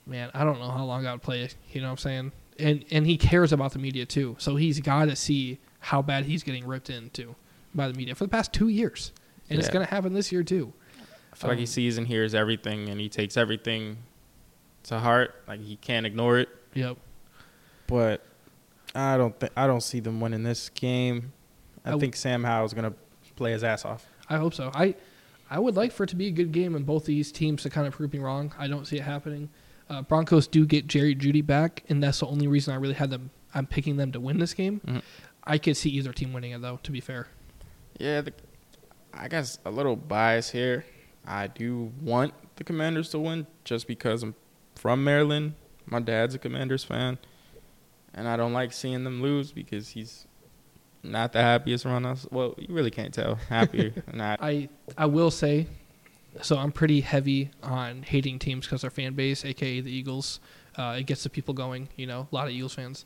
Man, 0.07 0.31
I 0.35 0.43
don't 0.45 0.59
know 0.59 0.71
how 0.71 0.85
long 0.85 1.07
I 1.07 1.13
would 1.13 1.23
play. 1.23 1.49
You 1.71 1.83
know 1.83 1.89
what 1.89 1.93
I'm 1.93 1.99
saying? 1.99 2.33
And 2.59 2.85
and 2.91 3.07
he 3.07 3.17
cares 3.17 3.53
about 3.53 3.73
the 3.73 3.79
media 3.79 4.07
too. 4.07 4.37
So 4.39 4.57
he's 4.57 4.81
got 4.81 5.05
to 5.07 5.17
see 5.17 5.59
how 5.79 6.03
bad 6.03 6.25
he's 6.25 6.43
getting 6.43 6.67
ripped 6.67 6.91
into 6.91 7.37
by 7.75 7.89
the 7.89 7.95
media 7.95 8.15
for 8.15 8.25
the 8.25 8.29
past 8.31 8.53
two 8.53 8.69
years, 8.69 9.13
and 9.51 9.59
it's 9.59 9.69
going 9.69 9.85
to 9.85 9.91
happen 9.93 10.13
this 10.15 10.31
year 10.33 10.43
too. 10.43 10.73
I 11.33 11.37
feel 11.37 11.51
like 11.51 11.59
he 11.59 11.65
Um, 11.65 11.67
sees 11.67 11.99
and 11.99 12.07
hears 12.07 12.35
everything, 12.35 12.89
and 12.89 13.01
he 13.01 13.09
takes 13.09 13.37
everything 13.37 13.99
to 14.85 14.99
heart. 14.99 15.35
Like 15.47 15.61
he 15.61 15.77
can't 15.77 16.07
ignore 16.07 16.39
it. 16.39 16.49
Yep. 16.75 16.97
But 17.87 18.25
I 18.95 19.17
don't 19.17 19.39
think 19.39 19.53
I 19.57 19.67
don't 19.67 19.83
see 19.83 20.01
them 20.01 20.21
winning 20.21 20.43
this 20.43 20.69
game. 20.71 21.33
I 21.85 21.99
think 21.99 22.15
Sam 22.17 22.45
Howell's 22.45 22.75
gonna 22.75 22.95
play 23.37 23.53
his 23.53 23.65
ass 23.65 23.85
off. 23.85 24.07
I 24.29 24.37
hope 24.37 24.55
so. 24.55 24.71
I 24.75 24.95
I 25.51 25.59
would 25.59 25.77
like 25.77 25.93
for 25.93 26.05
it 26.05 26.09
to 26.11 26.17
be 26.17 26.27
a 26.29 26.31
good 26.31 26.53
game 26.53 26.75
and 26.77 26.85
both 26.87 27.05
these 27.07 27.33
teams 27.33 27.63
to 27.63 27.71
kind 27.71 27.87
of 27.87 27.95
prove 27.95 28.13
me 28.13 28.19
wrong. 28.21 28.53
I 28.59 28.69
don't 28.69 28.87
see 28.87 28.97
it 28.97 29.03
happening. 29.03 29.49
Uh, 29.89 30.03
Broncos 30.03 30.47
do 30.47 30.65
get 30.67 30.87
Jerry 30.87 31.17
Jeudy 31.17 31.45
back, 31.45 31.83
and 31.89 32.01
that's 32.03 32.21
the 32.21 32.27
only 32.27 32.47
reason 32.47 32.73
I 32.73 32.77
really 32.77 32.95
had 32.95 33.11
them. 33.11 33.31
I'm 33.53 33.67
picking 33.67 33.97
them 33.97 34.13
to 34.13 34.21
win 34.21 34.39
this 34.39 34.55
game. 34.55 34.81
Mhm. 34.87 35.03
I 35.43 35.59
could 35.59 35.77
see 35.77 35.91
either 35.91 36.13
team 36.13 36.33
winning 36.33 36.53
it 36.53 36.61
though. 36.63 36.79
To 36.85 36.93
be 36.93 37.01
fair, 37.01 37.27
Yeah, 37.99 38.21
the, 38.21 38.33
I 39.13 39.29
guess 39.29 39.59
a 39.65 39.71
little 39.71 39.97
bias 39.97 40.51
here. 40.51 40.85
I 41.27 41.49
do 41.49 41.93
want 42.01 42.33
the 42.57 42.65
Commanders 42.65 43.11
to 43.11 43.19
win 43.19 43.47
just 43.65 43.87
because 43.87 44.23
I'm 44.23 44.35
from 44.75 45.05
Maryland. 45.05 45.55
My 45.87 46.01
dad's 46.01 46.35
a 46.35 46.39
Commanders 46.39 46.85
fan, 46.85 47.19
and 48.15 48.29
I 48.29 48.37
don't 48.37 48.53
like 48.53 48.73
seeing 48.73 49.05
them 49.05 49.23
lose 49.23 49.53
because 49.53 49.89
he's 49.89 50.27
not 51.03 51.33
the 51.33 51.41
happiest 51.41 51.87
around 51.87 52.07
us. 52.07 52.27
Well, 52.31 52.55
you 52.59 52.75
really 52.75 52.91
can't 52.91 53.13
tell. 53.13 53.35
Happy 53.49 53.89
or 53.89 54.17
not. 54.17 54.39
I 54.43 54.69
I 54.97 55.07
will 55.07 55.31
say, 55.31 55.67
so 56.43 56.57
I'm 56.57 56.73
pretty 56.73 57.01
heavy 57.01 57.51
on 57.63 58.03
hating 58.03 58.39
teams 58.39 58.67
because 58.67 58.83
their 58.83 58.91
fan 58.91 59.15
base, 59.15 59.45
aka 59.45 59.81
the 59.81 59.91
Eagles, 59.91 60.41
uh, 60.77 60.97
it 60.99 61.05
gets 61.05 61.23
the 61.23 61.31
people 61.31 61.55
going. 61.55 61.89
You 61.97 62.07
know, 62.07 62.29
a 62.31 62.35
lot 62.35 62.47
of 62.47 62.53
Eagles 62.53 62.75
fans. 62.75 63.05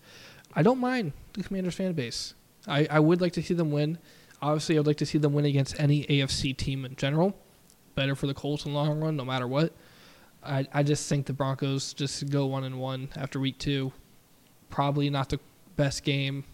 I 0.54 0.62
don't 0.62 0.78
mind 0.78 1.12
the 1.32 1.42
Commanders 1.42 1.74
fan 1.74 1.92
base. 1.92 2.34
I, 2.66 2.86
I 2.90 3.00
would 3.00 3.20
like 3.20 3.32
to 3.34 3.42
see 3.42 3.54
them 3.54 3.70
win. 3.70 3.98
Obviously, 4.44 4.78
I'd 4.78 4.86
like 4.86 4.98
to 4.98 5.06
see 5.06 5.16
them 5.18 5.32
win 5.32 5.44
against 5.46 5.78
any 5.80 6.04
AFC 6.04 6.54
team 6.56 6.84
in 6.84 6.96
general. 6.96 7.34
Better 7.94 8.14
for 8.14 8.26
the 8.26 8.34
Colts 8.34 8.66
in 8.66 8.72
the 8.72 8.78
long 8.78 9.00
run, 9.00 9.16
no 9.16 9.24
matter 9.24 9.48
what. 9.48 9.72
I 10.42 10.66
I 10.72 10.82
just 10.82 11.08
think 11.08 11.26
the 11.26 11.32
Broncos 11.32 11.94
just 11.94 12.28
go 12.30 12.44
one 12.46 12.64
and 12.64 12.78
one 12.78 13.08
after 13.16 13.40
week 13.40 13.58
two. 13.58 13.92
Probably 14.68 15.08
not 15.08 15.30
the 15.30 15.40
best 15.76 16.04
game. 16.04 16.44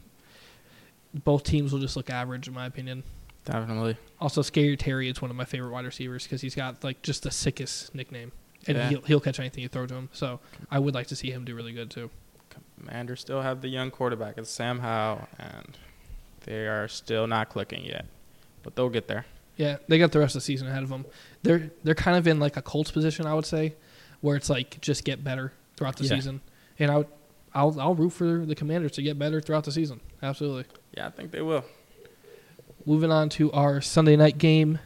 Both 1.25 1.43
teams 1.45 1.73
will 1.73 1.81
just 1.81 1.97
look 1.97 2.09
average, 2.11 2.47
in 2.47 2.55
my 2.55 2.67
opinion. 2.67 3.03
Definitely. 3.45 3.97
Also, 4.21 4.43
Scary 4.43 4.77
Terry 4.77 5.09
is 5.09 5.21
one 5.21 5.31
of 5.31 5.37
my 5.37 5.45
favorite 5.45 5.73
wide 5.73 5.85
receivers 5.85 6.23
because 6.25 6.41
he's 6.43 6.55
got 6.55 6.85
like 6.85 7.03
just 7.03 7.25
the 7.25 7.31
sickest 7.33 7.93
nickname, 7.95 8.31
and 8.69 8.77
Yeah. 8.77 8.89
he'll 8.91 9.01
he'll 9.03 9.21
catch 9.21 9.41
anything 9.41 9.63
you 9.63 9.69
throw 9.69 9.87
to 9.87 9.95
him. 9.95 10.09
So 10.13 10.39
I 10.71 10.79
would 10.79 10.95
like 10.95 11.09
to 11.09 11.17
see 11.17 11.33
him 11.33 11.45
do 11.45 11.57
really 11.57 11.73
good 11.73 11.91
too. 11.91 12.11
Commanders 12.79 13.21
still 13.21 13.43
have 13.43 13.61
the 13.63 13.69
young 13.69 13.91
quarterback. 13.91 14.39
It's 14.39 14.51
Sam 14.51 14.79
Howell, 14.81 15.27
and 15.39 15.77
they 16.45 16.67
are 16.67 16.89
still 16.89 17.27
not 17.27 17.49
clicking 17.49 17.85
yet, 17.85 18.07
but 18.63 18.75
they'll 18.77 18.89
get 18.89 19.09
there. 19.09 19.27
Yeah, 19.57 19.77
they 19.89 19.99
got 19.99 20.13
the 20.13 20.19
rest 20.19 20.35
of 20.35 20.41
the 20.41 20.45
season 20.47 20.69
ahead 20.69 20.83
of 20.83 20.89
them. 20.89 21.05
They're 21.43 21.71
they're 21.85 21.95
kind 21.95 22.17
of 22.17 22.27
in 22.27 22.41
like 22.41 22.57
a 22.57 22.63
Colts 22.63 22.91
position, 22.91 23.27
I 23.27 23.35
would 23.35 23.47
say, 23.47 23.75
where 24.21 24.37
it's 24.37 24.49
like 24.51 24.81
just 24.81 25.05
get 25.05 25.23
better 25.23 25.53
throughout 25.77 25.97
the 25.97 26.05
Yeah. 26.05 26.11
season, 26.17 26.41
and 26.79 26.91
I 26.91 26.97
would, 26.99 27.07
I'll 27.55 27.79
I'll 27.81 27.95
root 27.95 28.11
for 28.11 28.45
the 28.47 28.55
Commanders 28.55 28.93
to 28.93 29.03
get 29.03 29.19
better 29.19 29.41
throughout 29.41 29.65
the 29.65 29.73
season. 29.73 30.01
Absolutely. 30.23 30.65
Yeah, 30.97 31.07
I 31.07 31.11
think 31.11 31.31
they 31.31 31.43
will. 31.43 31.65
Moving 32.87 33.11
on 33.13 33.29
to 33.31 33.53
our 33.53 33.81
Sunday 33.83 34.17
night 34.17 34.39
game, 34.39 34.79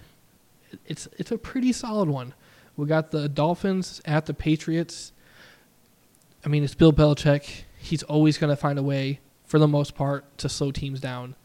it's 0.87 1.07
it's 1.19 1.31
a 1.31 1.39
pretty 1.39 1.73
solid 1.73 2.09
one. 2.09 2.35
We 2.77 2.87
got 2.87 3.13
the 3.13 3.29
Dolphins 3.29 4.01
at 4.05 4.27
the 4.27 4.35
Patriots. 4.35 5.13
I 6.45 6.49
mean, 6.49 6.65
it's 6.65 6.75
Bill 6.75 6.93
Belichick. 6.93 7.63
He's 7.79 8.03
always 8.03 8.37
going 8.39 8.51
to 8.51 8.57
find 8.57 8.79
a 8.79 8.83
way, 8.83 9.21
for 9.47 9.59
the 9.61 9.69
most 9.69 9.95
part, 9.95 10.37
to 10.39 10.49
slow 10.49 10.73
teams 10.73 10.99
down. 11.01 11.37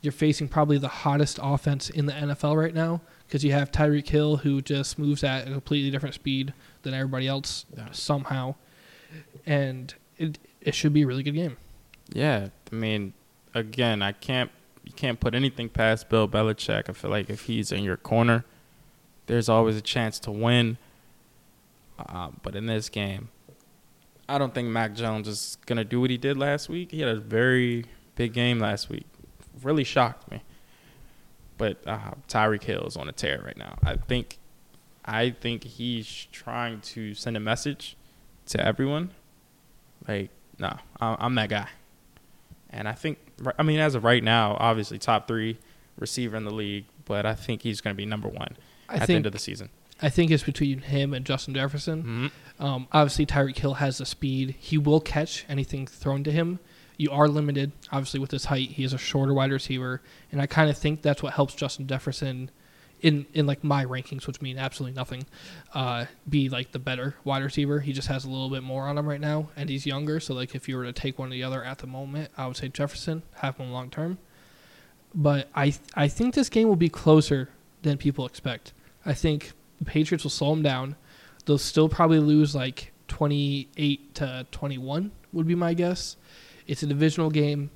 You're 0.00 0.12
facing 0.12 0.48
probably 0.48 0.78
the 0.78 0.88
hottest 0.88 1.40
offense 1.42 1.90
in 1.90 2.06
the 2.06 2.12
NFL 2.12 2.56
right 2.56 2.74
now 2.74 3.00
because 3.26 3.42
you 3.44 3.52
have 3.52 3.72
Tyreek 3.72 4.08
Hill, 4.08 4.38
who 4.38 4.62
just 4.62 4.98
moves 4.98 5.24
at 5.24 5.48
a 5.48 5.50
completely 5.50 5.90
different 5.90 6.14
speed 6.14 6.54
than 6.82 6.94
everybody 6.94 7.26
else 7.26 7.64
Yeah. 7.76 7.88
somehow, 7.92 8.54
and 9.46 9.94
it 10.16 10.38
it 10.60 10.74
should 10.74 10.92
be 10.92 11.02
a 11.02 11.06
really 11.06 11.22
good 11.22 11.34
game. 11.34 11.56
Yeah, 12.12 12.48
I 12.72 12.74
mean, 12.74 13.12
again, 13.54 14.00
I 14.02 14.12
can't 14.12 14.50
you 14.84 14.92
can't 14.92 15.18
put 15.20 15.34
anything 15.34 15.68
past 15.68 16.08
Bill 16.08 16.28
Belichick. 16.28 16.88
I 16.88 16.92
feel 16.92 17.10
like 17.10 17.28
if 17.28 17.42
he's 17.42 17.72
in 17.72 17.82
your 17.84 17.96
corner, 17.96 18.44
there's 19.26 19.48
always 19.48 19.76
a 19.76 19.82
chance 19.82 20.18
to 20.20 20.30
win. 20.30 20.78
Uh, 21.98 22.30
but 22.42 22.54
in 22.54 22.66
this 22.66 22.88
game, 22.88 23.28
I 24.28 24.38
don't 24.38 24.54
think 24.54 24.68
Mac 24.68 24.94
Jones 24.94 25.26
is 25.26 25.58
gonna 25.66 25.84
do 25.84 26.00
what 26.00 26.10
he 26.10 26.16
did 26.16 26.36
last 26.36 26.68
week. 26.68 26.92
He 26.92 27.00
had 27.00 27.08
a 27.10 27.18
very 27.20 27.84
big 28.14 28.32
game 28.32 28.60
last 28.60 28.88
week. 28.88 29.06
Really 29.62 29.84
shocked 29.84 30.30
me. 30.30 30.42
But 31.56 31.78
uh, 31.86 32.12
Tyreek 32.28 32.62
Hill 32.62 32.86
is 32.86 32.96
on 32.96 33.08
a 33.08 33.12
tear 33.12 33.40
right 33.44 33.56
now. 33.56 33.78
I 33.82 33.96
think, 33.96 34.38
I 35.04 35.30
think 35.30 35.64
he's 35.64 36.26
trying 36.30 36.80
to 36.82 37.14
send 37.14 37.36
a 37.36 37.40
message 37.40 37.96
to 38.46 38.64
everyone. 38.64 39.10
Like, 40.06 40.30
no, 40.58 40.76
I- 41.00 41.16
I'm 41.18 41.34
that 41.34 41.48
guy. 41.48 41.68
And 42.70 42.86
I 42.86 42.92
think, 42.92 43.18
I 43.58 43.62
mean, 43.62 43.80
as 43.80 43.94
of 43.94 44.04
right 44.04 44.22
now, 44.22 44.56
obviously 44.60 44.98
top 44.98 45.26
three 45.26 45.58
receiver 45.98 46.36
in 46.36 46.44
the 46.44 46.52
league, 46.54 46.84
but 47.06 47.26
I 47.26 47.34
think 47.34 47.62
he's 47.62 47.80
going 47.80 47.94
to 47.94 47.96
be 47.96 48.06
number 48.06 48.28
one 48.28 48.56
I 48.88 48.96
at 48.96 49.06
the 49.08 49.14
end 49.14 49.26
of 49.26 49.32
the 49.32 49.38
season. 49.38 49.70
I 50.00 50.10
think 50.10 50.30
it's 50.30 50.44
between 50.44 50.78
him 50.82 51.12
and 51.12 51.24
Justin 51.24 51.54
Jefferson. 51.54 52.30
Mhm. 52.60 52.64
Um, 52.64 52.86
obviously, 52.92 53.26
Tyreek 53.26 53.56
Hill 53.58 53.74
has 53.74 53.98
the 53.98 54.06
speed. 54.06 54.54
He 54.60 54.78
will 54.78 55.00
catch 55.00 55.44
anything 55.48 55.88
thrown 55.88 56.22
to 56.24 56.30
him. 56.30 56.60
You 56.98 57.10
are 57.12 57.28
limited, 57.28 57.72
obviously, 57.90 58.20
with 58.20 58.32
his 58.32 58.44
height. 58.46 58.70
He 58.70 58.84
is 58.84 58.92
a 58.92 58.98
shorter 58.98 59.32
wide 59.32 59.52
receiver, 59.52 60.02
and 60.30 60.42
I 60.42 60.46
kind 60.46 60.68
of 60.68 60.76
think 60.76 61.00
that's 61.00 61.22
what 61.22 61.32
helps 61.32 61.54
Justin 61.54 61.86
Jefferson, 61.86 62.50
in 63.00 63.26
in 63.32 63.46
like 63.46 63.62
my 63.62 63.84
rankings, 63.84 64.26
which 64.26 64.42
mean 64.42 64.58
absolutely 64.58 64.96
nothing, 64.96 65.24
uh, 65.74 66.06
be 66.28 66.48
like 66.48 66.72
the 66.72 66.78
better 66.78 67.14
wide 67.24 67.42
receiver. 67.42 67.80
He 67.80 67.92
just 67.92 68.08
has 68.08 68.24
a 68.24 68.30
little 68.30 68.50
bit 68.50 68.62
more 68.62 68.86
on 68.86 68.98
him 68.98 69.08
right 69.08 69.20
now, 69.20 69.48
and 69.56 69.70
he's 69.70 69.86
younger. 69.86 70.20
So 70.20 70.34
like, 70.34 70.54
if 70.54 70.68
you 70.68 70.76
were 70.76 70.84
to 70.84 70.92
take 70.92 71.18
one 71.18 71.28
or 71.28 71.32
the 71.32 71.44
other 71.44 71.62
at 71.64 71.78
the 71.78 71.86
moment, 71.86 72.30
I 72.36 72.46
would 72.46 72.56
say 72.56 72.68
Jefferson, 72.68 73.22
have 73.36 73.56
him 73.56 73.70
long 73.70 73.90
term. 73.90 74.18
But 75.14 75.48
I 75.54 75.74
I 75.94 76.08
think 76.08 76.34
this 76.34 76.48
game 76.48 76.68
will 76.68 76.76
be 76.76 76.88
closer 76.88 77.48
than 77.82 77.96
people 77.96 78.26
expect. 78.26 78.72
I 79.06 79.14
think 79.14 79.52
the 79.78 79.84
Patriots 79.84 80.24
will 80.24 80.30
slow 80.30 80.50
them 80.50 80.62
down. 80.62 80.96
They'll 81.46 81.58
still 81.58 81.88
probably 81.88 82.18
lose 82.18 82.54
like 82.54 82.92
28 83.06 84.14
to 84.16 84.46
21 84.50 85.12
would 85.32 85.46
be 85.46 85.54
my 85.54 85.74
guess. 85.74 86.16
It's 86.68 86.82
a 86.84 86.86
divisional 86.86 87.30
game. 87.30 87.70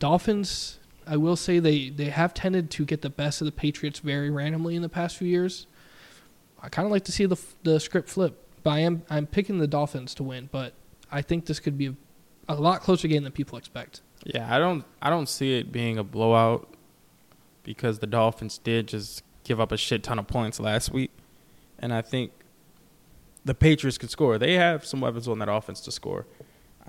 Dolphins, 0.00 0.80
I 1.06 1.16
will 1.16 1.36
say 1.36 1.60
they 1.60 1.90
they 1.90 2.06
have 2.06 2.34
tended 2.34 2.70
to 2.72 2.84
get 2.84 3.02
the 3.02 3.10
best 3.10 3.40
of 3.40 3.44
the 3.44 3.52
Patriots 3.52 4.00
very 4.00 4.30
randomly 4.30 4.74
in 4.74 4.82
the 4.82 4.88
past 4.88 5.16
few 5.16 5.28
years. 5.28 5.68
I 6.60 6.68
kind 6.68 6.86
of 6.86 6.90
like 6.90 7.04
to 7.04 7.12
see 7.12 7.26
the 7.26 7.38
the 7.62 7.78
script 7.78 8.08
flip, 8.08 8.42
but 8.64 8.70
I 8.70 8.80
am 8.80 9.02
I'm 9.08 9.26
picking 9.26 9.58
the 9.58 9.68
Dolphins 9.68 10.14
to 10.14 10.24
win, 10.24 10.48
but 10.50 10.72
I 11.10 11.22
think 11.22 11.46
this 11.46 11.60
could 11.60 11.78
be 11.78 11.86
a, 11.86 11.94
a 12.48 12.54
lot 12.56 12.80
closer 12.80 13.06
game 13.06 13.22
than 13.22 13.32
people 13.32 13.58
expect. 13.58 14.00
Yeah, 14.24 14.52
I 14.52 14.58
don't, 14.58 14.84
I 15.00 15.10
don't 15.10 15.28
see 15.28 15.58
it 15.58 15.70
being 15.70 15.98
a 15.98 16.04
blowout 16.04 16.68
because 17.62 18.00
the 18.00 18.06
Dolphins 18.06 18.58
did 18.58 18.88
just 18.88 19.22
give 19.44 19.60
up 19.60 19.72
a 19.72 19.76
shit 19.76 20.02
ton 20.02 20.18
of 20.18 20.26
points 20.26 20.58
last 20.58 20.92
week, 20.92 21.10
and 21.78 21.92
I 21.92 22.02
think 22.02 22.32
the 23.44 23.54
Patriots 23.54 23.96
could 23.96 24.10
score. 24.10 24.38
They 24.38 24.54
have 24.54 24.84
some 24.84 25.00
weapons 25.00 25.28
on 25.28 25.38
that 25.38 25.48
offense 25.48 25.80
to 25.82 25.92
score. 25.92 26.26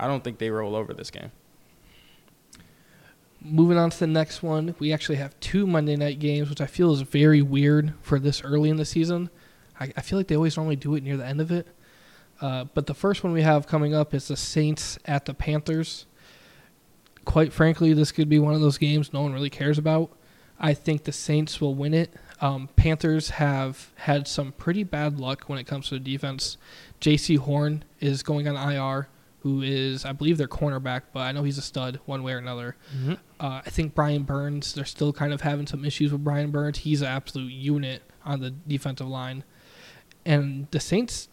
I 0.00 0.06
don't 0.06 0.24
think 0.24 0.38
they 0.38 0.50
roll 0.50 0.74
over 0.74 0.94
this 0.94 1.10
game. 1.10 1.30
Moving 3.42 3.78
on 3.78 3.90
to 3.90 3.98
the 3.98 4.06
next 4.06 4.42
one, 4.42 4.74
we 4.78 4.92
actually 4.92 5.16
have 5.16 5.38
two 5.40 5.66
Monday 5.66 5.94
night 5.96 6.18
games, 6.18 6.48
which 6.48 6.60
I 6.60 6.66
feel 6.66 6.92
is 6.92 7.02
very 7.02 7.42
weird 7.42 7.94
for 8.02 8.18
this 8.18 8.42
early 8.42 8.70
in 8.70 8.76
the 8.76 8.84
season. 8.84 9.30
I, 9.78 9.92
I 9.96 10.00
feel 10.02 10.18
like 10.18 10.28
they 10.28 10.36
always 10.36 10.56
normally 10.56 10.76
do 10.76 10.94
it 10.94 11.02
near 11.02 11.16
the 11.16 11.26
end 11.26 11.40
of 11.40 11.50
it. 11.50 11.68
Uh, 12.40 12.64
but 12.74 12.86
the 12.86 12.94
first 12.94 13.22
one 13.22 13.32
we 13.32 13.42
have 13.42 13.66
coming 13.66 13.94
up 13.94 14.14
is 14.14 14.28
the 14.28 14.36
Saints 14.36 14.98
at 15.04 15.26
the 15.26 15.34
Panthers. 15.34 16.06
Quite 17.26 17.52
frankly, 17.52 17.92
this 17.92 18.12
could 18.12 18.28
be 18.28 18.38
one 18.38 18.54
of 18.54 18.60
those 18.60 18.78
games 18.78 19.12
no 19.12 19.20
one 19.22 19.34
really 19.34 19.50
cares 19.50 19.76
about. 19.78 20.10
I 20.58 20.74
think 20.74 21.04
the 21.04 21.12
Saints 21.12 21.60
will 21.60 21.74
win 21.74 21.92
it. 21.94 22.14
Um, 22.40 22.68
Panthers 22.76 23.30
have 23.30 23.92
had 23.96 24.26
some 24.26 24.52
pretty 24.52 24.84
bad 24.84 25.18
luck 25.20 25.44
when 25.44 25.58
it 25.58 25.66
comes 25.66 25.88
to 25.88 25.94
the 25.94 26.00
defense. 26.00 26.56
Jaycee 27.00 27.38
Horn 27.38 27.84
is 28.00 28.22
going 28.22 28.48
on 28.48 28.72
IR, 28.72 29.08
who 29.42 29.62
is, 29.62 30.04
I 30.04 30.12
believe, 30.12 30.36
their 30.38 30.48
cornerback, 30.48 31.02
but 31.12 31.20
I 31.20 31.32
know 31.32 31.42
he's 31.42 31.58
a 31.58 31.62
stud 31.62 31.98
one 32.04 32.22
way 32.22 32.32
or 32.34 32.38
another. 32.38 32.76
Uh, 33.40 33.62
I 33.64 33.70
think 33.70 33.94
Brian 33.94 34.22
Burns, 34.24 34.74
they're 34.74 34.84
still 34.84 35.12
kind 35.12 35.32
of 35.32 35.40
having 35.40 35.66
some 35.66 35.84
issues 35.84 36.12
with 36.12 36.22
Brian 36.22 36.50
Burns. 36.50 36.78
He's 36.78 37.00
an 37.00 37.08
absolute 37.08 37.52
unit 37.52 38.02
on 38.24 38.40
the 38.40 38.50
defensive 38.50 39.08
line. 39.08 39.44
And 40.26 40.66
the 40.72 40.80
Saints, 40.80 41.28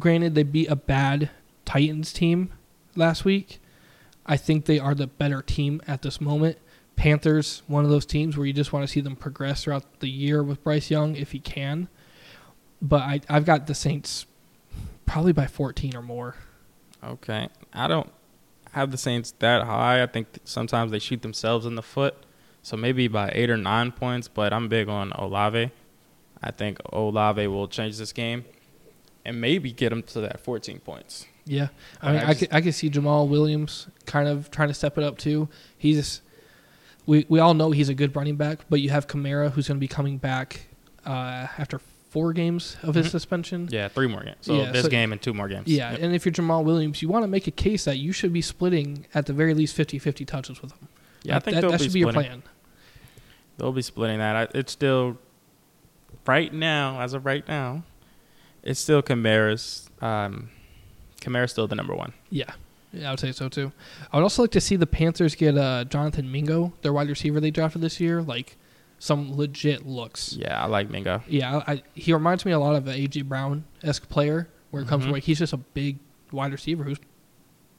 granted, 0.00 0.34
they 0.34 0.42
beat 0.42 0.68
a 0.68 0.76
bad 0.76 1.30
Titans 1.64 2.12
team 2.12 2.50
last 2.96 3.24
week. 3.24 3.60
I 4.26 4.36
think 4.36 4.64
they 4.64 4.78
are 4.78 4.94
the 4.94 5.06
better 5.06 5.40
team 5.40 5.80
at 5.86 6.02
this 6.02 6.20
moment. 6.20 6.58
Panthers, 6.96 7.62
one 7.68 7.84
of 7.84 7.90
those 7.90 8.04
teams 8.04 8.36
where 8.36 8.44
you 8.46 8.52
just 8.52 8.72
want 8.72 8.84
to 8.84 8.92
see 8.92 9.00
them 9.00 9.14
progress 9.14 9.62
throughout 9.62 10.00
the 10.00 10.10
year 10.10 10.42
with 10.42 10.64
Bryce 10.64 10.90
Young 10.90 11.14
if 11.14 11.30
he 11.30 11.38
can. 11.38 11.88
But 12.82 13.02
I, 13.02 13.20
I've 13.28 13.44
got 13.44 13.68
the 13.68 13.74
Saints 13.74 14.26
probably 15.06 15.32
by 15.32 15.46
14 15.46 15.94
or 15.94 16.02
more. 16.02 16.34
Okay. 17.04 17.48
I 17.72 17.86
don't 17.86 18.10
have 18.72 18.90
the 18.90 18.98
Saints 18.98 19.32
that 19.38 19.64
high. 19.64 20.02
I 20.02 20.06
think 20.06 20.32
th- 20.32 20.40
sometimes 20.44 20.90
they 20.90 20.98
shoot 20.98 21.22
themselves 21.22 21.64
in 21.66 21.74
the 21.74 21.82
foot. 21.82 22.14
So 22.62 22.76
maybe 22.76 23.08
by 23.08 23.30
eight 23.34 23.50
or 23.50 23.56
nine 23.56 23.92
points, 23.92 24.28
but 24.28 24.52
I'm 24.52 24.68
big 24.68 24.88
on 24.88 25.12
Olave. 25.12 25.70
I 26.42 26.50
think 26.50 26.78
Olave 26.92 27.46
will 27.46 27.66
change 27.68 27.98
this 27.98 28.12
game 28.12 28.44
and 29.24 29.40
maybe 29.40 29.72
get 29.72 29.90
them 29.90 30.02
to 30.04 30.20
that 30.20 30.40
14 30.40 30.80
points. 30.80 31.26
Yeah, 31.44 31.68
I 32.02 32.12
mean, 32.12 32.20
I 32.20 32.22
I, 32.22 32.26
just- 32.28 32.38
could, 32.40 32.48
I 32.52 32.60
could 32.60 32.74
see 32.74 32.90
Jamaal 32.90 33.26
Williams 33.28 33.86
kind 34.04 34.28
of 34.28 34.50
trying 34.50 34.68
to 34.68 34.74
step 34.74 34.98
it 34.98 35.04
up 35.04 35.16
too. 35.16 35.48
He's 35.78 36.20
we 37.06 37.24
we 37.30 37.38
all 37.40 37.54
know 37.54 37.70
he's 37.70 37.88
a 37.88 37.94
good 37.94 38.14
running 38.14 38.36
back, 38.36 38.60
but 38.68 38.80
you 38.82 38.90
have 38.90 39.06
Kamara 39.06 39.50
who's 39.52 39.66
going 39.66 39.76
to 39.78 39.80
be 39.80 39.88
coming 39.88 40.18
back 40.18 40.66
uh, 41.06 41.46
after 41.56 41.80
four 42.10 42.32
games 42.32 42.76
of 42.82 42.94
his 42.94 43.06
Mhm. 43.08 43.10
suspension. 43.10 43.68
Yeah, 43.70 43.88
three 43.88 44.06
more 44.06 44.22
games. 44.24 44.36
So 44.40 44.54
Yeah, 44.54 44.72
this 44.72 44.84
so- 44.84 44.88
game 44.88 45.12
and 45.12 45.20
two 45.20 45.34
more 45.34 45.46
games. 45.48 45.66
Yeah, 45.68 45.90
Yep. 45.92 46.00
and 46.02 46.14
if 46.14 46.24
you're 46.24 46.32
Jamaal 46.32 46.64
Williams, 46.64 47.02
you 47.02 47.08
want 47.08 47.22
to 47.22 47.28
make 47.28 47.46
a 47.46 47.50
case 47.50 47.84
that 47.84 47.98
you 47.98 48.12
should 48.12 48.32
be 48.32 48.40
splitting 48.40 49.06
at 49.14 49.26
the 49.26 49.32
very 49.34 49.52
least 49.54 49.74
50-50 49.76 50.24
touches 50.24 50.62
with 50.62 50.72
him. 50.72 50.88
yeah. 51.22 51.36
I 51.36 51.40
think 51.40 51.60
that, 51.60 51.68
that 51.70 51.80
should 51.82 51.92
be 51.92 52.00
your 52.00 52.12
plan. 52.12 52.42
They'll 53.58 53.72
be 53.72 53.82
splitting 53.82 54.18
that. 54.18 54.36
I, 54.36 54.58
it's 54.58 54.72
still 54.72 55.18
right 56.26 56.52
now, 56.52 57.00
as 57.00 57.12
of 57.14 57.26
right 57.26 57.46
now, 57.48 57.82
it's 58.62 58.80
still 58.80 59.02
Kamara's. 59.02 59.90
Um, 60.00 60.50
Kamara's 61.20 61.50
still 61.50 61.66
the 61.66 61.74
number 61.74 61.94
one. 61.94 62.12
Yeah. 62.30 62.52
Yeah, 62.92 63.08
I 63.08 63.10
would 63.12 63.20
say 63.20 63.32
so 63.32 63.48
too. 63.48 63.72
I 64.12 64.16
would 64.16 64.22
also 64.22 64.42
like 64.42 64.50
to 64.52 64.60
see 64.60 64.76
the 64.76 64.86
Panthers 64.86 65.34
get 65.34 65.58
uh, 65.58 65.84
Jonathan 65.84 66.30
Mingo, 66.32 66.72
their 66.82 66.92
wide 66.92 67.08
receiver 67.10 67.40
they 67.40 67.50
drafted 67.50 67.82
this 67.82 68.00
year, 68.00 68.22
like 68.22 68.56
some 68.98 69.36
legit 69.36 69.86
looks. 69.86 70.32
Yeah, 70.34 70.62
I 70.62 70.66
like 70.66 70.90
Mingo. 70.90 71.22
Yeah, 71.28 71.62
I, 71.66 71.82
he 71.94 72.12
reminds 72.12 72.44
me 72.44 72.52
a 72.52 72.58
lot 72.58 72.74
of 72.74 72.86
an 72.88 72.96
AJ 72.98 73.24
Brown 73.24 73.64
esque 73.82 74.08
player, 74.08 74.48
where 74.70 74.82
it 74.82 74.88
comes 74.88 75.04
Mhm. 75.04 75.08
to 75.08 75.12
like 75.12 75.22
he's 75.24 75.38
just 75.38 75.52
a 75.52 75.56
big 75.58 75.98
wide 76.32 76.52
receiver 76.52 76.84
who's 76.84 76.98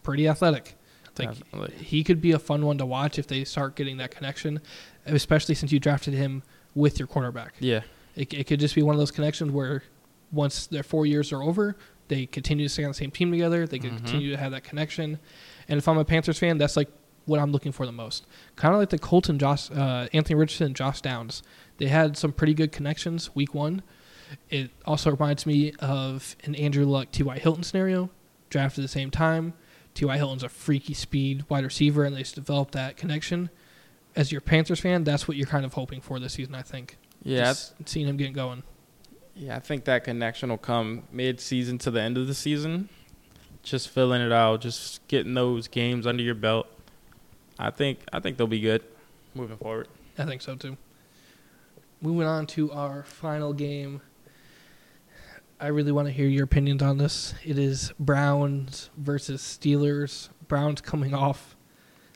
pretty 0.03 0.27
athletic. 0.27 0.75
Like 1.17 1.37
Definitely. 1.37 1.75
he 1.83 2.03
could 2.05 2.21
be 2.21 2.31
a 2.31 2.39
fun 2.39 2.65
one 2.65 2.77
to 2.77 2.85
watch 2.85 3.19
if 3.19 3.27
they 3.27 3.43
start 3.43 3.75
getting 3.75 3.97
that 3.97 4.09
connection, 4.11 4.61
especially 5.05 5.53
since 5.55 5.69
you 5.71 5.79
drafted 5.79 6.13
him 6.13 6.43
with 6.75 6.97
your 6.97 7.07
quarterback. 7.09 7.55
Yeah, 7.59 7.81
It, 8.15 8.33
it 8.33 8.47
could 8.47 8.61
just 8.61 8.73
be 8.73 8.81
one 8.83 8.95
of 8.95 8.99
those 8.99 9.11
connections 9.11 9.51
where 9.51 9.83
once 10.31 10.67
their 10.67 10.83
four 10.83 11.05
years 11.05 11.33
are 11.33 11.43
over, 11.43 11.75
they 12.07 12.25
continue 12.25 12.65
to 12.65 12.69
stay 12.73 12.83
on 12.85 12.91
the 12.91 12.93
same 12.95 13.11
team 13.11 13.31
together. 13.31 13.67
They 13.67 13.79
Mhm. 13.79 13.97
continue 13.97 14.31
to 14.31 14.37
have 14.37 14.51
that 14.51 14.63
connection. 14.63 15.19
And 15.67 15.77
if 15.77 15.87
I'm 15.89 15.97
a 15.97 16.05
Panthers 16.05 16.39
fan, 16.39 16.57
that's 16.57 16.77
like 16.77 16.89
what 17.29 17.39
I'm 17.39 17.51
looking 17.51 17.71
for 17.71 17.85
the 17.85 17.91
most. 17.91 18.25
Kind 18.57 18.73
of 18.73 18.79
like 18.79 18.89
the 18.89 18.99
Colton, 18.99 19.39
Josh, 19.39 19.71
uh, 19.71 20.07
Anthony 20.13 20.35
Richardson, 20.35 20.67
and 20.67 20.75
Josh 20.75 20.99
Downs. 21.01 21.41
They 21.77 21.87
had 21.87 22.17
some 22.17 22.33
pretty 22.33 22.53
good 22.53 22.71
connections 22.73 23.33
week 23.35 23.53
one. 23.53 23.83
It 24.49 24.71
also 24.85 25.11
reminds 25.11 25.45
me 25.45 25.73
of 25.79 26.35
an 26.43 26.53
Andrew 26.55 26.85
Luck, 26.85 27.11
T.Y. 27.11 27.39
Hilton 27.39 27.63
scenario, 27.63 28.09
drafted 28.49 28.83
at 28.83 28.85
the 28.85 28.91
same 28.91 29.09
time. 29.11 29.53
T.Y. 29.95 30.17
Hilton's 30.17 30.43
a 30.43 30.49
freaky 30.49 30.93
speed 30.93 31.45
wide 31.49 31.63
receiver, 31.63 32.03
and 32.03 32.15
they 32.15 32.19
just 32.19 32.35
developed 32.35 32.73
that 32.73 32.95
connection. 32.97 33.49
As 34.15 34.31
your 34.31 34.41
Panthers 34.41 34.79
fan, 34.81 35.03
that's 35.03 35.27
what 35.27 35.37
you're 35.37 35.47
kind 35.47 35.65
of 35.65 35.73
hoping 35.73 36.01
for 36.01 36.19
this 36.19 36.33
season, 36.33 36.53
I 36.55 36.61
think. 36.61 36.97
yeah, 37.23 37.45
Just 37.45 37.73
seeing 37.85 38.07
him 38.07 38.17
getting 38.17 38.33
going. 38.33 38.63
yeah. 39.35 39.55
I 39.55 39.59
think 39.59 39.85
that 39.85 40.03
connection 40.03 40.49
will 40.49 40.57
come 40.57 41.03
mid-season 41.11 41.77
to 41.79 41.91
the 41.91 42.01
end 42.01 42.17
of 42.17 42.27
the 42.27 42.33
season. 42.33 42.89
Just 43.63 43.89
filling 43.89 44.21
it 44.21 44.31
out, 44.31 44.61
just 44.61 45.05
getting 45.07 45.33
those 45.33 45.67
games 45.67 46.05
under 46.07 46.23
your 46.23 46.35
belt. 46.35 46.67
I 47.59 47.69
think 47.69 47.99
I 48.13 48.19
think 48.19 48.37
they'll 48.37 48.47
be 48.47 48.61
good 48.61 48.83
moving 49.35 49.57
forward. 49.57 49.89
I 50.17 50.25
think 50.25 50.41
so 50.41 50.55
too. 50.55 50.77
Moving 52.01 52.25
on 52.25 52.47
to 52.47 52.71
our 52.71 53.03
final 53.03 53.53
game. 53.53 54.01
I 55.59 55.67
really 55.67 55.91
want 55.91 56.07
to 56.07 56.13
hear 56.13 56.27
your 56.27 56.45
opinions 56.45 56.81
on 56.81 56.97
this. 56.97 57.33
It 57.43 57.59
is 57.59 57.91
Browns 57.99 58.89
versus 58.95 59.41
Steelers. 59.41 60.29
Browns 60.47 60.79
coming 60.79 61.13
off, 61.13 61.57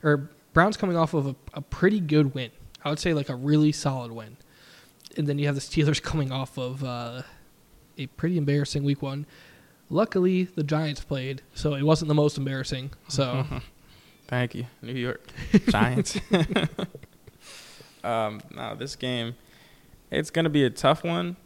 or 0.02 0.30
Browns 0.54 0.78
coming 0.78 0.96
off 0.96 1.12
of 1.12 1.26
a, 1.26 1.36
a 1.52 1.60
pretty 1.60 2.00
good 2.00 2.34
win. 2.34 2.50
I 2.82 2.88
would 2.88 2.98
say 2.98 3.12
like 3.12 3.28
a 3.28 3.36
really 3.36 3.70
solid 3.70 4.12
win. 4.12 4.38
And 5.18 5.26
then 5.26 5.38
you 5.38 5.46
have 5.46 5.54
the 5.54 5.60
Steelers 5.60 6.02
coming 6.02 6.32
off 6.32 6.56
of 6.58 6.82
uh, 6.82 7.22
a 7.98 8.06
pretty 8.06 8.38
embarrassing 8.38 8.82
week 8.82 9.02
one. 9.02 9.26
Luckily, 9.90 10.44
the 10.44 10.64
Giants 10.64 11.04
played, 11.04 11.42
so 11.52 11.74
it 11.74 11.82
wasn't 11.82 12.08
the 12.08 12.14
most 12.14 12.38
embarrassing. 12.38 12.92
So 13.08 13.44
Thank 14.26 14.54
you, 14.54 14.66
New 14.80 14.94
York 14.94 15.26
Giants. 15.68 16.18
um, 18.04 18.40
no, 18.54 18.74
this 18.74 18.96
game, 18.96 19.34
it's 20.10 20.30
gonna 20.30 20.48
be 20.48 20.64
a 20.64 20.70
tough 20.70 21.04
one, 21.04 21.36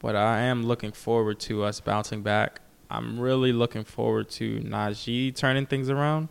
but 0.00 0.16
I 0.16 0.40
am 0.40 0.64
looking 0.64 0.92
forward 0.92 1.38
to 1.40 1.62
us 1.62 1.80
bouncing 1.80 2.22
back. 2.22 2.60
I'm 2.90 3.18
really 3.18 3.52
looking 3.52 3.84
forward 3.84 4.28
to 4.30 4.60
Najee 4.60 5.34
turning 5.34 5.66
things 5.66 5.88
around. 5.88 6.28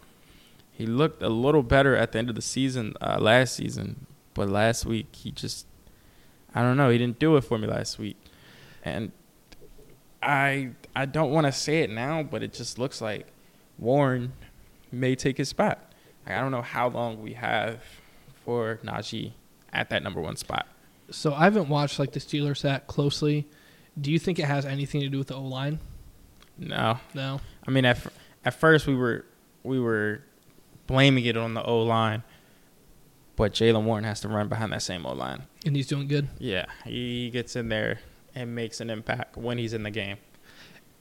He 0.71 0.85
looked 0.85 1.21
a 1.21 1.29
little 1.29 1.63
better 1.63 1.95
at 1.95 2.11
the 2.11 2.19
end 2.19 2.29
of 2.29 2.35
the 2.35 2.41
season 2.41 2.93
uh, 2.99 3.17
last 3.19 3.55
season, 3.55 4.05
but 4.33 4.49
last 4.49 4.85
week 4.85 5.15
he 5.15 5.31
just, 5.31 5.65
I 6.53 6.61
don't 6.61 6.77
know, 6.77 6.89
he 6.89 6.97
didn't 6.97 7.19
do 7.19 7.37
it 7.37 7.41
for 7.41 7.57
me 7.57 7.67
last 7.67 7.97
week, 7.99 8.17
and 8.83 9.11
I 10.21 10.71
I 10.95 11.05
don't 11.05 11.31
want 11.31 11.47
to 11.47 11.51
say 11.51 11.81
it 11.81 11.89
now, 11.89 12.21
but 12.23 12.43
it 12.43 12.53
just 12.53 12.77
looks 12.77 13.01
like 13.01 13.27
Warren 13.77 14.33
may 14.93 15.15
take 15.15 15.37
his 15.37 15.49
spot. 15.49 15.91
Like, 16.25 16.35
I 16.37 16.41
don't 16.41 16.51
know 16.51 16.61
how 16.61 16.87
long 16.89 17.21
we 17.21 17.33
have 17.33 17.81
for 18.45 18.79
Najee 18.83 19.33
at 19.71 19.89
that 19.89 20.03
number 20.03 20.21
one 20.21 20.35
spot. 20.35 20.67
So 21.09 21.33
I 21.33 21.43
haven't 21.43 21.69
watched 21.69 21.99
like 21.99 22.11
the 22.13 22.19
Steelers 22.19 22.61
that 22.61 22.87
closely. 22.87 23.47
Do 23.99 24.11
you 24.11 24.19
think 24.19 24.39
it 24.39 24.45
has 24.45 24.65
anything 24.65 25.01
to 25.01 25.09
do 25.09 25.17
with 25.17 25.27
the 25.27 25.35
O 25.35 25.43
line? 25.43 25.79
No, 26.57 26.99
No. 27.13 27.41
I 27.67 27.71
mean 27.71 27.85
at 27.85 27.99
at 28.45 28.53
first 28.53 28.87
we 28.87 28.95
were 28.95 29.25
we 29.63 29.79
were 29.79 30.21
blaming 30.87 31.25
it 31.25 31.35
on 31.37 31.53
the 31.55 31.63
O 31.63 31.81
line, 31.81 32.23
but 33.35 33.53
Jaylen 33.53 33.83
Warren 33.83 34.03
has 34.03 34.21
to 34.21 34.27
run 34.27 34.47
behind 34.49 34.71
that 34.73 34.81
same 34.81 35.05
O 35.05 35.13
line. 35.13 35.43
And 35.65 35.75
he's 35.75 35.87
doing 35.87 36.07
good. 36.07 36.27
Yeah, 36.39 36.65
he 36.85 37.29
gets 37.31 37.55
in 37.55 37.69
there 37.69 37.99
and 38.35 38.53
makes 38.55 38.81
an 38.81 38.89
impact 38.89 39.37
when 39.37 39.57
he's 39.57 39.73
in 39.73 39.83
the 39.83 39.91
game. 39.91 40.17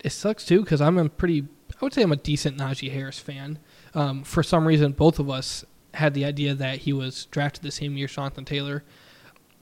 It 0.03 0.11
sucks 0.11 0.45
too 0.45 0.61
because 0.63 0.81
I'm 0.81 0.99
a 0.99 1.09
pretty, 1.09 1.43
I 1.71 1.85
would 1.85 1.93
say 1.95 2.03
I'm 2.03 2.13
a 2.13 2.17
decent 2.17 2.59
Najee 2.59 2.93
Harris 2.93 3.19
fan. 3.19 3.59
Um, 3.95 4.25
for 4.25 4.43
some 4.43 4.67
reason, 4.67 4.93
both 4.93 5.19
of 5.19 5.29
us 5.29 5.65
had 5.95 6.15
the 6.15 6.25
idea 6.25 6.55
that 6.55 6.79
he 6.79 6.93
was 6.93 7.27
drafted 7.27 7.63
the 7.63 7.71
same 7.71 7.97
year 7.97 8.07
Jonathan 8.07 8.45
Taylor. 8.45 8.85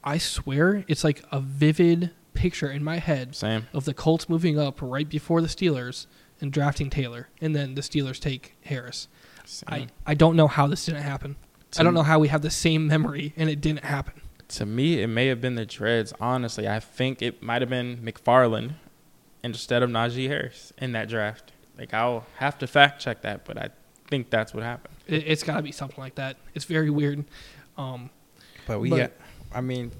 I 0.04 0.18
swear 0.18 0.84
it's 0.88 1.04
like 1.04 1.22
a 1.30 1.40
vivid 1.40 2.10
picture 2.32 2.70
in 2.70 2.84
my 2.84 2.98
head 2.98 3.34
Same. 3.34 3.66
of 3.74 3.84
the 3.84 3.94
Colts 3.94 4.28
moving 4.28 4.58
up 4.58 4.78
right 4.80 5.08
before 5.08 5.40
the 5.42 5.48
Steelers 5.48 6.06
and 6.40 6.52
drafting 6.52 6.88
Taylor, 6.88 7.28
and 7.40 7.54
then 7.54 7.74
the 7.74 7.82
Steelers 7.82 8.18
take 8.18 8.56
Harris. 8.62 9.08
I, 9.66 9.78
Same. 9.78 9.88
I 10.06 10.14
don't 10.14 10.36
know 10.36 10.48
how 10.48 10.66
this 10.66 10.86
didn't 10.86 11.02
happen. 11.02 11.36
I 11.78 11.82
don't 11.82 11.94
know 11.94 12.02
how 12.02 12.18
we 12.18 12.28
have 12.28 12.42
the 12.42 12.50
same 12.50 12.86
memory 12.86 13.32
and 13.36 13.48
it 13.48 13.60
didn't 13.60 13.84
happen. 13.84 14.22
To 14.48 14.66
me, 14.66 15.02
it 15.02 15.06
may 15.06 15.28
have 15.28 15.40
been 15.40 15.54
the 15.54 15.66
dreads. 15.66 16.12
Honestly, 16.20 16.66
I 16.66 16.80
think 16.80 17.22
it 17.22 17.42
might 17.42 17.62
have 17.62 17.68
been 17.68 17.98
McFarland 17.98 18.74
instead 19.44 19.82
of 19.82 19.90
Najee 19.90 20.26
Harris 20.26 20.72
in 20.78 20.92
that 20.92 21.08
draft. 21.08 21.52
Like 21.78 21.94
I'll 21.94 22.26
have 22.38 22.58
to 22.58 22.66
fact 22.66 23.00
check 23.00 23.22
that, 23.22 23.44
but 23.44 23.56
I 23.56 23.70
think 24.10 24.28
that's 24.30 24.52
what 24.52 24.62
happened. 24.62 24.94
It, 25.06 25.24
it's 25.26 25.42
got 25.42 25.56
to 25.56 25.62
be 25.62 25.72
something 25.72 25.98
like 25.98 26.16
that. 26.16 26.36
It's 26.54 26.64
very 26.66 26.90
weird. 26.90 27.24
Um, 27.78 28.10
But 28.66 28.80
we 28.80 28.90
But- 28.90 28.96
got, 28.98 29.12
I 29.54 29.60
mean, 29.62 29.92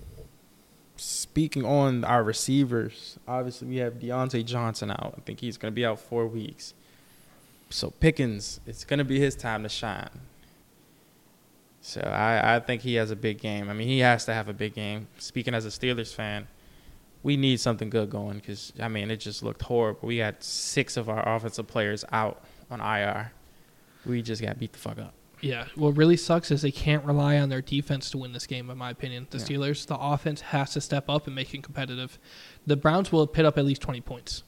speaking 0.97 1.65
on 1.65 2.05
our 2.05 2.23
receivers, 2.23 3.19
obviously 3.27 3.69
we 3.69 3.77
have 3.77 3.95
Diontae 3.95 4.45
Johnson 4.45 4.91
out. 4.91 5.15
I 5.17 5.21
think 5.23 5.41
he's 5.41 5.57
going 5.57 5.73
to 5.73 5.75
be 5.75 5.87
out 5.87 5.99
four 5.99 6.27
weeks. 6.27 6.75
So 7.71 7.91
Pickens, 7.91 8.61
it's 8.67 8.85
going 8.85 8.99
to 8.99 9.05
be 9.05 9.19
his 9.19 9.35
time 9.37 9.63
to 9.63 9.69
shine. 9.69 10.11
So 11.83 12.01
I, 12.03 12.57
I 12.57 12.61
think 12.61 12.83
he 12.83 12.95
has 12.97 13.11
a 13.11 13.17
big 13.17 13.39
game. 13.39 13.71
I 13.71 13.73
mean, 13.73 13.89
he 13.89 14.01
has 14.01 14.25
to 14.27 14.35
have 14.35 14.49
a 14.49 14.53
big 14.53 14.75
game. 14.75 15.07
Speaking 15.19 15.55
as 15.55 15.65
a 15.65 15.71
Steelers 15.71 16.13
fan, 16.15 16.47
we 17.23 17.37
need 17.37 17.59
something 17.61 17.89
good 17.89 18.11
going 18.11 18.39
because, 18.39 18.73
I 18.81 18.89
mean, 18.89 19.11
it 19.11 19.17
just 19.17 19.43
looked 19.43 19.63
horrible. 19.63 20.07
We 20.09 20.19
had 20.19 20.43
six 20.43 20.97
of 20.97 21.09
our 21.09 21.27
offensive 21.27 21.67
players 21.67 22.05
out 22.13 22.43
on 22.71 22.81
IR. 22.81 23.33
We 24.07 24.23
just 24.23 24.41
got 24.43 24.59
beat 24.59 24.73
the 24.73 24.79
fuck 24.79 24.99
up. 24.99 25.15
Yeah, 25.43 25.67
what 25.75 25.97
really 25.97 26.19
sucks 26.19 26.51
is 26.51 26.61
they 26.61 26.71
can't 26.71 27.03
rely 27.05 27.39
on 27.39 27.49
their 27.49 27.63
defense 27.63 28.11
to 28.11 28.19
win 28.19 28.33
this 28.35 28.47
game. 28.47 28.69
In 28.69 28.77
my 28.77 28.91
opinion, 28.91 29.27
the 29.31 29.39
Yeah. 29.39 29.45
Steelers, 29.45 29.87
the 29.87 29.97
offense 29.99 30.41
has 30.43 30.73
to 30.75 30.81
step 30.83 31.09
up 31.09 31.27
and 31.27 31.35
make 31.35 31.55
it 31.55 31.63
competitive. 31.63 32.19
The 32.67 32.77
Browns 32.77 33.11
will 33.11 33.27
pit 33.27 33.47
up 33.47 33.57
at 33.57 33.65
least 33.65 33.81
twenty 33.81 34.01
points. 34.03 34.43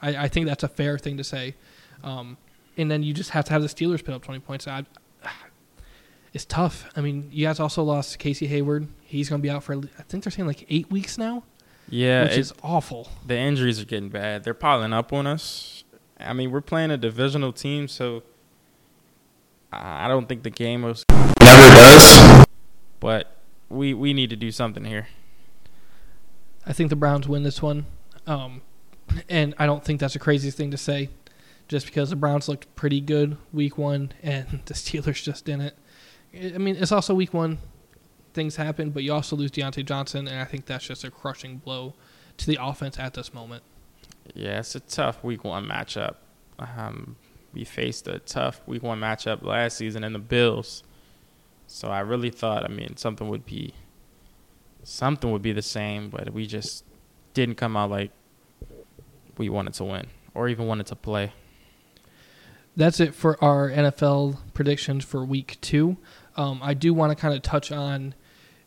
I, 0.00 0.16
I 0.24 0.28
think 0.28 0.46
that's 0.46 0.62
a 0.62 0.68
fair 0.68 0.98
thing 0.98 1.16
to 1.16 1.24
say. 1.24 1.56
Um, 2.04 2.36
and 2.76 2.88
then 2.90 3.02
you 3.02 3.12
just 3.12 3.30
have 3.30 3.44
to 3.46 3.52
have 3.52 3.62
the 3.62 3.68
Steelers 3.68 4.04
put 4.04 4.14
up 4.14 4.22
twenty 4.22 4.38
points. 4.40 4.68
I, 4.68 4.84
it's 6.32 6.44
tough. 6.44 6.88
I 6.96 7.00
mean, 7.00 7.28
you 7.32 7.46
guys 7.46 7.58
also 7.58 7.82
lost 7.82 8.18
Casey 8.18 8.46
Hayward. 8.46 8.86
He's 9.02 9.28
going 9.28 9.40
to 9.40 9.42
be 9.42 9.50
out 9.50 9.64
for 9.64 9.74
I 9.74 10.02
think 10.02 10.22
they're 10.24 10.30
saying 10.30 10.46
like 10.46 10.64
eight 10.68 10.90
weeks 10.90 11.18
now, 11.18 11.42
Yeah, 11.88 12.24
which 12.24 12.38
is 12.38 12.52
awful. 12.62 13.08
the 13.26 13.36
injuries 13.36 13.80
are 13.80 13.84
getting 13.84 14.10
bad. 14.10 14.44
They're 14.44 14.54
piling 14.54 14.92
up 14.92 15.12
on 15.12 15.26
us. 15.26 15.82
I 16.20 16.32
mean, 16.34 16.50
we're 16.52 16.60
playing 16.60 16.90
a 16.92 16.96
divisional 16.96 17.52
team, 17.52 17.88
so 17.88 18.22
I 19.72 20.06
I 20.06 20.08
don't 20.08 20.28
think 20.28 20.42
the 20.42 20.50
game 20.50 20.82
was. 20.82 21.04
Never 21.10 21.74
does. 21.74 22.46
But 23.00 23.36
we 23.68 23.94
we 23.94 24.12
need 24.12 24.30
to 24.30 24.36
do 24.36 24.50
something 24.50 24.84
here. 24.84 25.08
I 26.66 26.72
think 26.72 26.90
the 26.90 26.96
Browns 26.96 27.26
win 27.26 27.42
this 27.42 27.62
one. 27.62 27.86
Um, 28.26 28.62
and 29.28 29.54
I 29.58 29.66
don't 29.66 29.84
think 29.84 30.00
that's 30.00 30.12
the 30.12 30.18
craziest 30.18 30.56
thing 30.56 30.70
to 30.70 30.76
say, 30.76 31.08
just 31.68 31.86
because 31.86 32.10
the 32.10 32.16
Browns 32.16 32.48
looked 32.48 32.74
pretty 32.76 33.00
good 33.00 33.36
week 33.52 33.78
one 33.78 34.12
and 34.22 34.60
the 34.66 34.74
Steelers 34.74 35.22
just 35.22 35.44
didn't. 35.44 35.74
I 36.34 36.58
mean, 36.58 36.76
it's 36.76 36.92
also 36.92 37.14
week 37.14 37.34
one. 37.34 37.58
Things 38.32 38.54
happen, 38.54 38.90
but 38.90 39.02
you 39.02 39.12
also 39.12 39.34
lose 39.34 39.50
Diontae 39.50 39.84
Johnson, 39.84 40.28
and 40.28 40.38
I 40.38 40.44
think 40.44 40.66
that's 40.66 40.86
just 40.86 41.02
a 41.02 41.10
crushing 41.10 41.56
blow 41.56 41.94
to 42.36 42.46
the 42.46 42.58
offense 42.60 42.96
at 42.96 43.14
this 43.14 43.34
moment. 43.34 43.64
Yeah, 44.34 44.60
it's 44.60 44.76
a 44.76 44.80
tough 44.80 45.24
week 45.24 45.42
one 45.42 45.66
matchup. 45.66 46.14
Um, 46.60 47.16
we 47.52 47.64
faced 47.64 48.08
a 48.08 48.18
tough 48.20 48.60
week 48.66 48.82
one 48.82 49.00
matchup 49.00 49.42
last 49.42 49.76
season 49.76 50.04
in 50.04 50.12
the 50.12 50.18
Bills, 50.18 50.82
so 51.66 51.88
I 51.88 52.00
really 52.00 52.30
thought, 52.30 52.64
I 52.64 52.68
mean, 52.68 52.96
something 52.96 53.28
would 53.28 53.46
be 53.46 53.74
something 54.82 55.30
would 55.30 55.42
be 55.42 55.52
the 55.52 55.62
same, 55.62 56.10
but 56.10 56.32
we 56.32 56.46
just 56.46 56.84
didn't 57.34 57.56
come 57.56 57.76
out 57.76 57.90
like 57.90 58.10
we 59.38 59.48
wanted 59.48 59.74
to 59.74 59.84
win 59.84 60.06
or 60.34 60.48
even 60.48 60.66
wanted 60.66 60.86
to 60.86 60.96
play. 60.96 61.32
That's 62.76 63.00
it 63.00 63.14
for 63.14 63.42
our 63.42 63.70
NFL 63.70 64.38
predictions 64.54 65.04
for 65.04 65.24
week 65.24 65.58
two. 65.60 65.96
Um, 66.36 66.60
I 66.62 66.74
do 66.74 66.94
want 66.94 67.10
to 67.10 67.20
kind 67.20 67.34
of 67.34 67.42
touch 67.42 67.70
on 67.72 68.14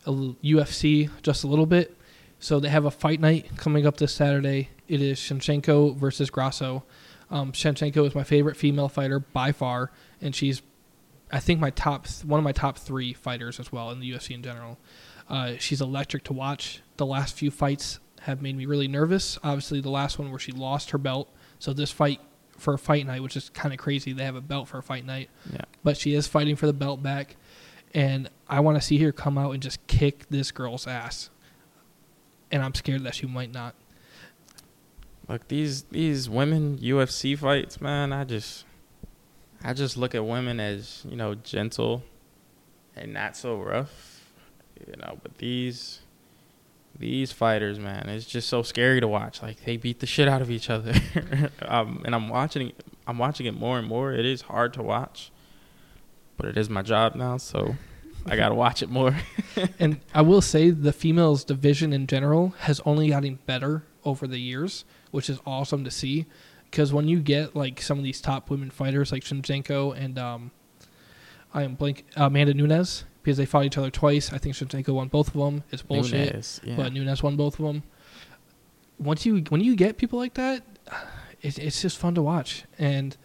UFC 0.06 1.10
just 1.22 1.44
a 1.44 1.46
little 1.46 1.66
bit. 1.66 1.96
So 2.38 2.60
they 2.60 2.68
have 2.68 2.84
a 2.84 2.90
fight 2.90 3.20
night 3.20 3.56
coming 3.56 3.86
up 3.86 3.96
this 3.96 4.12
Saturday. 4.12 4.70
It 4.86 5.00
is 5.00 5.18
Shevchenko 5.18 5.96
versus 5.96 6.30
Grasso. 6.30 6.84
Um, 7.34 7.52
is 7.52 8.14
my 8.14 8.22
favorite 8.22 8.56
female 8.56 8.88
fighter 8.88 9.18
by 9.18 9.50
far, 9.50 9.90
and 10.20 10.36
she's, 10.36 10.62
I 11.32 11.40
think, 11.40 11.58
my 11.58 11.70
top 11.70 12.06
one 12.22 12.38
of 12.38 12.44
my 12.44 12.52
top 12.52 12.78
three 12.78 13.12
fighters 13.12 13.58
as 13.58 13.72
well 13.72 13.90
in 13.90 13.98
the 13.98 14.08
UFC 14.12 14.36
in 14.36 14.42
general. 14.44 14.78
Uh, 15.28 15.54
she's 15.58 15.80
electric 15.80 16.22
to 16.24 16.32
watch. 16.32 16.80
The 16.96 17.04
last 17.04 17.36
few 17.36 17.50
fights 17.50 17.98
have 18.20 18.40
made 18.40 18.56
me 18.56 18.66
really 18.66 18.86
nervous. 18.86 19.36
Obviously, 19.42 19.80
the 19.80 19.90
last 19.90 20.16
one 20.16 20.30
where 20.30 20.38
she 20.38 20.52
lost 20.52 20.90
her 20.90 20.98
belt. 20.98 21.28
So 21.58 21.72
this 21.72 21.90
fight 21.90 22.20
for 22.56 22.74
a 22.74 22.78
fight 22.78 23.04
night, 23.04 23.20
which 23.20 23.36
is 23.36 23.48
kind 23.48 23.74
of 23.74 23.80
crazy, 23.80 24.12
they 24.12 24.24
have 24.24 24.36
a 24.36 24.40
belt 24.40 24.68
for 24.68 24.78
a 24.78 24.82
fight 24.82 25.04
night. 25.04 25.28
Yeah. 25.52 25.62
But 25.82 25.96
she 25.96 26.14
is 26.14 26.28
fighting 26.28 26.54
for 26.54 26.66
the 26.66 26.72
belt 26.72 27.02
back, 27.02 27.34
and 27.92 28.30
I 28.48 28.60
want 28.60 28.76
to 28.76 28.80
see 28.80 28.98
her 28.98 29.10
come 29.10 29.38
out 29.38 29.50
and 29.50 29.60
just 29.60 29.84
kick 29.88 30.26
this 30.30 30.52
girl's 30.52 30.86
ass. 30.86 31.30
And 32.52 32.62
I'm 32.62 32.74
scared 32.74 33.02
that 33.02 33.16
she 33.16 33.26
might 33.26 33.52
not. 33.52 33.74
Look, 35.28 35.48
these 35.48 35.82
these 35.84 36.28
women 36.28 36.78
UFC 36.78 37.38
fights, 37.38 37.80
man, 37.80 38.12
I 38.12 38.24
just 38.24 38.64
I 39.62 39.72
just 39.72 39.96
look 39.96 40.14
at 40.14 40.24
women 40.24 40.60
as, 40.60 41.02
you 41.08 41.16
know, 41.16 41.34
gentle 41.34 42.02
and 42.94 43.14
not 43.14 43.36
so 43.36 43.56
rough. 43.56 44.22
You 44.86 44.94
know, 44.98 45.18
but 45.22 45.38
these 45.38 46.00
these 46.98 47.32
fighters, 47.32 47.78
man, 47.78 48.08
it's 48.08 48.26
just 48.26 48.48
so 48.48 48.62
scary 48.62 49.00
to 49.00 49.08
watch. 49.08 49.42
Like 49.42 49.64
they 49.64 49.76
beat 49.76 50.00
the 50.00 50.06
shit 50.06 50.28
out 50.28 50.42
of 50.42 50.50
each 50.50 50.68
other. 50.68 50.94
um, 51.62 52.02
and 52.04 52.14
I'm 52.14 52.28
watching 52.28 52.72
I'm 53.06 53.18
watching 53.18 53.46
it 53.46 53.54
more 53.54 53.78
and 53.78 53.88
more. 53.88 54.12
It 54.12 54.26
is 54.26 54.42
hard 54.42 54.74
to 54.74 54.82
watch. 54.82 55.30
But 56.36 56.46
it 56.46 56.58
is 56.58 56.68
my 56.68 56.82
job 56.82 57.14
now, 57.14 57.36
so 57.36 57.76
I 58.26 58.36
got 58.36 58.48
to 58.48 58.54
watch 58.66 58.82
it 58.82 58.90
more. 58.90 59.16
and 59.78 60.00
I 60.12 60.22
will 60.22 60.42
say 60.42 60.70
the 60.70 60.92
females 60.92 61.44
division 61.44 61.92
in 61.92 62.06
general 62.06 62.54
has 62.60 62.80
only 62.84 63.08
gotten 63.08 63.38
better 63.46 63.84
over 64.04 64.26
the 64.26 64.38
years, 64.38 64.84
which 65.14 65.30
is 65.30 65.38
awesome 65.46 65.84
to 65.84 65.90
see. 65.92 66.26
Because 66.64 66.92
when 66.92 67.06
you 67.06 67.20
get 67.20 67.54
like 67.54 67.80
some 67.80 67.98
of 67.98 68.04
these 68.04 68.20
top 68.20 68.50
women 68.50 68.68
fighters 68.68 69.12
like 69.12 69.22
Shevchenko 69.22 69.96
and 69.96 70.18
um, 70.18 70.50
I 71.54 71.62
am 71.62 71.76
blank 71.76 72.04
Amanda 72.16 72.52
Nunes 72.52 73.04
because 73.22 73.36
they 73.36 73.46
fought 73.46 73.64
each 73.64 73.78
other 73.78 73.90
twice. 73.90 74.32
I 74.32 74.38
think 74.38 74.56
Shevchenko 74.56 74.88
won 74.88 75.06
both 75.06 75.28
of 75.28 75.34
them. 75.34 75.62
It's 75.70 75.82
bullshit, 75.82 76.32
Nunes, 76.32 76.60
yeah. 76.64 76.74
but 76.74 76.92
Nunes 76.92 77.22
won 77.22 77.36
both 77.36 77.60
of 77.60 77.64
them. 77.64 77.84
Once 78.98 79.24
you 79.24 79.44
when 79.50 79.60
you 79.60 79.76
get 79.76 79.98
people 79.98 80.18
like 80.18 80.34
that, 80.34 80.62
it, 81.42 81.60
it's 81.60 81.80
just 81.80 81.96
fun 81.96 82.16
to 82.16 82.22
watch. 82.22 82.64
And 82.76 83.16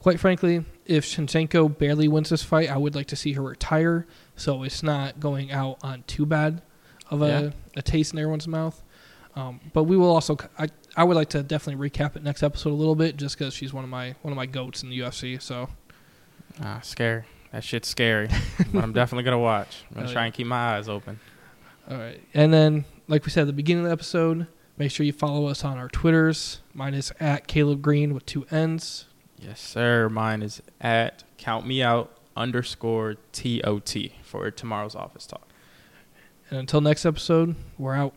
quite 0.00 0.18
frankly, 0.18 0.64
if 0.84 1.04
Shevchenko 1.04 1.78
barely 1.78 2.08
wins 2.08 2.30
this 2.30 2.42
fight, 2.42 2.68
I 2.68 2.76
would 2.76 2.96
like 2.96 3.06
to 3.06 3.16
see 3.16 3.34
her 3.34 3.42
retire 3.42 4.04
so 4.34 4.64
it's 4.64 4.82
not 4.82 5.20
going 5.20 5.52
out 5.52 5.78
on 5.80 6.02
too 6.08 6.26
bad 6.26 6.60
of 7.08 7.22
a, 7.22 7.28
Yeah. 7.28 7.50
a 7.76 7.82
taste 7.82 8.12
in 8.12 8.18
everyone's 8.18 8.48
mouth. 8.48 8.82
Um, 9.36 9.60
but 9.72 9.84
we 9.84 9.96
will 9.96 10.10
also. 10.10 10.36
I, 10.58 10.68
I 10.96 11.04
would 11.04 11.16
like 11.16 11.28
to 11.30 11.42
definitely 11.42 11.88
recap 11.90 12.16
it 12.16 12.22
next 12.22 12.42
episode 12.42 12.70
a 12.70 12.74
little 12.74 12.94
bit, 12.94 13.16
just 13.16 13.38
because 13.38 13.52
she's 13.54 13.72
one 13.72 13.84
of 13.84 13.90
my 13.90 14.14
one 14.22 14.32
of 14.32 14.36
my 14.36 14.46
goats 14.46 14.82
in 14.82 14.90
the 14.90 14.98
UFC. 15.00 15.40
So 15.40 15.68
Ah, 16.62 16.80
scary. 16.82 17.24
That 17.52 17.62
shit's 17.64 17.88
scary. 17.88 18.28
but 18.72 18.82
I'm 18.82 18.92
definitely 18.92 19.24
gonna 19.24 19.38
watch. 19.38 19.84
I'm 19.90 19.96
gonna 19.96 20.08
Oh, 20.08 20.12
try 20.12 20.22
yeah. 20.22 20.26
and 20.26 20.34
keep 20.34 20.46
my 20.46 20.76
eyes 20.76 20.88
open. 20.88 21.20
all 21.90 21.96
right, 21.98 22.20
and 22.34 22.52
then 22.52 22.84
like 23.08 23.24
we 23.24 23.30
said 23.30 23.42
at 23.42 23.46
the 23.48 23.52
beginning 23.52 23.84
of 23.84 23.88
the 23.88 23.92
episode, 23.92 24.46
make 24.78 24.90
sure 24.90 25.04
you 25.06 25.12
follow 25.12 25.46
us 25.46 25.64
on 25.64 25.78
our 25.78 25.88
Twitters. 25.88 26.60
Mine 26.74 26.94
is 26.94 27.12
at 27.20 27.46
Kaleb 27.46 27.82
Green 27.82 28.14
with 28.14 28.24
two 28.26 28.46
N's. 28.50 29.04
Yes, 29.38 29.60
sir. 29.60 30.08
Mine 30.08 30.42
is 30.42 30.62
at 30.80 31.24
count 31.36 31.66
me 31.66 31.82
out 31.82 32.10
underscore 32.36 33.16
T 33.32 33.60
O 33.64 33.78
T 33.80 34.14
for 34.22 34.50
tomorrow's 34.50 34.94
office 34.94 35.26
talk. 35.26 35.46
And 36.48 36.58
until 36.60 36.80
next 36.80 37.04
episode, 37.04 37.54
we're 37.76 37.94
out. 37.94 38.14